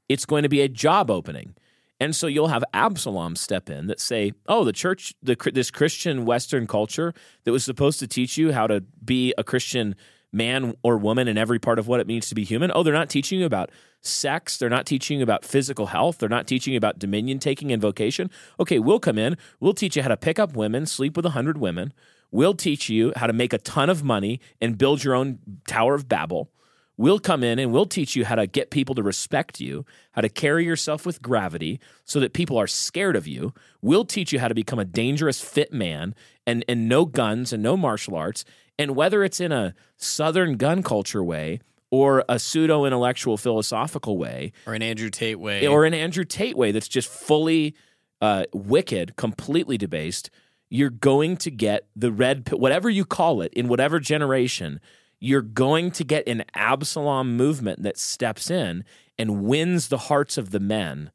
It's 0.10 0.26
going 0.26 0.44
to 0.44 0.50
be 0.50 0.62
a 0.62 0.68
job 0.68 1.12
opening. 1.12 1.56
And 2.00 2.16
so 2.16 2.28
you'll 2.28 2.48
have 2.48 2.64
Absalom 2.74 3.36
step 3.36 3.70
in 3.70 3.88
that 3.88 4.00
say, 4.00 4.34
"Oh, 4.48 4.64
the 4.64 4.74
church, 4.74 5.14
the 5.22 5.36
this 5.54 5.72
Christian 5.72 6.26
Western 6.26 6.68
culture 6.68 7.14
that 7.44 7.52
was 7.52 7.64
supposed 7.64 8.00
to 8.00 8.08
teach 8.08 8.38
you 8.38 8.54
how 8.54 8.68
to 8.68 8.82
be 9.04 9.34
a 9.38 9.44
Christian 9.44 9.96
man 10.32 10.76
or 10.84 10.98
woman 10.98 11.28
in 11.28 11.38
every 11.38 11.60
part 11.60 11.80
of 11.80 11.88
what 11.88 12.00
it 12.00 12.08
means 12.08 12.30
to 12.30 12.36
be 12.36 12.44
human. 12.44 12.72
Oh, 12.74 12.84
they're 12.84 12.94
not 12.94 13.10
teaching 13.10 13.40
you 13.40 13.46
about 13.46 13.72
sex. 14.02 14.58
They're 14.58 14.70
not 14.70 14.86
teaching 14.86 15.18
you 15.18 15.24
about 15.24 15.46
physical 15.46 15.88
health. 15.88 16.18
They're 16.18 16.30
not 16.30 16.48
teaching 16.48 16.74
you 16.74 16.78
about 16.78 17.00
dominion 17.00 17.40
taking 17.40 17.72
and 17.72 17.82
vocation. 17.82 18.30
Okay, 18.60 18.80
we'll 18.80 19.00
come 19.00 19.18
in. 19.18 19.38
We'll 19.60 19.74
teach 19.74 19.96
you 19.96 20.04
how 20.04 20.10
to 20.10 20.18
pick 20.18 20.40
up 20.40 20.56
women, 20.56 20.86
sleep 20.86 21.16
with 21.16 21.26
a 21.26 21.32
hundred 21.32 21.58
women. 21.58 21.94
We'll 22.32 22.56
teach 22.56 22.90
you 22.90 23.14
how 23.16 23.28
to 23.28 23.34
make 23.34 23.54
a 23.54 23.58
ton 23.58 23.90
of 23.90 24.04
money 24.04 24.42
and 24.60 24.78
build 24.78 25.04
your 25.04 25.16
own 25.16 25.40
Tower 25.68 25.96
of 25.96 26.10
Babel. 26.10 26.52
We'll 27.00 27.20
come 27.20 27.44
in 27.44 27.60
and 27.60 27.72
we'll 27.72 27.86
teach 27.86 28.16
you 28.16 28.26
how 28.26 28.36
to 28.36 28.48
get 28.48 28.72
people 28.72 28.96
to 28.96 29.04
respect 29.04 29.62
you, 29.62 29.86
how 30.14 30.22
to 30.22 30.30
carry 30.30 30.66
yourself 30.66 31.06
with 31.06 31.22
gravity 31.22 31.80
so 32.06 32.20
that 32.20 32.34
people 32.34 32.58
are 32.58 32.66
scared 32.66 33.16
of 33.16 33.28
you. 33.28 33.54
We'll 33.84 34.04
teach 34.04 34.34
you 34.34 34.40
how 34.40 34.48
to 34.48 34.56
become 34.56 34.80
a 34.80 34.86
dangerous, 34.86 35.40
fit 35.40 35.72
man 35.72 36.16
and, 36.48 36.66
and 36.68 36.90
no 36.90 37.06
guns 37.06 37.54
and 37.54 37.62
no 37.62 37.78
martial 37.78 38.16
arts. 38.16 38.46
And 38.80 38.96
whether 38.96 39.24
it's 39.24 39.40
in 39.40 39.52
a 39.52 39.74
Southern 39.98 40.58
gun 40.58 40.84
culture 40.84 41.24
way 41.24 41.60
or 41.90 42.24
a 42.28 42.38
pseudo 42.38 42.86
intellectual 42.86 43.38
philosophical 43.38 44.18
way, 44.18 44.52
or 44.66 44.74
an 44.74 44.82
Andrew 44.82 45.10
Tate 45.10 45.40
way, 45.40 45.66
or 45.66 45.86
an 45.86 45.94
Andrew 45.94 46.26
Tate 46.26 46.58
way 46.58 46.72
that's 46.72 46.88
just 46.88 47.08
fully 47.08 47.76
uh, 48.22 48.44
wicked, 48.54 49.16
completely 49.16 49.78
debased, 49.78 50.30
you're 50.70 50.90
going 50.90 51.38
to 51.38 51.50
get 51.50 51.88
the 51.96 52.12
red, 52.12 52.52
whatever 52.52 52.90
you 52.90 53.06
call 53.06 53.42
it, 53.42 53.54
in 53.54 53.68
whatever 53.68 54.00
generation 54.00 54.80
you're 55.20 55.42
going 55.42 55.92
to 55.92 56.04
get 56.04 56.28
an 56.28 56.44
Absalom 56.54 57.36
movement 57.36 57.82
that 57.84 57.98
steps 57.98 58.52
in 58.52 58.84
and 59.18 59.44
wins 59.44 59.88
the 59.88 59.98
hearts 59.98 60.38
of 60.38 60.52
the 60.52 60.60
men 60.60 61.12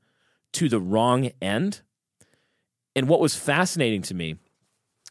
to 0.52 0.68
the 0.68 0.80
wrong 0.80 1.30
end. 1.40 1.82
And 2.96 3.08
what 3.08 3.20
was 3.20 3.36
fascinating 3.36 4.02
to 4.02 4.14
me, 4.14 4.36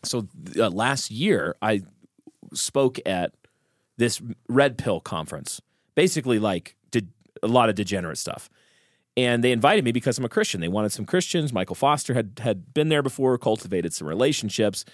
so 0.04 0.28
uh, 0.58 0.70
last 0.70 1.10
year 1.10 1.56
I 1.62 1.84
spoke 2.54 3.00
at 3.06 3.34
this 3.98 4.22
red 4.50 4.78
pill 4.78 5.00
conference, 5.00 5.62
basically 5.96 6.40
like 6.40 6.76
did 6.92 7.10
a 7.44 7.48
lot 7.48 7.70
of 7.70 7.76
degenerate 7.76 8.18
stuff. 8.18 8.50
And 9.18 9.44
they 9.44 9.52
invited 9.52 9.84
me 9.84 9.92
because 9.92 10.18
I'm 10.18 10.26
a 10.26 10.30
Christian. 10.30 10.62
They 10.62 10.70
wanted 10.70 10.92
some 10.92 11.06
Christians. 11.06 11.52
Michael 11.52 11.76
Foster 11.76 12.14
had 12.14 12.40
had 12.40 12.74
been 12.74 12.90
there 12.90 13.04
before, 13.04 13.38
cultivated 13.38 13.94
some 13.94 14.08
relationships. 14.08 14.86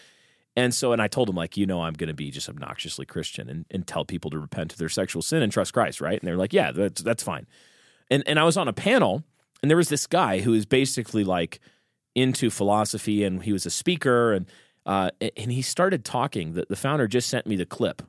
And 0.56 0.74
so, 0.74 0.92
and 0.92 1.00
I 1.00 1.08
told 1.08 1.30
him, 1.30 1.36
like, 1.36 1.56
you 1.56 1.68
know, 1.68 1.84
I'm 1.84 1.94
going 1.94 2.08
to 2.08 2.16
be 2.16 2.32
just 2.32 2.50
obnoxiously 2.50 3.06
Christian 3.06 3.48
and, 3.48 3.66
and 3.70 3.86
tell 3.86 4.06
people 4.06 4.32
to 4.32 4.40
repent 4.40 4.74
of 4.74 4.80
their 4.80 4.90
sexual 4.90 5.22
sin 5.22 5.44
and 5.44 5.52
trust 5.52 5.72
Christ, 5.72 6.02
right? 6.02 6.20
And 6.20 6.28
they're 6.28 6.36
like, 6.36 6.52
yeah, 6.52 6.72
that's, 6.72 7.04
that's 7.04 7.22
fine. 7.22 7.46
And, 8.10 8.24
and 8.26 8.40
I 8.40 8.44
was 8.44 8.58
on 8.58 8.68
a 8.68 8.74
panel, 8.74 9.24
and 9.62 9.70
there 9.70 9.78
was 9.78 9.90
this 9.90 10.08
guy 10.08 10.40
who 10.40 10.56
is 10.56 10.66
basically 10.66 11.24
like 11.24 11.60
into 12.16 12.50
philosophy, 12.50 13.24
and 13.24 13.44
he 13.44 13.54
was 13.54 13.68
a 13.68 13.70
speaker, 13.70 14.34
and 14.34 14.48
uh, 14.88 15.12
and 15.20 15.52
he 15.52 15.62
started 15.62 16.04
talking. 16.04 16.54
The, 16.54 16.66
the 16.68 16.76
founder 16.76 17.08
just 17.08 17.30
sent 17.30 17.46
me 17.46 17.56
the 17.56 17.66
clip 17.66 18.02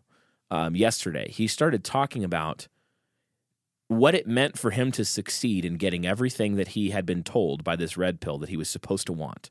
um, 0.51 0.75
yesterday. 0.75 1.31
He 1.31 1.47
started 1.47 1.85
talking 1.85 2.25
about 2.25 2.69
what 3.89 4.15
it 4.15 4.27
meant 4.27 4.59
for 4.59 4.71
him 4.71 4.93
to 4.93 5.05
succeed 5.05 5.65
in 5.65 5.77
getting 5.77 6.07
everything 6.07 6.57
that 6.57 6.69
he 6.69 6.91
had 6.91 7.05
been 7.05 7.23
told 7.23 7.65
by 7.65 7.75
this 7.75 7.97
red 7.97 8.21
pill 8.21 8.39
that 8.39 8.49
he 8.49 8.57
was 8.57 8.71
supposed 8.71 9.07
to 9.07 9.13
want 9.13 9.51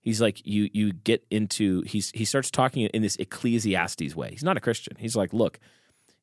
he's 0.00 0.20
like 0.20 0.46
you 0.46 0.68
you 0.72 0.92
get 0.92 1.24
into 1.30 1.82
he's 1.82 2.10
he 2.14 2.24
starts 2.24 2.50
talking 2.50 2.84
in 2.86 3.02
this 3.02 3.16
ecclesiastes 3.16 4.14
way 4.14 4.30
he's 4.30 4.44
not 4.44 4.56
a 4.56 4.60
christian 4.60 4.96
he's 4.98 5.16
like 5.16 5.32
look 5.32 5.58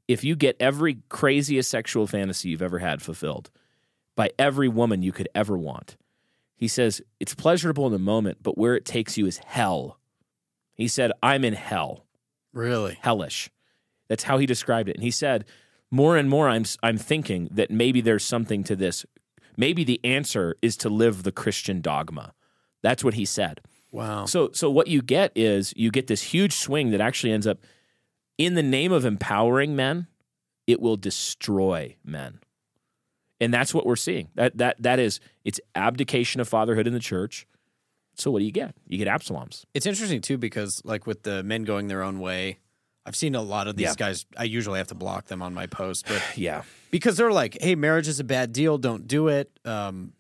if 0.08 0.24
you 0.24 0.36
get 0.36 0.56
every 0.60 1.00
craziest 1.10 1.70
sexual 1.70 2.08
fantasy 2.08 2.50
you've 2.50 2.62
ever 2.62 2.80
had 2.80 3.02
fulfilled 3.02 3.50
by 4.16 4.30
every 4.40 4.68
woman 4.68 5.02
you 5.02 5.12
could 5.12 5.30
ever 5.36 5.58
want 5.58 5.98
he 6.56 6.68
says 6.68 7.02
it's 7.20 7.36
pleasurable 7.36 7.86
in 7.86 7.92
the 7.92 8.00
moment 8.00 8.38
but 8.42 8.58
where 8.58 8.76
it 8.76 8.86
takes 8.86 9.18
you 9.18 9.26
is 9.26 9.40
hell 9.40 10.00
he 10.76 10.88
said 10.88 11.12
i'm 11.24 11.44
in 11.44 11.54
hell 11.54 12.06
really 12.54 12.98
hellish 13.02 13.50
that's 14.08 14.24
how 14.24 14.38
he 14.38 14.46
described 14.46 14.88
it 14.88 14.96
and 14.96 15.04
he 15.04 15.12
said 15.12 15.46
more 15.90 16.16
and 16.16 16.30
more 16.30 16.48
i'm 16.48 16.64
i'm 16.84 16.98
thinking 16.98 17.50
that 17.52 17.72
maybe 17.72 18.02
there's 18.02 18.24
something 18.24 18.64
to 18.64 18.76
this 18.76 19.06
maybe 19.58 19.84
the 19.84 20.00
answer 20.04 20.56
is 20.62 20.78
to 20.78 20.90
live 20.90 21.24
the 21.24 21.32
christian 21.32 21.82
dogma 21.82 22.34
that's 22.86 23.04
what 23.04 23.16
he 23.16 23.26
said. 23.26 23.62
Wow. 23.92 24.26
So 24.26 24.52
so 24.54 24.70
what 24.70 24.86
you 24.86 25.02
get 25.02 25.32
is 25.36 25.74
you 25.76 25.90
get 25.90 26.06
this 26.06 26.22
huge 26.22 26.54
swing 26.54 26.92
that 26.92 27.02
actually 27.02 27.34
ends 27.34 27.48
up 27.48 27.58
in 28.38 28.54
the 28.54 28.62
name 28.62 28.92
of 28.92 29.06
empowering 29.06 29.76
men, 29.76 30.06
it 30.68 30.80
will 30.80 30.96
destroy 30.96 31.96
men. 32.06 32.42
And 33.42 33.52
that's 33.52 33.74
what 33.74 33.88
we're 33.88 33.96
seeing. 33.96 34.30
That 34.36 34.60
that 34.60 34.76
that 34.84 35.00
is 35.00 35.20
it's 35.44 35.60
abdication 35.74 36.40
of 36.40 36.48
fatherhood 36.48 36.86
in 36.86 36.94
the 36.94 37.00
church. 37.00 37.48
So 38.18 38.32
what 38.32 38.40
do 38.40 38.46
you 38.46 38.52
get? 38.52 38.76
You 38.88 38.98
get 38.98 39.08
Absaloms. 39.08 39.66
It's 39.74 39.86
interesting 39.86 40.22
too 40.22 40.38
because 40.38 40.82
like 40.86 41.06
with 41.06 41.24
the 41.24 41.44
men 41.44 41.64
going 41.64 41.88
their 41.88 42.02
own 42.04 42.20
way, 42.20 42.60
I've 43.06 43.16
seen 43.16 43.36
a 43.36 43.42
lot 43.42 43.68
of 43.68 43.76
these 43.76 43.88
Yeah. 43.90 43.94
guys. 43.98 44.26
I 44.38 44.46
usually 44.46 44.80
have 44.80 44.88
to 44.88 44.96
block 44.96 45.26
them 45.28 45.42
on 45.42 45.54
my 45.54 45.68
post, 45.68 46.06
but 46.08 46.22
Yeah. 46.38 46.64
because 46.92 47.18
they're 47.18 47.32
like, 47.32 47.58
"Hey, 47.62 47.76
marriage 47.76 48.08
is 48.08 48.20
a 48.20 48.24
bad 48.24 48.52
deal. 48.54 48.78
Don't 48.78 49.08
do 49.08 49.28
it." 49.28 49.52
Um, 49.66 50.14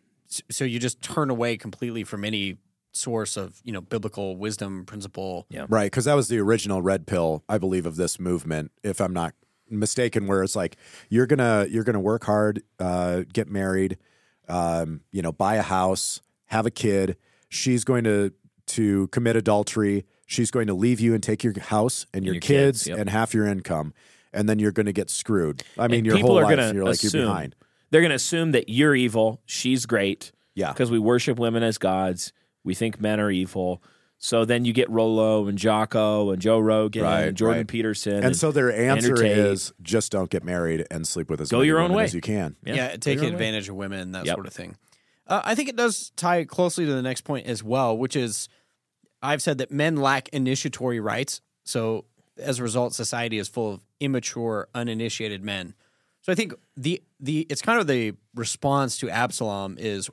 so 0.51 0.65
you 0.65 0.79
just 0.79 1.01
turn 1.01 1.29
away 1.29 1.57
completely 1.57 2.03
from 2.03 2.25
any 2.25 2.57
source 2.91 3.35
of 3.37 3.59
you 3.63 3.71
know 3.73 3.81
biblical 3.81 4.35
wisdom 4.37 4.85
principle. 4.85 5.45
Yeah. 5.49 5.65
Right, 5.69 5.89
because 5.91 6.05
that 6.05 6.13
was 6.15 6.27
the 6.27 6.37
original 6.39 6.81
red 6.81 7.07
pill, 7.07 7.43
I 7.49 7.57
believe, 7.57 7.85
of 7.85 7.95
this 7.95 8.19
movement, 8.19 8.71
if 8.83 8.99
I'm 9.01 9.13
not 9.13 9.33
mistaken, 9.69 10.27
where 10.27 10.43
it's 10.43 10.55
like 10.55 10.75
you're 11.09 11.25
gonna 11.27 11.65
you're 11.69 11.83
gonna 11.85 11.99
work 11.99 12.25
hard, 12.25 12.61
uh, 12.79 13.23
get 13.33 13.49
married, 13.49 13.97
um, 14.47 15.01
you 15.11 15.21
know, 15.21 15.31
buy 15.31 15.55
a 15.55 15.61
house, 15.63 16.21
have 16.45 16.65
a 16.65 16.71
kid. 16.71 17.17
She's 17.49 17.83
going 17.83 18.03
to 18.05 18.31
to 18.67 19.07
commit 19.09 19.35
adultery. 19.35 20.05
She's 20.25 20.49
going 20.49 20.67
to 20.67 20.73
leave 20.73 20.99
you 20.99 21.13
and 21.13 21.21
take 21.21 21.43
your 21.43 21.53
house 21.59 22.05
and 22.13 22.25
your, 22.25 22.35
your 22.35 22.41
kids, 22.41 22.79
kids, 22.83 22.87
yep. 22.87 22.97
and 22.97 23.09
half 23.09 23.33
your 23.33 23.45
income, 23.45 23.93
and 24.33 24.49
then 24.49 24.57
you're 24.57 24.71
going 24.71 24.87
to 24.87 24.93
get 24.93 25.09
screwed. 25.11 25.61
I 25.77 25.87
mean, 25.87 25.99
And 25.99 26.05
your 26.07 26.15
people 26.15 26.29
whole 26.31 26.39
are 26.39 26.43
life, 26.43 26.55
gonna 26.57 26.73
you're 26.73 26.83
like 26.85 26.95
assume, 26.95 27.21
you're 27.21 27.29
behind. 27.29 27.55
They're 27.91 28.01
going 28.01 28.09
to 28.09 28.15
assume 28.15 28.51
that 28.53 28.67
you're 28.67 28.95
evil, 28.95 29.41
she's 29.45 29.85
great. 29.85 30.31
Yeah. 30.55 30.71
Because 30.71 30.89
we 30.89 30.97
worship 30.99 31.37
women 31.37 31.61
as 31.63 31.77
gods. 31.77 32.33
We 32.63 32.73
think 32.73 32.99
men 32.99 33.19
are 33.19 33.29
evil. 33.29 33.83
So 34.17 34.45
then 34.45 34.63
you 34.65 34.73
get 34.73 34.89
Rollo 34.89 35.47
and 35.47 35.57
Jocko 35.57 36.31
and 36.31 36.41
Joe 36.41 36.57
Rogan 36.57 37.03
Right, 37.03 37.27
and 37.27 37.37
Jordan 37.37 37.59
right. 37.59 37.67
Peterson. 37.67 38.23
And 38.23 38.35
so 38.35 38.51
their 38.51 38.71
answer 38.73 39.21
is 39.23 39.73
just 39.81 40.11
don't 40.11 40.29
get 40.29 40.43
married 40.43 40.87
and 40.89 41.05
sleep 41.07 41.29
with 41.29 41.41
as 41.41 41.49
Go 41.49 41.57
many 41.57 41.67
your 41.67 41.77
own 41.79 41.83
women 41.89 41.97
way. 41.97 42.03
as 42.05 42.15
you 42.15 42.21
can. 42.21 42.55
Yeah, 42.63 42.91
go 42.91 42.97
take 42.97 43.15
your 43.17 43.25
own 43.25 43.31
way. 43.31 43.33
advantage 43.35 43.69
of 43.69 43.75
women, 43.75 44.13
that 44.13 44.25
Yep. 44.25 44.35
sort 44.35 44.47
of 44.47 44.53
thing. 44.53 44.77
Uh, 45.27 45.41
I 45.43 45.55
think 45.55 45.69
it 45.69 45.75
does 45.75 46.11
tie 46.15 46.43
closely 46.43 46.85
to 46.85 46.93
the 46.93 47.01
next 47.01 47.21
point 47.21 47.47
as 47.47 47.63
well, 47.63 47.97
which 47.97 48.15
is 48.15 48.47
I've 49.21 49.41
said 49.41 49.57
that 49.57 49.71
men 49.71 49.95
lack 49.97 50.29
initiatory 50.29 50.99
rites. 50.99 51.41
So 51.63 52.05
as 52.37 52.59
a 52.59 52.63
result, 52.63 52.93
society 52.93 53.37
is 53.37 53.47
full 53.47 53.73
of 53.73 53.81
immature, 53.99 54.67
uninitiated 54.75 55.43
men. 55.43 55.73
So 56.21 56.31
I 56.31 56.35
think 56.35 56.53
the 56.75 57.01
the 57.19 57.47
it's 57.49 57.61
kind 57.61 57.79
of 57.79 57.87
the 57.87 58.13
response 58.35 58.97
to 58.99 59.09
Absalom 59.09 59.77
is 59.79 60.09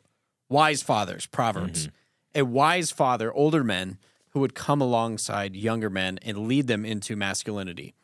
wise 0.49 0.83
fathers, 0.83 1.27
proverbs. 1.27 1.89
A 2.35 2.43
wise 2.43 2.91
father, 2.91 3.33
older 3.33 3.63
men 3.65 3.99
who 4.31 4.41
would 4.41 4.55
come 4.55 4.81
alongside 4.81 5.55
younger 5.55 5.91
men 5.91 6.19
and 6.23 6.49
lead 6.49 6.67
them 6.67 6.87
into 6.87 7.17
masculinity. 7.17 7.95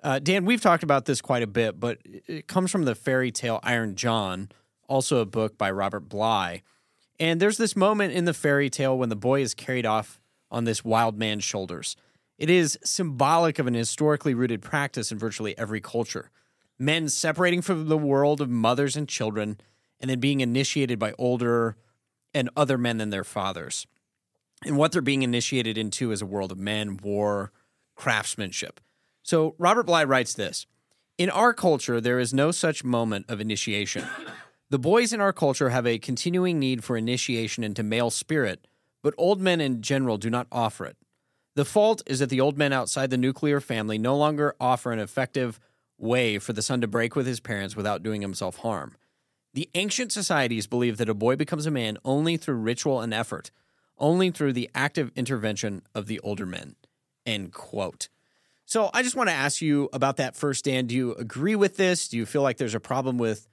Uh, 0.00 0.20
Dan, 0.20 0.44
we've 0.44 0.60
talked 0.60 0.84
about 0.84 1.06
this 1.06 1.20
quite 1.20 1.42
a 1.42 1.46
bit, 1.48 1.80
but 1.80 1.98
it- 2.04 2.22
it 2.28 2.46
comes 2.46 2.70
from 2.70 2.84
the 2.84 2.94
fairy 2.94 3.32
tale 3.32 3.58
Iron 3.64 3.96
John, 3.96 4.50
also 4.88 5.18
a 5.18 5.26
book 5.26 5.58
by 5.58 5.70
Robert 5.70 6.08
Bly. 6.08 6.62
And 7.18 7.40
there's 7.40 7.58
this 7.58 7.76
moment 7.76 8.12
in 8.12 8.24
the 8.24 8.34
fairy 8.34 8.70
tale 8.70 8.98
when 8.98 9.08
the 9.08 9.16
boy 9.16 9.40
is 9.40 9.54
carried 9.54 9.86
off 9.86 10.20
on 10.50 10.64
this 10.64 10.84
wild 10.84 11.18
man's 11.18 11.44
shoulders. 11.44 11.96
It 12.38 12.50
is 12.50 12.78
symbolic 12.84 13.58
of 13.58 13.66
an 13.66 13.74
historically 13.74 14.34
rooted 14.34 14.62
practice 14.62 15.12
in 15.12 15.18
virtually 15.18 15.56
every 15.56 15.80
culture. 15.80 16.30
Men 16.78 17.08
separating 17.08 17.62
from 17.62 17.88
the 17.88 17.98
world 17.98 18.40
of 18.40 18.50
mothers 18.50 18.96
and 18.96 19.08
children 19.08 19.58
and 20.00 20.10
then 20.10 20.20
being 20.20 20.40
initiated 20.40 20.98
by 20.98 21.14
older 21.18 21.76
and 22.34 22.50
other 22.56 22.76
men 22.76 22.98
than 22.98 23.10
their 23.10 23.24
fathers. 23.24 23.86
And 24.64 24.76
what 24.76 24.92
they're 24.92 25.02
being 25.02 25.22
initiated 25.22 25.78
into 25.78 26.10
is 26.10 26.20
a 26.20 26.26
world 26.26 26.50
of 26.50 26.58
men, 26.58 26.96
war, 26.96 27.52
craftsmanship. 27.94 28.80
So 29.22 29.54
Robert 29.58 29.84
Bly 29.84 30.04
writes 30.04 30.34
this 30.34 30.66
In 31.16 31.30
our 31.30 31.54
culture, 31.54 32.00
there 32.00 32.18
is 32.18 32.34
no 32.34 32.50
such 32.50 32.82
moment 32.82 33.26
of 33.28 33.40
initiation. 33.40 34.04
The 34.74 34.78
boys 34.80 35.12
in 35.12 35.20
our 35.20 35.32
culture 35.32 35.68
have 35.68 35.86
a 35.86 36.00
continuing 36.00 36.58
need 36.58 36.82
for 36.82 36.96
initiation 36.96 37.62
into 37.62 37.84
male 37.84 38.10
spirit, 38.10 38.66
but 39.04 39.14
old 39.16 39.40
men 39.40 39.60
in 39.60 39.82
general 39.82 40.18
do 40.18 40.28
not 40.28 40.48
offer 40.50 40.84
it. 40.84 40.96
The 41.54 41.64
fault 41.64 42.02
is 42.06 42.18
that 42.18 42.28
the 42.28 42.40
old 42.40 42.58
men 42.58 42.72
outside 42.72 43.10
the 43.10 43.16
nuclear 43.16 43.60
family 43.60 43.98
no 43.98 44.16
longer 44.16 44.56
offer 44.58 44.90
an 44.90 44.98
effective 44.98 45.60
way 45.96 46.40
for 46.40 46.52
the 46.52 46.60
son 46.60 46.80
to 46.80 46.88
break 46.88 47.14
with 47.14 47.24
his 47.24 47.38
parents 47.38 47.76
without 47.76 48.02
doing 48.02 48.20
himself 48.20 48.56
harm. 48.56 48.96
The 49.52 49.70
ancient 49.74 50.10
societies 50.10 50.66
believed 50.66 50.98
that 50.98 51.08
a 51.08 51.14
boy 51.14 51.36
becomes 51.36 51.66
a 51.66 51.70
man 51.70 51.96
only 52.04 52.36
through 52.36 52.56
ritual 52.56 53.00
and 53.00 53.14
effort, 53.14 53.52
only 53.96 54.32
through 54.32 54.54
the 54.54 54.70
active 54.74 55.12
intervention 55.14 55.82
of 55.94 56.08
the 56.08 56.18
older 56.18 56.46
men. 56.46 56.74
End 57.24 57.52
quote. 57.52 58.08
So 58.64 58.90
I 58.92 59.04
just 59.04 59.14
want 59.14 59.28
to 59.28 59.36
ask 59.36 59.62
you 59.62 59.88
about 59.92 60.16
that 60.16 60.34
first, 60.34 60.64
Dan. 60.64 60.88
Do 60.88 60.96
you 60.96 61.14
agree 61.14 61.54
with 61.54 61.76
this? 61.76 62.08
Do 62.08 62.16
you 62.16 62.26
feel 62.26 62.42
like 62.42 62.56
there's 62.56 62.74
a 62.74 62.80
problem 62.80 63.18
with 63.18 63.46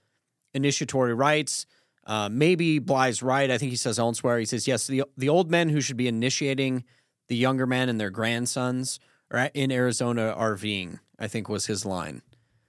initiatory 0.54 1.14
rites? 1.14 1.66
Uh, 2.06 2.30
maybe 2.32 2.80
Bly's 2.80 3.22
right. 3.22 3.50
I 3.50 3.58
think 3.58 3.70
he 3.70 3.78
says 3.78 4.00
elsewhere. 4.00 4.40
He 4.40 4.46
says, 4.46 4.68
yes, 4.68 4.88
the, 4.88 5.04
the 5.18 5.30
old 5.30 5.52
men 5.52 5.70
who 5.70 5.82
should 5.82 5.98
be 5.98 6.08
initiating 6.08 6.84
the 7.28 7.36
younger 7.36 7.66
men 7.66 7.90
and 7.90 8.00
their 8.00 8.10
grandsons 8.10 9.00
are 9.30 9.50
in 9.54 9.72
Arizona 9.72 10.36
RVing, 10.38 11.00
I 11.20 11.28
think 11.28 11.48
was 11.48 11.68
his 11.68 11.86
line. 11.86 12.22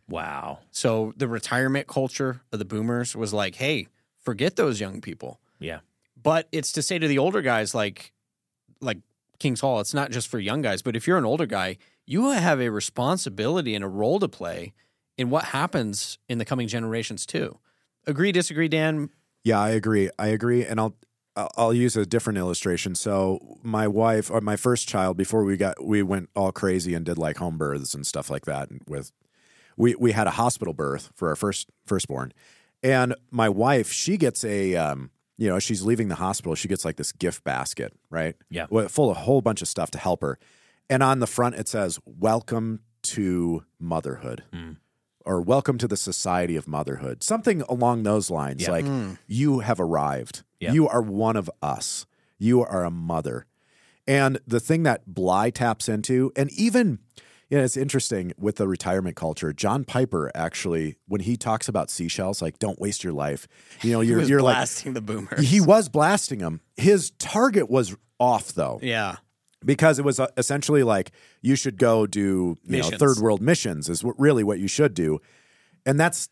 Wow. 0.08 0.58
So 0.70 1.14
the 1.16 1.28
retirement 1.28 1.86
culture 1.86 2.42
of 2.52 2.58
the 2.58 2.64
boomers 2.64 3.16
was 3.16 3.32
like, 3.32 3.54
hey, 3.56 3.88
forget 4.20 4.56
those 4.56 4.80
young 4.80 5.00
people. 5.00 5.40
Yeah. 5.58 5.80
But 6.22 6.48
it's 6.52 6.72
to 6.72 6.82
say 6.82 6.98
to 6.98 7.08
the 7.08 7.18
older 7.18 7.42
guys, 7.42 7.74
like, 7.74 8.12
like 8.80 8.98
King's 9.38 9.60
Hall, 9.60 9.80
it's 9.80 9.94
not 9.94 10.10
just 10.10 10.28
for 10.28 10.38
young 10.38 10.62
guys, 10.62 10.82
but 10.82 10.94
if 10.94 11.06
you're 11.06 11.18
an 11.18 11.24
older 11.24 11.46
guy, 11.46 11.78
you 12.06 12.30
have 12.30 12.60
a 12.60 12.68
responsibility 12.68 13.74
and 13.74 13.84
a 13.84 13.88
role 13.88 14.20
to 14.20 14.28
play 14.28 14.72
in 15.16 15.30
what 15.30 15.46
happens 15.46 16.18
in 16.28 16.38
the 16.38 16.44
coming 16.44 16.68
generations 16.68 17.26
too. 17.26 17.58
Agree, 18.06 18.32
disagree, 18.32 18.68
Dan? 18.68 19.10
Yeah, 19.44 19.60
I 19.60 19.70
agree. 19.70 20.10
I 20.18 20.28
agree, 20.28 20.64
and 20.64 20.80
I'll 20.80 20.96
I'll 21.34 21.72
use 21.72 21.96
a 21.96 22.04
different 22.04 22.38
illustration. 22.38 22.94
So 22.94 23.58
my 23.62 23.88
wife, 23.88 24.30
or 24.30 24.40
my 24.40 24.56
first 24.56 24.88
child, 24.88 25.16
before 25.16 25.44
we 25.44 25.56
got 25.56 25.82
we 25.84 26.02
went 26.02 26.28
all 26.36 26.52
crazy 26.52 26.94
and 26.94 27.04
did 27.04 27.18
like 27.18 27.38
home 27.38 27.58
births 27.58 27.94
and 27.94 28.06
stuff 28.06 28.30
like 28.30 28.44
that. 28.44 28.68
With 28.86 29.12
we 29.76 29.94
we 29.94 30.12
had 30.12 30.26
a 30.26 30.32
hospital 30.32 30.74
birth 30.74 31.10
for 31.14 31.28
our 31.28 31.36
first 31.36 31.70
firstborn, 31.86 32.32
and 32.82 33.14
my 33.30 33.48
wife 33.48 33.90
she 33.90 34.16
gets 34.16 34.44
a 34.44 34.76
um, 34.76 35.10
you 35.38 35.48
know 35.48 35.58
she's 35.58 35.82
leaving 35.82 36.08
the 36.08 36.16
hospital 36.16 36.54
she 36.54 36.68
gets 36.68 36.84
like 36.84 36.96
this 36.96 37.12
gift 37.12 37.42
basket 37.44 37.92
right 38.10 38.36
Yeah. 38.50 38.66
Full 38.66 39.10
of 39.10 39.16
a 39.16 39.20
whole 39.20 39.40
bunch 39.40 39.62
of 39.62 39.68
stuff 39.68 39.90
to 39.92 39.98
help 39.98 40.20
her, 40.22 40.38
and 40.90 41.02
on 41.02 41.20
the 41.20 41.26
front 41.26 41.54
it 41.54 41.68
says 41.68 41.98
"Welcome 42.04 42.80
to 43.04 43.64
motherhood." 43.80 44.44
Or 45.24 45.40
welcome 45.40 45.78
to 45.78 45.88
the 45.88 45.96
society 45.96 46.56
of 46.56 46.66
motherhood. 46.66 47.22
Something 47.22 47.62
along 47.62 48.02
those 48.02 48.30
lines. 48.30 48.62
Yeah. 48.62 48.70
Like 48.70 48.86
hmm. 48.86 49.12
you 49.26 49.60
have 49.60 49.80
arrived. 49.80 50.42
Yeah. 50.60 50.72
You 50.72 50.88
are 50.88 51.02
one 51.02 51.36
of 51.36 51.50
us. 51.62 52.06
You 52.38 52.62
are 52.62 52.84
a 52.84 52.90
mother. 52.90 53.46
And 54.06 54.40
the 54.46 54.60
thing 54.60 54.82
that 54.82 55.06
Bly 55.06 55.50
taps 55.50 55.88
into, 55.88 56.32
and 56.34 56.50
even, 56.52 56.98
you 57.48 57.58
know, 57.58 57.64
it's 57.64 57.76
interesting 57.76 58.32
with 58.36 58.56
the 58.56 58.66
retirement 58.66 59.14
culture. 59.14 59.52
John 59.52 59.84
Piper 59.84 60.30
actually, 60.34 60.96
when 61.06 61.20
he 61.20 61.36
talks 61.36 61.68
about 61.68 61.90
seashells, 61.90 62.42
like 62.42 62.58
don't 62.58 62.80
waste 62.80 63.04
your 63.04 63.12
life. 63.12 63.46
You 63.82 63.92
know, 63.92 64.00
you're 64.02 64.22
you're 64.22 64.40
blasting 64.40 64.94
the 64.94 65.00
boomers. 65.00 65.48
he 65.48 65.60
was 65.60 65.88
blasting 65.88 66.40
them. 66.40 66.60
His 66.76 67.12
target 67.12 67.70
was 67.70 67.96
off 68.18 68.52
though 68.52 68.78
yeah. 68.82 69.16
Because 69.64 69.98
it 69.98 70.04
was 70.04 70.18
uh, 70.20 70.26
essentially 70.36 70.82
like 70.82 71.12
you 71.40 71.54
should 71.56 71.78
go 71.78 72.06
do 72.06 72.58
you 72.64 72.78
know 72.82 72.90
third 72.90 73.18
world 73.18 73.40
missions 73.40 73.88
is 73.88 74.02
what, 74.04 74.18
really 74.18 74.44
what 74.44 74.58
you 74.58 74.68
should 74.68 74.94
do. 74.94 75.20
And 75.86 75.98
that's 75.98 76.28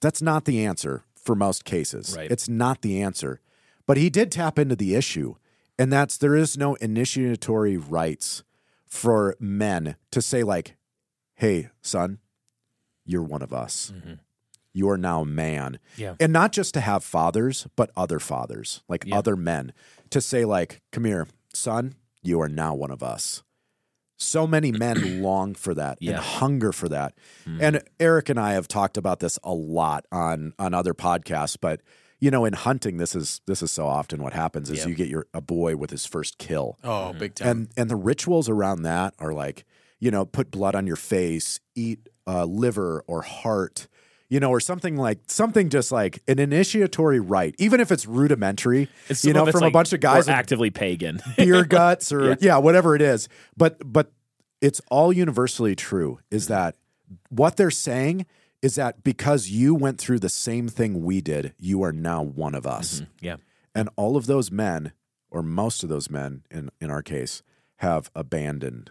that's 0.00 0.20
not 0.22 0.44
the 0.44 0.64
answer 0.64 1.04
for 1.14 1.34
most 1.34 1.64
cases. 1.64 2.14
Right. 2.16 2.30
it's 2.30 2.48
not 2.48 2.82
the 2.82 3.00
answer. 3.02 3.40
But 3.86 3.96
he 3.96 4.10
did 4.10 4.30
tap 4.32 4.58
into 4.58 4.76
the 4.76 4.94
issue 4.94 5.34
and 5.78 5.92
that's 5.92 6.16
there 6.16 6.34
is 6.36 6.56
no 6.56 6.74
initiatory 6.76 7.76
rites 7.76 8.42
for 8.86 9.36
men 9.40 9.96
to 10.10 10.22
say 10.22 10.42
like 10.42 10.76
hey 11.34 11.68
son 11.82 12.18
you're 13.04 13.22
one 13.22 13.42
of 13.42 13.52
us. 13.52 13.92
You 14.72 14.90
are 14.90 14.98
now 14.98 15.24
man. 15.24 15.78
Yeah. 15.96 16.16
and 16.20 16.32
not 16.32 16.52
just 16.52 16.74
to 16.74 16.80
have 16.80 17.02
fathers 17.04 17.66
but 17.76 17.90
other 17.96 18.18
fathers 18.18 18.82
like 18.88 19.04
Yeah. 19.06 19.18
other 19.18 19.36
men 19.36 19.72
to 20.10 20.20
say 20.20 20.44
like 20.44 20.82
come 20.92 21.04
here 21.04 21.26
son 21.54 21.94
you 22.26 22.40
are 22.40 22.48
now 22.48 22.74
one 22.74 22.90
of 22.90 23.02
us 23.02 23.42
so 24.18 24.46
many 24.46 24.72
men 24.72 25.22
long 25.22 25.54
for 25.54 25.74
that 25.74 25.98
Yeah. 26.00 26.12
and 26.12 26.20
hunger 26.20 26.72
for 26.72 26.88
that 26.88 27.14
and 27.46 27.82
eric 28.00 28.28
and 28.28 28.40
i 28.40 28.52
have 28.54 28.66
talked 28.68 28.96
about 28.96 29.20
this 29.20 29.38
a 29.44 29.52
lot 29.52 30.06
on 30.10 30.52
on 30.58 30.72
other 30.74 30.94
podcasts 30.94 31.56
but 31.60 31.82
you 32.18 32.30
know 32.30 32.44
in 32.46 32.54
hunting 32.54 32.96
this 32.96 33.14
is 33.14 33.40
this 33.46 33.62
is 33.62 33.70
so 33.70 33.86
often 33.86 34.22
what 34.22 34.32
happens 34.32 34.70
is 34.70 34.78
Yep. 34.78 34.88
you 34.88 34.94
get 34.94 35.08
your 35.08 35.26
a 35.34 35.40
boy 35.42 35.76
with 35.76 35.90
his 35.90 36.06
first 36.06 36.38
kill 36.38 36.78
Oh, 36.82 37.12
big 37.12 37.34
time. 37.34 37.48
and 37.48 37.68
and 37.76 37.90
the 37.90 37.96
rituals 37.96 38.48
around 38.48 38.82
that 38.82 39.14
are 39.18 39.32
like 39.32 39.64
you 40.00 40.10
know 40.10 40.24
put 40.24 40.50
blood 40.50 40.74
on 40.74 40.86
your 40.86 40.96
face 40.96 41.60
eat 41.74 42.08
uh, 42.26 42.44
liver 42.44 43.04
or 43.06 43.22
heart 43.22 43.86
you 44.28 44.40
know 44.40 44.50
or 44.50 44.60
something 44.60 44.96
like 44.96 45.18
something 45.28 45.68
just 45.68 45.92
like 45.92 46.22
an 46.28 46.38
initiatory 46.38 47.20
rite 47.20 47.54
even 47.58 47.80
if 47.80 47.90
it's 47.92 48.06
rudimentary 48.06 48.88
It's 49.08 49.24
you 49.24 49.32
know 49.32 49.46
from 49.46 49.62
a 49.62 49.70
bunch 49.70 49.92
of 49.92 50.00
guys 50.00 50.28
actively 50.28 50.70
pagan. 50.70 51.20
beer 51.36 51.64
guts 51.76 52.12
or 52.12 52.30
Yeah. 52.30 52.34
yeah. 52.40 52.58
whatever 52.58 52.94
it 52.94 53.02
is 53.02 53.28
but 53.56 53.76
but 53.92 54.12
it's 54.60 54.80
all 54.90 55.12
universally 55.12 55.76
true 55.76 56.18
is 56.30 56.48
that 56.48 56.76
what 57.28 57.56
they're 57.56 57.70
saying 57.70 58.26
is 58.62 58.74
that 58.76 59.04
because 59.04 59.48
you 59.48 59.74
went 59.74 59.98
through 59.98 60.18
the 60.18 60.28
same 60.28 60.66
thing 60.68 61.04
we 61.04 61.20
did 61.20 61.54
you 61.58 61.82
are 61.82 61.92
now 61.92 62.22
one 62.22 62.54
of 62.54 62.66
us 62.66 63.00
mm-hmm. 63.00 63.10
yeah. 63.24 63.36
and 63.74 63.88
all 63.96 64.16
of 64.16 64.26
those 64.26 64.50
men 64.50 64.92
or 65.30 65.42
most 65.42 65.82
of 65.82 65.88
those 65.88 66.10
men 66.10 66.42
in 66.50 66.70
in 66.80 66.90
our 66.90 67.02
case 67.02 67.42
have 67.76 68.10
abandoned 68.14 68.90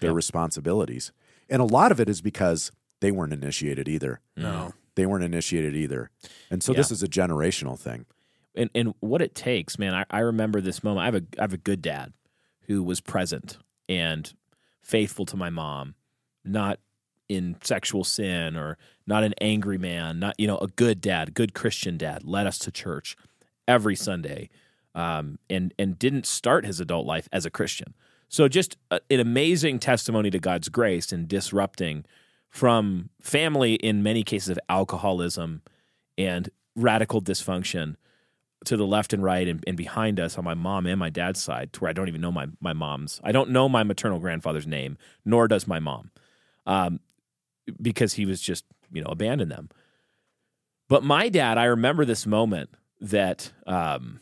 their 0.00 0.10
Yep. 0.10 0.16
responsibilities 0.16 1.12
and 1.48 1.62
a 1.62 1.64
lot 1.66 1.92
of 1.92 2.00
it 2.00 2.08
is 2.08 2.20
because 2.20 2.72
they 3.00 3.10
weren't 3.10 3.32
initiated 3.32 3.88
either 3.88 4.20
no. 4.36 4.72
they 4.94 5.06
weren't 5.06 5.24
initiated 5.24 5.74
either 5.74 6.10
and 6.50 6.62
so 6.62 6.72
this 6.72 6.90
is 6.90 7.02
a 7.02 7.08
generational 7.08 7.78
thing 7.78 8.06
and 8.56 8.70
and 8.74 8.94
what 9.00 9.22
it 9.22 9.34
takes, 9.34 9.78
man. 9.78 9.94
I, 9.94 10.04
I 10.10 10.20
remember 10.20 10.60
this 10.60 10.82
moment. 10.82 11.02
I 11.02 11.04
have 11.04 11.14
a 11.14 11.22
I 11.38 11.42
have 11.42 11.52
a 11.52 11.58
good 11.58 11.82
dad 11.82 12.12
who 12.62 12.82
was 12.82 13.00
present 13.00 13.58
and 13.88 14.32
faithful 14.82 15.26
to 15.26 15.36
my 15.36 15.50
mom, 15.50 15.94
not 16.44 16.80
in 17.28 17.56
sexual 17.62 18.04
sin 18.04 18.56
or 18.56 18.78
not 19.06 19.24
an 19.24 19.34
angry 19.40 19.78
man, 19.78 20.18
not 20.18 20.34
you 20.38 20.46
know 20.46 20.58
a 20.58 20.68
good 20.68 21.00
dad, 21.00 21.34
good 21.34 21.54
Christian 21.54 21.96
dad, 21.98 22.24
led 22.24 22.46
us 22.46 22.58
to 22.60 22.72
church 22.72 23.16
every 23.68 23.94
Sunday, 23.94 24.48
um, 24.94 25.38
and 25.50 25.74
and 25.78 25.98
didn't 25.98 26.26
start 26.26 26.64
his 26.64 26.80
adult 26.80 27.06
life 27.06 27.28
as 27.32 27.44
a 27.44 27.50
Christian. 27.50 27.94
So 28.28 28.48
just 28.48 28.76
a, 28.90 29.00
an 29.10 29.20
amazing 29.20 29.78
testimony 29.78 30.30
to 30.30 30.38
God's 30.38 30.68
grace 30.68 31.12
in 31.12 31.26
disrupting 31.26 32.04
from 32.48 33.10
family 33.20 33.74
in 33.74 34.02
many 34.02 34.22
cases 34.22 34.50
of 34.50 34.58
alcoholism 34.68 35.62
and 36.16 36.48
radical 36.74 37.20
dysfunction 37.20 37.96
to 38.64 38.76
the 38.76 38.86
left 38.86 39.12
and 39.12 39.22
right 39.22 39.46
and, 39.46 39.62
and 39.66 39.76
behind 39.76 40.18
us 40.18 40.38
on 40.38 40.44
my 40.44 40.54
mom 40.54 40.86
and 40.86 40.98
my 40.98 41.10
dad's 41.10 41.40
side 41.40 41.72
to 41.72 41.80
where 41.80 41.90
I 41.90 41.92
don't 41.92 42.08
even 42.08 42.20
know 42.20 42.32
my, 42.32 42.46
my 42.60 42.72
mom's. 42.72 43.20
I 43.22 43.32
don't 43.32 43.50
know 43.50 43.68
my 43.68 43.82
maternal 43.82 44.18
grandfather's 44.18 44.66
name, 44.66 44.96
nor 45.24 45.48
does 45.48 45.66
my 45.66 45.78
mom, 45.78 46.10
um, 46.66 47.00
because 47.80 48.14
he 48.14 48.26
was 48.26 48.40
just, 48.40 48.64
you 48.92 49.02
know, 49.02 49.10
abandoned 49.10 49.50
them. 49.50 49.68
But 50.88 51.04
my 51.04 51.28
dad, 51.28 51.58
I 51.58 51.64
remember 51.64 52.04
this 52.04 52.26
moment 52.26 52.70
that 53.00 53.52
um, 53.66 54.20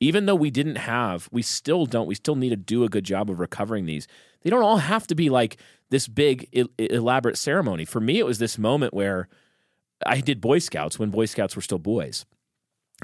even 0.00 0.26
though 0.26 0.34
we 0.34 0.50
didn't 0.50 0.76
have, 0.76 1.28
we 1.32 1.42
still 1.42 1.86
don't, 1.86 2.06
we 2.06 2.14
still 2.14 2.36
need 2.36 2.50
to 2.50 2.56
do 2.56 2.84
a 2.84 2.88
good 2.88 3.04
job 3.04 3.30
of 3.30 3.40
recovering 3.40 3.86
these. 3.86 4.06
They 4.42 4.50
don't 4.50 4.62
all 4.62 4.78
have 4.78 5.06
to 5.08 5.14
be 5.14 5.30
like 5.30 5.56
this 5.90 6.08
big, 6.08 6.48
el- 6.52 6.68
elaborate 6.78 7.38
ceremony. 7.38 7.84
For 7.84 8.00
me, 8.00 8.18
it 8.18 8.26
was 8.26 8.38
this 8.38 8.58
moment 8.58 8.92
where 8.94 9.28
I 10.04 10.20
did 10.20 10.40
Boy 10.40 10.58
Scouts 10.58 10.98
when 10.98 11.10
Boy 11.10 11.26
Scouts 11.26 11.56
were 11.56 11.62
still 11.62 11.78
boys 11.78 12.26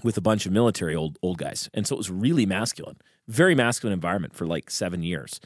with 0.02 0.16
a 0.16 0.22
bunch 0.22 0.46
of 0.46 0.52
military 0.52 0.94
old 0.94 1.18
old 1.22 1.38
guys. 1.38 1.68
And 1.74 1.86
so 1.86 1.94
it 1.94 1.98
was 1.98 2.10
really 2.10 2.46
masculine, 2.46 2.96
very 3.28 3.54
masculine 3.54 3.92
environment 3.92 4.34
for 4.34 4.46
like 4.46 4.70
seven 4.70 5.02
years. 5.02 5.40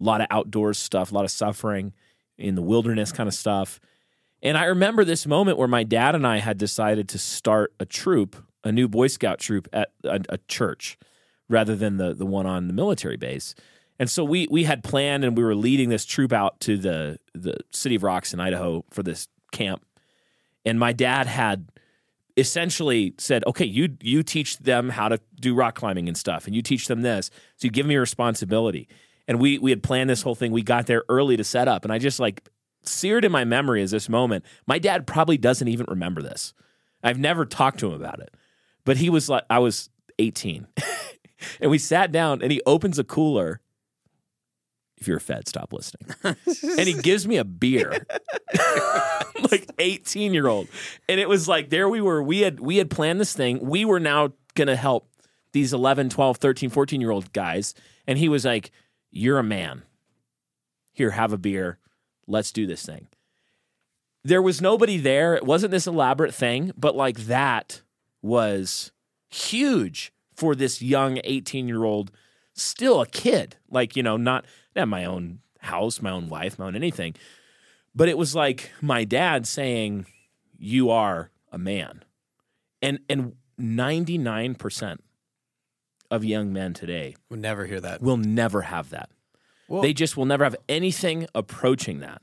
A 0.00 0.04
lot 0.04 0.20
of 0.20 0.28
outdoors 0.30 0.78
stuff, 0.78 1.10
a 1.10 1.14
lot 1.14 1.24
of 1.24 1.30
suffering 1.30 1.92
in 2.36 2.54
the 2.54 2.62
wilderness 2.62 3.12
kind 3.12 3.28
of 3.28 3.34
stuff. 3.34 3.80
And 4.42 4.56
I 4.56 4.64
remember 4.64 5.04
this 5.04 5.26
moment 5.26 5.58
where 5.58 5.68
my 5.68 5.82
dad 5.82 6.14
and 6.14 6.26
I 6.26 6.38
had 6.38 6.58
decided 6.58 7.08
to 7.08 7.18
start 7.18 7.72
a 7.80 7.84
troop, 7.84 8.36
a 8.64 8.72
new 8.72 8.88
Boy 8.88 9.06
Scout 9.06 9.38
troop 9.38 9.68
at 9.72 9.92
a, 10.04 10.20
a 10.28 10.38
church 10.48 10.98
rather 11.48 11.74
than 11.74 11.96
the 11.96 12.14
the 12.14 12.26
one 12.26 12.46
on 12.46 12.66
the 12.66 12.74
military 12.74 13.16
base. 13.16 13.54
And 13.98 14.08
so 14.08 14.24
we 14.24 14.46
we 14.50 14.64
had 14.64 14.84
planned 14.84 15.24
and 15.24 15.36
we 15.36 15.42
were 15.42 15.54
leading 15.54 15.88
this 15.88 16.04
troop 16.04 16.32
out 16.32 16.60
to 16.60 16.76
the 16.76 17.18
the 17.34 17.56
city 17.70 17.94
of 17.94 18.02
Rocks 18.02 18.32
in 18.32 18.40
Idaho 18.40 18.84
for 18.90 19.02
this 19.02 19.28
camp. 19.52 19.84
And 20.64 20.78
my 20.78 20.92
dad 20.92 21.26
had 21.26 21.70
essentially 22.36 23.14
said, 23.18 23.44
"Okay, 23.46 23.64
you 23.64 23.96
you 24.00 24.22
teach 24.22 24.58
them 24.58 24.90
how 24.90 25.08
to 25.08 25.18
do 25.40 25.54
rock 25.54 25.74
climbing 25.74 26.08
and 26.08 26.16
stuff, 26.16 26.46
and 26.46 26.54
you 26.54 26.62
teach 26.62 26.86
them 26.86 27.02
this. 27.02 27.30
So 27.56 27.66
you 27.66 27.70
give 27.70 27.86
me 27.86 27.96
responsibility." 27.96 28.88
And 29.26 29.40
we 29.40 29.58
we 29.58 29.70
had 29.70 29.82
planned 29.82 30.08
this 30.08 30.22
whole 30.22 30.34
thing. 30.34 30.52
We 30.52 30.62
got 30.62 30.86
there 30.86 31.04
early 31.08 31.36
to 31.36 31.44
set 31.44 31.68
up, 31.68 31.84
and 31.84 31.92
I 31.92 31.98
just 31.98 32.20
like 32.20 32.48
seared 32.82 33.24
in 33.24 33.32
my 33.32 33.44
memory 33.44 33.82
is 33.82 33.90
this 33.90 34.08
moment. 34.08 34.44
My 34.66 34.78
dad 34.78 35.06
probably 35.06 35.36
doesn't 35.36 35.68
even 35.68 35.86
remember 35.88 36.22
this, 36.22 36.54
I've 37.02 37.18
never 37.18 37.44
talked 37.44 37.78
to 37.80 37.88
him 37.88 37.94
about 37.94 38.20
it. 38.20 38.34
But 38.88 38.96
he 38.96 39.10
was 39.10 39.28
like, 39.28 39.44
I 39.50 39.58
was 39.58 39.90
18. 40.18 40.66
and 41.60 41.70
we 41.70 41.76
sat 41.76 42.10
down 42.10 42.40
and 42.40 42.50
he 42.50 42.62
opens 42.64 42.98
a 42.98 43.04
cooler. 43.04 43.60
If 44.96 45.06
you're 45.06 45.18
a 45.18 45.20
Fed, 45.20 45.46
stop 45.46 45.74
listening. 45.74 46.08
and 46.24 46.88
he 46.88 46.94
gives 46.94 47.28
me 47.28 47.36
a 47.36 47.44
beer. 47.44 48.06
like 49.50 49.70
18 49.78 50.32
year 50.32 50.46
old. 50.46 50.68
And 51.06 51.20
it 51.20 51.28
was 51.28 51.46
like 51.46 51.68
there 51.68 51.86
we 51.86 52.00
were. 52.00 52.22
We 52.22 52.40
had 52.40 52.60
we 52.60 52.78
had 52.78 52.88
planned 52.88 53.20
this 53.20 53.34
thing. 53.34 53.58
We 53.60 53.84
were 53.84 54.00
now 54.00 54.32
gonna 54.54 54.74
help 54.74 55.10
these 55.52 55.74
11, 55.74 56.08
12, 56.08 56.38
13, 56.38 56.70
14 56.70 56.98
year 56.98 57.10
old 57.10 57.30
guys. 57.34 57.74
And 58.06 58.18
he 58.18 58.30
was 58.30 58.46
like, 58.46 58.70
You're 59.10 59.38
a 59.38 59.44
man. 59.44 59.82
Here, 60.92 61.10
have 61.10 61.34
a 61.34 61.38
beer. 61.38 61.78
Let's 62.26 62.52
do 62.52 62.66
this 62.66 62.86
thing. 62.86 63.08
There 64.24 64.40
was 64.40 64.62
nobody 64.62 64.96
there. 64.96 65.34
It 65.34 65.44
wasn't 65.44 65.72
this 65.72 65.86
elaborate 65.86 66.32
thing, 66.32 66.72
but 66.74 66.96
like 66.96 67.18
that 67.26 67.82
was 68.22 68.92
huge 69.28 70.12
for 70.34 70.54
this 70.54 70.80
young 70.80 71.20
18 71.24 71.68
year 71.68 71.84
old, 71.84 72.10
still 72.54 73.00
a 73.00 73.06
kid. 73.06 73.56
Like, 73.70 73.96
you 73.96 74.02
know, 74.02 74.16
not 74.16 74.44
at 74.76 74.88
my 74.88 75.04
own 75.04 75.40
house, 75.60 76.00
my 76.00 76.10
own 76.10 76.28
wife, 76.28 76.58
my 76.58 76.66
own 76.66 76.76
anything. 76.76 77.14
But 77.94 78.08
it 78.08 78.16
was 78.16 78.34
like 78.34 78.70
my 78.80 79.04
dad 79.04 79.46
saying, 79.46 80.06
You 80.56 80.90
are 80.90 81.30
a 81.50 81.58
man. 81.58 82.04
And 82.80 83.00
and 83.08 83.34
99% 83.60 84.98
of 86.10 86.24
young 86.24 86.52
men 86.52 86.74
today 86.74 87.16
will 87.28 87.38
never 87.38 87.66
hear 87.66 87.80
that. 87.80 88.00
will 88.00 88.16
never 88.16 88.62
have 88.62 88.90
that. 88.90 89.10
Well- 89.66 89.82
they 89.82 89.92
just 89.92 90.16
will 90.16 90.24
never 90.26 90.44
have 90.44 90.56
anything 90.68 91.26
approaching 91.34 92.00
that. 92.00 92.22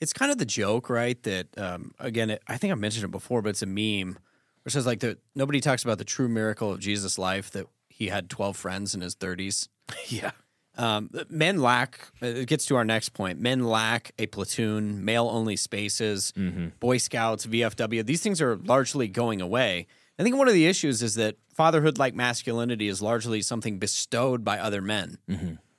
It's 0.00 0.14
kind 0.14 0.32
of 0.32 0.38
the 0.38 0.46
joke, 0.46 0.88
right? 0.88 1.22
That 1.24 1.46
um, 1.58 1.92
again, 1.98 2.30
it, 2.30 2.42
I 2.48 2.56
think 2.56 2.72
I 2.72 2.74
mentioned 2.74 3.04
it 3.04 3.10
before, 3.10 3.42
but 3.42 3.50
it's 3.50 3.62
a 3.62 3.66
meme 3.66 4.18
which 4.62 4.74
says 4.74 4.86
like 4.86 5.00
the 5.00 5.18
nobody 5.34 5.60
talks 5.60 5.82
about 5.82 5.98
the 5.98 6.04
true 6.04 6.28
miracle 6.28 6.70
of 6.72 6.80
Jesus' 6.80 7.18
life 7.18 7.50
that 7.52 7.66
he 7.88 8.08
had 8.08 8.28
twelve 8.30 8.56
friends 8.56 8.94
in 8.94 9.00
his 9.00 9.14
thirties. 9.14 9.68
Yeah. 10.08 10.30
Um, 10.76 11.10
men 11.28 11.58
lack. 11.58 12.00
It 12.22 12.46
gets 12.46 12.64
to 12.66 12.76
our 12.76 12.84
next 12.84 13.10
point. 13.10 13.38
Men 13.40 13.64
lack 13.64 14.12
a 14.18 14.26
platoon, 14.26 15.04
male 15.04 15.28
only 15.28 15.56
spaces, 15.56 16.32
Boy 16.78 16.96
Scouts, 16.98 17.44
VFW. 17.44 18.06
These 18.06 18.22
things 18.22 18.40
are 18.40 18.56
largely 18.56 19.08
going 19.08 19.40
away. 19.42 19.88
I 20.18 20.22
think 20.22 20.36
one 20.36 20.46
of 20.48 20.54
the 20.54 20.66
issues 20.66 21.02
is 21.02 21.16
that 21.16 21.36
fatherhood 21.54 21.98
like 21.98 22.14
masculinity 22.14 22.88
is 22.88 23.02
largely 23.02 23.42
something 23.42 23.78
bestowed 23.78 24.44
by 24.44 24.58
other 24.58 24.80
men. 24.80 25.18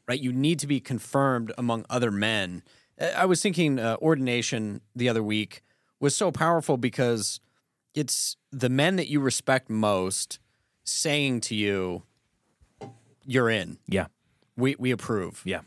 Right? 0.07 0.19
You 0.19 0.33
need 0.33 0.59
to 0.59 0.67
be 0.67 0.79
confirmed 0.81 1.53
among 1.57 1.85
other 1.89 2.11
men. 2.11 2.61
Uh, 2.99 3.05
I 3.15 3.25
was 3.25 3.41
thinking 3.41 3.79
uh, 3.79 3.95
ordination 4.01 4.81
the 4.95 5.07
other 5.09 5.23
week 5.23 5.63
was 5.99 6.15
so 6.15 6.31
powerful 6.31 6.75
because 6.77 7.39
it's 7.93 8.37
the 8.51 8.69
men 8.69 8.95
that 8.95 9.07
you 9.07 9.19
respect 9.19 9.69
most 9.69 10.39
saying 10.83 11.41
to 11.41 11.55
you, 11.55 12.03
"You're 13.25 13.49
in." 13.49 13.77
Yeah. 13.87 14.07
we 14.55 14.75
we 14.77 14.91
approve. 14.91 15.41
Yeah. 15.45 15.61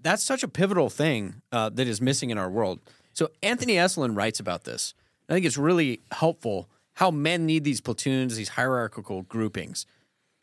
That's 0.00 0.24
such 0.24 0.42
a 0.42 0.48
pivotal 0.48 0.90
thing 0.90 1.42
uh, 1.52 1.68
that 1.70 1.86
is 1.86 2.00
missing 2.00 2.30
in 2.30 2.38
our 2.38 2.50
world. 2.50 2.80
So 3.12 3.28
Anthony 3.42 3.74
Esolen 3.74 4.16
writes 4.16 4.40
about 4.40 4.64
this. 4.64 4.94
I 5.28 5.34
think 5.34 5.46
it's 5.46 5.58
really 5.58 6.00
helpful 6.10 6.68
how 6.94 7.10
men 7.10 7.46
need 7.46 7.64
these 7.64 7.80
platoons, 7.80 8.36
these 8.36 8.50
hierarchical 8.50 9.22
groupings. 9.22 9.86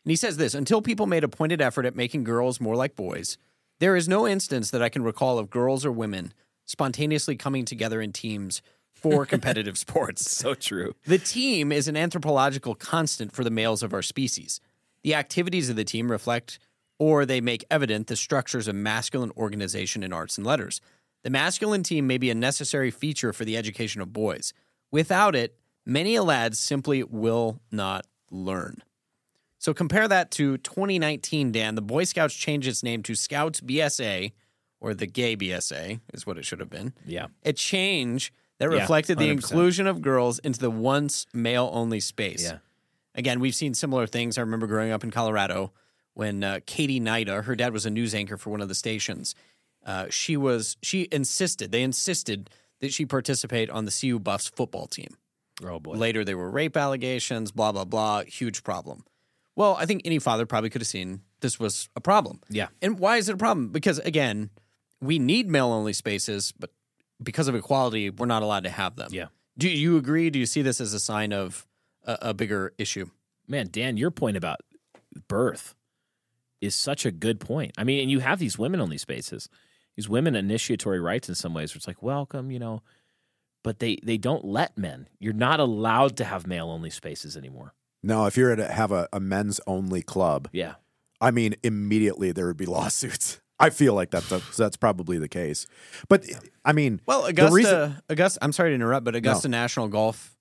And 0.04 0.10
he 0.10 0.16
says 0.16 0.36
this 0.38 0.54
until 0.54 0.80
people 0.80 1.06
made 1.06 1.24
a 1.24 1.28
pointed 1.28 1.60
effort 1.60 1.84
at 1.84 1.94
making 1.94 2.24
girls 2.24 2.60
more 2.60 2.74
like 2.74 2.96
boys, 2.96 3.36
there 3.80 3.96
is 3.96 4.08
no 4.08 4.26
instance 4.26 4.70
that 4.70 4.82
I 4.82 4.88
can 4.88 5.02
recall 5.02 5.38
of 5.38 5.50
girls 5.50 5.84
or 5.84 5.92
women 5.92 6.32
spontaneously 6.64 7.36
coming 7.36 7.64
together 7.64 8.00
in 8.00 8.12
teams 8.12 8.62
for 9.00 9.26
competitive 9.34 9.76
sports. 9.78 10.30
So 10.30 10.54
true. 10.54 10.94
The 11.06 11.18
team 11.18 11.72
is 11.72 11.88
an 11.88 11.96
anthropological 11.96 12.74
constant 12.74 13.32
for 13.32 13.44
the 13.44 13.50
males 13.50 13.82
of 13.82 13.92
our 13.92 14.02
species. 14.02 14.60
The 15.02 15.14
activities 15.14 15.70
of 15.70 15.76
the 15.76 15.84
team 15.84 16.10
reflect 16.10 16.58
or 16.98 17.24
they 17.24 17.40
make 17.40 17.64
evident 17.70 18.08
the 18.08 18.16
structures 18.16 18.68
of 18.68 18.74
masculine 18.74 19.32
organization 19.36 20.02
in 20.02 20.12
arts 20.12 20.36
and 20.36 20.46
letters. 20.46 20.80
The 21.22 21.30
masculine 21.30 21.82
team 21.82 22.06
may 22.06 22.18
be 22.18 22.30
a 22.30 22.34
necessary 22.34 22.90
feature 22.90 23.32
for 23.32 23.44
the 23.46 23.56
education 23.56 24.02
of 24.02 24.12
boys. 24.12 24.52
Without 24.90 25.34
it, 25.34 25.56
many 25.86 26.14
a 26.14 26.22
lad 26.22 26.56
simply 26.56 27.02
will 27.02 27.60
not 27.72 28.06
learn. 28.30 28.82
So 29.58 29.72
compare 29.74 30.08
that 30.08 30.30
to 30.32 30.56
2019, 30.58 31.52
Dan. 31.52 31.74
The 31.74 31.82
Boy 31.82 32.04
Scouts 32.04 32.34
changed 32.34 32.66
its 32.68 32.82
name 32.82 33.02
to 33.04 33.14
Scouts 33.14 33.60
BSA, 33.60 34.32
or 34.80 34.94
the 34.94 35.06
Gay 35.06 35.36
BSA, 35.36 36.00
is 36.14 36.26
what 36.26 36.38
it 36.38 36.44
should 36.46 36.60
have 36.60 36.70
been 36.70 36.92
Yeah. 37.06 37.26
a 37.44 37.52
change 37.52 38.32
that 38.60 38.70
Yeah, 38.70 38.78
reflected 38.78 39.18
the 39.18 39.30
inclusion 39.30 39.86
of 39.86 40.00
girls 40.02 40.38
into 40.38 40.60
the 40.60 40.70
once 40.70 41.26
male 41.32 41.70
only 41.72 41.98
space. 41.98 42.44
Yeah. 42.44 42.58
Again, 43.14 43.40
we've 43.40 43.54
seen 43.54 43.74
similar 43.74 44.06
things. 44.06 44.38
I 44.38 44.42
remember 44.42 44.66
growing 44.66 44.92
up 44.92 45.02
in 45.02 45.10
Colorado 45.10 45.72
when 46.14 46.44
uh, 46.44 46.60
Katie 46.66 47.00
Hnida, 47.00 47.44
her 47.44 47.56
dad 47.56 47.72
was 47.72 47.86
a 47.86 47.90
news 47.90 48.14
anchor 48.14 48.36
for 48.36 48.50
one 48.50 48.60
of 48.60 48.68
the 48.68 48.74
stations. 48.74 49.34
Uh, 49.84 50.06
she 50.10 50.36
was 50.36 50.76
she 50.82 51.08
insisted 51.10 51.72
they 51.72 51.82
insisted 51.82 52.50
that 52.80 52.92
she 52.92 53.06
participate 53.06 53.70
on 53.70 53.86
the 53.86 53.98
CU 53.98 54.18
Buffs 54.18 54.48
football 54.48 54.86
team. 54.86 55.16
Oh 55.64 55.80
boy. 55.80 55.94
Later, 55.94 56.22
there 56.22 56.36
were 56.36 56.50
rape 56.50 56.76
allegations, 56.76 57.50
blah 57.52 57.72
blah 57.72 57.86
blah, 57.86 58.24
huge 58.24 58.62
problem. 58.62 59.04
Well, 59.56 59.76
I 59.78 59.86
think 59.86 60.02
any 60.04 60.18
father 60.18 60.44
probably 60.44 60.68
could 60.68 60.82
have 60.82 60.88
seen 60.88 61.22
this 61.40 61.58
was 61.58 61.88
a 61.96 62.00
problem. 62.00 62.40
Yeah. 62.50 62.68
And 62.82 62.98
why 62.98 63.16
is 63.16 63.30
it 63.30 63.34
a 63.34 63.38
problem? 63.38 63.68
Because 63.68 63.98
again, 64.00 64.50
we 65.00 65.18
need 65.18 65.48
male 65.48 65.72
only 65.72 65.94
spaces, 65.94 66.52
but 66.58 66.70
because 67.22 67.48
of 67.48 67.54
equality, 67.54 68.10
we're 68.10 68.26
not 68.26 68.42
allowed 68.42 68.64
to 68.64 68.70
have 68.70 68.96
them. 68.96 69.08
Yeah. 69.12 69.26
Do 69.58 69.68
you 69.68 69.96
agree? 69.96 70.30
Do 70.30 70.38
you 70.38 70.46
see 70.46 70.62
this 70.62 70.80
as 70.80 70.94
a 70.94 71.00
sign 71.00 71.32
of 71.32 71.66
a, 72.04 72.18
a 72.22 72.34
bigger 72.34 72.72
issue? 72.78 73.06
Man, 73.46 73.68
Dan, 73.70 73.96
your 73.96 74.10
point 74.10 74.36
about 74.36 74.60
birth 75.28 75.74
is 76.60 76.74
such 76.74 77.04
a 77.04 77.10
good 77.10 77.40
point. 77.40 77.72
I 77.76 77.84
mean, 77.84 78.00
and 78.00 78.10
you 78.10 78.20
have 78.20 78.38
these 78.38 78.58
women 78.58 78.80
on 78.80 78.90
these 78.90 79.02
spaces, 79.02 79.48
these 79.96 80.08
women 80.08 80.34
initiatory 80.36 81.00
rites 81.00 81.28
in 81.28 81.34
some 81.34 81.52
ways, 81.54 81.72
where 81.72 81.78
it's 81.78 81.86
like, 81.86 82.02
welcome, 82.02 82.50
you 82.50 82.58
know, 82.58 82.82
but 83.62 83.78
they 83.80 83.98
they 84.02 84.16
don't 84.16 84.44
let 84.44 84.78
men. 84.78 85.08
You're 85.18 85.32
not 85.32 85.60
allowed 85.60 86.16
to 86.18 86.24
have 86.24 86.46
male 86.46 86.70
only 86.70 86.90
spaces 86.90 87.36
anymore. 87.36 87.74
No, 88.02 88.24
if 88.26 88.36
you're 88.36 88.56
to 88.56 88.66
have 88.72 88.92
a, 88.92 89.08
a 89.12 89.20
men's 89.20 89.60
only 89.66 90.00
club, 90.02 90.48
Yeah. 90.52 90.74
I 91.20 91.30
mean, 91.32 91.54
immediately 91.62 92.32
there 92.32 92.46
would 92.46 92.56
be 92.56 92.64
lawsuits. 92.66 93.40
I 93.60 93.70
feel 93.70 93.94
like 93.94 94.10
that, 94.10 94.24
that's 94.24 94.56
that's 94.56 94.76
probably 94.76 95.18
the 95.18 95.28
case. 95.28 95.66
But 96.08 96.24
I 96.64 96.72
mean, 96.72 97.00
Well, 97.06 97.22
the 97.22 97.28
Augusta, 97.28 97.54
reason- 97.54 97.96
Augusta. 98.08 98.38
I'm 98.42 98.52
sorry 98.52 98.70
to 98.70 98.74
interrupt, 98.74 99.04
but 99.04 99.14
Augusta 99.14 99.48
National 99.48 99.88
Golf. 99.88 100.36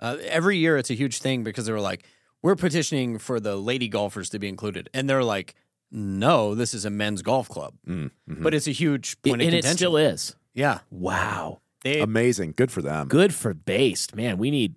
Uh, 0.00 0.16
every 0.26 0.58
year, 0.58 0.76
it's 0.76 0.90
a 0.90 0.94
huge 0.94 1.18
thing 1.20 1.42
because 1.42 1.66
they 1.66 1.72
were 1.72 1.80
like, 1.80 2.04
"We're 2.42 2.54
petitioning 2.56 3.18
for 3.18 3.40
the 3.40 3.56
lady 3.56 3.88
golfers 3.88 4.28
to 4.30 4.38
be 4.38 4.46
included," 4.48 4.88
and 4.94 5.10
they're 5.10 5.24
like, 5.24 5.54
"No, 5.90 6.54
this 6.54 6.72
is 6.74 6.84
a 6.84 6.90
men's 6.90 7.22
golf 7.22 7.48
club." 7.48 7.74
But 8.26 8.54
it's 8.54 8.68
a 8.68 8.72
huge 8.72 9.20
point 9.22 9.40
and 9.40 9.42
of 9.42 9.48
it 9.48 9.50
contention. 9.62 9.76
still 9.76 9.96
is. 9.96 10.36
yeah, 10.54 10.80
Wow. 10.90 11.60
they, 11.82 12.00
amazing, 12.00 12.52
good 12.56 12.70
for 12.70 12.82
them. 12.82 13.08
Good 13.08 13.34
for 13.34 13.54
based. 13.54 14.14
Man, 14.14 14.38
we 14.38 14.50
need 14.52 14.76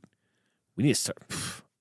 we 0.75 0.83
need 0.85 0.95
to 0.95 0.99
start 1.01 1.17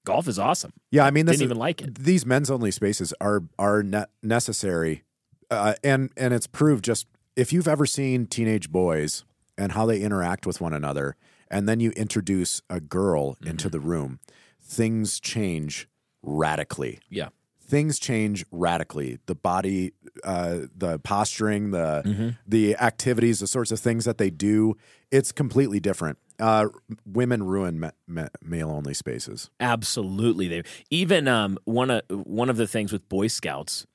golf 0.04 0.26
is 0.28 0.38
awesome. 0.38 0.72
Yeah, 0.90 1.04
I 1.06 1.10
mean, 1.10 1.24
this 1.26 1.34
Didn't 1.38 1.42
is- 1.46 1.50
even 1.52 1.58
like 1.58 1.80
it. 1.82 1.94
These 1.98 2.26
men's 2.26 2.50
only 2.50 2.70
spaces 2.70 3.14
are 3.22 3.44
are 3.58 3.82
ne- 3.82 4.04
necessary, 4.22 5.04
uh, 5.50 5.74
and 5.84 6.10
and 6.16 6.32
it's 6.34 6.46
proved 6.46 6.84
just 6.84 7.06
if 7.36 7.52
you've 7.52 7.68
ever 7.68 7.86
seen 7.86 8.26
teenage 8.26 8.70
boys 8.70 9.24
and 9.58 9.72
how 9.72 9.86
they 9.86 10.00
interact 10.00 10.46
with 10.46 10.60
one 10.60 10.72
another, 10.72 11.16
and 11.50 11.68
then 11.68 11.80
you 11.80 11.90
introduce 11.92 12.62
a 12.70 12.80
girl 12.80 13.36
into 13.44 13.68
the 13.68 13.80
room, 13.80 14.20
things 14.62 15.20
change 15.20 15.88
radically. 16.22 17.00
Yeah. 17.08 17.28
Things 17.60 17.98
change 18.00 18.44
radically. 18.50 19.18
The 19.26 19.34
body, 19.36 19.92
uh, 20.24 20.60
the 20.76 20.98
posturing, 20.98 21.70
the 21.70 22.02
Mm-hmm. 22.04 22.28
the 22.46 22.76
activities, 22.76 23.38
the 23.38 23.46
sorts 23.46 23.70
of 23.70 23.78
things 23.78 24.04
that 24.06 24.18
they 24.18 24.28
do, 24.30 24.76
it's 25.12 25.30
completely 25.30 25.78
different. 25.78 26.18
Uh, 26.40 26.68
women 27.06 27.42
ruin 27.44 27.78
ma- 27.78 27.90
ma- 28.08 28.28
male 28.42 28.70
only 28.70 28.94
spaces. 28.94 29.50
Absolutely, 29.60 30.48
they 30.48 30.62
even 30.90 31.28
um, 31.28 31.58
one 31.64 31.90
of 31.90 32.02
one 32.08 32.48
of 32.50 32.56
the 32.56 32.66
things 32.66 32.92
with 32.92 33.08
Boy 33.08 33.28
Scouts. 33.28 33.86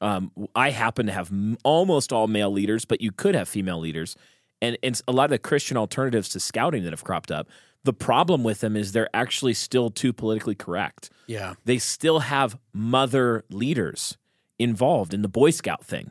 Um, 0.00 0.32
I 0.54 0.70
happen 0.70 1.06
to 1.06 1.12
have 1.12 1.30
m- 1.30 1.58
almost 1.64 2.12
all 2.12 2.26
male 2.26 2.50
leaders, 2.50 2.84
but 2.84 3.00
you 3.00 3.12
could 3.12 3.34
have 3.34 3.48
female 3.48 3.78
leaders, 3.78 4.16
and 4.62 4.76
and 4.82 5.00
a 5.06 5.12
lot 5.12 5.24
of 5.24 5.30
the 5.30 5.38
Christian 5.38 5.76
alternatives 5.76 6.28
to 6.30 6.40
scouting 6.40 6.84
that 6.84 6.92
have 6.92 7.04
cropped 7.04 7.30
up. 7.30 7.48
The 7.84 7.92
problem 7.92 8.44
with 8.44 8.60
them 8.60 8.76
is 8.76 8.92
they're 8.92 9.08
actually 9.14 9.54
still 9.54 9.90
too 9.90 10.12
politically 10.12 10.54
correct. 10.54 11.08
yeah. 11.26 11.54
They 11.64 11.78
still 11.78 12.20
have 12.20 12.58
mother 12.74 13.44
leaders 13.50 14.18
involved 14.58 15.14
in 15.14 15.22
the 15.22 15.28
Boy 15.28 15.50
Scout 15.50 15.84
thing. 15.84 16.10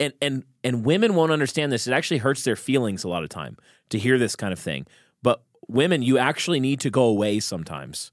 And 0.00 0.12
and 0.20 0.44
and 0.64 0.84
women 0.84 1.14
won't 1.14 1.30
understand 1.30 1.70
this. 1.70 1.86
It 1.86 1.92
actually 1.92 2.18
hurts 2.18 2.42
their 2.42 2.56
feelings 2.56 3.04
a 3.04 3.08
lot 3.08 3.22
of 3.22 3.28
time 3.28 3.56
to 3.90 3.98
hear 3.98 4.18
this 4.18 4.34
kind 4.34 4.52
of 4.52 4.58
thing. 4.58 4.86
But 5.22 5.42
women, 5.68 6.02
you 6.02 6.18
actually 6.18 6.58
need 6.58 6.80
to 6.80 6.90
go 6.90 7.04
away 7.04 7.38
sometimes. 7.40 8.10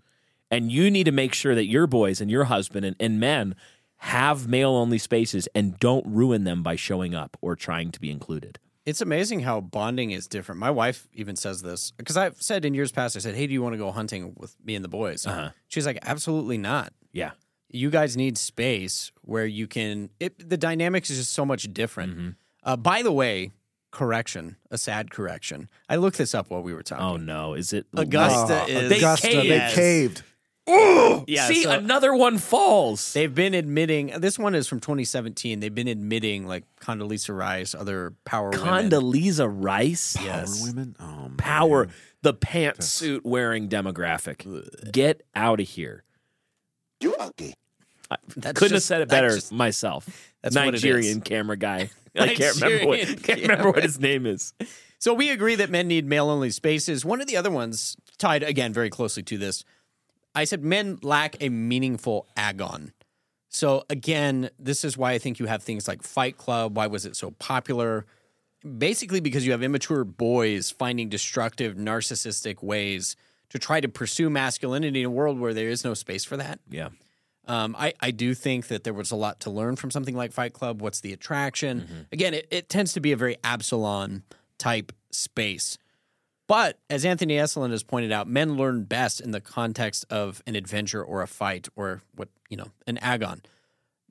And 0.52 0.72
you 0.72 0.91
need 0.91 1.06
to 1.06 1.11
make 1.11 1.34
sure 1.34 1.56
that 1.56 1.65
your 1.65 1.88
boys 1.88 2.22
and 2.22 2.30
your 2.30 2.43
husband 2.43 2.85
and, 2.85 2.95
and 2.99 3.19
men 3.19 3.56
have 4.06 4.48
male 4.48 4.72
only 4.72 4.98
spaces 4.98 5.48
and 5.53 5.78
don't 5.80 6.03
ruin 6.07 6.44
them 6.44 6.64
by 6.64 6.76
showing 6.76 7.14
up 7.14 7.38
or 7.40 7.56
trying 7.56 7.91
to 7.91 7.99
be 7.99 8.10
included. 8.10 8.57
It's 8.84 8.99
amazing 8.99 9.41
how 9.41 9.61
bonding 9.61 10.10
is 10.10 10.28
different. 10.28 10.57
My 10.57 10.72
wife 10.72 11.07
even 11.14 11.36
says 11.36 11.61
this 11.61 11.91
because 11.91 12.18
I've 12.18 12.41
said 12.41 12.65
in 12.65 12.73
years 12.73 12.91
past, 12.91 13.15
I 13.15 13.19
said, 13.19 13.36
Hey, 13.36 13.45
do 13.45 13.53
you 13.53 13.61
want 13.61 13.73
to 13.73 13.78
go 13.78 13.91
hunting 13.91 14.34
with 14.36 14.56
me 14.65 14.73
and 14.73 14.84
the 14.84 14.90
boys? 14.90 15.28
Uh-huh. 15.28 15.52
She's 15.68 15.86
like, 15.86 15.99
Absolutely 16.02 16.57
not. 16.57 16.94
Yeah. 17.11 17.32
You 17.69 17.91
guys 17.91 18.18
need 18.18 18.40
space 18.40 19.11
where 19.22 19.45
you 19.45 19.68
can, 19.68 20.10
it, 20.19 20.49
the 20.49 20.57
dynamics 20.57 21.11
is 21.11 21.19
just 21.19 21.34
so 21.34 21.45
much 21.45 21.72
different. 21.72 22.14
Mm-hmm. 22.14 22.30
Uh, 22.64 22.78
by 22.78 23.03
the 23.03 23.11
way, 23.11 23.52
correction, 23.91 24.56
a 24.72 24.80
sad 24.80 25.11
correction. 25.11 25.69
I 25.88 25.98
looked 25.98 26.18
this 26.18 26.34
up 26.34 26.49
while 26.49 26.64
we 26.64 26.73
were 26.73 26.82
talking. 26.82 27.06
Oh 27.06 27.18
no, 27.18 27.53
is 27.53 27.72
it 27.72 27.86
Augusta 27.95 28.64
Oh, 28.64 28.68
is. 28.68 28.90
They 28.90 28.98
Augusta, 28.98 29.28
they 29.28 29.72
caved. 29.73 30.23
Caved. 30.77 31.30
yeah, 31.30 31.48
See, 31.48 31.64
so- 31.64 31.72
another 31.72 32.14
one 32.15 32.38
falls. 32.38 33.14
They've 33.14 33.34
been 33.34 33.53
admitting 33.53 34.07
this 34.19 34.38
one 34.39 34.56
is 34.56 34.68
from 34.68 34.80
2017. 34.80 35.60
They've 35.60 35.73
been 35.73 35.88
admitting 35.88 36.48
like 36.48 36.64
Condoleezza 36.80 37.35
Rice, 37.38 37.73
other 37.76 38.14
power 38.26 38.49
women. 38.52 38.89
Condoleezza 38.89 39.48
Rice. 39.52 40.18
Yes. 40.22 40.60
Power 40.60 40.68
women? 40.69 40.95
Oh, 40.99 41.06
man. 41.06 41.38
Power. 41.38 41.88
The 42.23 42.34
pantsuit 42.34 43.22
wearing 43.23 43.68
demographic. 43.69 44.91
Get 44.91 45.23
out 45.35 45.60
of 45.60 45.68
here. 45.68 46.03
You 46.99 47.15
That's 48.35 48.60
Couldn't 48.60 48.76
have 48.76 48.84
said 48.84 49.02
it 49.02 49.10
that 49.10 49.15
better 49.15 49.35
just- 49.35 49.52
myself. 49.52 50.07
That's 50.41 50.56
what 50.56 50.68
it 50.69 50.72
Nigerian 50.72 51.18
is. 51.18 51.23
camera 51.23 51.57
guy. 51.57 51.89
I 52.18 52.27
can't 52.35 52.60
remember 52.61 52.88
what 52.88 53.23
can't 53.23 53.41
remember 53.41 53.72
what 53.72 53.84
his 53.84 53.99
name 53.99 54.26
is. 54.26 54.53
So 54.99 55.14
we 55.14 55.30
agree 55.31 55.56
that 55.56 55.69
men 55.69 55.88
need 55.88 56.06
male 56.06 56.30
only 56.30 56.52
spaces. 56.52 57.03
One 57.06 57.22
of 57.22 57.27
the 57.27 57.38
other 57.38 57.49
ones 57.49 57.95
tied 58.18 58.43
again 58.43 58.73
very 58.73 58.89
closely 58.89 59.23
to 59.23 59.38
this. 59.38 59.64
I 60.33 60.45
said 60.45 60.63
men 60.63 60.99
lack 61.01 61.35
a 61.41 61.49
meaningful 61.49 62.27
agon. 62.37 62.93
So 63.49 63.83
again, 63.89 64.49
this 64.57 64.85
is 64.85 64.97
why 64.97 65.11
I 65.11 65.17
think 65.17 65.39
you 65.39 65.45
have 65.45 65.61
things 65.61 65.87
like 65.87 66.03
Fight 66.03 66.37
Club. 66.37 66.77
Why 66.77 66.87
was 66.87 67.05
it 67.05 67.15
so 67.15 67.31
popular? 67.31 68.05
Basically, 68.77 69.19
because 69.19 69.45
you 69.45 69.51
have 69.51 69.63
immature 69.63 70.03
boys 70.03 70.71
finding 70.71 71.09
destructive, 71.09 71.75
narcissistic 71.75 72.63
ways 72.63 73.15
to 73.49 73.59
try 73.59 73.81
to 73.81 73.89
pursue 73.89 74.29
masculinity 74.29 75.01
in 75.01 75.07
a 75.07 75.09
world 75.09 75.39
where 75.39 75.53
there 75.53 75.67
is 75.67 75.83
no 75.83 75.93
space 75.93 76.23
for 76.23 76.37
that. 76.37 76.59
Yeah. 76.69 76.89
Um, 77.47 77.75
I, 77.77 77.93
I 77.99 78.11
do 78.11 78.33
think 78.33 78.67
that 78.67 78.85
there 78.85 78.93
was 78.93 79.11
a 79.11 79.15
lot 79.15 79.41
to 79.41 79.49
learn 79.49 79.75
from 79.75 79.91
something 79.91 80.15
like 80.15 80.31
Fight 80.31 80.53
Club. 80.53 80.81
What's 80.81 81.01
the 81.01 81.11
attraction? 81.11 82.07
Again, 82.11 82.33
it, 82.33 82.47
it 82.51 82.69
tends 82.69 82.93
to 82.93 83.01
be 83.01 83.11
a 83.11 83.17
very 83.17 83.35
Absalon 83.43 84.23
type 84.57 84.93
space. 85.09 85.77
But 86.52 86.80
as 86.90 87.06
Anthony 87.06 87.36
Esolen 87.36 87.72
has 87.72 87.82
pointed 87.82 88.11
out, 88.11 88.28
men 88.28 88.57
learn 88.57 88.84
best 88.84 89.22
in 89.22 89.32
the 89.32 89.40
context 89.40 90.06
of 90.10 90.44
an 90.45 90.57
adventure 90.57 91.02
or 91.02 91.22
a 91.22 91.28
fight 91.28 91.69
or 91.78 92.02
what, 92.14 92.28
you 92.49 92.57
know, 92.57 92.68
an 92.86 92.98
agon. 92.98 93.41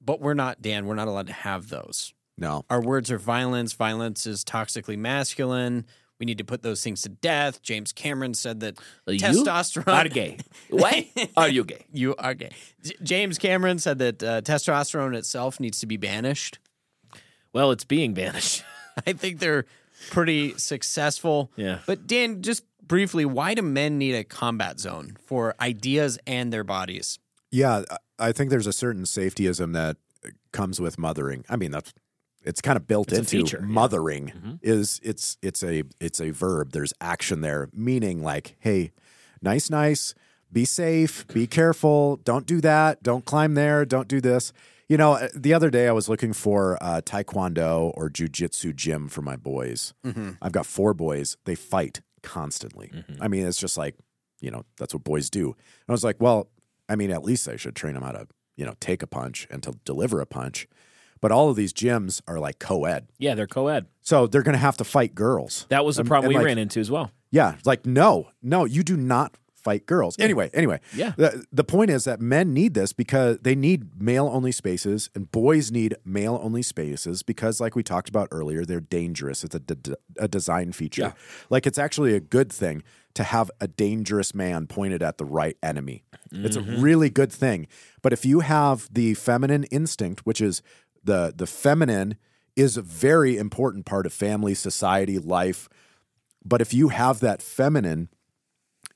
But 0.02 0.22
we're 0.22 0.32
not, 0.32 0.62
Dan, 0.62 0.86
we're 0.86 0.94
not 0.94 1.06
allowed 1.06 1.26
to 1.26 1.34
have 1.34 1.68
those. 1.68 2.14
No. 2.38 2.64
Our 2.70 2.80
words 2.80 3.10
are 3.10 3.18
violence. 3.18 3.74
Violence 3.74 4.26
is 4.26 4.42
toxically 4.42 4.96
masculine. 4.96 5.84
We 6.18 6.24
need 6.24 6.38
to 6.38 6.44
put 6.44 6.62
those 6.62 6.82
things 6.82 7.02
to 7.02 7.10
death. 7.10 7.60
James 7.60 7.92
Cameron 7.92 8.32
said 8.32 8.60
that 8.60 8.78
You 9.06 9.18
testosterone 9.18 10.06
are 10.06 10.08
gay. 10.08 10.38
What? 10.70 11.04
Are 11.36 11.50
you 11.50 11.62
gay? 11.62 11.84
you 11.92 12.16
are 12.16 12.32
gay. 12.32 12.52
J- 12.82 12.96
James 13.02 13.36
Cameron 13.36 13.78
said 13.78 13.98
that 13.98 14.22
uh, 14.22 14.40
testosterone 14.40 15.14
itself 15.14 15.60
needs 15.60 15.78
to 15.80 15.86
be 15.86 15.98
banished. 15.98 16.58
Well, 17.52 17.70
it's 17.70 17.84
being 17.84 18.14
banished. 18.14 18.64
I 19.06 19.12
think 19.12 19.40
they're 19.40 19.66
pretty 20.10 20.56
successful. 20.58 21.50
Yeah. 21.56 21.78
But 21.86 22.06
Dan, 22.06 22.42
just 22.42 22.64
briefly, 22.86 23.24
why 23.24 23.54
do 23.54 23.62
men 23.62 23.98
need 23.98 24.14
a 24.14 24.24
combat 24.24 24.80
zone 24.80 25.16
for 25.26 25.54
ideas 25.60 26.18
and 26.26 26.52
their 26.52 26.64
bodies? 26.64 27.18
Yeah, 27.50 27.82
I- 27.90 27.96
I 28.22 28.32
think 28.32 28.50
there's 28.50 28.66
a 28.66 28.72
certain 28.72 29.04
safetyism 29.04 29.72
that 29.72 29.96
comes 30.52 30.78
with 30.80 30.98
mothering. 30.98 31.44
I 31.48 31.56
mean, 31.56 31.70
that's 31.70 31.92
it's 32.42 32.60
kind 32.60 32.76
of 32.76 32.86
built 32.86 33.08
It's 33.12 33.18
into 33.18 33.30
feature, 33.30 33.58
yeah. 33.58 33.64
Mm-hmm. 33.64 33.72
mothering. 33.74 34.58
Is 34.62 35.00
it's 35.02 35.36
it's 35.42 35.62
a 35.62 35.84
it's 36.00 36.20
a 36.20 36.30
verb. 36.30 36.72
There's 36.72 36.92
action 37.00 37.40
there, 37.40 37.68
meaning 37.72 38.22
like, 38.22 38.56
hey, 38.60 38.92
nice, 39.40 39.70
nice, 39.70 40.14
be 40.52 40.64
safe, 40.66 41.26
be 41.28 41.46
careful, 41.46 42.16
don't 42.24 42.44
do 42.46 42.60
that, 42.60 43.02
don't 43.02 43.24
climb 43.24 43.54
there, 43.54 43.84
don't 43.86 44.08
do 44.08 44.20
this. 44.20 44.52
You 44.90 44.96
know, 44.96 45.12
uh, 45.12 45.28
the 45.36 45.54
other 45.54 45.70
day 45.70 45.86
I 45.86 45.92
was 45.92 46.08
looking 46.08 46.32
for 46.32 46.76
uh, 46.82 47.00
taekwondo 47.02 47.92
or 47.94 48.10
jujitsu 48.10 48.74
gym 48.74 49.08
for 49.08 49.22
my 49.22 49.36
boys. 49.36 49.94
I've 50.42 50.50
got 50.50 50.66
four 50.66 50.94
boys. 50.94 51.36
They 51.44 51.54
fight 51.54 52.00
constantly. 52.24 52.90
I 53.20 53.28
mean, 53.28 53.46
it's 53.46 53.56
just 53.56 53.78
like, 53.78 53.94
you 54.40 54.50
know, 54.50 54.64
that's 54.78 54.92
what 54.92 55.04
boys 55.04 55.30
do. 55.30 55.44
And 55.44 55.88
I 55.88 55.92
was 55.92 56.02
like, 56.02 56.16
well, 56.20 56.48
I 56.88 56.96
mean, 56.96 57.12
at 57.12 57.22
least 57.22 57.48
I 57.48 57.54
should 57.54 57.76
train 57.76 57.94
them 57.94 58.02
how 58.02 58.10
to, 58.10 58.26
you 58.56 58.66
know, 58.66 58.74
take 58.80 59.00
a 59.04 59.06
punch 59.06 59.46
and 59.48 59.62
to 59.62 59.78
deliver 59.84 60.20
a 60.20 60.26
punch. 60.26 60.66
But 61.20 61.30
all 61.30 61.50
of 61.50 61.54
these 61.54 61.72
gyms 61.72 62.20
are 62.26 62.40
like 62.40 62.58
co-ed, 62.58 63.06
Yeah, 63.18 63.36
they're 63.36 63.46
co-ed. 63.46 63.86
so 64.00 64.26
they're 64.26 64.42
going 64.42 64.54
to 64.54 64.58
have 64.58 64.76
to 64.78 64.84
fight 64.84 65.14
girls. 65.14 65.66
That 65.68 65.84
was 65.84 65.98
the 65.98 66.04
problem 66.04 66.30
and, 66.30 66.34
we 66.34 66.38
like, 66.38 66.46
ran 66.46 66.58
into 66.58 66.80
as 66.80 66.90
well. 66.90 67.12
Yeah, 67.30 67.58
like 67.64 67.86
no, 67.86 68.30
no, 68.42 68.64
you 68.64 68.82
do 68.82 68.96
not 68.96 69.36
fight 69.62 69.86
girls. 69.86 70.16
Anyway, 70.18 70.50
anyway, 70.54 70.80
Yeah. 70.94 71.12
The, 71.16 71.44
the 71.52 71.64
point 71.64 71.90
is 71.90 72.04
that 72.04 72.20
men 72.20 72.52
need 72.52 72.74
this 72.74 72.92
because 72.92 73.38
they 73.38 73.54
need 73.54 74.00
male 74.00 74.28
only 74.32 74.52
spaces, 74.52 75.10
and 75.14 75.30
boys 75.30 75.70
need 75.70 75.96
male 76.04 76.40
only 76.42 76.62
spaces 76.62 77.22
because, 77.22 77.60
like 77.60 77.74
we 77.74 77.82
talked 77.82 78.08
about 78.08 78.28
earlier, 78.30 78.64
they're 78.64 78.80
dangerous. 78.80 79.44
It's 79.44 79.54
a, 79.54 79.60
d- 79.60 79.94
a 80.18 80.28
design 80.28 80.72
feature. 80.72 81.02
Yeah. 81.02 81.12
Like 81.48 81.66
it's 81.66 81.78
actually 81.78 82.14
a 82.14 82.20
good 82.20 82.52
thing 82.52 82.82
to 83.14 83.24
have 83.24 83.50
a 83.60 83.66
dangerous 83.66 84.34
man 84.34 84.66
pointed 84.66 85.02
at 85.02 85.18
the 85.18 85.24
right 85.24 85.56
enemy. 85.62 86.04
It's 86.32 86.56
a 86.56 86.60
mm-hmm. 86.60 86.80
really 86.80 87.10
good 87.10 87.32
thing. 87.32 87.66
But 88.02 88.12
if 88.12 88.24
you 88.24 88.40
have 88.40 88.88
the 88.92 89.14
feminine 89.14 89.64
instinct, 89.64 90.24
which 90.24 90.40
is 90.40 90.62
the 91.02 91.32
the 91.34 91.46
feminine 91.46 92.16
is 92.56 92.76
a 92.76 92.82
very 92.82 93.36
important 93.36 93.86
part 93.86 94.06
of 94.06 94.12
family, 94.12 94.54
society, 94.54 95.18
life. 95.18 95.68
But 96.44 96.60
if 96.60 96.72
you 96.72 96.88
have 96.88 97.20
that 97.20 97.42
feminine 97.42 98.08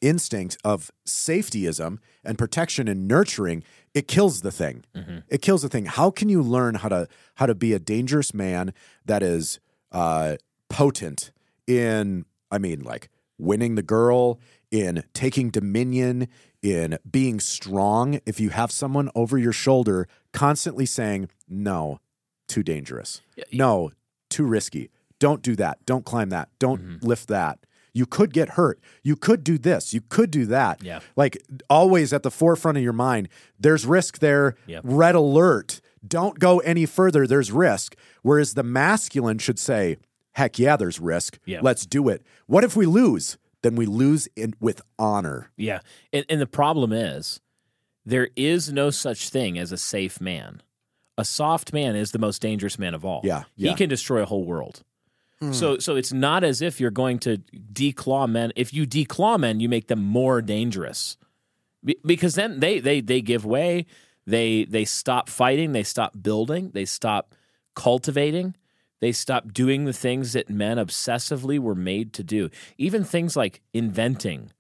instinct 0.07 0.57
of 0.65 0.91
safetyism 1.07 1.99
and 2.25 2.39
protection 2.39 2.89
and 2.89 3.09
nurturing, 3.09 3.63
it 3.95 4.07
kills 4.09 4.41
the 4.43 4.51
thing. 4.53 4.85
It 5.29 5.41
kills 5.43 5.63
the 5.63 5.69
thing. 5.69 5.87
How 5.87 6.11
can 6.11 6.29
you 6.29 6.43
learn 6.43 6.77
how 6.77 6.89
to 6.89 7.09
how 7.37 7.47
to 7.47 7.55
be 7.55 7.73
a 7.73 7.79
dangerous 7.79 8.33
man 8.35 8.73
that 9.05 9.23
is 9.23 9.59
uh, 9.93 10.37
potent 10.69 11.31
in? 11.67 12.25
I 12.51 12.59
mean, 12.59 12.81
like 12.83 13.09
winning 13.39 13.75
the 13.75 13.83
girl, 13.83 14.39
in 14.71 15.03
taking 15.13 15.51
dominion, 15.51 16.29
in 16.63 16.99
being 17.11 17.41
strong. 17.41 18.21
If 18.27 18.39
you 18.41 18.51
have 18.51 18.71
someone 18.71 19.11
over 19.15 19.39
your 19.39 19.53
shoulder 19.53 20.07
constantly 20.33 20.87
saying 20.87 21.29
no, 21.49 22.01
too 22.49 22.63
dangerous. 22.63 23.23
No, 23.53 23.93
too 24.31 24.45
risky. 24.45 24.91
Don't 25.19 25.43
do 25.43 25.57
that. 25.57 25.85
Don't 25.87 26.05
climb 26.05 26.29
that. 26.31 26.49
Don't 26.59 26.81
Mm-hmm. 26.83 27.07
lift 27.07 27.29
that. 27.29 27.59
You 27.95 28.07
could 28.07 28.33
get 28.33 28.51
hurt. 28.51 28.81
You 29.03 29.17
could 29.17 29.45
do 29.45 29.57
this. 29.57 29.95
You 29.95 30.01
could 30.03 30.31
do 30.31 30.45
that. 30.47 30.83
Yeah. 30.83 31.01
Like 31.17 31.39
always 31.71 32.13
at 32.13 32.25
the 32.25 32.31
forefront 32.31 32.77
of 32.77 32.85
your 32.85 32.93
mind, 32.93 33.29
there's 33.59 33.87
risk 33.87 34.19
there. 34.19 34.57
Yep. 34.67 34.83
Red 34.85 35.15
alert. 35.15 35.81
Don't 36.07 36.39
go 36.39 36.59
any 36.59 36.85
further. 36.85 37.27
There's 37.27 37.53
risk. 37.53 37.97
Whereas 38.23 38.55
the 38.55 38.65
masculine 38.65 39.39
should 39.39 39.59
say, 39.59 39.97
heck 40.33 40.59
yeah, 40.59 40.77
there's 40.77 41.01
risk. 41.01 41.39
Yeah. 41.47 41.61
Let's 41.63 41.87
do 41.87 42.09
it. 42.09 42.27
What 42.47 42.65
if 42.65 42.77
we 42.77 42.85
lose? 42.85 43.39
Then 43.63 43.77
we 43.77 43.87
lose 43.87 44.29
in, 44.37 44.55
with 44.61 44.83
honor. 44.99 45.51
Yeah. 45.57 45.81
And, 46.13 46.27
and 46.29 46.41
the 46.41 46.47
problem 46.47 46.93
is 46.93 47.41
there 48.05 48.29
is 48.37 48.73
no 48.73 48.91
such 48.91 49.31
thing 49.31 49.57
as 49.57 49.73
a 49.73 49.79
safe 49.79 50.21
man. 50.21 50.63
A 51.17 51.25
soft 51.25 51.73
man 51.73 51.95
is 51.95 52.11
the 52.11 52.19
most 52.19 52.43
dangerous 52.43 52.77
man 52.77 52.93
of 52.93 53.05
all. 53.05 53.21
Yeah, 53.23 53.45
yeah. 53.55 53.71
He 53.71 53.77
can 53.77 53.89
destroy 53.89 54.21
a 54.21 54.27
whole 54.27 54.45
world. 54.45 54.83
Hmm. 55.47 55.53
So 55.53 55.79
so 55.79 55.97
it's 55.97 56.13
not 56.13 56.45
as 56.45 56.63
if 56.63 56.81
you're 56.81 56.91
going 56.91 57.19
to 57.21 57.39
declaw 57.73 58.29
men. 58.29 58.53
If 58.57 58.73
you 58.73 58.87
declaw 58.87 59.39
men, 59.39 59.61
you 59.61 59.69
make 59.69 59.89
them 59.89 60.03
more 60.03 60.43
dangerous. 60.43 61.17
Be- 61.85 61.99
because 62.05 62.35
then 62.35 62.61
they 62.61 62.81
they 62.81 63.01
they 63.01 63.21
give 63.21 63.45
way, 63.45 63.87
they 64.27 64.65
they 64.65 64.85
stop 64.85 65.29
fighting, 65.29 65.73
they 65.73 65.83
stop 65.83 66.23
building, 66.23 66.71
they 66.73 66.85
stop 66.85 67.35
cultivating, 67.75 68.55
they 69.01 69.13
stop 69.13 69.53
doing 69.53 69.85
the 69.85 69.93
things 69.93 70.33
that 70.33 70.49
men 70.49 70.79
obsessively 70.79 71.59
were 71.59 71.75
made 71.75 72.13
to 72.15 72.23
do. 72.23 72.51
Even 72.79 73.05
things 73.05 73.37
like 73.37 73.61
inventing. 73.73 74.53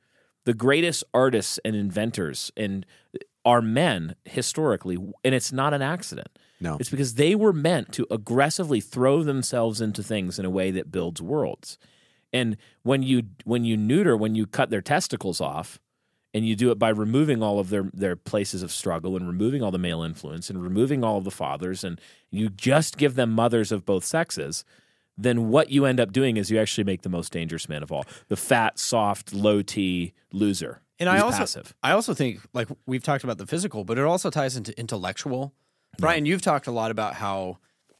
The 0.44 0.54
greatest 0.54 1.04
artists 1.14 1.58
and 1.64 1.74
inventors 1.74 2.52
and 2.54 2.84
are 3.46 3.62
men 3.62 4.14
historically, 4.24 4.96
and 5.24 5.34
it's 5.34 5.52
not 5.52 5.72
an 5.72 5.82
accident. 5.82 6.28
No. 6.60 6.76
It's 6.78 6.90
because 6.90 7.14
they 7.14 7.34
were 7.34 7.52
meant 7.52 7.92
to 7.92 8.06
aggressively 8.10 8.80
throw 8.80 9.22
themselves 9.22 9.80
into 9.80 10.02
things 10.02 10.38
in 10.38 10.44
a 10.44 10.50
way 10.50 10.70
that 10.70 10.90
builds 10.92 11.20
worlds. 11.20 11.78
And 12.32 12.56
when 12.82 13.02
you 13.02 13.24
when 13.44 13.64
you 13.64 13.76
neuter, 13.76 14.16
when 14.16 14.34
you 14.34 14.46
cut 14.46 14.70
their 14.70 14.82
testicles 14.82 15.40
off, 15.40 15.78
and 16.32 16.46
you 16.46 16.56
do 16.56 16.72
it 16.72 16.78
by 16.78 16.88
removing 16.88 17.42
all 17.42 17.60
of 17.60 17.70
their 17.70 17.90
their 17.94 18.16
places 18.16 18.62
of 18.62 18.72
struggle 18.72 19.16
and 19.16 19.26
removing 19.26 19.62
all 19.62 19.70
the 19.70 19.78
male 19.78 20.02
influence 20.02 20.50
and 20.50 20.62
removing 20.62 21.04
all 21.04 21.18
of 21.18 21.24
the 21.24 21.30
fathers, 21.30 21.84
and 21.84 22.00
you 22.30 22.48
just 22.48 22.96
give 22.98 23.14
them 23.14 23.30
mothers 23.30 23.70
of 23.70 23.86
both 23.86 24.04
sexes, 24.04 24.64
then 25.16 25.48
what 25.48 25.70
you 25.70 25.84
end 25.84 26.00
up 26.00 26.12
doing 26.12 26.36
is 26.36 26.50
you 26.50 26.58
actually 26.58 26.84
make 26.84 27.02
the 27.02 27.08
most 27.08 27.32
dangerous 27.32 27.68
man 27.68 27.82
of 27.82 27.92
all, 27.92 28.04
the 28.28 28.36
fat, 28.36 28.78
soft, 28.78 29.32
low 29.32 29.62
T 29.62 30.12
loser. 30.32 30.80
And 30.98 31.08
I 31.08 31.18
also, 31.18 31.38
passive. 31.38 31.74
I 31.82 31.92
also 31.92 32.14
think, 32.14 32.40
like 32.52 32.68
we've 32.86 33.02
talked 33.02 33.24
about 33.24 33.38
the 33.38 33.46
physical, 33.46 33.84
but 33.84 33.98
it 33.98 34.04
also 34.04 34.30
ties 34.30 34.56
into 34.56 34.76
intellectual. 34.78 35.52
Brian, 35.98 36.26
you've 36.26 36.42
talked 36.42 36.66
a 36.66 36.70
lot 36.70 36.90
about 36.90 37.14
how 37.14 37.58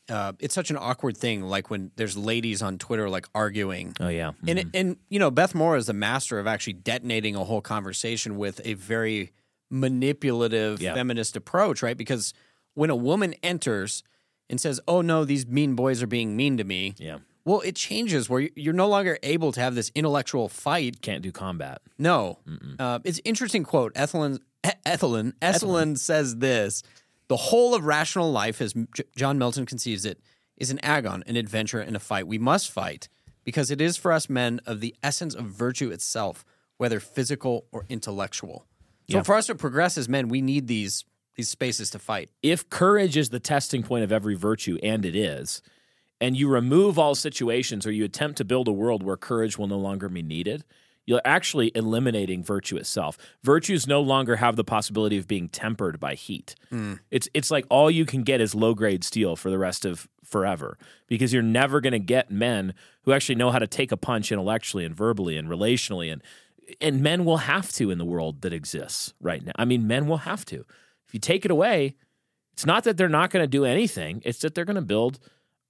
uh, 0.09 0.33
it's 0.39 0.55
such 0.55 0.71
an 0.71 0.77
awkward 0.79 1.17
thing. 1.17 1.43
Like 1.43 1.71
when 1.71 1.91
there's 1.97 2.17
ladies 2.17 2.61
on 2.63 2.79
Twitter 2.79 3.09
like 3.09 3.27
arguing, 3.35 3.95
Oh 4.01 4.09
yeah. 4.09 4.33
and 4.47 4.59
it, 4.59 4.67
and 4.75 4.97
you 5.09 5.19
know 5.19 5.31
Beth 5.31 5.55
Moore 5.55 5.77
is 5.77 5.87
the 5.87 5.93
master 5.95 6.39
of 6.39 6.47
actually 6.47 6.75
detonating 6.75 7.35
a 7.37 7.45
whole 7.45 7.61
conversation 7.63 8.37
with 8.37 8.61
a 8.65 8.75
very 8.75 9.33
manipulative 9.71 10.81
Yeah. 10.81 10.95
feminist 10.95 11.37
approach, 11.37 11.83
right? 11.83 11.97
Because 11.97 12.33
when 12.75 12.91
a 12.91 12.97
woman 12.97 13.35
enters 13.43 14.03
and 14.51 14.61
says, 14.61 14.81
"Oh 14.89 15.01
no, 15.01 15.25
these 15.25 15.47
mean 15.47 15.75
boys 15.75 16.03
are 16.03 16.07
being 16.07 16.37
mean 16.37 16.57
to 16.59 16.65
me," 16.65 16.95
yeah. 16.99 17.19
well, 17.45 17.61
it 17.61 17.75
changes 17.77 18.29
where 18.29 18.41
you- 18.43 18.53
you're 18.57 18.75
no 18.75 18.89
longer 18.89 19.19
able 19.23 19.53
to 19.53 19.61
have 19.61 19.75
this 19.75 19.91
intellectual 19.95 20.49
fight. 20.49 21.01
Can't 21.01 21.23
do 21.23 21.33
combat. 21.33 21.81
No, 21.99 22.39
uh, 22.79 22.99
it's 23.05 23.21
interesting 23.25 23.65
quote. 23.65 23.95
Esolen 23.95 24.41
Esolen 24.87 25.33
Esolen 25.41 25.97
says 25.99 26.37
this: 26.37 26.83
"The 27.29 27.37
whole 27.37 27.75
of 27.75 27.85
rational 27.85 28.31
life, 28.31 28.61
as 28.61 28.73
J- 28.73 29.05
John 29.17 29.39
Milton 29.39 29.67
conceives 29.67 30.05
it, 30.05 30.21
is 30.57 30.71
an 30.71 30.79
agon, 30.85 31.25
an 31.27 31.37
adventure, 31.37 31.81
and 31.81 31.97
a 31.97 32.01
fight. 32.01 32.27
We 32.27 32.39
must 32.39 32.71
fight 32.71 33.09
because 33.45 33.71
it 33.71 33.81
is 33.81 33.97
for 33.97 34.13
us 34.13 34.29
men 34.31 34.61
of 34.67 34.81
the 34.81 34.95
essence 35.03 35.35
of 35.35 35.47
virtue 35.47 35.91
itself, 35.91 36.45
whether 36.77 37.01
physical 37.01 37.67
or 37.73 37.85
intellectual. 37.89 38.67
So 39.11 39.19
Yeah. 39.19 39.23
for 39.23 39.35
us 39.35 39.47
to 39.47 39.55
progress 39.55 39.99
as 39.99 40.09
men, 40.09 40.29
we 40.29 40.41
need 40.41 40.67
these 40.67 41.05
these 41.37 41.49
spaces 41.49 41.91
to 41.91 41.99
fight. 41.99 42.31
if 42.45 42.71
courage 42.71 43.17
is 43.17 43.31
the 43.31 43.41
testing 43.41 43.83
point 43.83 44.05
of 44.05 44.13
every 44.13 44.37
virtue, 44.37 44.79
and 44.85 45.05
it 45.05 45.17
is, 45.17 45.61
and 46.21 46.37
you 46.37 46.49
remove 46.49 46.97
all 46.97 47.17
situations 47.17 47.85
or 47.85 47.91
you 47.91 48.05
attempt 48.05 48.39
to 48.39 48.45
build 48.45 48.69
a 48.69 48.73
world 48.73 49.03
where 49.03 49.17
courage 49.17 49.59
will 49.59 49.67
no 49.67 49.77
longer 49.77 50.09
be 50.09 50.23
needed, 50.23 50.63
you're 51.07 51.21
actually 51.25 51.71
eliminating 51.75 52.43
virtue 52.43 52.77
itself. 52.77 53.19
Virtues 53.43 53.87
no 53.87 54.01
longer 54.01 54.37
have 54.37 54.57
the 54.57 54.65
possibility 54.65 55.19
of 55.19 55.29
being 55.29 55.49
tempered 55.49 56.01
by 56.01 56.15
heat. 56.15 56.55
Mm. 56.73 57.01
It's 57.11 57.29
it's 57.35 57.51
like 57.51 57.67
all 57.69 57.91
you 57.91 58.07
can 58.07 58.23
get 58.23 58.41
is 58.41 58.55
low 58.55 58.75
grade 58.75 59.05
steel 59.05 59.37
for 59.37 59.51
the 59.51 59.59
rest 59.59 59.85
of 59.85 60.09
forever 60.25 60.79
because 61.07 61.33
you're 61.33 61.43
never 61.43 61.81
going 61.81 61.93
to 61.93 61.99
get 61.99 62.31
men 62.31 62.75
who 63.03 63.13
actually 63.13 63.35
know 63.35 63.51
how 63.51 63.59
to 63.59 63.67
take 63.67 63.93
a 63.93 63.97
punch 63.97 64.33
intellectually 64.33 64.85
and 64.85 64.97
verbally 64.97 65.37
and 65.37 65.49
relationally 65.49 66.13
and 66.13 66.23
and 66.81 67.03
men 67.03 67.25
will 67.25 67.39
have 67.39 67.71
to 67.73 67.91
in 67.91 67.99
the 67.99 68.05
world 68.07 68.41
that 68.41 68.53
exists 68.53 69.13
right 69.21 69.45
now. 69.45 69.53
I 69.57 69.67
mean, 69.67 69.87
men 69.87 70.07
will 70.07 70.19
have 70.19 70.47
to. 70.47 70.65
If 71.07 71.13
you 71.13 71.21
take 71.21 71.45
it 71.45 71.51
away, 71.51 71.97
it's 72.55 72.65
not 72.65 72.85
that 72.85 72.97
they're 72.97 73.09
not 73.09 73.31
going 73.31 73.43
to 73.43 73.49
do 73.49 73.65
anything, 73.65 74.23
it's 74.25 74.39
that 74.41 74.55
they're 74.55 74.65
going 74.65 74.77
to 74.77 74.83
build 74.83 75.19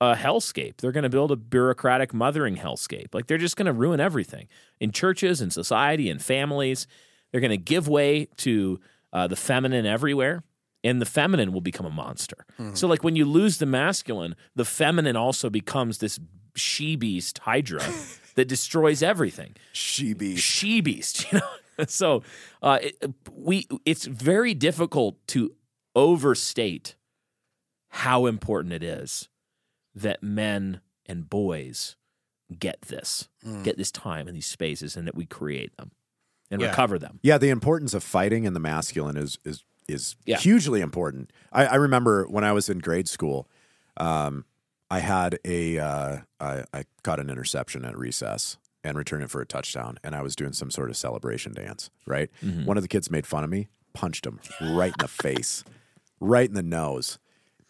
a 0.00 0.14
hellscape. 0.14 0.78
They're 0.78 0.92
going 0.92 1.04
to 1.04 1.08
build 1.08 1.30
a 1.30 1.36
bureaucratic 1.36 2.12
mothering 2.12 2.56
hellscape. 2.56 3.14
Like 3.14 3.26
they're 3.26 3.38
just 3.38 3.56
going 3.56 3.66
to 3.66 3.72
ruin 3.72 4.00
everything 4.00 4.48
in 4.80 4.90
churches 4.92 5.40
and 5.40 5.52
society 5.52 6.10
and 6.10 6.20
families. 6.22 6.86
They're 7.30 7.40
going 7.40 7.50
to 7.50 7.56
give 7.56 7.88
way 7.88 8.26
to 8.38 8.80
uh, 9.12 9.26
the 9.28 9.36
feminine 9.36 9.86
everywhere, 9.86 10.42
and 10.82 11.00
the 11.00 11.06
feminine 11.06 11.52
will 11.52 11.60
become 11.60 11.86
a 11.86 11.90
monster. 11.90 12.44
So, 12.74 12.86
like 12.88 13.02
when 13.04 13.16
you 13.16 13.24
lose 13.24 13.58
the 13.58 13.66
masculine, 13.66 14.34
the 14.54 14.64
feminine 14.64 15.16
also 15.16 15.48
becomes 15.50 15.98
this 15.98 16.18
she 16.56 16.94
beast 16.96 17.38
hydra 17.38 17.82
that 18.36 18.46
destroys 18.46 19.02
everything 19.02 19.54
She 19.72 20.14
beast. 20.14 20.42
she 20.42 20.80
beast, 20.80 21.26
you 21.32 21.38
know. 21.40 21.84
so 21.86 22.22
uh, 22.62 22.78
it, 22.82 22.96
we 23.32 23.66
it's 23.84 24.04
very 24.04 24.54
difficult 24.54 25.16
to 25.28 25.54
overstate 25.96 26.94
how 27.88 28.26
important 28.26 28.72
it 28.72 28.82
is 28.82 29.28
that 29.94 30.22
men 30.22 30.80
and 31.06 31.28
boys 31.28 31.96
get 32.58 32.82
this, 32.82 33.28
get 33.62 33.76
this 33.76 33.90
time 33.90 34.26
and 34.28 34.36
these 34.36 34.46
spaces, 34.46 34.96
and 34.96 35.06
that 35.06 35.14
we 35.14 35.24
create 35.26 35.76
them 35.76 35.92
and 36.50 36.60
Yeah. 36.60 36.68
recover 36.68 36.98
them. 36.98 37.20
Yeah, 37.22 37.38
the 37.38 37.48
importance 37.50 37.94
of 37.94 38.02
fighting 38.02 38.44
in 38.44 38.54
the 38.54 38.60
masculine 38.60 39.16
is 39.16 39.38
is 39.44 39.64
is 39.86 40.16
Yeah. 40.24 40.38
hugely 40.38 40.80
important. 40.80 41.30
I, 41.52 41.66
I 41.66 41.74
remember 41.74 42.24
when 42.26 42.42
I 42.42 42.52
was 42.52 42.70
in 42.70 42.78
grade 42.78 43.06
school, 43.06 43.48
um, 43.98 44.46
I 44.90 45.00
had 45.00 45.38
a 45.44 45.78
uh, 45.78 46.18
I, 46.40 46.64
I 46.72 46.84
caught 47.02 47.20
an 47.20 47.28
interception 47.30 47.84
at 47.84 47.96
recess 47.96 48.56
and 48.82 48.96
returned 48.96 49.24
it 49.24 49.30
for 49.30 49.40
a 49.42 49.46
touchdown, 49.46 49.98
and 50.02 50.14
I 50.14 50.22
was 50.22 50.34
doing 50.36 50.52
some 50.54 50.70
sort 50.70 50.88
of 50.90 50.96
celebration 50.96 51.52
dance. 51.52 51.90
Right, 52.06 52.30
one 52.64 52.76
of 52.78 52.82
the 52.82 52.88
kids 52.88 53.10
made 53.10 53.26
fun 53.26 53.44
of 53.44 53.50
me, 53.50 53.68
punched 53.94 54.26
him 54.26 54.40
right 54.60 54.92
in 54.92 55.00
the 55.00 55.08
face, 55.08 55.64
right 56.20 56.48
in 56.48 56.54
the 56.54 56.62
nose, 56.62 57.18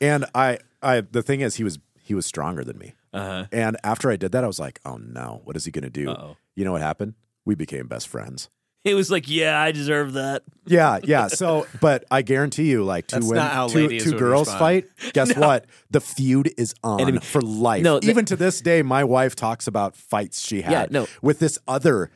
and 0.00 0.24
I 0.34 0.58
I 0.82 1.00
the 1.00 1.22
thing 1.22 1.40
is 1.40 1.56
he 1.56 1.64
was 1.64 1.78
he 2.04 2.14
was 2.14 2.26
stronger 2.26 2.62
than 2.62 2.78
me. 2.78 2.94
Uh-huh. 3.12 3.46
And 3.50 3.76
after 3.82 4.10
I 4.10 4.16
did 4.16 4.30
that, 4.32 4.44
I 4.44 4.46
was 4.46 4.60
like, 4.60 4.78
oh 4.84 4.96
no, 4.98 5.40
what 5.44 5.56
is 5.56 5.64
he 5.64 5.70
going 5.70 5.84
to 5.84 5.90
do? 5.90 6.10
Uh-oh. 6.10 6.36
You 6.54 6.64
know 6.64 6.72
what 6.72 6.82
happened? 6.82 7.14
We 7.44 7.54
became 7.56 7.86
best 7.88 8.06
friends. 8.08 8.50
It 8.84 8.94
was 8.94 9.10
like, 9.10 9.30
yeah, 9.30 9.58
I 9.58 9.72
deserve 9.72 10.12
that. 10.12 10.42
Yeah, 10.66 10.98
yeah. 11.02 11.28
So, 11.42 11.66
but 11.80 12.04
I 12.10 12.20
guarantee 12.20 12.70
you, 12.70 12.84
like 12.84 13.06
two 13.06 13.20
That's 13.20 13.72
women, 13.74 13.88
two, 13.90 13.98
two 14.00 14.18
girls 14.18 14.48
respond. 14.48 14.58
fight. 14.60 14.86
Guess 15.14 15.34
what? 15.36 15.64
The 15.90 16.02
feud 16.02 16.52
is 16.58 16.74
on 16.84 17.00
Enemy- 17.00 17.20
for 17.20 17.40
life. 17.40 17.82
No, 17.82 17.98
th- 17.98 18.10
even 18.10 18.26
to 18.26 18.36
this 18.36 18.60
day, 18.60 18.82
my 18.82 19.02
wife 19.02 19.34
talks 19.34 19.66
about 19.66 19.96
fights 19.96 20.46
she 20.46 20.60
had 20.60 20.72
Yeah, 20.72 20.86
no. 20.90 21.06
with 21.22 21.38
this 21.38 21.58
other 21.66 22.10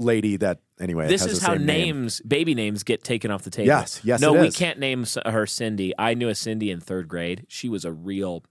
lady. 0.00 0.36
That 0.36 0.58
anyway, 0.80 1.06
This 1.06 1.24
is 1.24 1.40
how 1.40 1.52
same 1.54 1.66
name. 1.66 1.96
names, 2.00 2.20
baby 2.22 2.54
names, 2.56 2.82
get 2.82 3.04
taken 3.04 3.30
off 3.30 3.42
the 3.44 3.50
table. 3.50 3.68
Yes, 3.68 4.00
yes, 4.02 4.20
No, 4.20 4.34
it 4.34 4.40
we 4.40 4.46
is. 4.48 4.56
can't 4.56 4.80
name 4.80 5.04
her 5.24 5.46
Cindy. 5.46 5.92
I 5.98 6.14
knew 6.14 6.28
a 6.28 6.34
Cindy 6.34 6.70
in 6.72 6.80
third 6.80 7.06
grade. 7.06 7.44
She 7.48 7.68
was 7.68 7.84
a 7.84 7.92
real 7.92 8.42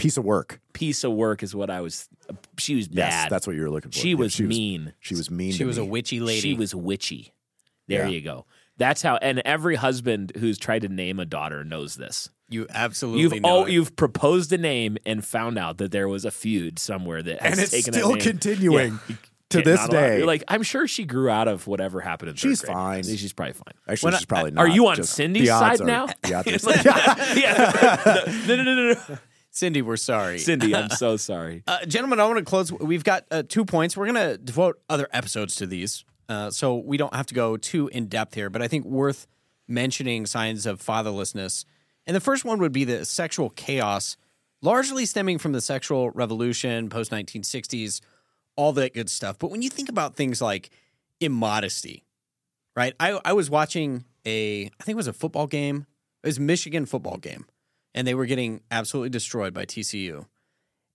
piece 0.00 0.16
of 0.16 0.24
work. 0.24 0.60
piece 0.72 1.04
of 1.04 1.12
work, 1.12 1.42
is 1.42 1.54
what 1.54 1.70
I 1.70 1.80
was. 1.80 2.08
She 2.58 2.74
was 2.74 2.88
Yes, 2.90 3.12
bad. 3.12 3.30
that's 3.30 3.46
what 3.46 3.56
you 3.56 3.62
were 3.62 3.70
looking 3.70 3.90
for. 3.90 3.98
She 3.98 4.10
Yeah, 4.10 4.16
was 4.16 4.32
she 4.32 4.44
mean. 4.44 4.92
She 5.00 5.14
was 5.14 5.30
mean. 5.30 5.52
She 5.52 5.58
to 5.58 5.64
was 5.66 5.78
a 5.78 5.84
witchy 5.84 6.20
lady. 6.20 6.40
She 6.40 6.54
was 6.54 6.74
witchy. 6.74 7.32
There 7.88 8.04
Yeah. 8.04 8.08
you 8.08 8.20
go. 8.20 8.46
That's 8.78 9.02
how. 9.02 9.16
And 9.16 9.40
every 9.44 9.74
husband 9.76 10.32
who's 10.38 10.58
tried 10.58 10.82
to 10.82 10.88
name 10.88 11.18
a 11.20 11.24
daughter 11.26 11.64
knows 11.64 11.96
this. 11.96 12.30
You 12.48 12.66
absolutely 12.70 13.22
You've 13.22 13.42
know 13.42 13.58
oh, 13.60 13.64
it. 13.66 13.72
you've 13.72 13.94
proposed 13.94 14.52
a 14.52 14.58
name 14.58 14.96
and 15.06 15.24
found 15.24 15.58
out 15.58 15.78
that 15.78 15.92
there 15.92 16.08
was 16.08 16.24
a 16.24 16.30
feud 16.32 16.78
somewhere 16.78 17.22
that 17.22 17.40
has 17.42 17.52
and 17.52 17.60
it's 17.60 17.70
taken 17.70 17.92
still 17.92 18.08
that 18.08 18.14
name. 18.18 18.22
continuing 18.24 19.00
Yeah. 19.08 19.16
to 19.50 19.62
this 19.62 19.88
day. 19.88 20.18
You're 20.18 20.26
like, 20.26 20.42
I'm 20.48 20.62
sure 20.64 20.88
she 20.88 21.04
grew 21.04 21.28
out 21.30 21.46
of 21.46 21.66
whatever 21.68 22.00
happened 22.00 22.30
in 22.30 22.34
third 22.36 22.40
She's 22.40 22.60
grade. 22.62 22.72
fine. 22.72 23.02
She's 23.04 23.32
probably 23.32 23.52
fine. 23.52 23.74
Actually, 23.88 24.06
when 24.08 24.14
I- 24.14 24.16
she's 24.18 24.26
probably 24.26 24.50
not. 24.52 24.60
Are 24.62 24.68
you 24.68 24.86
on 24.88 25.02
Cindy's 25.04 25.48
side 25.48 25.80
are- 25.80 25.84
now? 25.84 26.06
Yeah, 26.28 26.42
there's- 26.42 26.64
yeah. 27.36 28.02
no, 28.46 28.56
no, 28.56 28.62
no, 28.62 28.74
no, 28.74 28.92
no. 28.94 29.18
Cindy, 29.50 29.82
we're 29.82 29.96
sorry. 29.96 30.38
Cindy, 30.38 30.74
I'm 30.74 30.90
so 30.90 31.16
sorry. 31.16 31.62
Uh, 31.66 31.84
gentlemen, 31.84 32.20
I 32.20 32.26
want 32.26 32.38
to 32.38 32.44
close. 32.44 32.72
We've 32.72 33.04
got 33.04 33.24
uh, 33.30 33.42
two 33.46 33.64
points. 33.64 33.96
We're 33.96 34.12
going 34.12 34.30
to 34.30 34.38
devote 34.38 34.80
other 34.88 35.08
episodes 35.12 35.56
to 35.56 35.66
these, 35.66 36.04
uh, 36.28 36.50
so 36.50 36.76
we 36.76 36.96
don't 36.96 37.14
have 37.14 37.26
to 37.26 37.34
go 37.34 37.56
too 37.56 37.88
in 37.88 38.06
depth 38.06 38.34
here. 38.34 38.48
But 38.48 38.62
I 38.62 38.68
think 38.68 38.84
worth 38.84 39.26
mentioning 39.66 40.26
signs 40.26 40.66
of 40.66 40.82
fatherlessness. 40.82 41.64
And 42.06 42.14
the 42.16 42.20
first 42.20 42.44
one 42.44 42.58
would 42.58 42.72
be 42.72 42.84
the 42.84 43.04
sexual 43.04 43.50
chaos, 43.50 44.16
largely 44.62 45.06
stemming 45.06 45.38
from 45.38 45.52
the 45.52 45.60
sexual 45.60 46.10
revolution, 46.10 46.88
post 46.88 47.10
1960s, 47.10 48.00
all 48.56 48.72
that 48.72 48.94
good 48.94 49.08
stuff. 49.08 49.38
But 49.38 49.50
when 49.50 49.62
you 49.62 49.70
think 49.70 49.88
about 49.88 50.16
things 50.16 50.42
like 50.42 50.70
immodesty, 51.20 52.04
right? 52.76 52.94
I, 52.98 53.20
I 53.24 53.32
was 53.32 53.48
watching 53.48 54.04
a, 54.26 54.64
I 54.64 54.84
think 54.84 54.94
it 54.94 54.96
was 54.96 55.06
a 55.06 55.12
football 55.12 55.46
game. 55.46 55.86
It 56.22 56.26
was 56.26 56.38
a 56.38 56.42
Michigan 56.42 56.84
football 56.84 57.16
game, 57.16 57.46
and 57.94 58.06
they 58.06 58.14
were 58.14 58.26
getting 58.26 58.60
absolutely 58.70 59.10
destroyed 59.10 59.52
by 59.54 59.64
TCU 59.64 60.26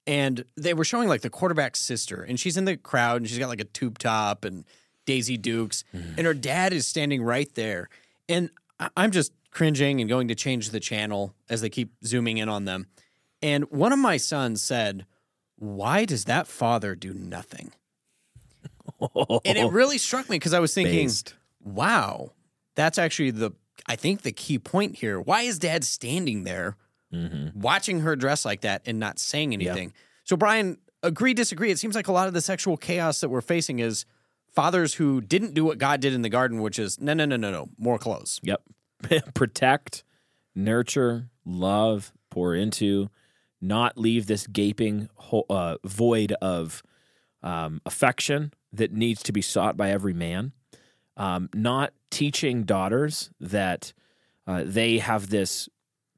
and 0.08 0.46
they 0.56 0.74
were 0.74 0.84
showing 0.84 1.10
like 1.10 1.22
the 1.22 1.30
quarterback's 1.30 1.80
sister, 1.80 2.22
and 2.22 2.40
she's 2.40 2.58
in 2.58 2.66
the 2.66 2.78
crowd, 2.78 3.18
and 3.18 3.30
she's 3.30 3.40
got 3.40 3.50
like 3.50 3.62
a 3.62 3.66
tube 3.66 3.98
top 3.98 4.46
and 4.46 4.66
Daisy 5.06 5.38
Dukes, 5.38 5.84
mm. 5.94 6.18
and 6.18 6.26
her 6.26 6.34
dad 6.34 6.74
is 6.74 6.88
standing 6.88 7.24
right 7.24 7.54
there, 7.56 7.90
and 8.30 8.50
I- 8.80 8.90
I'm 8.96 9.12
just 9.12 9.32
cringing 9.52 10.02
and 10.02 10.10
going 10.10 10.28
to 10.28 10.36
change 10.36 10.70
the 10.70 10.80
channel 10.80 11.34
as 11.50 11.62
they 11.62 11.70
keep 11.70 11.94
zooming 12.04 12.38
in 12.38 12.50
on 12.50 12.66
them, 12.66 12.88
and 13.42 13.66
one 13.72 13.94
of 13.94 14.00
my 14.00 14.18
sons 14.18 14.62
said, 14.64 15.06
"Why 15.58 16.06
does 16.06 16.26
that 16.26 16.48
father 16.48 16.96
do 16.96 17.14
nothing?" 17.14 17.72
and 19.46 19.58
it 19.58 19.72
really 19.72 19.98
struck 19.98 20.30
me 20.30 20.38
because 20.38 20.54
I 20.54 20.60
was 20.60 20.74
thinking, 20.74 21.08
Based. 21.08 21.34
"Wow, 21.64 22.32
that's 22.76 22.98
actually 22.98 23.32
the 23.32 23.52
I 23.88 23.96
think 23.96 24.22
the 24.22 24.32
key 24.32 24.60
point 24.60 24.98
here. 24.98 25.20
Why 25.20 25.42
is 25.42 25.58
dad 25.58 25.84
standing 25.84 26.44
there?" 26.44 26.78
Watching 27.56 28.02
her 28.02 28.16
dress 28.16 28.46
like 28.46 28.62
that 28.62 28.82
and 28.86 29.00
not 29.00 29.20
saying 29.20 29.54
anything. 29.54 29.94
So, 30.24 30.36
Brian, 30.36 30.78
agree, 31.04 31.34
disagree. 31.34 31.72
It 31.72 31.80
seems 31.80 31.96
like 31.96 32.08
a 32.08 32.12
lot 32.12 32.28
of 32.28 32.34
the 32.34 32.42
sexual 32.42 32.78
chaos 32.78 33.22
that 33.22 33.30
we're 33.30 33.42
facing 33.42 33.80
is 33.80 34.06
fathers 34.54 34.96
who 34.96 35.22
didn't 35.22 35.54
do 35.54 35.64
what 35.66 35.78
God 35.78 36.00
did 36.00 36.14
in 36.14 36.22
the 36.22 36.30
garden, 36.30 36.62
which 36.62 36.80
is 36.80 37.00
no, 37.00 37.14
no, 37.14 37.26
no, 37.26 37.36
no, 37.36 37.52
no, 37.52 37.70
more 37.78 37.98
clothes. 37.98 38.40
Yep. 38.44 38.62
Protect, 39.34 40.04
nurture, 40.56 41.30
love, 41.46 42.12
pour 42.32 42.56
into, 42.56 43.10
not 43.62 43.98
leave 43.98 44.28
this 44.28 44.48
gaping 44.48 45.10
ho- 45.16 45.46
uh, 45.50 45.78
void 45.84 46.34
of 46.42 46.82
um, 47.44 47.82
affection 47.86 48.54
that 48.74 48.92
needs 48.92 49.24
to 49.24 49.32
be 49.32 49.42
sought 49.42 49.78
by 49.78 49.92
every 49.92 50.14
man. 50.14 50.52
Um, 51.18 51.50
not 51.54 51.94
teaching 52.10 52.64
daughters 52.64 53.30
that 53.40 53.94
uh, 54.48 54.64
they 54.66 54.98
have 54.98 55.30
this 55.30 55.70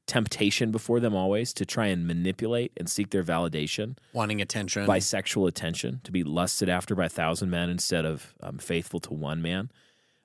temptation 0.08 0.72
before 0.72 0.98
them 0.98 1.14
always 1.14 1.52
to 1.52 1.64
try 1.64 1.86
and 1.86 2.06
manipulate 2.06 2.72
and 2.76 2.88
seek 2.90 3.10
their 3.10 3.22
validation 3.22 3.96
Wanting 4.12 4.40
attention. 4.42 4.86
by 4.86 4.98
sexual 4.98 5.46
attention, 5.46 6.00
to 6.02 6.10
be 6.10 6.24
lusted 6.24 6.68
after 6.68 6.96
by 6.96 7.04
a 7.04 7.08
thousand 7.08 7.50
men 7.50 7.70
instead 7.70 8.04
of 8.04 8.34
um, 8.42 8.58
faithful 8.58 8.98
to 9.00 9.14
one 9.14 9.40
man. 9.40 9.70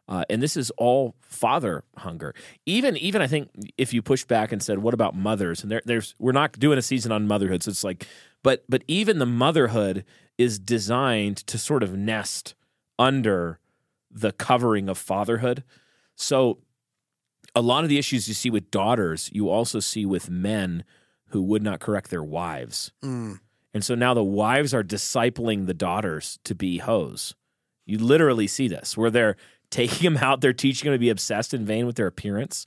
Uh, 0.08 0.26
and 0.30 0.42
this 0.42 0.58
is 0.58 0.70
all 0.72 1.16
father 1.22 1.84
hunger. 1.98 2.34
Even 2.66 2.98
even 2.98 3.22
I 3.22 3.28
think 3.28 3.50
if 3.78 3.94
you 3.94 4.02
push 4.02 4.26
back 4.26 4.52
and 4.52 4.62
said, 4.62 4.80
"What 4.80 4.94
about 4.94 5.16
mothers?" 5.16 5.62
and 5.64 5.72
there, 5.72 5.82
there's 5.86 6.14
we're 6.20 6.34
not 6.34 6.60
doing 6.60 6.78
a 6.78 6.82
season 6.82 7.12
on 7.12 7.26
motherhood, 7.28 7.64
so 7.64 7.70
it's 7.70 7.84
like, 7.86 8.06
but 8.44 8.66
but 8.68 8.84
even 8.88 9.20
the 9.20 9.26
motherhood 9.26 10.04
is 10.38 10.60
designed 10.60 11.38
to 11.48 11.58
sort 11.58 11.84
of 11.84 11.96
nest 11.96 12.54
under 13.00 13.60
the 14.12 14.32
covering 14.34 14.90
of 14.90 14.98
fatherhood. 14.98 15.64
So 16.16 16.60
a 17.56 17.62
lot 17.62 17.84
of 17.84 17.90
the 17.90 17.98
issues 17.98 18.28
you 18.28 18.34
see 18.34 18.50
with 18.50 18.72
daughters, 18.72 19.30
you 19.32 19.50
also 19.50 19.80
see 19.80 20.06
with 20.06 20.30
men 20.30 20.84
who 21.28 21.42
would 21.42 21.64
not 21.64 21.80
correct 21.80 22.10
their 22.10 22.24
wives. 22.24 22.92
Mm. 23.04 23.40
And 23.74 23.84
so 23.84 23.96
now 23.96 24.14
the 24.14 24.24
wives 24.24 24.74
are 24.74 24.84
discipling 24.84 25.66
the 25.66 25.74
daughters 25.74 26.40
to 26.44 26.54
be 26.56 26.78
hoes. 26.78 27.36
You 27.86 27.98
literally 27.98 28.48
see 28.48 28.68
this 28.68 28.96
where 28.98 29.10
they're 29.10 29.36
taking 29.70 30.14
them 30.14 30.24
out, 30.24 30.42
they're 30.42 30.54
teaching 30.54 30.90
them 30.90 30.96
to 30.96 31.00
be 31.00 31.10
obsessed 31.10 31.54
and 31.54 31.66
vain 31.66 31.88
with 31.88 31.96
their 31.96 32.08
appearance 32.08 32.66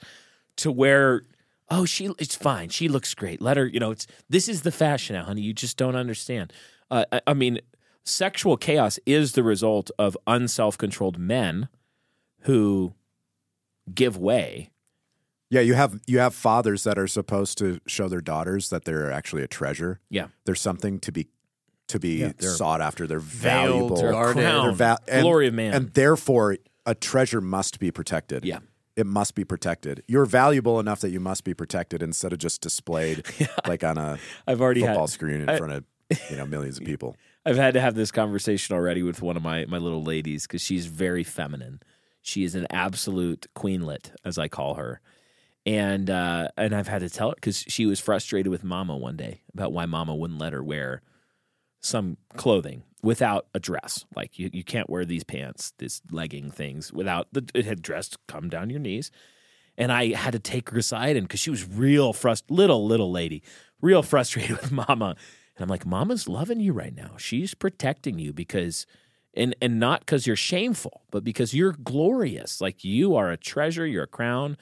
to 0.56 0.72
where 0.72 1.22
oh 1.70 1.84
she 1.84 2.10
it's 2.18 2.34
fine 2.34 2.68
she 2.68 2.88
looks 2.88 3.14
great 3.14 3.40
let 3.40 3.56
her 3.56 3.66
you 3.66 3.80
know 3.80 3.90
it's 3.90 4.06
this 4.28 4.48
is 4.48 4.62
the 4.62 4.72
fashion 4.72 5.14
now 5.14 5.24
honey 5.24 5.42
you 5.42 5.52
just 5.52 5.76
don't 5.76 5.96
understand 5.96 6.52
uh, 6.90 7.04
I, 7.12 7.20
I 7.28 7.34
mean 7.34 7.60
sexual 8.04 8.56
chaos 8.56 8.98
is 9.06 9.32
the 9.32 9.42
result 9.42 9.90
of 9.98 10.16
unself-controlled 10.26 11.18
men 11.18 11.68
who 12.40 12.94
give 13.94 14.16
way 14.16 14.70
Yeah, 15.51 15.60
you 15.60 15.74
have 15.74 16.01
you 16.06 16.18
have 16.18 16.35
fathers 16.35 16.85
that 16.85 16.98
are 16.98 17.06
supposed 17.06 17.59
to 17.59 17.78
show 17.86 18.09
their 18.09 18.20
daughters 18.20 18.70
that 18.70 18.85
they're 18.85 19.10
actually 19.12 19.43
a 19.43 19.47
treasure. 19.48 20.01
yeah 20.10 20.28
There's 20.44 20.60
something 20.60 20.98
to 21.01 21.12
be 21.12 21.28
to 21.89 22.01
be 22.01 22.16
Yeah, 22.18 22.32
sought 22.40 22.81
after. 22.81 23.06
They're 23.06 23.20
valuable. 23.20 23.97
they're 23.97 24.10
guarded. 24.10 24.43
crown, 24.43 24.64
They're 24.66 24.73
va- 24.74 24.98
and, 25.06 25.23
glory 25.23 25.47
of 25.47 25.55
man 25.55 25.73
and 25.74 25.93
therefore 25.94 26.56
a 26.85 26.94
treasure 26.94 27.40
must 27.40 27.78
be 27.78 27.90
protected. 27.90 28.44
Yeah. 28.44 28.59
It 28.97 29.06
must 29.06 29.35
be 29.35 29.44
protected. 29.44 30.02
You're 30.09 30.24
valuable 30.27 30.81
enough 30.81 31.01
that 31.01 31.10
you 31.10 31.20
must 31.20 31.44
be 31.44 31.52
protected 31.55 32.02
instead 32.02 32.32
of 32.32 32.39
just 32.39 32.60
displayed 32.62 33.24
like 33.68 33.85
on 33.85 33.98
a 33.98 34.18
i've 34.47 34.60
already 34.60 34.81
football 34.81 35.02
had 35.06 35.10
screen 35.10 35.40
in 35.43 35.48
I- 35.48 35.59
front 35.59 35.73
of 35.74 35.85
you 36.31 36.36
know 36.36 36.47
millions 36.47 36.78
of 36.78 36.85
people. 36.93 37.14
I've 37.44 37.56
had 37.56 37.74
to 37.74 37.81
have 37.81 37.94
this 37.94 38.10
conversation 38.10 38.74
already 38.74 39.05
with 39.05 39.23
one 39.23 39.36
of 39.36 39.43
my 39.44 39.64
my 39.66 39.78
little 39.78 40.02
ladies 40.02 40.47
because 40.48 40.62
she's 40.62 40.86
very 40.86 41.23
feminine. 41.23 41.81
She 42.23 42.43
is 42.43 42.56
an 42.56 42.66
absolute 42.70 43.47
queenlet, 43.55 44.10
as 44.24 44.36
I 44.39 44.48
call 44.48 44.74
her, 44.74 45.01
and 45.66 46.09
uh, 46.09 46.48
and 46.56 46.74
I've 46.74 46.86
had 46.86 47.01
to 47.01 47.10
tell 47.10 47.30
her 47.30 47.34
because 47.34 47.59
she 47.59 47.84
was 47.84 47.98
frustrated 47.98 48.51
with 48.51 48.62
Mama 48.62 48.97
one 48.97 49.16
day 49.16 49.43
about 49.52 49.72
why 49.72 49.84
Mama 49.84 50.14
wouldn't 50.14 50.38
let 50.38 50.52
her 50.52 50.62
wear 50.62 51.02
some 51.80 52.16
clothing 52.36 52.84
without 53.02 53.48
a 53.52 53.59
dress. 53.59 54.05
Like 54.14 54.38
you, 54.38 54.48
you 54.52 54.62
can't 54.62 54.88
wear 54.88 55.05
these 55.05 55.24
pants, 55.24 55.72
these 55.78 56.01
legging 56.10 56.52
things 56.52 56.93
without 56.93 57.26
the 57.32 57.48
it 57.52 57.66
had 57.66 57.82
dressed 57.82 58.16
come 58.28 58.48
down 58.48 58.70
your 58.70 58.78
knees. 58.78 59.10
And 59.76 59.93
I 59.93 60.14
had 60.14 60.32
to 60.32 60.38
take 60.38 60.70
her 60.70 60.78
aside 60.78 61.16
and 61.16 61.26
because 61.26 61.40
she 61.40 61.51
was 61.51 61.68
real 61.68 62.14
frust 62.14 62.44
little 62.48 62.86
little 62.86 63.10
lady, 63.10 63.43
real 63.82 64.02
frustrated 64.05 64.60
with 64.60 64.70
Mama. 64.70 65.16
And 65.56 65.62
I'm 65.62 65.68
like, 65.68 65.84
Mama's 65.84 66.28
loving 66.28 66.60
you 66.60 66.72
right 66.72 66.94
now. 66.94 67.16
She's 67.16 67.55
protecting 67.55 68.20
you 68.20 68.32
because 68.32 68.86
and 69.34 69.56
and 69.60 69.80
not 69.80 70.01
because 70.01 70.28
you're 70.28 70.36
shameful, 70.36 71.02
but 71.10 71.24
because 71.24 71.55
you're 71.55 71.72
glorious. 71.72 72.60
Like 72.60 72.84
you 72.84 73.16
are 73.16 73.32
a 73.32 73.36
treasure, 73.36 73.84
you're 73.84 74.05
a 74.05 74.09
crown. 74.09 74.56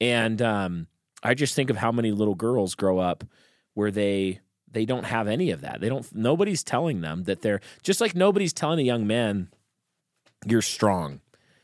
And 0.00 0.40
um, 0.42 0.86
I 1.22 1.34
just 1.34 1.54
think 1.54 1.70
of 1.70 1.76
how 1.76 1.92
many 1.92 2.10
little 2.12 2.34
girls 2.34 2.74
grow 2.74 2.98
up 2.98 3.24
where 3.74 3.90
they 3.90 4.40
they 4.70 4.84
don't 4.84 5.04
have 5.04 5.28
any 5.28 5.50
of 5.50 5.62
that. 5.62 5.80
They 5.80 5.88
don't 5.88 6.06
nobody's 6.14 6.62
telling 6.62 7.00
them 7.00 7.24
that 7.24 7.42
they're 7.42 7.60
just 7.82 8.00
like 8.00 8.14
nobody's 8.14 8.52
telling 8.52 8.78
a 8.80 8.82
young 8.82 9.06
man 9.06 9.48
you're 10.46 10.62
strong. 10.62 11.20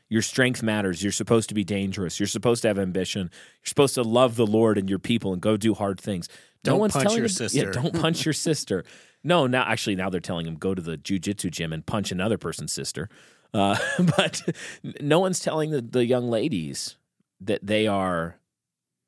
Your 0.08 0.22
strength 0.22 0.62
matters. 0.62 1.02
You're 1.02 1.12
supposed 1.12 1.48
to 1.48 1.54
be 1.54 1.64
dangerous. 1.64 2.20
You're 2.20 2.26
supposed 2.26 2.62
to 2.62 2.68
have 2.68 2.78
ambition. 2.78 3.30
You're 3.32 3.66
supposed 3.68 3.94
to 3.94 4.02
love 4.02 4.36
the 4.36 4.46
Lord 4.46 4.78
and 4.78 4.88
your 4.88 4.98
people 4.98 5.32
and 5.32 5.40
go 5.40 5.56
do 5.56 5.74
hard 5.74 6.00
things. 6.00 6.28
no 6.64 6.72
Don't 6.72 6.80
one's 6.80 6.92
punch 6.92 7.04
telling 7.04 7.18
your 7.18 7.24
him- 7.26 7.30
sister. 7.30 7.58
Yeah, 7.58 7.70
don't 7.70 8.00
punch 8.00 8.24
your 8.26 8.34
sister. 8.34 8.84
No, 9.22 9.46
now 9.46 9.64
actually 9.64 9.96
now 9.96 10.10
they're 10.10 10.20
telling 10.20 10.46
him 10.46 10.56
go 10.56 10.74
to 10.74 10.82
the 10.82 10.98
jujitsu 10.98 11.50
gym 11.50 11.72
and 11.72 11.84
punch 11.86 12.12
another 12.12 12.36
person's 12.38 12.72
sister. 12.72 13.08
Uh, 13.52 13.76
but 14.16 14.42
no 15.00 15.20
one's 15.20 15.40
telling 15.40 15.70
the, 15.70 15.80
the 15.80 16.04
young 16.04 16.28
ladies 16.28 16.96
that 17.46 17.66
they 17.66 17.86
are 17.86 18.36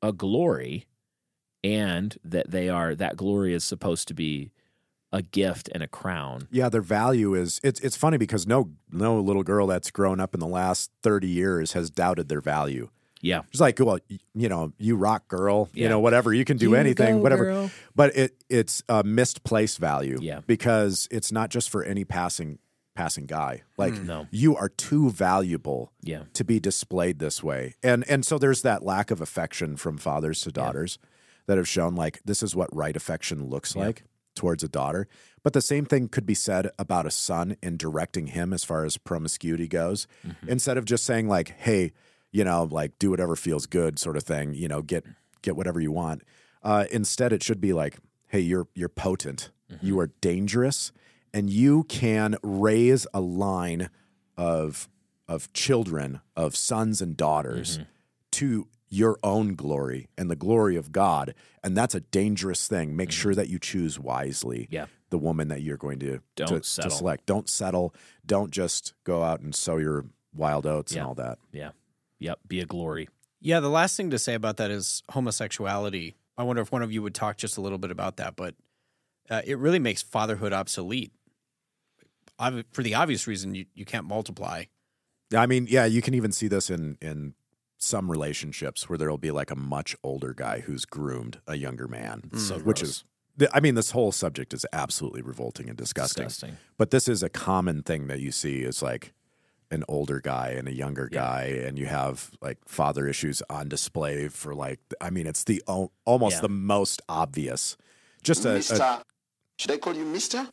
a 0.01 0.11
glory 0.13 0.85
and 1.63 2.17
that 2.23 2.51
they 2.51 2.69
are 2.69 2.95
that 2.95 3.17
glory 3.17 3.53
is 3.53 3.63
supposed 3.63 4.07
to 4.07 4.13
be 4.13 4.51
a 5.11 5.21
gift 5.21 5.69
and 5.73 5.81
a 5.81 5.87
crown. 5.87 6.47
Yeah, 6.51 6.69
their 6.69 6.81
value 6.81 7.33
is 7.33 7.59
it's 7.63 7.79
it's 7.79 7.95
funny 7.97 8.17
because 8.17 8.45
no 8.45 8.71
no 8.91 9.19
little 9.19 9.43
girl 9.43 9.67
that's 9.67 9.89
grown 9.91 10.19
up 10.19 10.33
in 10.33 10.39
the 10.39 10.47
last 10.47 10.91
30 11.03 11.27
years 11.27 11.73
has 11.73 11.89
doubted 11.89 12.27
their 12.29 12.41
value. 12.41 12.89
Yeah. 13.19 13.41
It's 13.49 13.59
like, 13.59 13.79
well, 13.79 13.97
you 14.35 14.47
know, 14.47 14.73
you 14.77 14.95
rock 14.95 15.27
girl, 15.27 15.69
Yeah. 15.73 15.83
you 15.83 15.89
know, 15.89 15.99
whatever, 15.99 16.31
you 16.33 16.45
can 16.45 16.57
do 16.57 16.69
You 16.69 16.75
anything, 16.75 17.15
go, 17.17 17.21
whatever. 17.23 17.45
girl. 17.45 17.71
But 17.95 18.15
it 18.15 18.43
it's 18.49 18.83
a 18.87 19.03
misplaced 19.03 19.79
value. 19.79 20.19
Yeah. 20.21 20.41
Because 20.45 21.07
it's 21.09 21.31
not 21.31 21.49
just 21.49 21.69
for 21.71 21.83
any 21.83 22.03
passing 22.05 22.59
passing 22.97 23.27
guy. 23.27 23.61
Like 23.77 23.93
Mm, 23.93 24.05
No. 24.05 24.27
you 24.31 24.55
are 24.55 24.69
too 24.69 25.11
valuable 25.11 25.91
Yeah. 26.01 26.23
to 26.33 26.43
be 26.43 26.59
displayed 26.59 27.19
this 27.19 27.43
way. 27.43 27.75
And 27.83 28.03
and 28.09 28.25
so 28.25 28.37
there's 28.39 28.63
that 28.63 28.83
lack 28.83 29.11
of 29.11 29.21
affection 29.21 29.77
from 29.77 29.97
fathers 29.97 30.41
to 30.41 30.51
daughters 30.51 30.97
that 31.45 31.57
have 31.57 31.67
shown 31.67 31.93
like 31.95 32.19
this 32.25 32.41
is 32.41 32.55
what 32.55 32.75
right 32.75 32.95
affection 32.95 33.45
looks 33.49 33.75
like 33.75 34.03
towards 34.35 34.63
a 34.63 34.67
daughter. 34.67 35.07
But 35.43 35.53
the 35.53 35.61
same 35.61 35.85
thing 35.85 36.09
could 36.09 36.25
be 36.25 36.33
said 36.35 36.69
about 36.79 37.05
a 37.05 37.11
son 37.11 37.55
in 37.61 37.77
directing 37.77 38.27
him 38.27 38.51
as 38.51 38.63
far 38.63 38.83
as 38.83 38.97
promiscuity 38.97 39.67
goes. 39.67 40.07
Instead 40.47 40.77
of 40.77 40.85
just 40.85 41.05
saying 41.05 41.27
like, 41.27 41.49
hey, 41.57 41.91
you 42.31 42.43
know, 42.43 42.67
like 42.69 42.97
do 42.99 43.09
whatever 43.11 43.35
feels 43.35 43.65
good 43.67 43.97
sort 43.99 44.17
of 44.17 44.23
thing, 44.23 44.53
you 44.55 44.67
know, 44.67 44.81
get 44.81 45.05
get 45.43 45.55
whatever 45.55 45.79
you 45.79 45.91
want. 45.91 46.23
Uh, 46.63 46.85
instead 46.91 47.31
it 47.31 47.43
should 47.43 47.61
be 47.61 47.73
like, 47.73 47.97
hey, 48.27 48.39
you're 48.41 48.67
you're 48.73 48.89
potent. 48.89 49.51
You 49.81 49.99
are 49.99 50.07
dangerous 50.21 50.91
and 51.37 51.49
you 51.49 51.83
can 51.83 52.35
raise 52.43 53.05
a 53.13 53.19
line 53.21 53.89
of 54.35 54.89
of 55.27 55.51
children, 55.53 56.21
of 56.37 56.55
sons 56.55 57.01
and 57.01 57.17
daughters 57.17 57.79
to 58.31 58.67
your 58.89 59.17
own 59.21 59.55
glory 59.55 60.07
and 60.17 60.31
the 60.31 60.37
glory 60.37 60.77
of 60.77 60.93
God. 60.93 61.33
And 61.61 61.75
that's 61.75 61.93
a 61.93 61.99
dangerous 61.99 62.65
thing. 62.67 62.95
Make 62.95 63.11
sure 63.11 63.35
that 63.35 63.49
you 63.49 63.59
choose 63.59 63.99
wisely 63.99 64.69
Yeah. 64.71 64.85
the 65.09 65.17
woman 65.17 65.49
that 65.49 65.61
you're 65.61 65.75
going 65.75 65.99
to, 65.99 66.21
Don't 66.37 66.47
to, 66.63 66.81
to 66.81 66.89
select. 66.89 67.25
Don't 67.25 67.49
settle. 67.49 67.93
Don't 68.25 68.51
just 68.51 68.93
go 69.03 69.21
out 69.21 69.41
and 69.41 69.53
sow 69.53 69.75
your 69.75 70.05
wild 70.33 70.65
oats 70.65 70.93
Yeah. 70.93 70.99
and 71.01 71.07
all 71.09 71.15
that. 71.15 71.39
Yeah. 71.51 71.71
Yep. 72.19 72.39
Be 72.47 72.61
a 72.61 72.65
glory. 72.65 73.09
Yeah, 73.41 73.59
the 73.59 73.69
last 73.69 73.97
thing 73.97 74.09
to 74.11 74.19
say 74.19 74.33
about 74.33 74.55
that 74.57 74.71
is 74.71 75.03
homosexuality. 75.11 76.15
I 76.37 76.43
wonder 76.43 76.61
if 76.61 76.71
one 76.71 76.83
of 76.83 76.91
you 76.93 77.01
would 77.01 77.13
talk 77.15 77.35
just 77.37 77.57
a 77.57 77.61
little 77.61 77.77
bit 77.77 77.91
about 77.91 78.15
that, 78.17 78.37
but 78.37 78.55
uh, 79.29 79.41
it 79.45 79.57
really 79.57 79.79
makes 79.79 80.01
fatherhood 80.01 80.53
obsolete. 80.53 81.11
Ob- 82.39 82.65
For 82.71 82.83
the 82.83 82.95
obvious 82.95 83.27
reason, 83.27 83.55
you, 83.55 83.65
you 83.73 83.85
can't 83.85 84.05
multiply. 84.05 84.65
I 85.35 85.45
mean, 85.45 85.67
yeah, 85.69 85.85
you 85.85 86.01
can 86.01 86.13
even 86.13 86.31
see 86.31 86.47
this 86.47 86.69
in 86.69 86.97
in 87.01 87.33
some 87.77 88.09
relationships 88.09 88.89
where 88.89 88.97
there'll 88.97 89.17
be 89.19 89.29
like 89.31 89.51
a 89.51 89.55
much 89.55 89.95
older 90.03 90.33
guy 90.33 90.61
who's 90.61 90.85
groomed 90.85 91.39
a 91.45 91.55
younger 91.55 91.87
man, 91.87 92.23
mm. 92.29 92.39
So 92.39 92.57
which 92.59 92.79
gross. 92.79 92.89
is. 93.39 93.49
I 93.53 93.59
mean, 93.59 93.75
this 93.75 93.91
whole 93.91 94.11
subject 94.11 94.51
is 94.53 94.65
absolutely 94.73 95.21
revolting 95.21 95.69
and 95.69 95.77
disgusting. 95.77 96.23
Disgusting. 96.23 96.57
But 96.77 96.89
this 96.89 97.07
is 97.07 97.21
a 97.21 97.29
common 97.29 97.83
thing 97.83 98.07
that 98.07 98.19
you 98.19 98.31
see 98.31 98.61
is 98.63 98.81
like 98.81 99.13
an 99.69 99.83
older 99.87 100.19
guy 100.19 100.55
and 100.57 100.67
a 100.67 100.73
younger 100.73 101.07
Yeah. 101.11 101.19
guy, 101.19 101.43
and 101.65 101.77
you 101.77 101.85
have 101.85 102.31
like 102.41 102.57
father 102.65 103.07
issues 103.07 103.43
on 103.49 103.67
display 103.69 104.27
for 104.29 104.55
like. 104.55 104.79
I 105.01 105.09
mean, 105.11 105.27
it's 105.27 105.43
the 105.43 105.61
o- 105.67 105.91
almost 106.05 106.37
Yeah. 106.37 106.41
the 106.41 106.49
most 106.49 107.01
obvious. 107.09 107.77
Just 108.23 108.43
a, 108.45 108.51
a 108.51 108.53
Mister. 108.55 109.01
Should 109.59 109.71
I 109.71 109.77
call 109.77 109.95
you 109.95 110.05
Mister? 110.05 110.47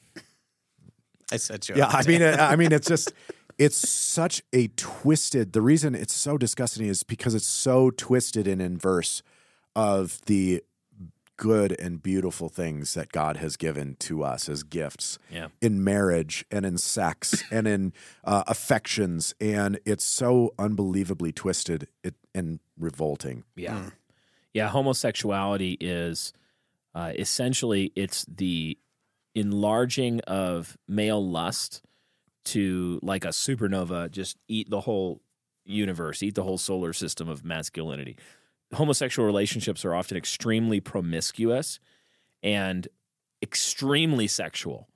I 1.33 1.37
said 1.37 1.69
you. 1.69 1.75
yeah. 1.77 1.89
I 1.89 2.07
mean, 2.07 2.23
I 2.23 2.33
I 2.53 2.57
mean, 2.57 2.73
it's 2.73 2.89
just 2.89 3.13
it's 3.59 3.77
such 3.89 4.43
a 4.53 4.69
twisted. 4.77 5.53
The 5.53 5.63
reason 5.63 5.95
it's 5.95 6.15
so 6.15 6.37
disgusting 6.39 6.87
is 6.87 7.03
because 7.03 7.35
it's 7.35 7.47
so 7.47 7.91
twisted 7.91 8.47
and 8.47 8.61
inverse 8.61 9.23
of 9.77 10.21
the 10.27 10.63
good 11.37 11.73
and 11.81 12.01
beautiful 12.01 12.49
things 12.49 12.95
that 12.95 13.11
God 13.11 13.39
has 13.39 13.57
given 13.57 13.97
to 14.01 14.23
us 14.23 14.49
as 14.49 14.63
gifts 14.63 15.19
Yeah. 15.29 15.49
in 15.61 15.83
marriage 15.83 16.45
and 16.49 16.65
in 16.65 16.79
sex 16.79 17.43
and 17.51 17.67
in 17.67 17.93
uh, 18.23 18.45
affections, 18.47 19.35
and 19.41 19.81
it's 19.85 20.05
so 20.05 20.55
unbelievably 20.61 21.33
twisted 21.33 21.89
and 22.35 22.61
revolting. 22.79 23.43
Yeah. 23.57 23.91
Yeah. 24.53 24.69
Homosexuality 24.69 25.77
is 25.81 26.33
uh, 26.95 27.13
essentially 27.19 27.91
it's 27.97 28.25
the 28.27 28.79
enlarging 29.35 30.21
of 30.21 30.77
male 30.87 31.25
lust 31.25 31.83
to 32.47 33.01
like 33.03 33.25
a 33.25 33.29
supernova, 33.29 34.11
just 34.11 34.37
eat 34.49 34.71
the 34.71 34.83
whole 34.83 35.21
universe, 35.65 36.23
eat 36.23 36.35
the 36.35 36.43
whole 36.43 36.59
solar 36.59 36.93
system 36.93 37.29
of 37.29 37.45
masculinity. 37.45 38.17
Homosexual 38.73 39.27
relationships 39.27 39.85
are 39.85 39.95
often 39.95 40.17
extremely 40.17 40.81
promiscuous 40.81 41.81
and 42.43 42.89
extremely 43.43 44.27
sexual. 44.27 44.89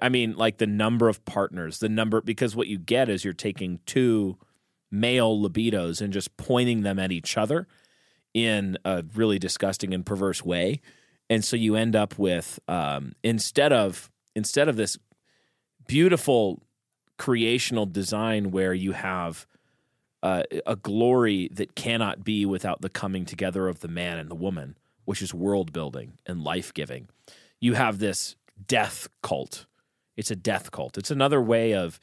I 0.00 0.08
mean, 0.08 0.36
like 0.36 0.58
the 0.58 0.66
number 0.66 1.08
of 1.08 1.24
partners, 1.24 1.78
the 1.78 1.88
number, 1.88 2.20
because 2.20 2.54
what 2.54 2.68
you 2.68 2.78
get 2.78 3.08
is 3.08 3.24
you're 3.24 3.34
taking 3.34 3.80
two 3.84 4.38
male 4.90 5.36
libidos 5.36 6.00
and 6.00 6.12
just 6.12 6.36
pointing 6.36 6.82
them 6.82 6.98
at 6.98 7.10
each 7.10 7.36
other 7.36 7.66
in 8.32 8.78
a 8.84 9.04
really 9.14 9.38
disgusting 9.38 9.92
and 9.92 10.06
perverse 10.06 10.44
way. 10.44 10.80
And 11.30 11.44
so 11.44 11.56
you 11.56 11.76
end 11.76 11.96
up 11.96 12.18
with 12.18 12.58
um, 12.68 13.12
instead 13.22 13.72
of 13.72 14.10
instead 14.34 14.68
of 14.68 14.76
this 14.76 14.98
beautiful 15.86 16.62
creational 17.18 17.86
design 17.86 18.50
where 18.50 18.74
you 18.74 18.92
have 18.92 19.46
uh, 20.22 20.42
a 20.66 20.76
glory 20.76 21.48
that 21.52 21.74
cannot 21.74 22.24
be 22.24 22.46
without 22.46 22.80
the 22.80 22.88
coming 22.88 23.24
together 23.24 23.68
of 23.68 23.80
the 23.80 23.88
man 23.88 24.18
and 24.18 24.30
the 24.30 24.34
woman, 24.34 24.76
which 25.04 25.20
is 25.20 25.34
world 25.34 25.72
building 25.72 26.12
and 26.26 26.44
life 26.44 26.72
giving. 26.72 27.08
You 27.60 27.74
have 27.74 27.98
this 27.98 28.36
death 28.66 29.08
cult. 29.22 29.66
It's 30.16 30.30
a 30.30 30.36
death 30.36 30.70
cult. 30.70 30.98
It's 30.98 31.10
another 31.10 31.40
way 31.40 31.74
of 31.74 31.98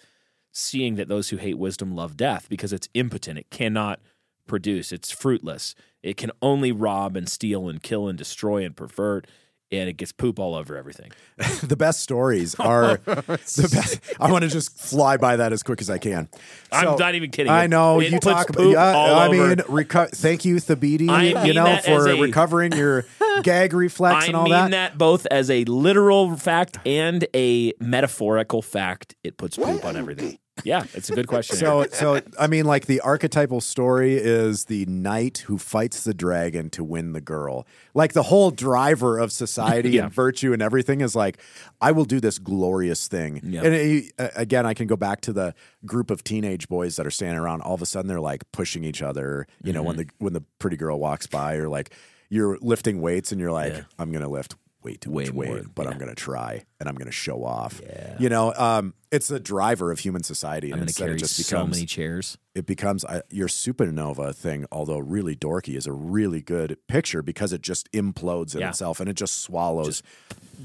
seeing 0.51 0.95
that 0.95 1.07
those 1.07 1.29
who 1.29 1.37
hate 1.37 1.57
wisdom 1.57 1.95
love 1.95 2.17
death 2.17 2.47
because 2.49 2.73
it's 2.73 2.89
impotent. 2.93 3.39
It 3.39 3.49
cannot 3.49 3.99
produce. 4.47 4.91
It's 4.91 5.11
fruitless. 5.11 5.75
It 6.03 6.17
can 6.17 6.31
only 6.41 6.71
rob 6.71 7.15
and 7.15 7.27
steal 7.27 7.67
and 7.69 7.81
kill 7.81 8.07
and 8.07 8.17
destroy 8.17 8.63
and 8.63 8.75
pervert 8.75 9.27
and 9.71 9.87
it 9.87 9.97
gets 9.97 10.11
poop 10.11 10.39
all 10.39 10.55
over 10.55 10.75
everything. 10.75 11.11
the 11.61 11.75
best 11.75 11.99
stories 11.99 12.55
are 12.55 12.97
the 13.05 13.69
best. 13.71 13.99
I 14.19 14.31
want 14.31 14.41
to 14.43 14.49
just 14.49 14.75
fly 14.79 15.17
by 15.17 15.35
that 15.35 15.53
as 15.53 15.61
quick 15.61 15.79
as 15.79 15.91
I 15.91 15.99
can. 15.99 16.27
I'm 16.71 16.97
not 16.97 17.13
even 17.13 17.29
kidding. 17.29 17.51
I 17.51 17.67
know 17.67 17.99
It 17.99 18.11
you 18.11 18.19
talk. 18.19 18.47
poop 18.51 18.73
yeah, 18.73 18.97
I 18.97 19.29
mean, 19.29 19.57
reco- 19.67 20.09
thank 20.09 20.43
you, 20.43 20.55
Thabiti. 20.55 21.07
I 21.07 21.45
You 21.45 21.53
know 21.53 21.77
for 21.85 22.09
a- 22.09 22.19
recovering 22.19 22.71
your 22.71 23.05
gag 23.43 23.73
reflex 23.73 24.23
I 24.23 24.27
and 24.27 24.35
all 24.35 24.43
mean 24.45 24.53
that. 24.53 24.71
that. 24.71 24.97
both 24.97 25.27
as 25.27 25.51
a 25.51 25.63
literal 25.65 26.35
fact 26.35 26.79
and 26.83 27.27
a 27.35 27.73
metaphorical 27.79 28.63
fact. 28.63 29.15
It 29.23 29.37
puts 29.37 29.55
poop 29.57 29.85
on 29.85 29.95
everything. 29.95 30.39
Yeah, 30.63 30.83
it's 30.93 31.09
a 31.09 31.13
good 31.15 31.27
question. 31.27 31.55
So, 31.57 31.85
so 31.91 32.21
I 32.39 32.47
mean, 32.47 32.65
like 32.65 32.85
the 32.85 33.01
archetypal 33.01 33.61
story 33.61 34.15
is 34.15 34.65
the 34.65 34.85
knight 34.85 35.39
who 35.39 35.57
fights 35.57 36.03
the 36.03 36.13
dragon 36.13 36.69
to 36.71 36.83
win 36.83 37.13
the 37.13 37.21
girl. 37.21 37.65
Like 37.93 38.13
the 38.13 38.23
whole 38.23 38.51
driver 38.51 39.17
of 39.17 39.31
society 39.31 39.89
Yeah. 39.93 40.03
and 40.05 40.13
virtue 40.13 40.53
and 40.53 40.61
everything 40.61 41.01
is 41.01 41.15
like, 41.15 41.39
I 41.81 41.91
will 41.91 42.05
do 42.05 42.19
this 42.19 42.39
glorious 42.39 43.07
thing. 43.07 43.41
Yeah. 43.43 43.61
And 43.63 43.73
it- 43.75 44.11
again, 44.35 44.65
I 44.65 44.73
can 44.73 44.87
go 44.87 44.95
back 44.95 45.21
to 45.21 45.33
the 45.33 45.53
group 45.85 46.11
of 46.11 46.23
teenage 46.23 46.67
boys 46.67 46.95
that 46.97 47.05
are 47.07 47.11
standing 47.11 47.39
around. 47.39 47.61
All 47.61 47.73
of 47.75 47.81
a 47.81 47.85
sudden, 47.85 48.07
they're 48.07 48.19
like 48.19 48.43
pushing 48.51 48.83
each 48.83 49.01
other. 49.01 49.47
You 49.63 49.73
know, 49.73 49.83
when 49.83 49.95
Mm-hmm. 49.97 50.07
the 50.19 50.23
when 50.23 50.33
the 50.33 50.43
pretty 50.59 50.77
girl 50.77 50.99
walks 50.99 51.27
by, 51.27 51.55
or 51.55 51.67
like 51.69 51.91
you're 52.29 52.57
lifting 52.61 53.01
weights 53.01 53.31
and 53.31 53.41
you're 53.41 53.51
like, 53.51 53.73
Yeah. 53.73 53.81
I'm 53.97 54.11
gonna 54.11 54.29
lift 54.29 54.55
way 54.83 54.95
too 54.95 55.11
Way 55.11 55.25
much 55.25 55.33
more, 55.33 55.45
weight, 55.55 55.65
but 55.75 55.87
I'm 55.87 55.97
gonna 55.97 56.15
try 56.15 56.63
and 56.79 56.87
I'm 56.87 56.95
gonna 56.95 57.11
show 57.11 57.43
off. 57.43 57.81
You 58.19 58.29
know, 58.29 58.53
um, 58.55 58.93
it's 59.11 59.27
the 59.27 59.39
driver 59.39 59.91
of 59.91 59.99
human 59.99 60.23
society, 60.23 60.67
and 60.67 60.75
I'm 60.75 60.79
going 60.81 60.87
to 60.87 60.93
carry 60.93 61.15
it 61.15 61.17
just 61.17 61.35
becomes 61.37 61.47
so 61.47 61.55
becomes 61.57 61.75
many 61.77 61.85
chairs. 61.87 62.37
it 62.53 62.65
becomes 62.67 63.03
I, 63.05 63.23
your 63.31 63.47
supernova 63.47 64.35
thing, 64.35 64.65
although 64.71 64.99
really 64.99 65.35
dorky, 65.35 65.75
is 65.75 65.87
a 65.87 65.91
really 65.91 66.41
good 66.41 66.77
picture 66.87 67.21
because 67.23 67.51
it 67.51 67.61
just 67.61 67.91
implodes 67.91 68.53
in 68.53 68.61
Yeah. 68.61 68.69
itself 68.69 68.99
and 68.99 69.09
it 69.09 69.15
just 69.15 69.39
swallows, 69.41 70.03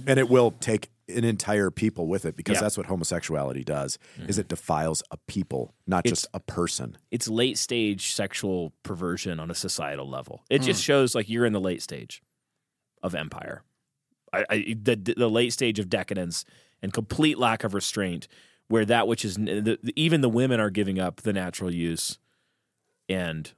and 0.07 0.19
it 0.19 0.29
will 0.29 0.51
take 0.61 0.91
an 1.09 1.25
entire 1.25 1.71
people 1.71 2.07
with 2.07 2.25
it 2.27 2.37
because 2.37 2.57
Yeah. 2.57 2.61
that's 2.63 2.77
what 2.79 2.87
homosexuality 2.87 3.65
does. 3.65 3.99
Is 4.29 4.39
it 4.39 4.49
defiles 4.49 5.03
a 5.11 5.17
people, 5.27 5.75
not 5.87 6.05
just 6.05 6.27
a 6.35 6.41
person. 6.41 6.97
It's 7.11 7.29
late 7.29 7.57
stage 7.59 8.15
sexual 8.15 8.73
perversion 8.83 9.41
on 9.41 9.51
a 9.51 9.55
societal 9.55 10.09
level. 10.09 10.45
It 10.51 10.61
just 10.63 10.81
Hmm. 10.83 10.85
shows 10.85 11.15
like 11.15 11.29
you're 11.31 11.45
in 11.47 11.53
the 11.55 11.61
late 11.61 11.83
stage 11.83 12.23
of 13.03 13.15
empire. 13.15 13.63
I, 14.35 14.45
I, 14.51 14.77
the 14.81 14.97
the 15.17 15.31
late 15.31 15.53
stage 15.53 15.79
of 15.79 15.89
decadence 15.89 16.45
and 16.83 16.93
complete 16.93 17.39
lack 17.39 17.65
of 17.65 17.75
restraint, 17.75 18.29
where 18.69 18.85
that 18.85 19.07
which 19.09 19.25
is 19.25 19.37
the, 19.37 19.79
even 19.97 20.21
the 20.21 20.29
women 20.29 20.61
are 20.61 20.71
giving 20.71 20.99
up 20.99 21.23
the 21.23 21.33
natural 21.33 21.73
use 21.73 22.19
and 23.09 23.53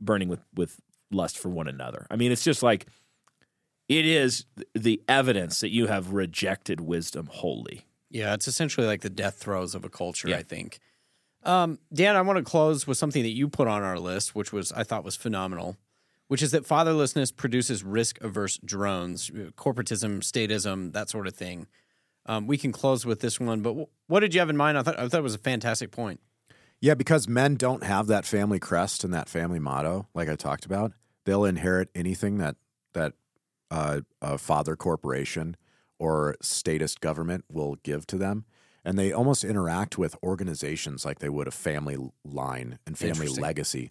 burning 0.00 0.28
with 0.28 0.40
with 0.54 0.80
lust 1.10 1.38
for 1.38 1.48
one 1.48 1.68
another. 1.68 2.06
I 2.10 2.16
mean, 2.16 2.32
it's 2.32 2.44
just 2.44 2.62
like 2.62 2.86
it 3.88 4.06
is 4.06 4.46
the 4.74 5.02
evidence 5.08 5.60
that 5.60 5.70
you 5.70 5.88
have 5.88 6.12
rejected 6.12 6.80
wisdom 6.80 7.28
wholly. 7.30 7.86
Yeah, 8.08 8.34
it's 8.34 8.48
essentially 8.48 8.86
like 8.86 9.00
the 9.02 9.10
death 9.10 9.36
throes 9.36 9.74
of 9.74 9.84
a 9.84 9.88
culture, 9.88 10.28
Yeah. 10.28 10.36
I 10.38 10.42
think. 10.42 10.78
Um, 11.42 11.78
Dan, 11.92 12.16
I 12.16 12.22
want 12.22 12.36
to 12.36 12.42
close 12.44 12.86
with 12.86 12.98
something 12.98 13.22
that 13.22 13.30
you 13.30 13.48
put 13.48 13.66
on 13.66 13.82
our 13.82 13.98
list, 13.98 14.34
which 14.34 14.52
was 14.52 14.72
I 14.72 14.84
thought 14.84 15.04
was 15.04 15.16
phenomenal, 15.16 15.76
which 16.30 16.44
is 16.44 16.52
that 16.52 16.62
fatherlessness 16.62 17.34
produces 17.34 17.82
risk 17.82 18.20
averse 18.20 18.56
drones, 18.64 19.30
uh, 19.30 19.50
corporatism, 19.56 20.20
statism, 20.20 20.92
that 20.92 21.10
sort 21.10 21.26
of 21.26 21.34
thing. 21.34 21.66
Um, 22.24 22.46
we 22.46 22.56
can 22.56 22.70
close 22.70 23.04
with 23.04 23.18
this 23.18 23.40
one, 23.40 23.62
but 23.62 23.74
wh- 23.74 24.08
what 24.10 24.20
did 24.20 24.32
you 24.32 24.38
have 24.38 24.48
in 24.48 24.56
mind? 24.56 24.78
I 24.78 24.82
thought 24.82 24.96
I 24.96 25.08
thought 25.08 25.18
it 25.18 25.24
was 25.24 25.34
a 25.34 25.38
fantastic 25.38 25.90
point. 25.90 26.20
Yeah, 26.80 26.94
because 26.94 27.26
men 27.26 27.56
don't 27.56 27.82
have 27.82 28.06
that 28.06 28.24
family 28.24 28.60
crest 28.60 29.02
and 29.02 29.12
that 29.12 29.28
family 29.28 29.58
motto, 29.58 30.06
like 30.14 30.28
I 30.28 30.36
talked 30.36 30.64
about. 30.64 30.92
They'll 31.24 31.44
inherit 31.44 31.88
anything 31.96 32.38
that 32.38 32.54
that 32.92 33.14
uh, 33.72 34.02
a 34.22 34.38
father 34.38 34.76
corporation 34.76 35.56
or 35.98 36.36
statist 36.40 37.00
government 37.00 37.44
will 37.50 37.74
give 37.82 38.06
to 38.06 38.16
them, 38.16 38.44
and 38.84 38.96
they 38.96 39.10
almost 39.10 39.42
interact 39.42 39.98
with 39.98 40.14
organizations 40.22 41.04
like 41.04 41.18
they 41.18 41.28
would 41.28 41.48
a 41.48 41.50
family 41.50 41.98
line 42.24 42.78
and 42.86 42.96
family 42.96 43.26
legacy. 43.26 43.90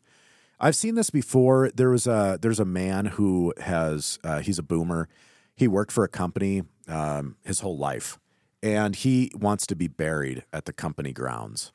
I've 0.59 0.75
seen 0.75 0.95
this 0.95 1.09
before. 1.09 1.69
There 1.73 1.89
was 1.89 2.05
a 2.07 2.37
there's 2.41 2.59
a 2.59 2.65
man 2.65 3.05
who 3.05 3.53
has 3.61 4.19
uh, 4.23 4.39
he's 4.39 4.59
a 4.59 4.63
boomer. 4.63 5.07
He 5.55 5.67
worked 5.67 5.91
for 5.91 6.03
a 6.03 6.07
company 6.09 6.63
um, 6.87 7.35
his 7.45 7.59
whole 7.61 7.77
life, 7.77 8.17
and 8.63 8.95
he 8.95 9.31
wants 9.35 9.65
to 9.67 9.75
be 9.75 9.87
buried 9.87 10.43
at 10.51 10.65
the 10.65 10.73
company 10.73 11.13
grounds. 11.13 11.71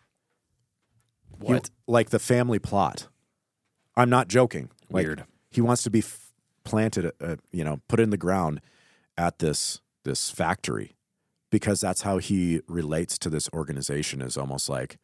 He- 1.41 1.53
What? 1.53 1.71
like 1.87 2.11
the 2.11 2.19
family 2.19 2.59
plot. 2.59 3.09
I'm 3.97 4.11
not 4.11 4.29
joking. 4.29 4.71
Like, 4.91 5.05
Weird. 5.07 5.25
He 5.51 5.61
wants 5.61 5.83
to 5.85 5.91
be 5.91 6.01
f- 6.01 6.33
planted, 6.65 7.13
uh, 7.21 7.37
you 7.53 7.63
know, 7.63 7.81
put 7.89 8.01
in 8.01 8.11
the 8.11 8.17
ground 8.17 8.61
at 9.17 9.39
this 9.39 9.81
this 10.05 10.31
factory 10.31 10.97
because 11.51 11.81
that's 11.81 12.03
how 12.03 12.19
he 12.19 12.61
relates 12.69 13.19
to 13.19 13.31
this 13.31 13.49
organization. 13.53 14.21
Is 14.21 14.37
almost 14.37 14.69
like 14.69 14.99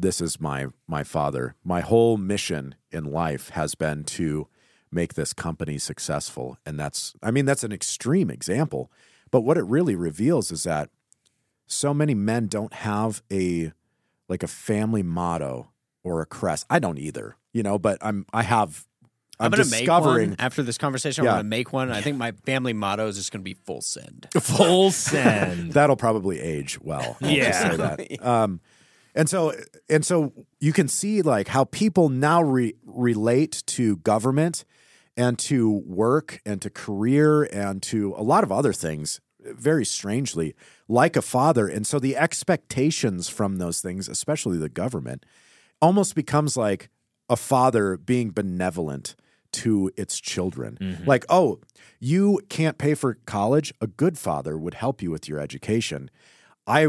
this 0.00 0.20
is 0.20 0.40
my 0.40 0.66
my 0.86 1.04
father. 1.04 1.54
My 1.64 1.80
whole 1.80 2.16
mission 2.16 2.74
in 2.90 3.04
life 3.04 3.50
has 3.50 3.74
been 3.74 4.04
to 4.04 4.48
make 4.90 5.14
this 5.14 5.32
company 5.32 5.78
successful, 5.78 6.58
and 6.66 6.78
that's 6.78 7.14
I 7.22 7.30
mean 7.30 7.44
that's 7.44 7.64
an 7.64 7.72
extreme 7.72 8.30
example, 8.30 8.90
but 9.30 9.42
what 9.42 9.56
it 9.58 9.64
really 9.64 9.94
reveals 9.94 10.50
is 10.50 10.62
that 10.64 10.90
so 11.66 11.94
many 11.94 12.14
men 12.14 12.46
don't 12.48 12.72
have 12.74 13.22
a 13.30 13.72
like 14.28 14.42
a 14.42 14.48
family 14.48 15.02
motto 15.02 15.70
or 16.02 16.20
a 16.20 16.26
crest. 16.26 16.66
I 16.70 16.78
don't 16.78 16.98
either, 16.98 17.36
you 17.52 17.62
know, 17.62 17.78
but 17.78 17.98
I'm 18.00 18.26
I 18.32 18.42
have 18.42 18.86
I'm, 19.38 19.46
I'm, 19.46 19.50
going 19.52 19.64
to 19.64 19.70
make 19.70 19.80
discovering 19.80 20.30
one 20.30 20.36
after 20.38 20.62
this 20.62 20.76
conversation. 20.76 21.24
Yeah. 21.24 21.30
I'm 21.30 21.34
going 21.36 21.44
to 21.44 21.48
make 21.48 21.72
one. 21.72 21.90
I 21.90 22.02
think 22.02 22.18
my 22.18 22.32
family 22.44 22.74
motto 22.74 23.06
is 23.08 23.16
just 23.16 23.32
going 23.32 23.40
to 23.40 23.44
be 23.44 23.54
full 23.54 23.80
send. 23.80 24.28
Full 24.38 24.90
send. 24.90 25.72
that'll 25.72 25.96
probably 25.96 26.40
age 26.40 26.78
well. 26.80 27.16
I'll 27.22 27.30
Yeah. 27.30 27.70
say 27.70 27.76
that. 27.76 28.22
Um, 28.26 28.60
and 29.14 29.28
so 29.28 29.54
and 29.88 30.04
so 30.04 30.32
you 30.60 30.72
can 30.72 30.88
see 30.88 31.22
like 31.22 31.48
how 31.48 31.64
people 31.64 32.08
now 32.08 32.42
re- 32.42 32.74
relate 32.84 33.62
to 33.66 33.96
government 33.98 34.64
and 35.16 35.38
to 35.38 35.70
work 35.86 36.40
and 36.46 36.62
to 36.62 36.70
career 36.70 37.44
and 37.44 37.82
to 37.82 38.14
a 38.16 38.22
lot 38.22 38.44
of 38.44 38.52
other 38.52 38.72
things 38.72 39.20
very 39.40 39.84
strangely 39.84 40.54
like 40.88 41.16
a 41.16 41.22
father 41.22 41.66
and 41.66 41.86
so 41.86 41.98
the 41.98 42.16
expectations 42.16 43.28
from 43.28 43.56
those 43.56 43.80
things 43.80 44.08
especially 44.08 44.58
the 44.58 44.68
government 44.68 45.24
almost 45.80 46.14
becomes 46.14 46.56
like 46.56 46.90
a 47.28 47.36
father 47.36 47.96
being 47.96 48.30
benevolent 48.30 49.14
to 49.52 49.90
its 49.96 50.20
children. 50.20 50.78
Mm-hmm. 50.80 51.04
Like, 51.04 51.24
oh, 51.28 51.60
you 51.98 52.40
can't 52.48 52.78
pay 52.78 52.94
for 52.94 53.14
college. 53.26 53.72
A 53.80 53.86
good 53.86 54.18
father 54.18 54.58
would 54.58 54.74
help 54.74 55.02
you 55.02 55.10
with 55.10 55.28
your 55.28 55.40
education. 55.40 56.10
I, 56.66 56.88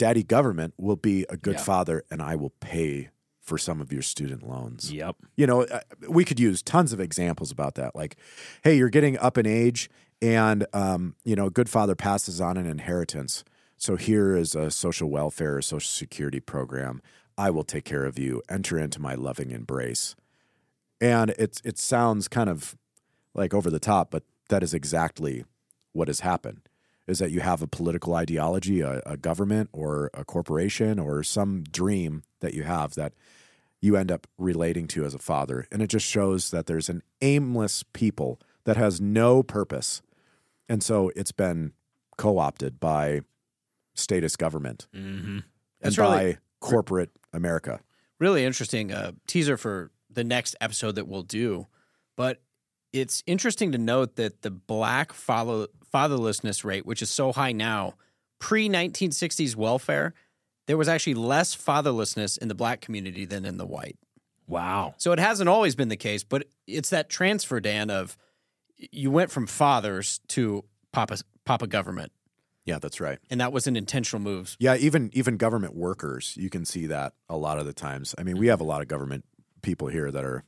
daddy 0.00 0.22
government, 0.22 0.72
will 0.78 0.96
be 0.96 1.26
a 1.28 1.36
good 1.36 1.56
Yeah. 1.56 1.62
father 1.62 2.04
and 2.10 2.22
I 2.22 2.34
will 2.34 2.54
pay 2.60 3.10
for 3.40 3.58
some 3.58 3.80
of 3.82 3.92
your 3.92 4.00
student 4.02 4.42
loans. 4.48 4.90
yep. 4.92 5.16
You 5.36 5.46
know, 5.46 5.62
uh, 5.64 5.80
we 6.08 6.24
could 6.24 6.40
use 6.40 6.62
tons 6.62 6.92
of 6.94 7.00
examples 7.00 7.50
about 7.50 7.74
that. 7.74 7.94
Like, 7.94 8.16
hey, 8.64 8.76
you're 8.78 8.88
getting 8.90 9.18
up 9.18 9.36
in 9.36 9.46
age, 9.46 9.90
and 10.22 10.66
um, 10.72 11.16
you 11.24 11.36
know, 11.36 11.46
a 11.46 11.50
good 11.50 11.68
father 11.68 11.94
passes 11.94 12.40
on 12.40 12.56
an 12.56 12.66
inheritance. 12.66 13.44
So 13.76 13.96
here 13.96 14.36
is 14.36 14.54
a 14.54 14.70
social 14.70 15.10
welfare 15.10 15.56
or 15.56 15.62
social 15.62 15.88
security 15.90 16.40
program. 16.40 17.02
I 17.36 17.50
will 17.50 17.64
take 17.64 17.84
care 17.84 18.04
of 18.06 18.18
you. 18.18 18.42
Enter 18.48 18.78
into 18.78 19.00
my 19.00 19.14
loving 19.14 19.50
embrace. 19.50 20.14
And 21.00 21.30
it's 21.38 21.60
it 21.64 21.78
sounds 21.78 22.28
kind 22.28 22.48
of 22.50 22.76
like 23.34 23.52
over 23.54 23.68
the 23.70 23.80
top, 23.80 24.10
but 24.10 24.22
that 24.48 24.62
is 24.62 24.72
exactly 24.74 25.44
what 25.92 26.08
has 26.08 26.20
happened. 26.20 26.60
Is 27.10 27.18
that 27.18 27.30
you 27.30 27.40
have 27.40 27.60
a 27.62 27.66
political 27.66 28.14
ideology, 28.14 28.80
a, 28.80 29.02
a 29.04 29.16
government, 29.16 29.68
or 29.72 30.10
a 30.14 30.24
corporation, 30.24 30.98
or 30.98 31.22
some 31.22 31.64
dream 31.64 32.22
that 32.40 32.54
you 32.54 32.62
have 32.62 32.94
that 32.94 33.12
you 33.80 33.96
end 33.96 34.12
up 34.12 34.26
relating 34.38 34.86
to 34.88 35.04
as 35.04 35.14
a 35.14 35.18
father. 35.18 35.66
And 35.72 35.82
it 35.82 35.88
just 35.88 36.06
shows 36.06 36.50
that 36.50 36.66
there's 36.66 36.88
an 36.88 37.02
aimless 37.22 37.82
people 37.92 38.38
that 38.64 38.76
has 38.76 39.00
no 39.00 39.42
purpose. 39.42 40.02
And 40.68 40.82
so 40.82 41.10
it's 41.16 41.32
been 41.32 41.72
co 42.16 42.38
opted 42.38 42.78
by 42.78 43.22
statist 43.94 44.38
government 44.38 44.86
Mm-hmm. 44.94 45.38
and 45.82 45.96
by 45.96 46.22
really- 46.24 46.36
corporate 46.60 47.10
America. 47.32 47.80
really 48.18 48.44
interesting 48.44 48.92
uh, 48.92 49.12
teaser 49.26 49.56
for 49.56 49.90
the 50.10 50.24
next 50.24 50.54
episode 50.60 50.94
that 50.96 51.08
we'll 51.08 51.22
do. 51.22 51.66
But 52.16 52.42
it's 52.92 53.22
interesting 53.26 53.72
to 53.72 53.78
note 53.78 54.16
that 54.16 54.42
the 54.42 54.50
black 54.50 55.12
follow, 55.12 55.66
fatherlessness 55.92 56.64
rate, 56.64 56.86
which 56.86 57.02
is 57.02 57.10
so 57.10 57.32
high 57.32 57.52
now, 57.52 57.94
pre 58.38 58.68
1960s 58.68 59.56
welfare, 59.56 60.14
there 60.66 60.76
was 60.76 60.88
actually 60.88 61.14
less 61.14 61.56
fatherlessness 61.56 62.38
in 62.38 62.48
the 62.48 62.54
black 62.54 62.80
community 62.80 63.24
than 63.24 63.44
in 63.44 63.58
the 63.58 63.66
white. 63.66 63.98
Wow. 64.46 64.94
So 64.98 65.12
it 65.12 65.20
hasn't 65.20 65.48
always 65.48 65.76
been 65.76 65.88
the 65.88 65.96
case, 65.96 66.24
but 66.24 66.46
it's 66.66 66.90
that 66.90 67.08
transfer, 67.08 67.60
Dan, 67.60 67.90
of 67.90 68.16
you 68.76 69.10
went 69.10 69.30
from 69.30 69.46
fathers 69.46 70.20
to 70.28 70.64
papa, 70.92 71.18
papa 71.44 71.66
government. 71.66 72.12
Yeah, 72.64 72.78
that's 72.78 73.00
right. 73.00 73.18
And 73.30 73.40
that 73.40 73.52
was 73.52 73.66
an 73.66 73.76
intentional 73.76 74.22
move. 74.22 74.56
Yeah, 74.58 74.76
even 74.76 75.10
even 75.12 75.36
government 75.38 75.74
workers, 75.74 76.36
you 76.36 76.50
can 76.50 76.64
see 76.64 76.86
that 76.86 77.14
a 77.28 77.36
lot 77.36 77.58
of 77.58 77.66
the 77.66 77.72
times. 77.72 78.14
I 78.18 78.22
mean, 78.22 78.36
we 78.36 78.46
mm-hmm. 78.46 78.50
have 78.50 78.60
a 78.60 78.64
lot 78.64 78.82
of 78.82 78.88
government 78.88 79.24
people 79.62 79.88
here 79.88 80.10
that 80.10 80.24
are 80.24 80.44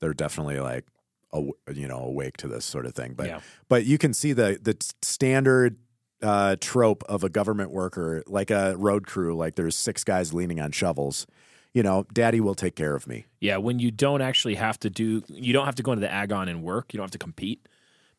that 0.00 0.08
are 0.08 0.14
definitely 0.14 0.58
like 0.58 0.86
you 1.34 1.88
know 1.88 1.98
awake 2.00 2.36
to 2.38 2.48
this 2.48 2.64
sort 2.64 2.86
of 2.86 2.94
thing. 2.94 3.14
But 3.14 3.26
Yeah. 3.26 3.40
but 3.68 3.84
you 3.84 3.98
can 3.98 4.12
see 4.12 4.32
the 4.32 4.58
the 4.60 4.76
standard 5.02 5.78
uh, 6.22 6.56
trope 6.60 7.02
of 7.08 7.24
a 7.24 7.28
government 7.28 7.70
worker, 7.72 8.22
like 8.26 8.50
a 8.50 8.76
road 8.76 9.06
crew, 9.06 9.34
like 9.36 9.56
there's 9.56 9.76
six 9.76 10.04
guys 10.04 10.32
leaning 10.32 10.60
on 10.60 10.70
shovels. 10.70 11.26
You 11.74 11.82
know, 11.82 12.06
daddy 12.12 12.40
will 12.40 12.54
take 12.54 12.76
care 12.76 12.94
of 12.94 13.06
me. 13.06 13.24
Yeah, 13.40 13.56
when 13.56 13.78
you 13.78 13.90
don't 13.90 14.20
actually 14.20 14.56
have 14.56 14.78
to 14.80 14.90
do, 14.90 15.22
you 15.28 15.52
don't 15.52 15.64
have 15.64 15.74
to 15.76 15.82
go 15.82 15.92
into 15.92 16.00
the 16.00 16.12
agon 16.12 16.48
and 16.48 16.62
work. 16.62 16.92
You 16.92 16.98
don't 16.98 17.04
have 17.04 17.12
to 17.12 17.18
compete 17.18 17.66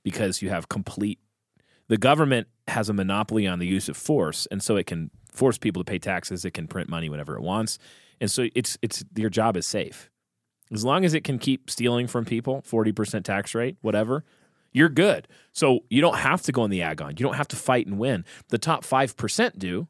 because 0.03 0.41
you 0.41 0.49
have 0.49 0.67
complete. 0.69 1.19
The 1.87 1.97
government 1.97 2.47
has 2.67 2.89
a 2.89 2.93
monopoly 2.93 3.45
on 3.45 3.59
the 3.59 3.67
use 3.67 3.87
of 3.89 3.95
force, 3.95 4.47
and 4.47 4.61
so 4.63 4.75
it 4.75 4.87
can 4.87 5.11
force 5.31 5.57
people 5.57 5.83
to 5.83 5.89
pay 5.89 5.99
taxes. 5.99 6.45
It 6.45 6.51
can 6.51 6.67
print 6.67 6.89
money 6.89 7.09
whenever 7.09 7.35
it 7.35 7.41
wants, 7.41 7.77
and 8.19 8.29
so 8.31 8.47
it's 8.55 8.77
it's 8.81 9.03
your 9.15 9.29
job 9.29 9.55
is 9.55 9.67
safe 9.67 10.09
as 10.71 10.83
long 10.85 11.05
as 11.05 11.13
it 11.13 11.23
can 11.23 11.39
keep 11.39 11.69
stealing 11.69 12.07
from 12.07 12.25
people. 12.25 12.61
Forty 12.65 12.91
percent 12.91 13.25
tax 13.25 13.53
rate, 13.55 13.77
whatever. 13.81 14.23
You're 14.71 14.89
good. 14.89 15.27
So 15.51 15.81
you 15.89 16.01
don't 16.01 16.17
have 16.17 16.41
to 16.43 16.51
go 16.51 16.65
in 16.65 16.71
the 16.71 16.81
agon. 16.81 17.11
You 17.11 17.23
don't 17.23 17.35
have 17.35 17.47
to 17.49 17.55
fight 17.55 17.85
and 17.85 17.99
win. 17.99 18.25
The 18.49 18.57
top 18.57 18.83
five 18.83 19.15
percent 19.15 19.59
do 19.59 19.87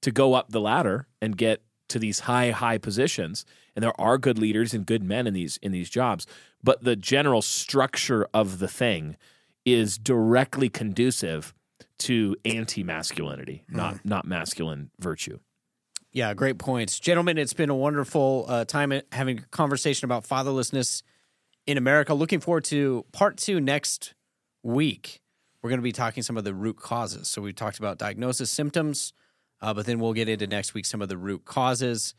to 0.00 0.10
go 0.10 0.34
up 0.34 0.50
the 0.50 0.60
ladder 0.60 1.06
and 1.20 1.36
get 1.36 1.62
to 1.88 1.98
these 1.98 2.20
high 2.20 2.50
high 2.50 2.78
positions 2.78 3.44
and 3.74 3.82
there 3.82 3.98
are 4.00 4.18
good 4.18 4.38
leaders 4.38 4.74
and 4.74 4.86
good 4.86 5.02
men 5.02 5.26
in 5.26 5.34
these 5.34 5.58
in 5.58 5.72
these 5.72 5.90
jobs 5.90 6.26
but 6.62 6.82
the 6.84 6.96
general 6.96 7.42
structure 7.42 8.26
of 8.32 8.58
the 8.58 8.68
thing 8.68 9.16
is 9.64 9.98
directly 9.98 10.68
conducive 10.68 11.54
to 11.98 12.36
anti-masculinity 12.44 13.64
not 13.68 13.94
hmm. 13.94 14.08
not 14.08 14.26
masculine 14.26 14.90
virtue 14.98 15.38
Yeah, 16.14 16.32
great 16.32 16.58
points. 16.58 17.00
Gentlemen, 17.00 17.38
it's 17.38 17.52
been 17.52 17.70
a 17.70 17.74
wonderful 17.74 18.46
uh, 18.48 18.64
time 18.64 18.92
having 19.10 19.40
a 19.40 19.42
conversation 19.50 20.04
about 20.04 20.22
fatherlessness 20.22 21.02
in 21.66 21.76
America. 21.76 22.14
Looking 22.14 22.38
forward 22.38 22.62
to 22.66 23.04
part 23.10 23.36
two 23.36 23.60
next 23.60 24.14
week. 24.62 25.20
We're 25.60 25.70
going 25.70 25.80
to 25.80 25.84
be 25.84 25.90
talking 25.90 26.22
some 26.22 26.36
of 26.36 26.44
the 26.44 26.54
root 26.54 26.76
causes. 26.76 27.26
So 27.26 27.42
we 27.42 27.52
talked 27.52 27.80
about 27.80 27.98
diagnosis, 27.98 28.48
symptoms, 28.48 29.12
uh, 29.60 29.74
but 29.74 29.86
then 29.86 29.98
we'll 29.98 30.12
get 30.12 30.28
into 30.28 30.46
next 30.46 30.72
week 30.72 30.86
some 30.86 31.02
of 31.02 31.08
the 31.08 31.16
root 31.16 31.44
causes. 31.44 32.14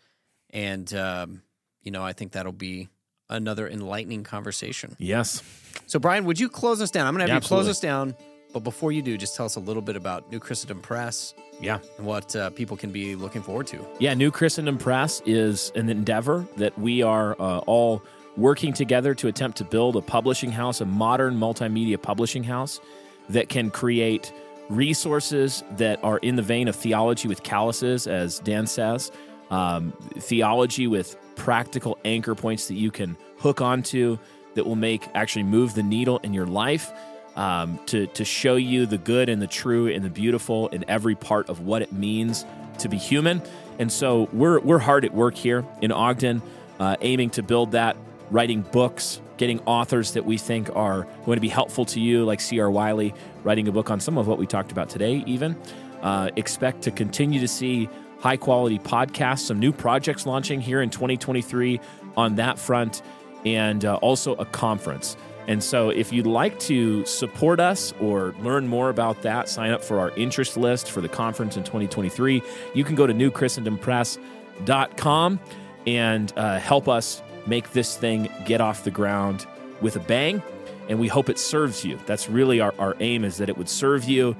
And, 0.49 0.93
um, 0.93 1.41
you 1.81 1.91
know, 1.91 2.03
I 2.03 2.11
think 2.11 2.33
that'll 2.33 2.51
be 2.51 2.89
another 3.29 3.65
enlightening 3.65 4.23
conversation. 4.25 4.97
yes 4.99 5.41
So, 5.87 5.99
Brian, 5.99 6.25
would 6.25 6.39
you 6.39 6.49
close 6.49 6.81
us 6.81 6.91
down? 6.91 7.07
I'm 7.07 7.13
going 7.13 7.25
to 7.25 7.33
have 7.33 7.43
Yeah, 7.43 7.45
you 7.45 7.47
close 7.47 7.69
us 7.69 7.79
down. 7.79 8.15
But 8.55 8.63
before 8.63 8.93
you 8.93 9.01
do, 9.01 9.17
just 9.17 9.35
tell 9.35 9.45
us 9.45 9.57
a 9.57 9.59
little 9.59 9.81
bit 9.81 9.97
about 9.97 10.31
New 10.31 10.39
Christendom 10.39 10.79
Press 10.79 11.33
yeah 11.59 11.79
and 11.97 12.07
what 12.07 12.33
uh, 12.37 12.51
people 12.51 12.77
can 12.77 12.89
be 12.89 13.13
looking 13.13 13.41
forward 13.41 13.67
to. 13.67 13.85
Yeah, 13.99 14.13
New 14.13 14.31
Christendom 14.31 14.77
Press 14.77 15.21
is 15.25 15.73
an 15.75 15.89
endeavor 15.89 16.47
that 16.55 16.79
we 16.79 17.03
are 17.03 17.35
uh, 17.37 17.57
all 17.67 18.01
working 18.37 18.71
together 18.71 19.13
to 19.15 19.27
attempt 19.27 19.57
to 19.57 19.65
build 19.65 19.97
a 19.97 20.01
publishing 20.01 20.53
house, 20.53 20.79
a 20.79 20.85
modern 20.85 21.37
multimedia 21.37 22.01
publishing 22.01 22.45
house 22.45 22.79
that 23.27 23.49
can 23.49 23.71
create 23.71 24.31
resources 24.69 25.61
that 25.71 26.01
are 26.01 26.19
in 26.19 26.37
the 26.37 26.41
vein 26.41 26.69
of 26.69 26.77
theology 26.77 27.27
with 27.27 27.43
calluses, 27.43 28.07
as 28.07 28.39
Dan 28.39 28.67
says, 28.67 29.11
um, 29.49 29.91
theology 30.17 30.87
with 30.87 31.17
practical 31.35 31.97
anchor 32.05 32.35
points 32.35 32.69
that 32.69 32.75
you 32.75 32.89
can 32.89 33.17
hook 33.37 33.59
onto 33.59 34.17
that 34.53 34.65
will 34.65 34.77
make 34.77 35.09
actually 35.13 35.43
move 35.43 35.75
the 35.75 35.83
needle 35.83 36.19
in 36.23 36.33
your 36.33 36.45
life 36.45 36.93
um, 37.35 37.79
to, 37.87 38.07
to 38.07 38.25
show 38.25 38.55
you 38.55 38.85
the 38.85 38.97
good 38.97 39.29
and 39.29 39.41
the 39.41 39.47
true 39.47 39.87
and 39.87 40.03
the 40.03 40.09
beautiful 40.09 40.67
in 40.69 40.85
every 40.87 41.15
part 41.15 41.49
of 41.49 41.61
what 41.61 41.81
it 41.81 41.91
means 41.91 42.45
to 42.79 42.89
be 42.89 42.97
human. 42.97 43.41
And 43.79 43.91
so 43.91 44.29
we're, 44.31 44.59
we're 44.59 44.79
hard 44.79 45.05
at 45.05 45.13
work 45.13 45.35
here 45.35 45.65
in 45.81 45.91
Ogden, 45.91 46.41
uh, 46.79 46.95
aiming 47.01 47.31
to 47.31 47.43
build 47.43 47.71
that, 47.71 47.97
writing 48.31 48.61
books, 48.61 49.21
getting 49.37 49.59
authors 49.61 50.13
that 50.13 50.25
we 50.25 50.37
think 50.37 50.73
are 50.75 51.07
going 51.25 51.35
to 51.35 51.41
be 51.41 51.49
helpful 51.49 51.85
to 51.85 51.99
you, 51.99 52.23
like 52.23 52.39
C.R. 52.39 52.71
Wiley, 52.71 53.13
writing 53.43 53.67
a 53.67 53.71
book 53.71 53.91
on 53.91 53.99
some 53.99 54.17
of 54.17 54.27
what 54.27 54.37
we 54.37 54.47
talked 54.47 54.71
about 54.71 54.89
today, 54.89 55.23
even. 55.25 55.55
Uh, 56.01 56.29
expect 56.35 56.83
to 56.83 56.91
continue 56.91 57.39
to 57.39 57.47
see 57.47 57.89
high 58.19 58.37
quality 58.37 58.79
podcasts, 58.79 59.39
some 59.39 59.59
new 59.59 59.71
projects 59.71 60.25
launching 60.25 60.61
here 60.61 60.81
in 60.81 60.89
2023 60.89 61.79
on 62.15 62.35
that 62.35 62.57
front, 62.57 63.01
and 63.45 63.85
uh, 63.85 63.95
also 63.95 64.35
a 64.35 64.45
conference. 64.45 65.17
And 65.47 65.63
so, 65.63 65.89
if 65.89 66.11
you'd 66.11 66.25
like 66.25 66.57
to 66.61 67.05
support 67.05 67.59
us 67.59 67.93
or 67.99 68.33
learn 68.39 68.67
more 68.67 68.89
about 68.89 69.21
that, 69.21 69.47
sign 69.47 69.69
up 69.71 69.83
for 69.83 69.99
our 69.99 70.09
interest 70.11 70.57
list 70.57 70.89
for 70.89 71.01
the 71.01 71.09
conference 71.09 71.55
in 71.55 71.63
2023. 71.63 72.41
You 72.73 72.83
can 72.83 72.95
go 72.95 73.05
to 73.05 73.13
newchristendompress.com 73.13 75.39
and 75.85 76.33
uh, 76.35 76.57
help 76.59 76.89
us 76.89 77.21
make 77.45 77.73
this 77.73 77.95
thing 77.95 78.27
get 78.45 78.59
off 78.59 78.83
the 78.83 78.91
ground 78.91 79.45
with 79.81 79.95
a 79.95 79.99
bang. 79.99 80.41
And 80.89 80.99
we 80.99 81.07
hope 81.07 81.29
it 81.29 81.39
serves 81.39 81.85
you. 81.85 81.99
That's 82.05 82.29
really 82.29 82.59
our, 82.59 82.73
our 82.79 82.95
aim 82.99 83.23
is 83.23 83.37
that 83.37 83.49
it 83.49 83.57
would 83.57 83.69
serve 83.69 84.03
you 84.05 84.35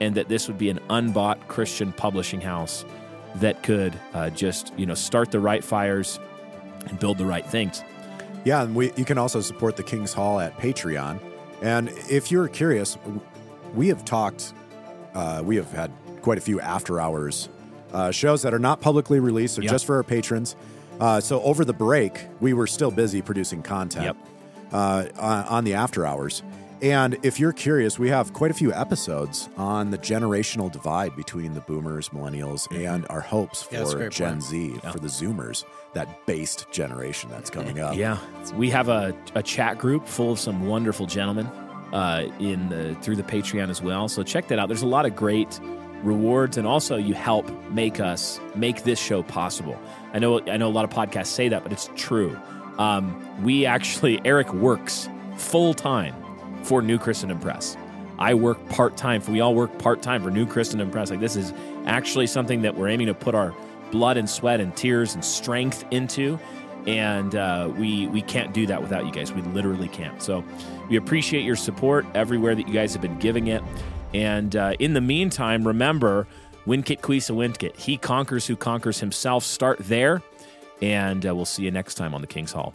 and 0.00 0.14
that 0.14 0.28
this 0.28 0.48
would 0.48 0.58
be 0.58 0.70
an 0.70 0.80
unbought 0.88 1.48
Christian 1.48 1.92
publishing 1.92 2.40
house 2.40 2.84
that 3.36 3.62
could 3.62 3.98
uh, 4.14 4.30
just, 4.30 4.72
you 4.76 4.86
know, 4.86 4.94
start 4.94 5.30
the 5.30 5.40
right 5.40 5.62
fires 5.62 6.18
and 6.86 6.98
build 6.98 7.18
the 7.18 7.26
right 7.26 7.46
things. 7.46 7.82
Yeah, 8.44 8.62
and 8.62 8.74
we 8.74 8.92
you 8.96 9.04
can 9.04 9.18
also 9.18 9.40
support 9.40 9.76
the 9.76 9.82
King's 9.82 10.12
Hall 10.12 10.40
at 10.40 10.56
Patreon. 10.58 11.20
And 11.62 11.90
if 12.08 12.30
you're 12.30 12.48
curious, 12.48 12.96
we 13.74 13.88
have 13.88 14.04
talked, 14.04 14.54
uh, 15.14 15.42
we 15.44 15.56
have 15.56 15.70
had 15.72 15.92
quite 16.22 16.38
a 16.38 16.40
few 16.40 16.60
after 16.60 17.00
hours 17.00 17.48
uh, 17.92 18.10
shows 18.10 18.42
that 18.42 18.54
are 18.54 18.58
not 18.58 18.80
publicly 18.80 19.18
released, 19.20 19.56
they're 19.56 19.64
Yeah. 19.64 19.72
just 19.72 19.84
for 19.84 19.96
our 19.96 20.02
patrons. 20.04 20.54
Uh, 21.00 21.20
so 21.20 21.42
over 21.42 21.64
the 21.64 21.72
break, 21.72 22.26
we 22.40 22.52
were 22.52 22.66
still 22.66 22.90
busy 22.90 23.20
producing 23.20 23.62
content 23.62 24.04
Yep. 24.04 24.16
uh, 24.72 25.04
on, 25.48 25.64
the 25.64 25.74
after 25.74 26.06
hours. 26.06 26.42
And 26.82 27.18
if 27.22 27.40
you're 27.40 27.52
curious, 27.52 27.98
we 27.98 28.08
have 28.10 28.32
quite 28.32 28.50
a 28.50 28.54
few 28.54 28.72
episodes 28.72 29.48
on 29.58 29.90
the 29.90 29.98
generational 29.98 30.70
divide 30.70 31.14
between 31.16 31.52
the 31.52 31.60
boomers, 31.62 32.10
millennials, 32.10 32.70
and 32.74 33.06
our 33.10 33.20
hopes 33.20 33.66
Yeah, 33.72 33.84
for 33.84 33.96
great 33.96 34.12
Gen 34.12 34.30
point. 34.34 34.42
Z, 34.44 34.74
for 34.92 34.98
the 34.98 35.08
Zoomers, 35.08 35.64
that 35.92 36.26
based 36.26 36.70
generation 36.70 37.30
that's 37.30 37.50
coming 37.50 37.80
up. 37.80 37.96
Yeah, 37.96 38.18
we 38.54 38.70
have 38.70 38.88
a, 38.88 39.14
a 39.34 39.42
chat 39.42 39.78
group 39.78 40.06
full 40.06 40.32
of 40.32 40.38
some 40.38 40.66
wonderful 40.66 41.06
gentlemen 41.06 41.46
uh, 41.92 42.28
in 42.38 42.68
the 42.68 42.94
through 43.02 43.16
the 43.16 43.22
Patreon 43.22 43.70
as 43.70 43.82
well. 43.82 44.08
So 44.08 44.22
check 44.22 44.48
that 44.48 44.58
out. 44.58 44.68
There's 44.68 44.82
a 44.82 44.86
lot 44.86 45.06
of 45.06 45.16
great 45.16 45.60
rewards, 46.02 46.56
and 46.56 46.66
also 46.66 46.96
you 46.96 47.14
help 47.14 47.50
make 47.70 48.00
us 48.00 48.40
make 48.54 48.84
this 48.84 48.98
show 48.98 49.22
possible. 49.22 49.78
I 50.12 50.18
know 50.18 50.40
I 50.46 50.56
know 50.56 50.68
a 50.68 50.70
lot 50.70 50.84
of 50.84 50.90
podcasts 50.90 51.26
say 51.26 51.48
that, 51.48 51.62
but 51.62 51.72
it's 51.72 51.90
true. 51.96 52.38
Um, 52.78 53.42
we 53.42 53.66
actually 53.66 54.20
Eric 54.24 54.52
works 54.54 55.08
full 55.36 55.74
time 55.74 56.14
for 56.62 56.82
New 56.82 56.98
Christendom 56.98 57.40
Press. 57.40 57.76
I 58.18 58.34
work 58.34 58.68
part 58.68 58.96
time. 58.96 59.22
We 59.28 59.40
all 59.40 59.54
work 59.54 59.78
part 59.78 60.02
time 60.02 60.22
for 60.22 60.30
New 60.30 60.46
Christendom 60.46 60.90
Press. 60.90 61.10
Like 61.10 61.20
this 61.20 61.36
is 61.36 61.52
actually 61.86 62.26
something 62.26 62.62
that 62.62 62.76
we're 62.76 62.88
aiming 62.88 63.06
to 63.06 63.14
put 63.14 63.34
our 63.34 63.54
blood 63.90 64.16
and 64.16 64.28
sweat 64.28 64.60
and 64.60 64.74
tears 64.76 65.14
and 65.14 65.24
strength 65.24 65.84
into, 65.90 66.38
and 66.86 67.34
uh, 67.34 67.72
we 67.76 68.06
we 68.08 68.22
can't 68.22 68.52
do 68.54 68.66
that 68.66 68.80
without 68.80 69.06
you 69.06 69.12
guys. 69.12 69.32
We 69.32 69.42
literally 69.42 69.88
can't. 69.88 70.22
So 70.22 70.44
we 70.88 70.96
appreciate 70.96 71.44
your 71.44 71.56
support 71.56 72.06
everywhere 72.14 72.54
that 72.54 72.66
you 72.66 72.74
guys 72.74 72.92
have 72.92 73.02
been 73.02 73.18
giving 73.18 73.48
it. 73.48 73.62
And 74.12 74.56
uh, 74.56 74.74
in 74.78 74.94
the 74.94 75.00
meantime, 75.00 75.66
remember, 75.66 76.26
Vincit 76.66 77.00
qui 77.02 77.20
se 77.20 77.32
vincit. 77.32 77.76
He 77.76 77.96
conquers 77.96 78.46
who 78.46 78.56
conquers 78.56 79.00
himself. 79.00 79.44
Start 79.44 79.78
there, 79.78 80.22
and 80.82 81.26
uh, 81.26 81.34
we'll 81.34 81.44
see 81.44 81.64
you 81.64 81.70
next 81.70 81.94
time 81.94 82.14
on 82.14 82.20
the 82.20 82.26
King's 82.26 82.52
Hall. 82.52 82.74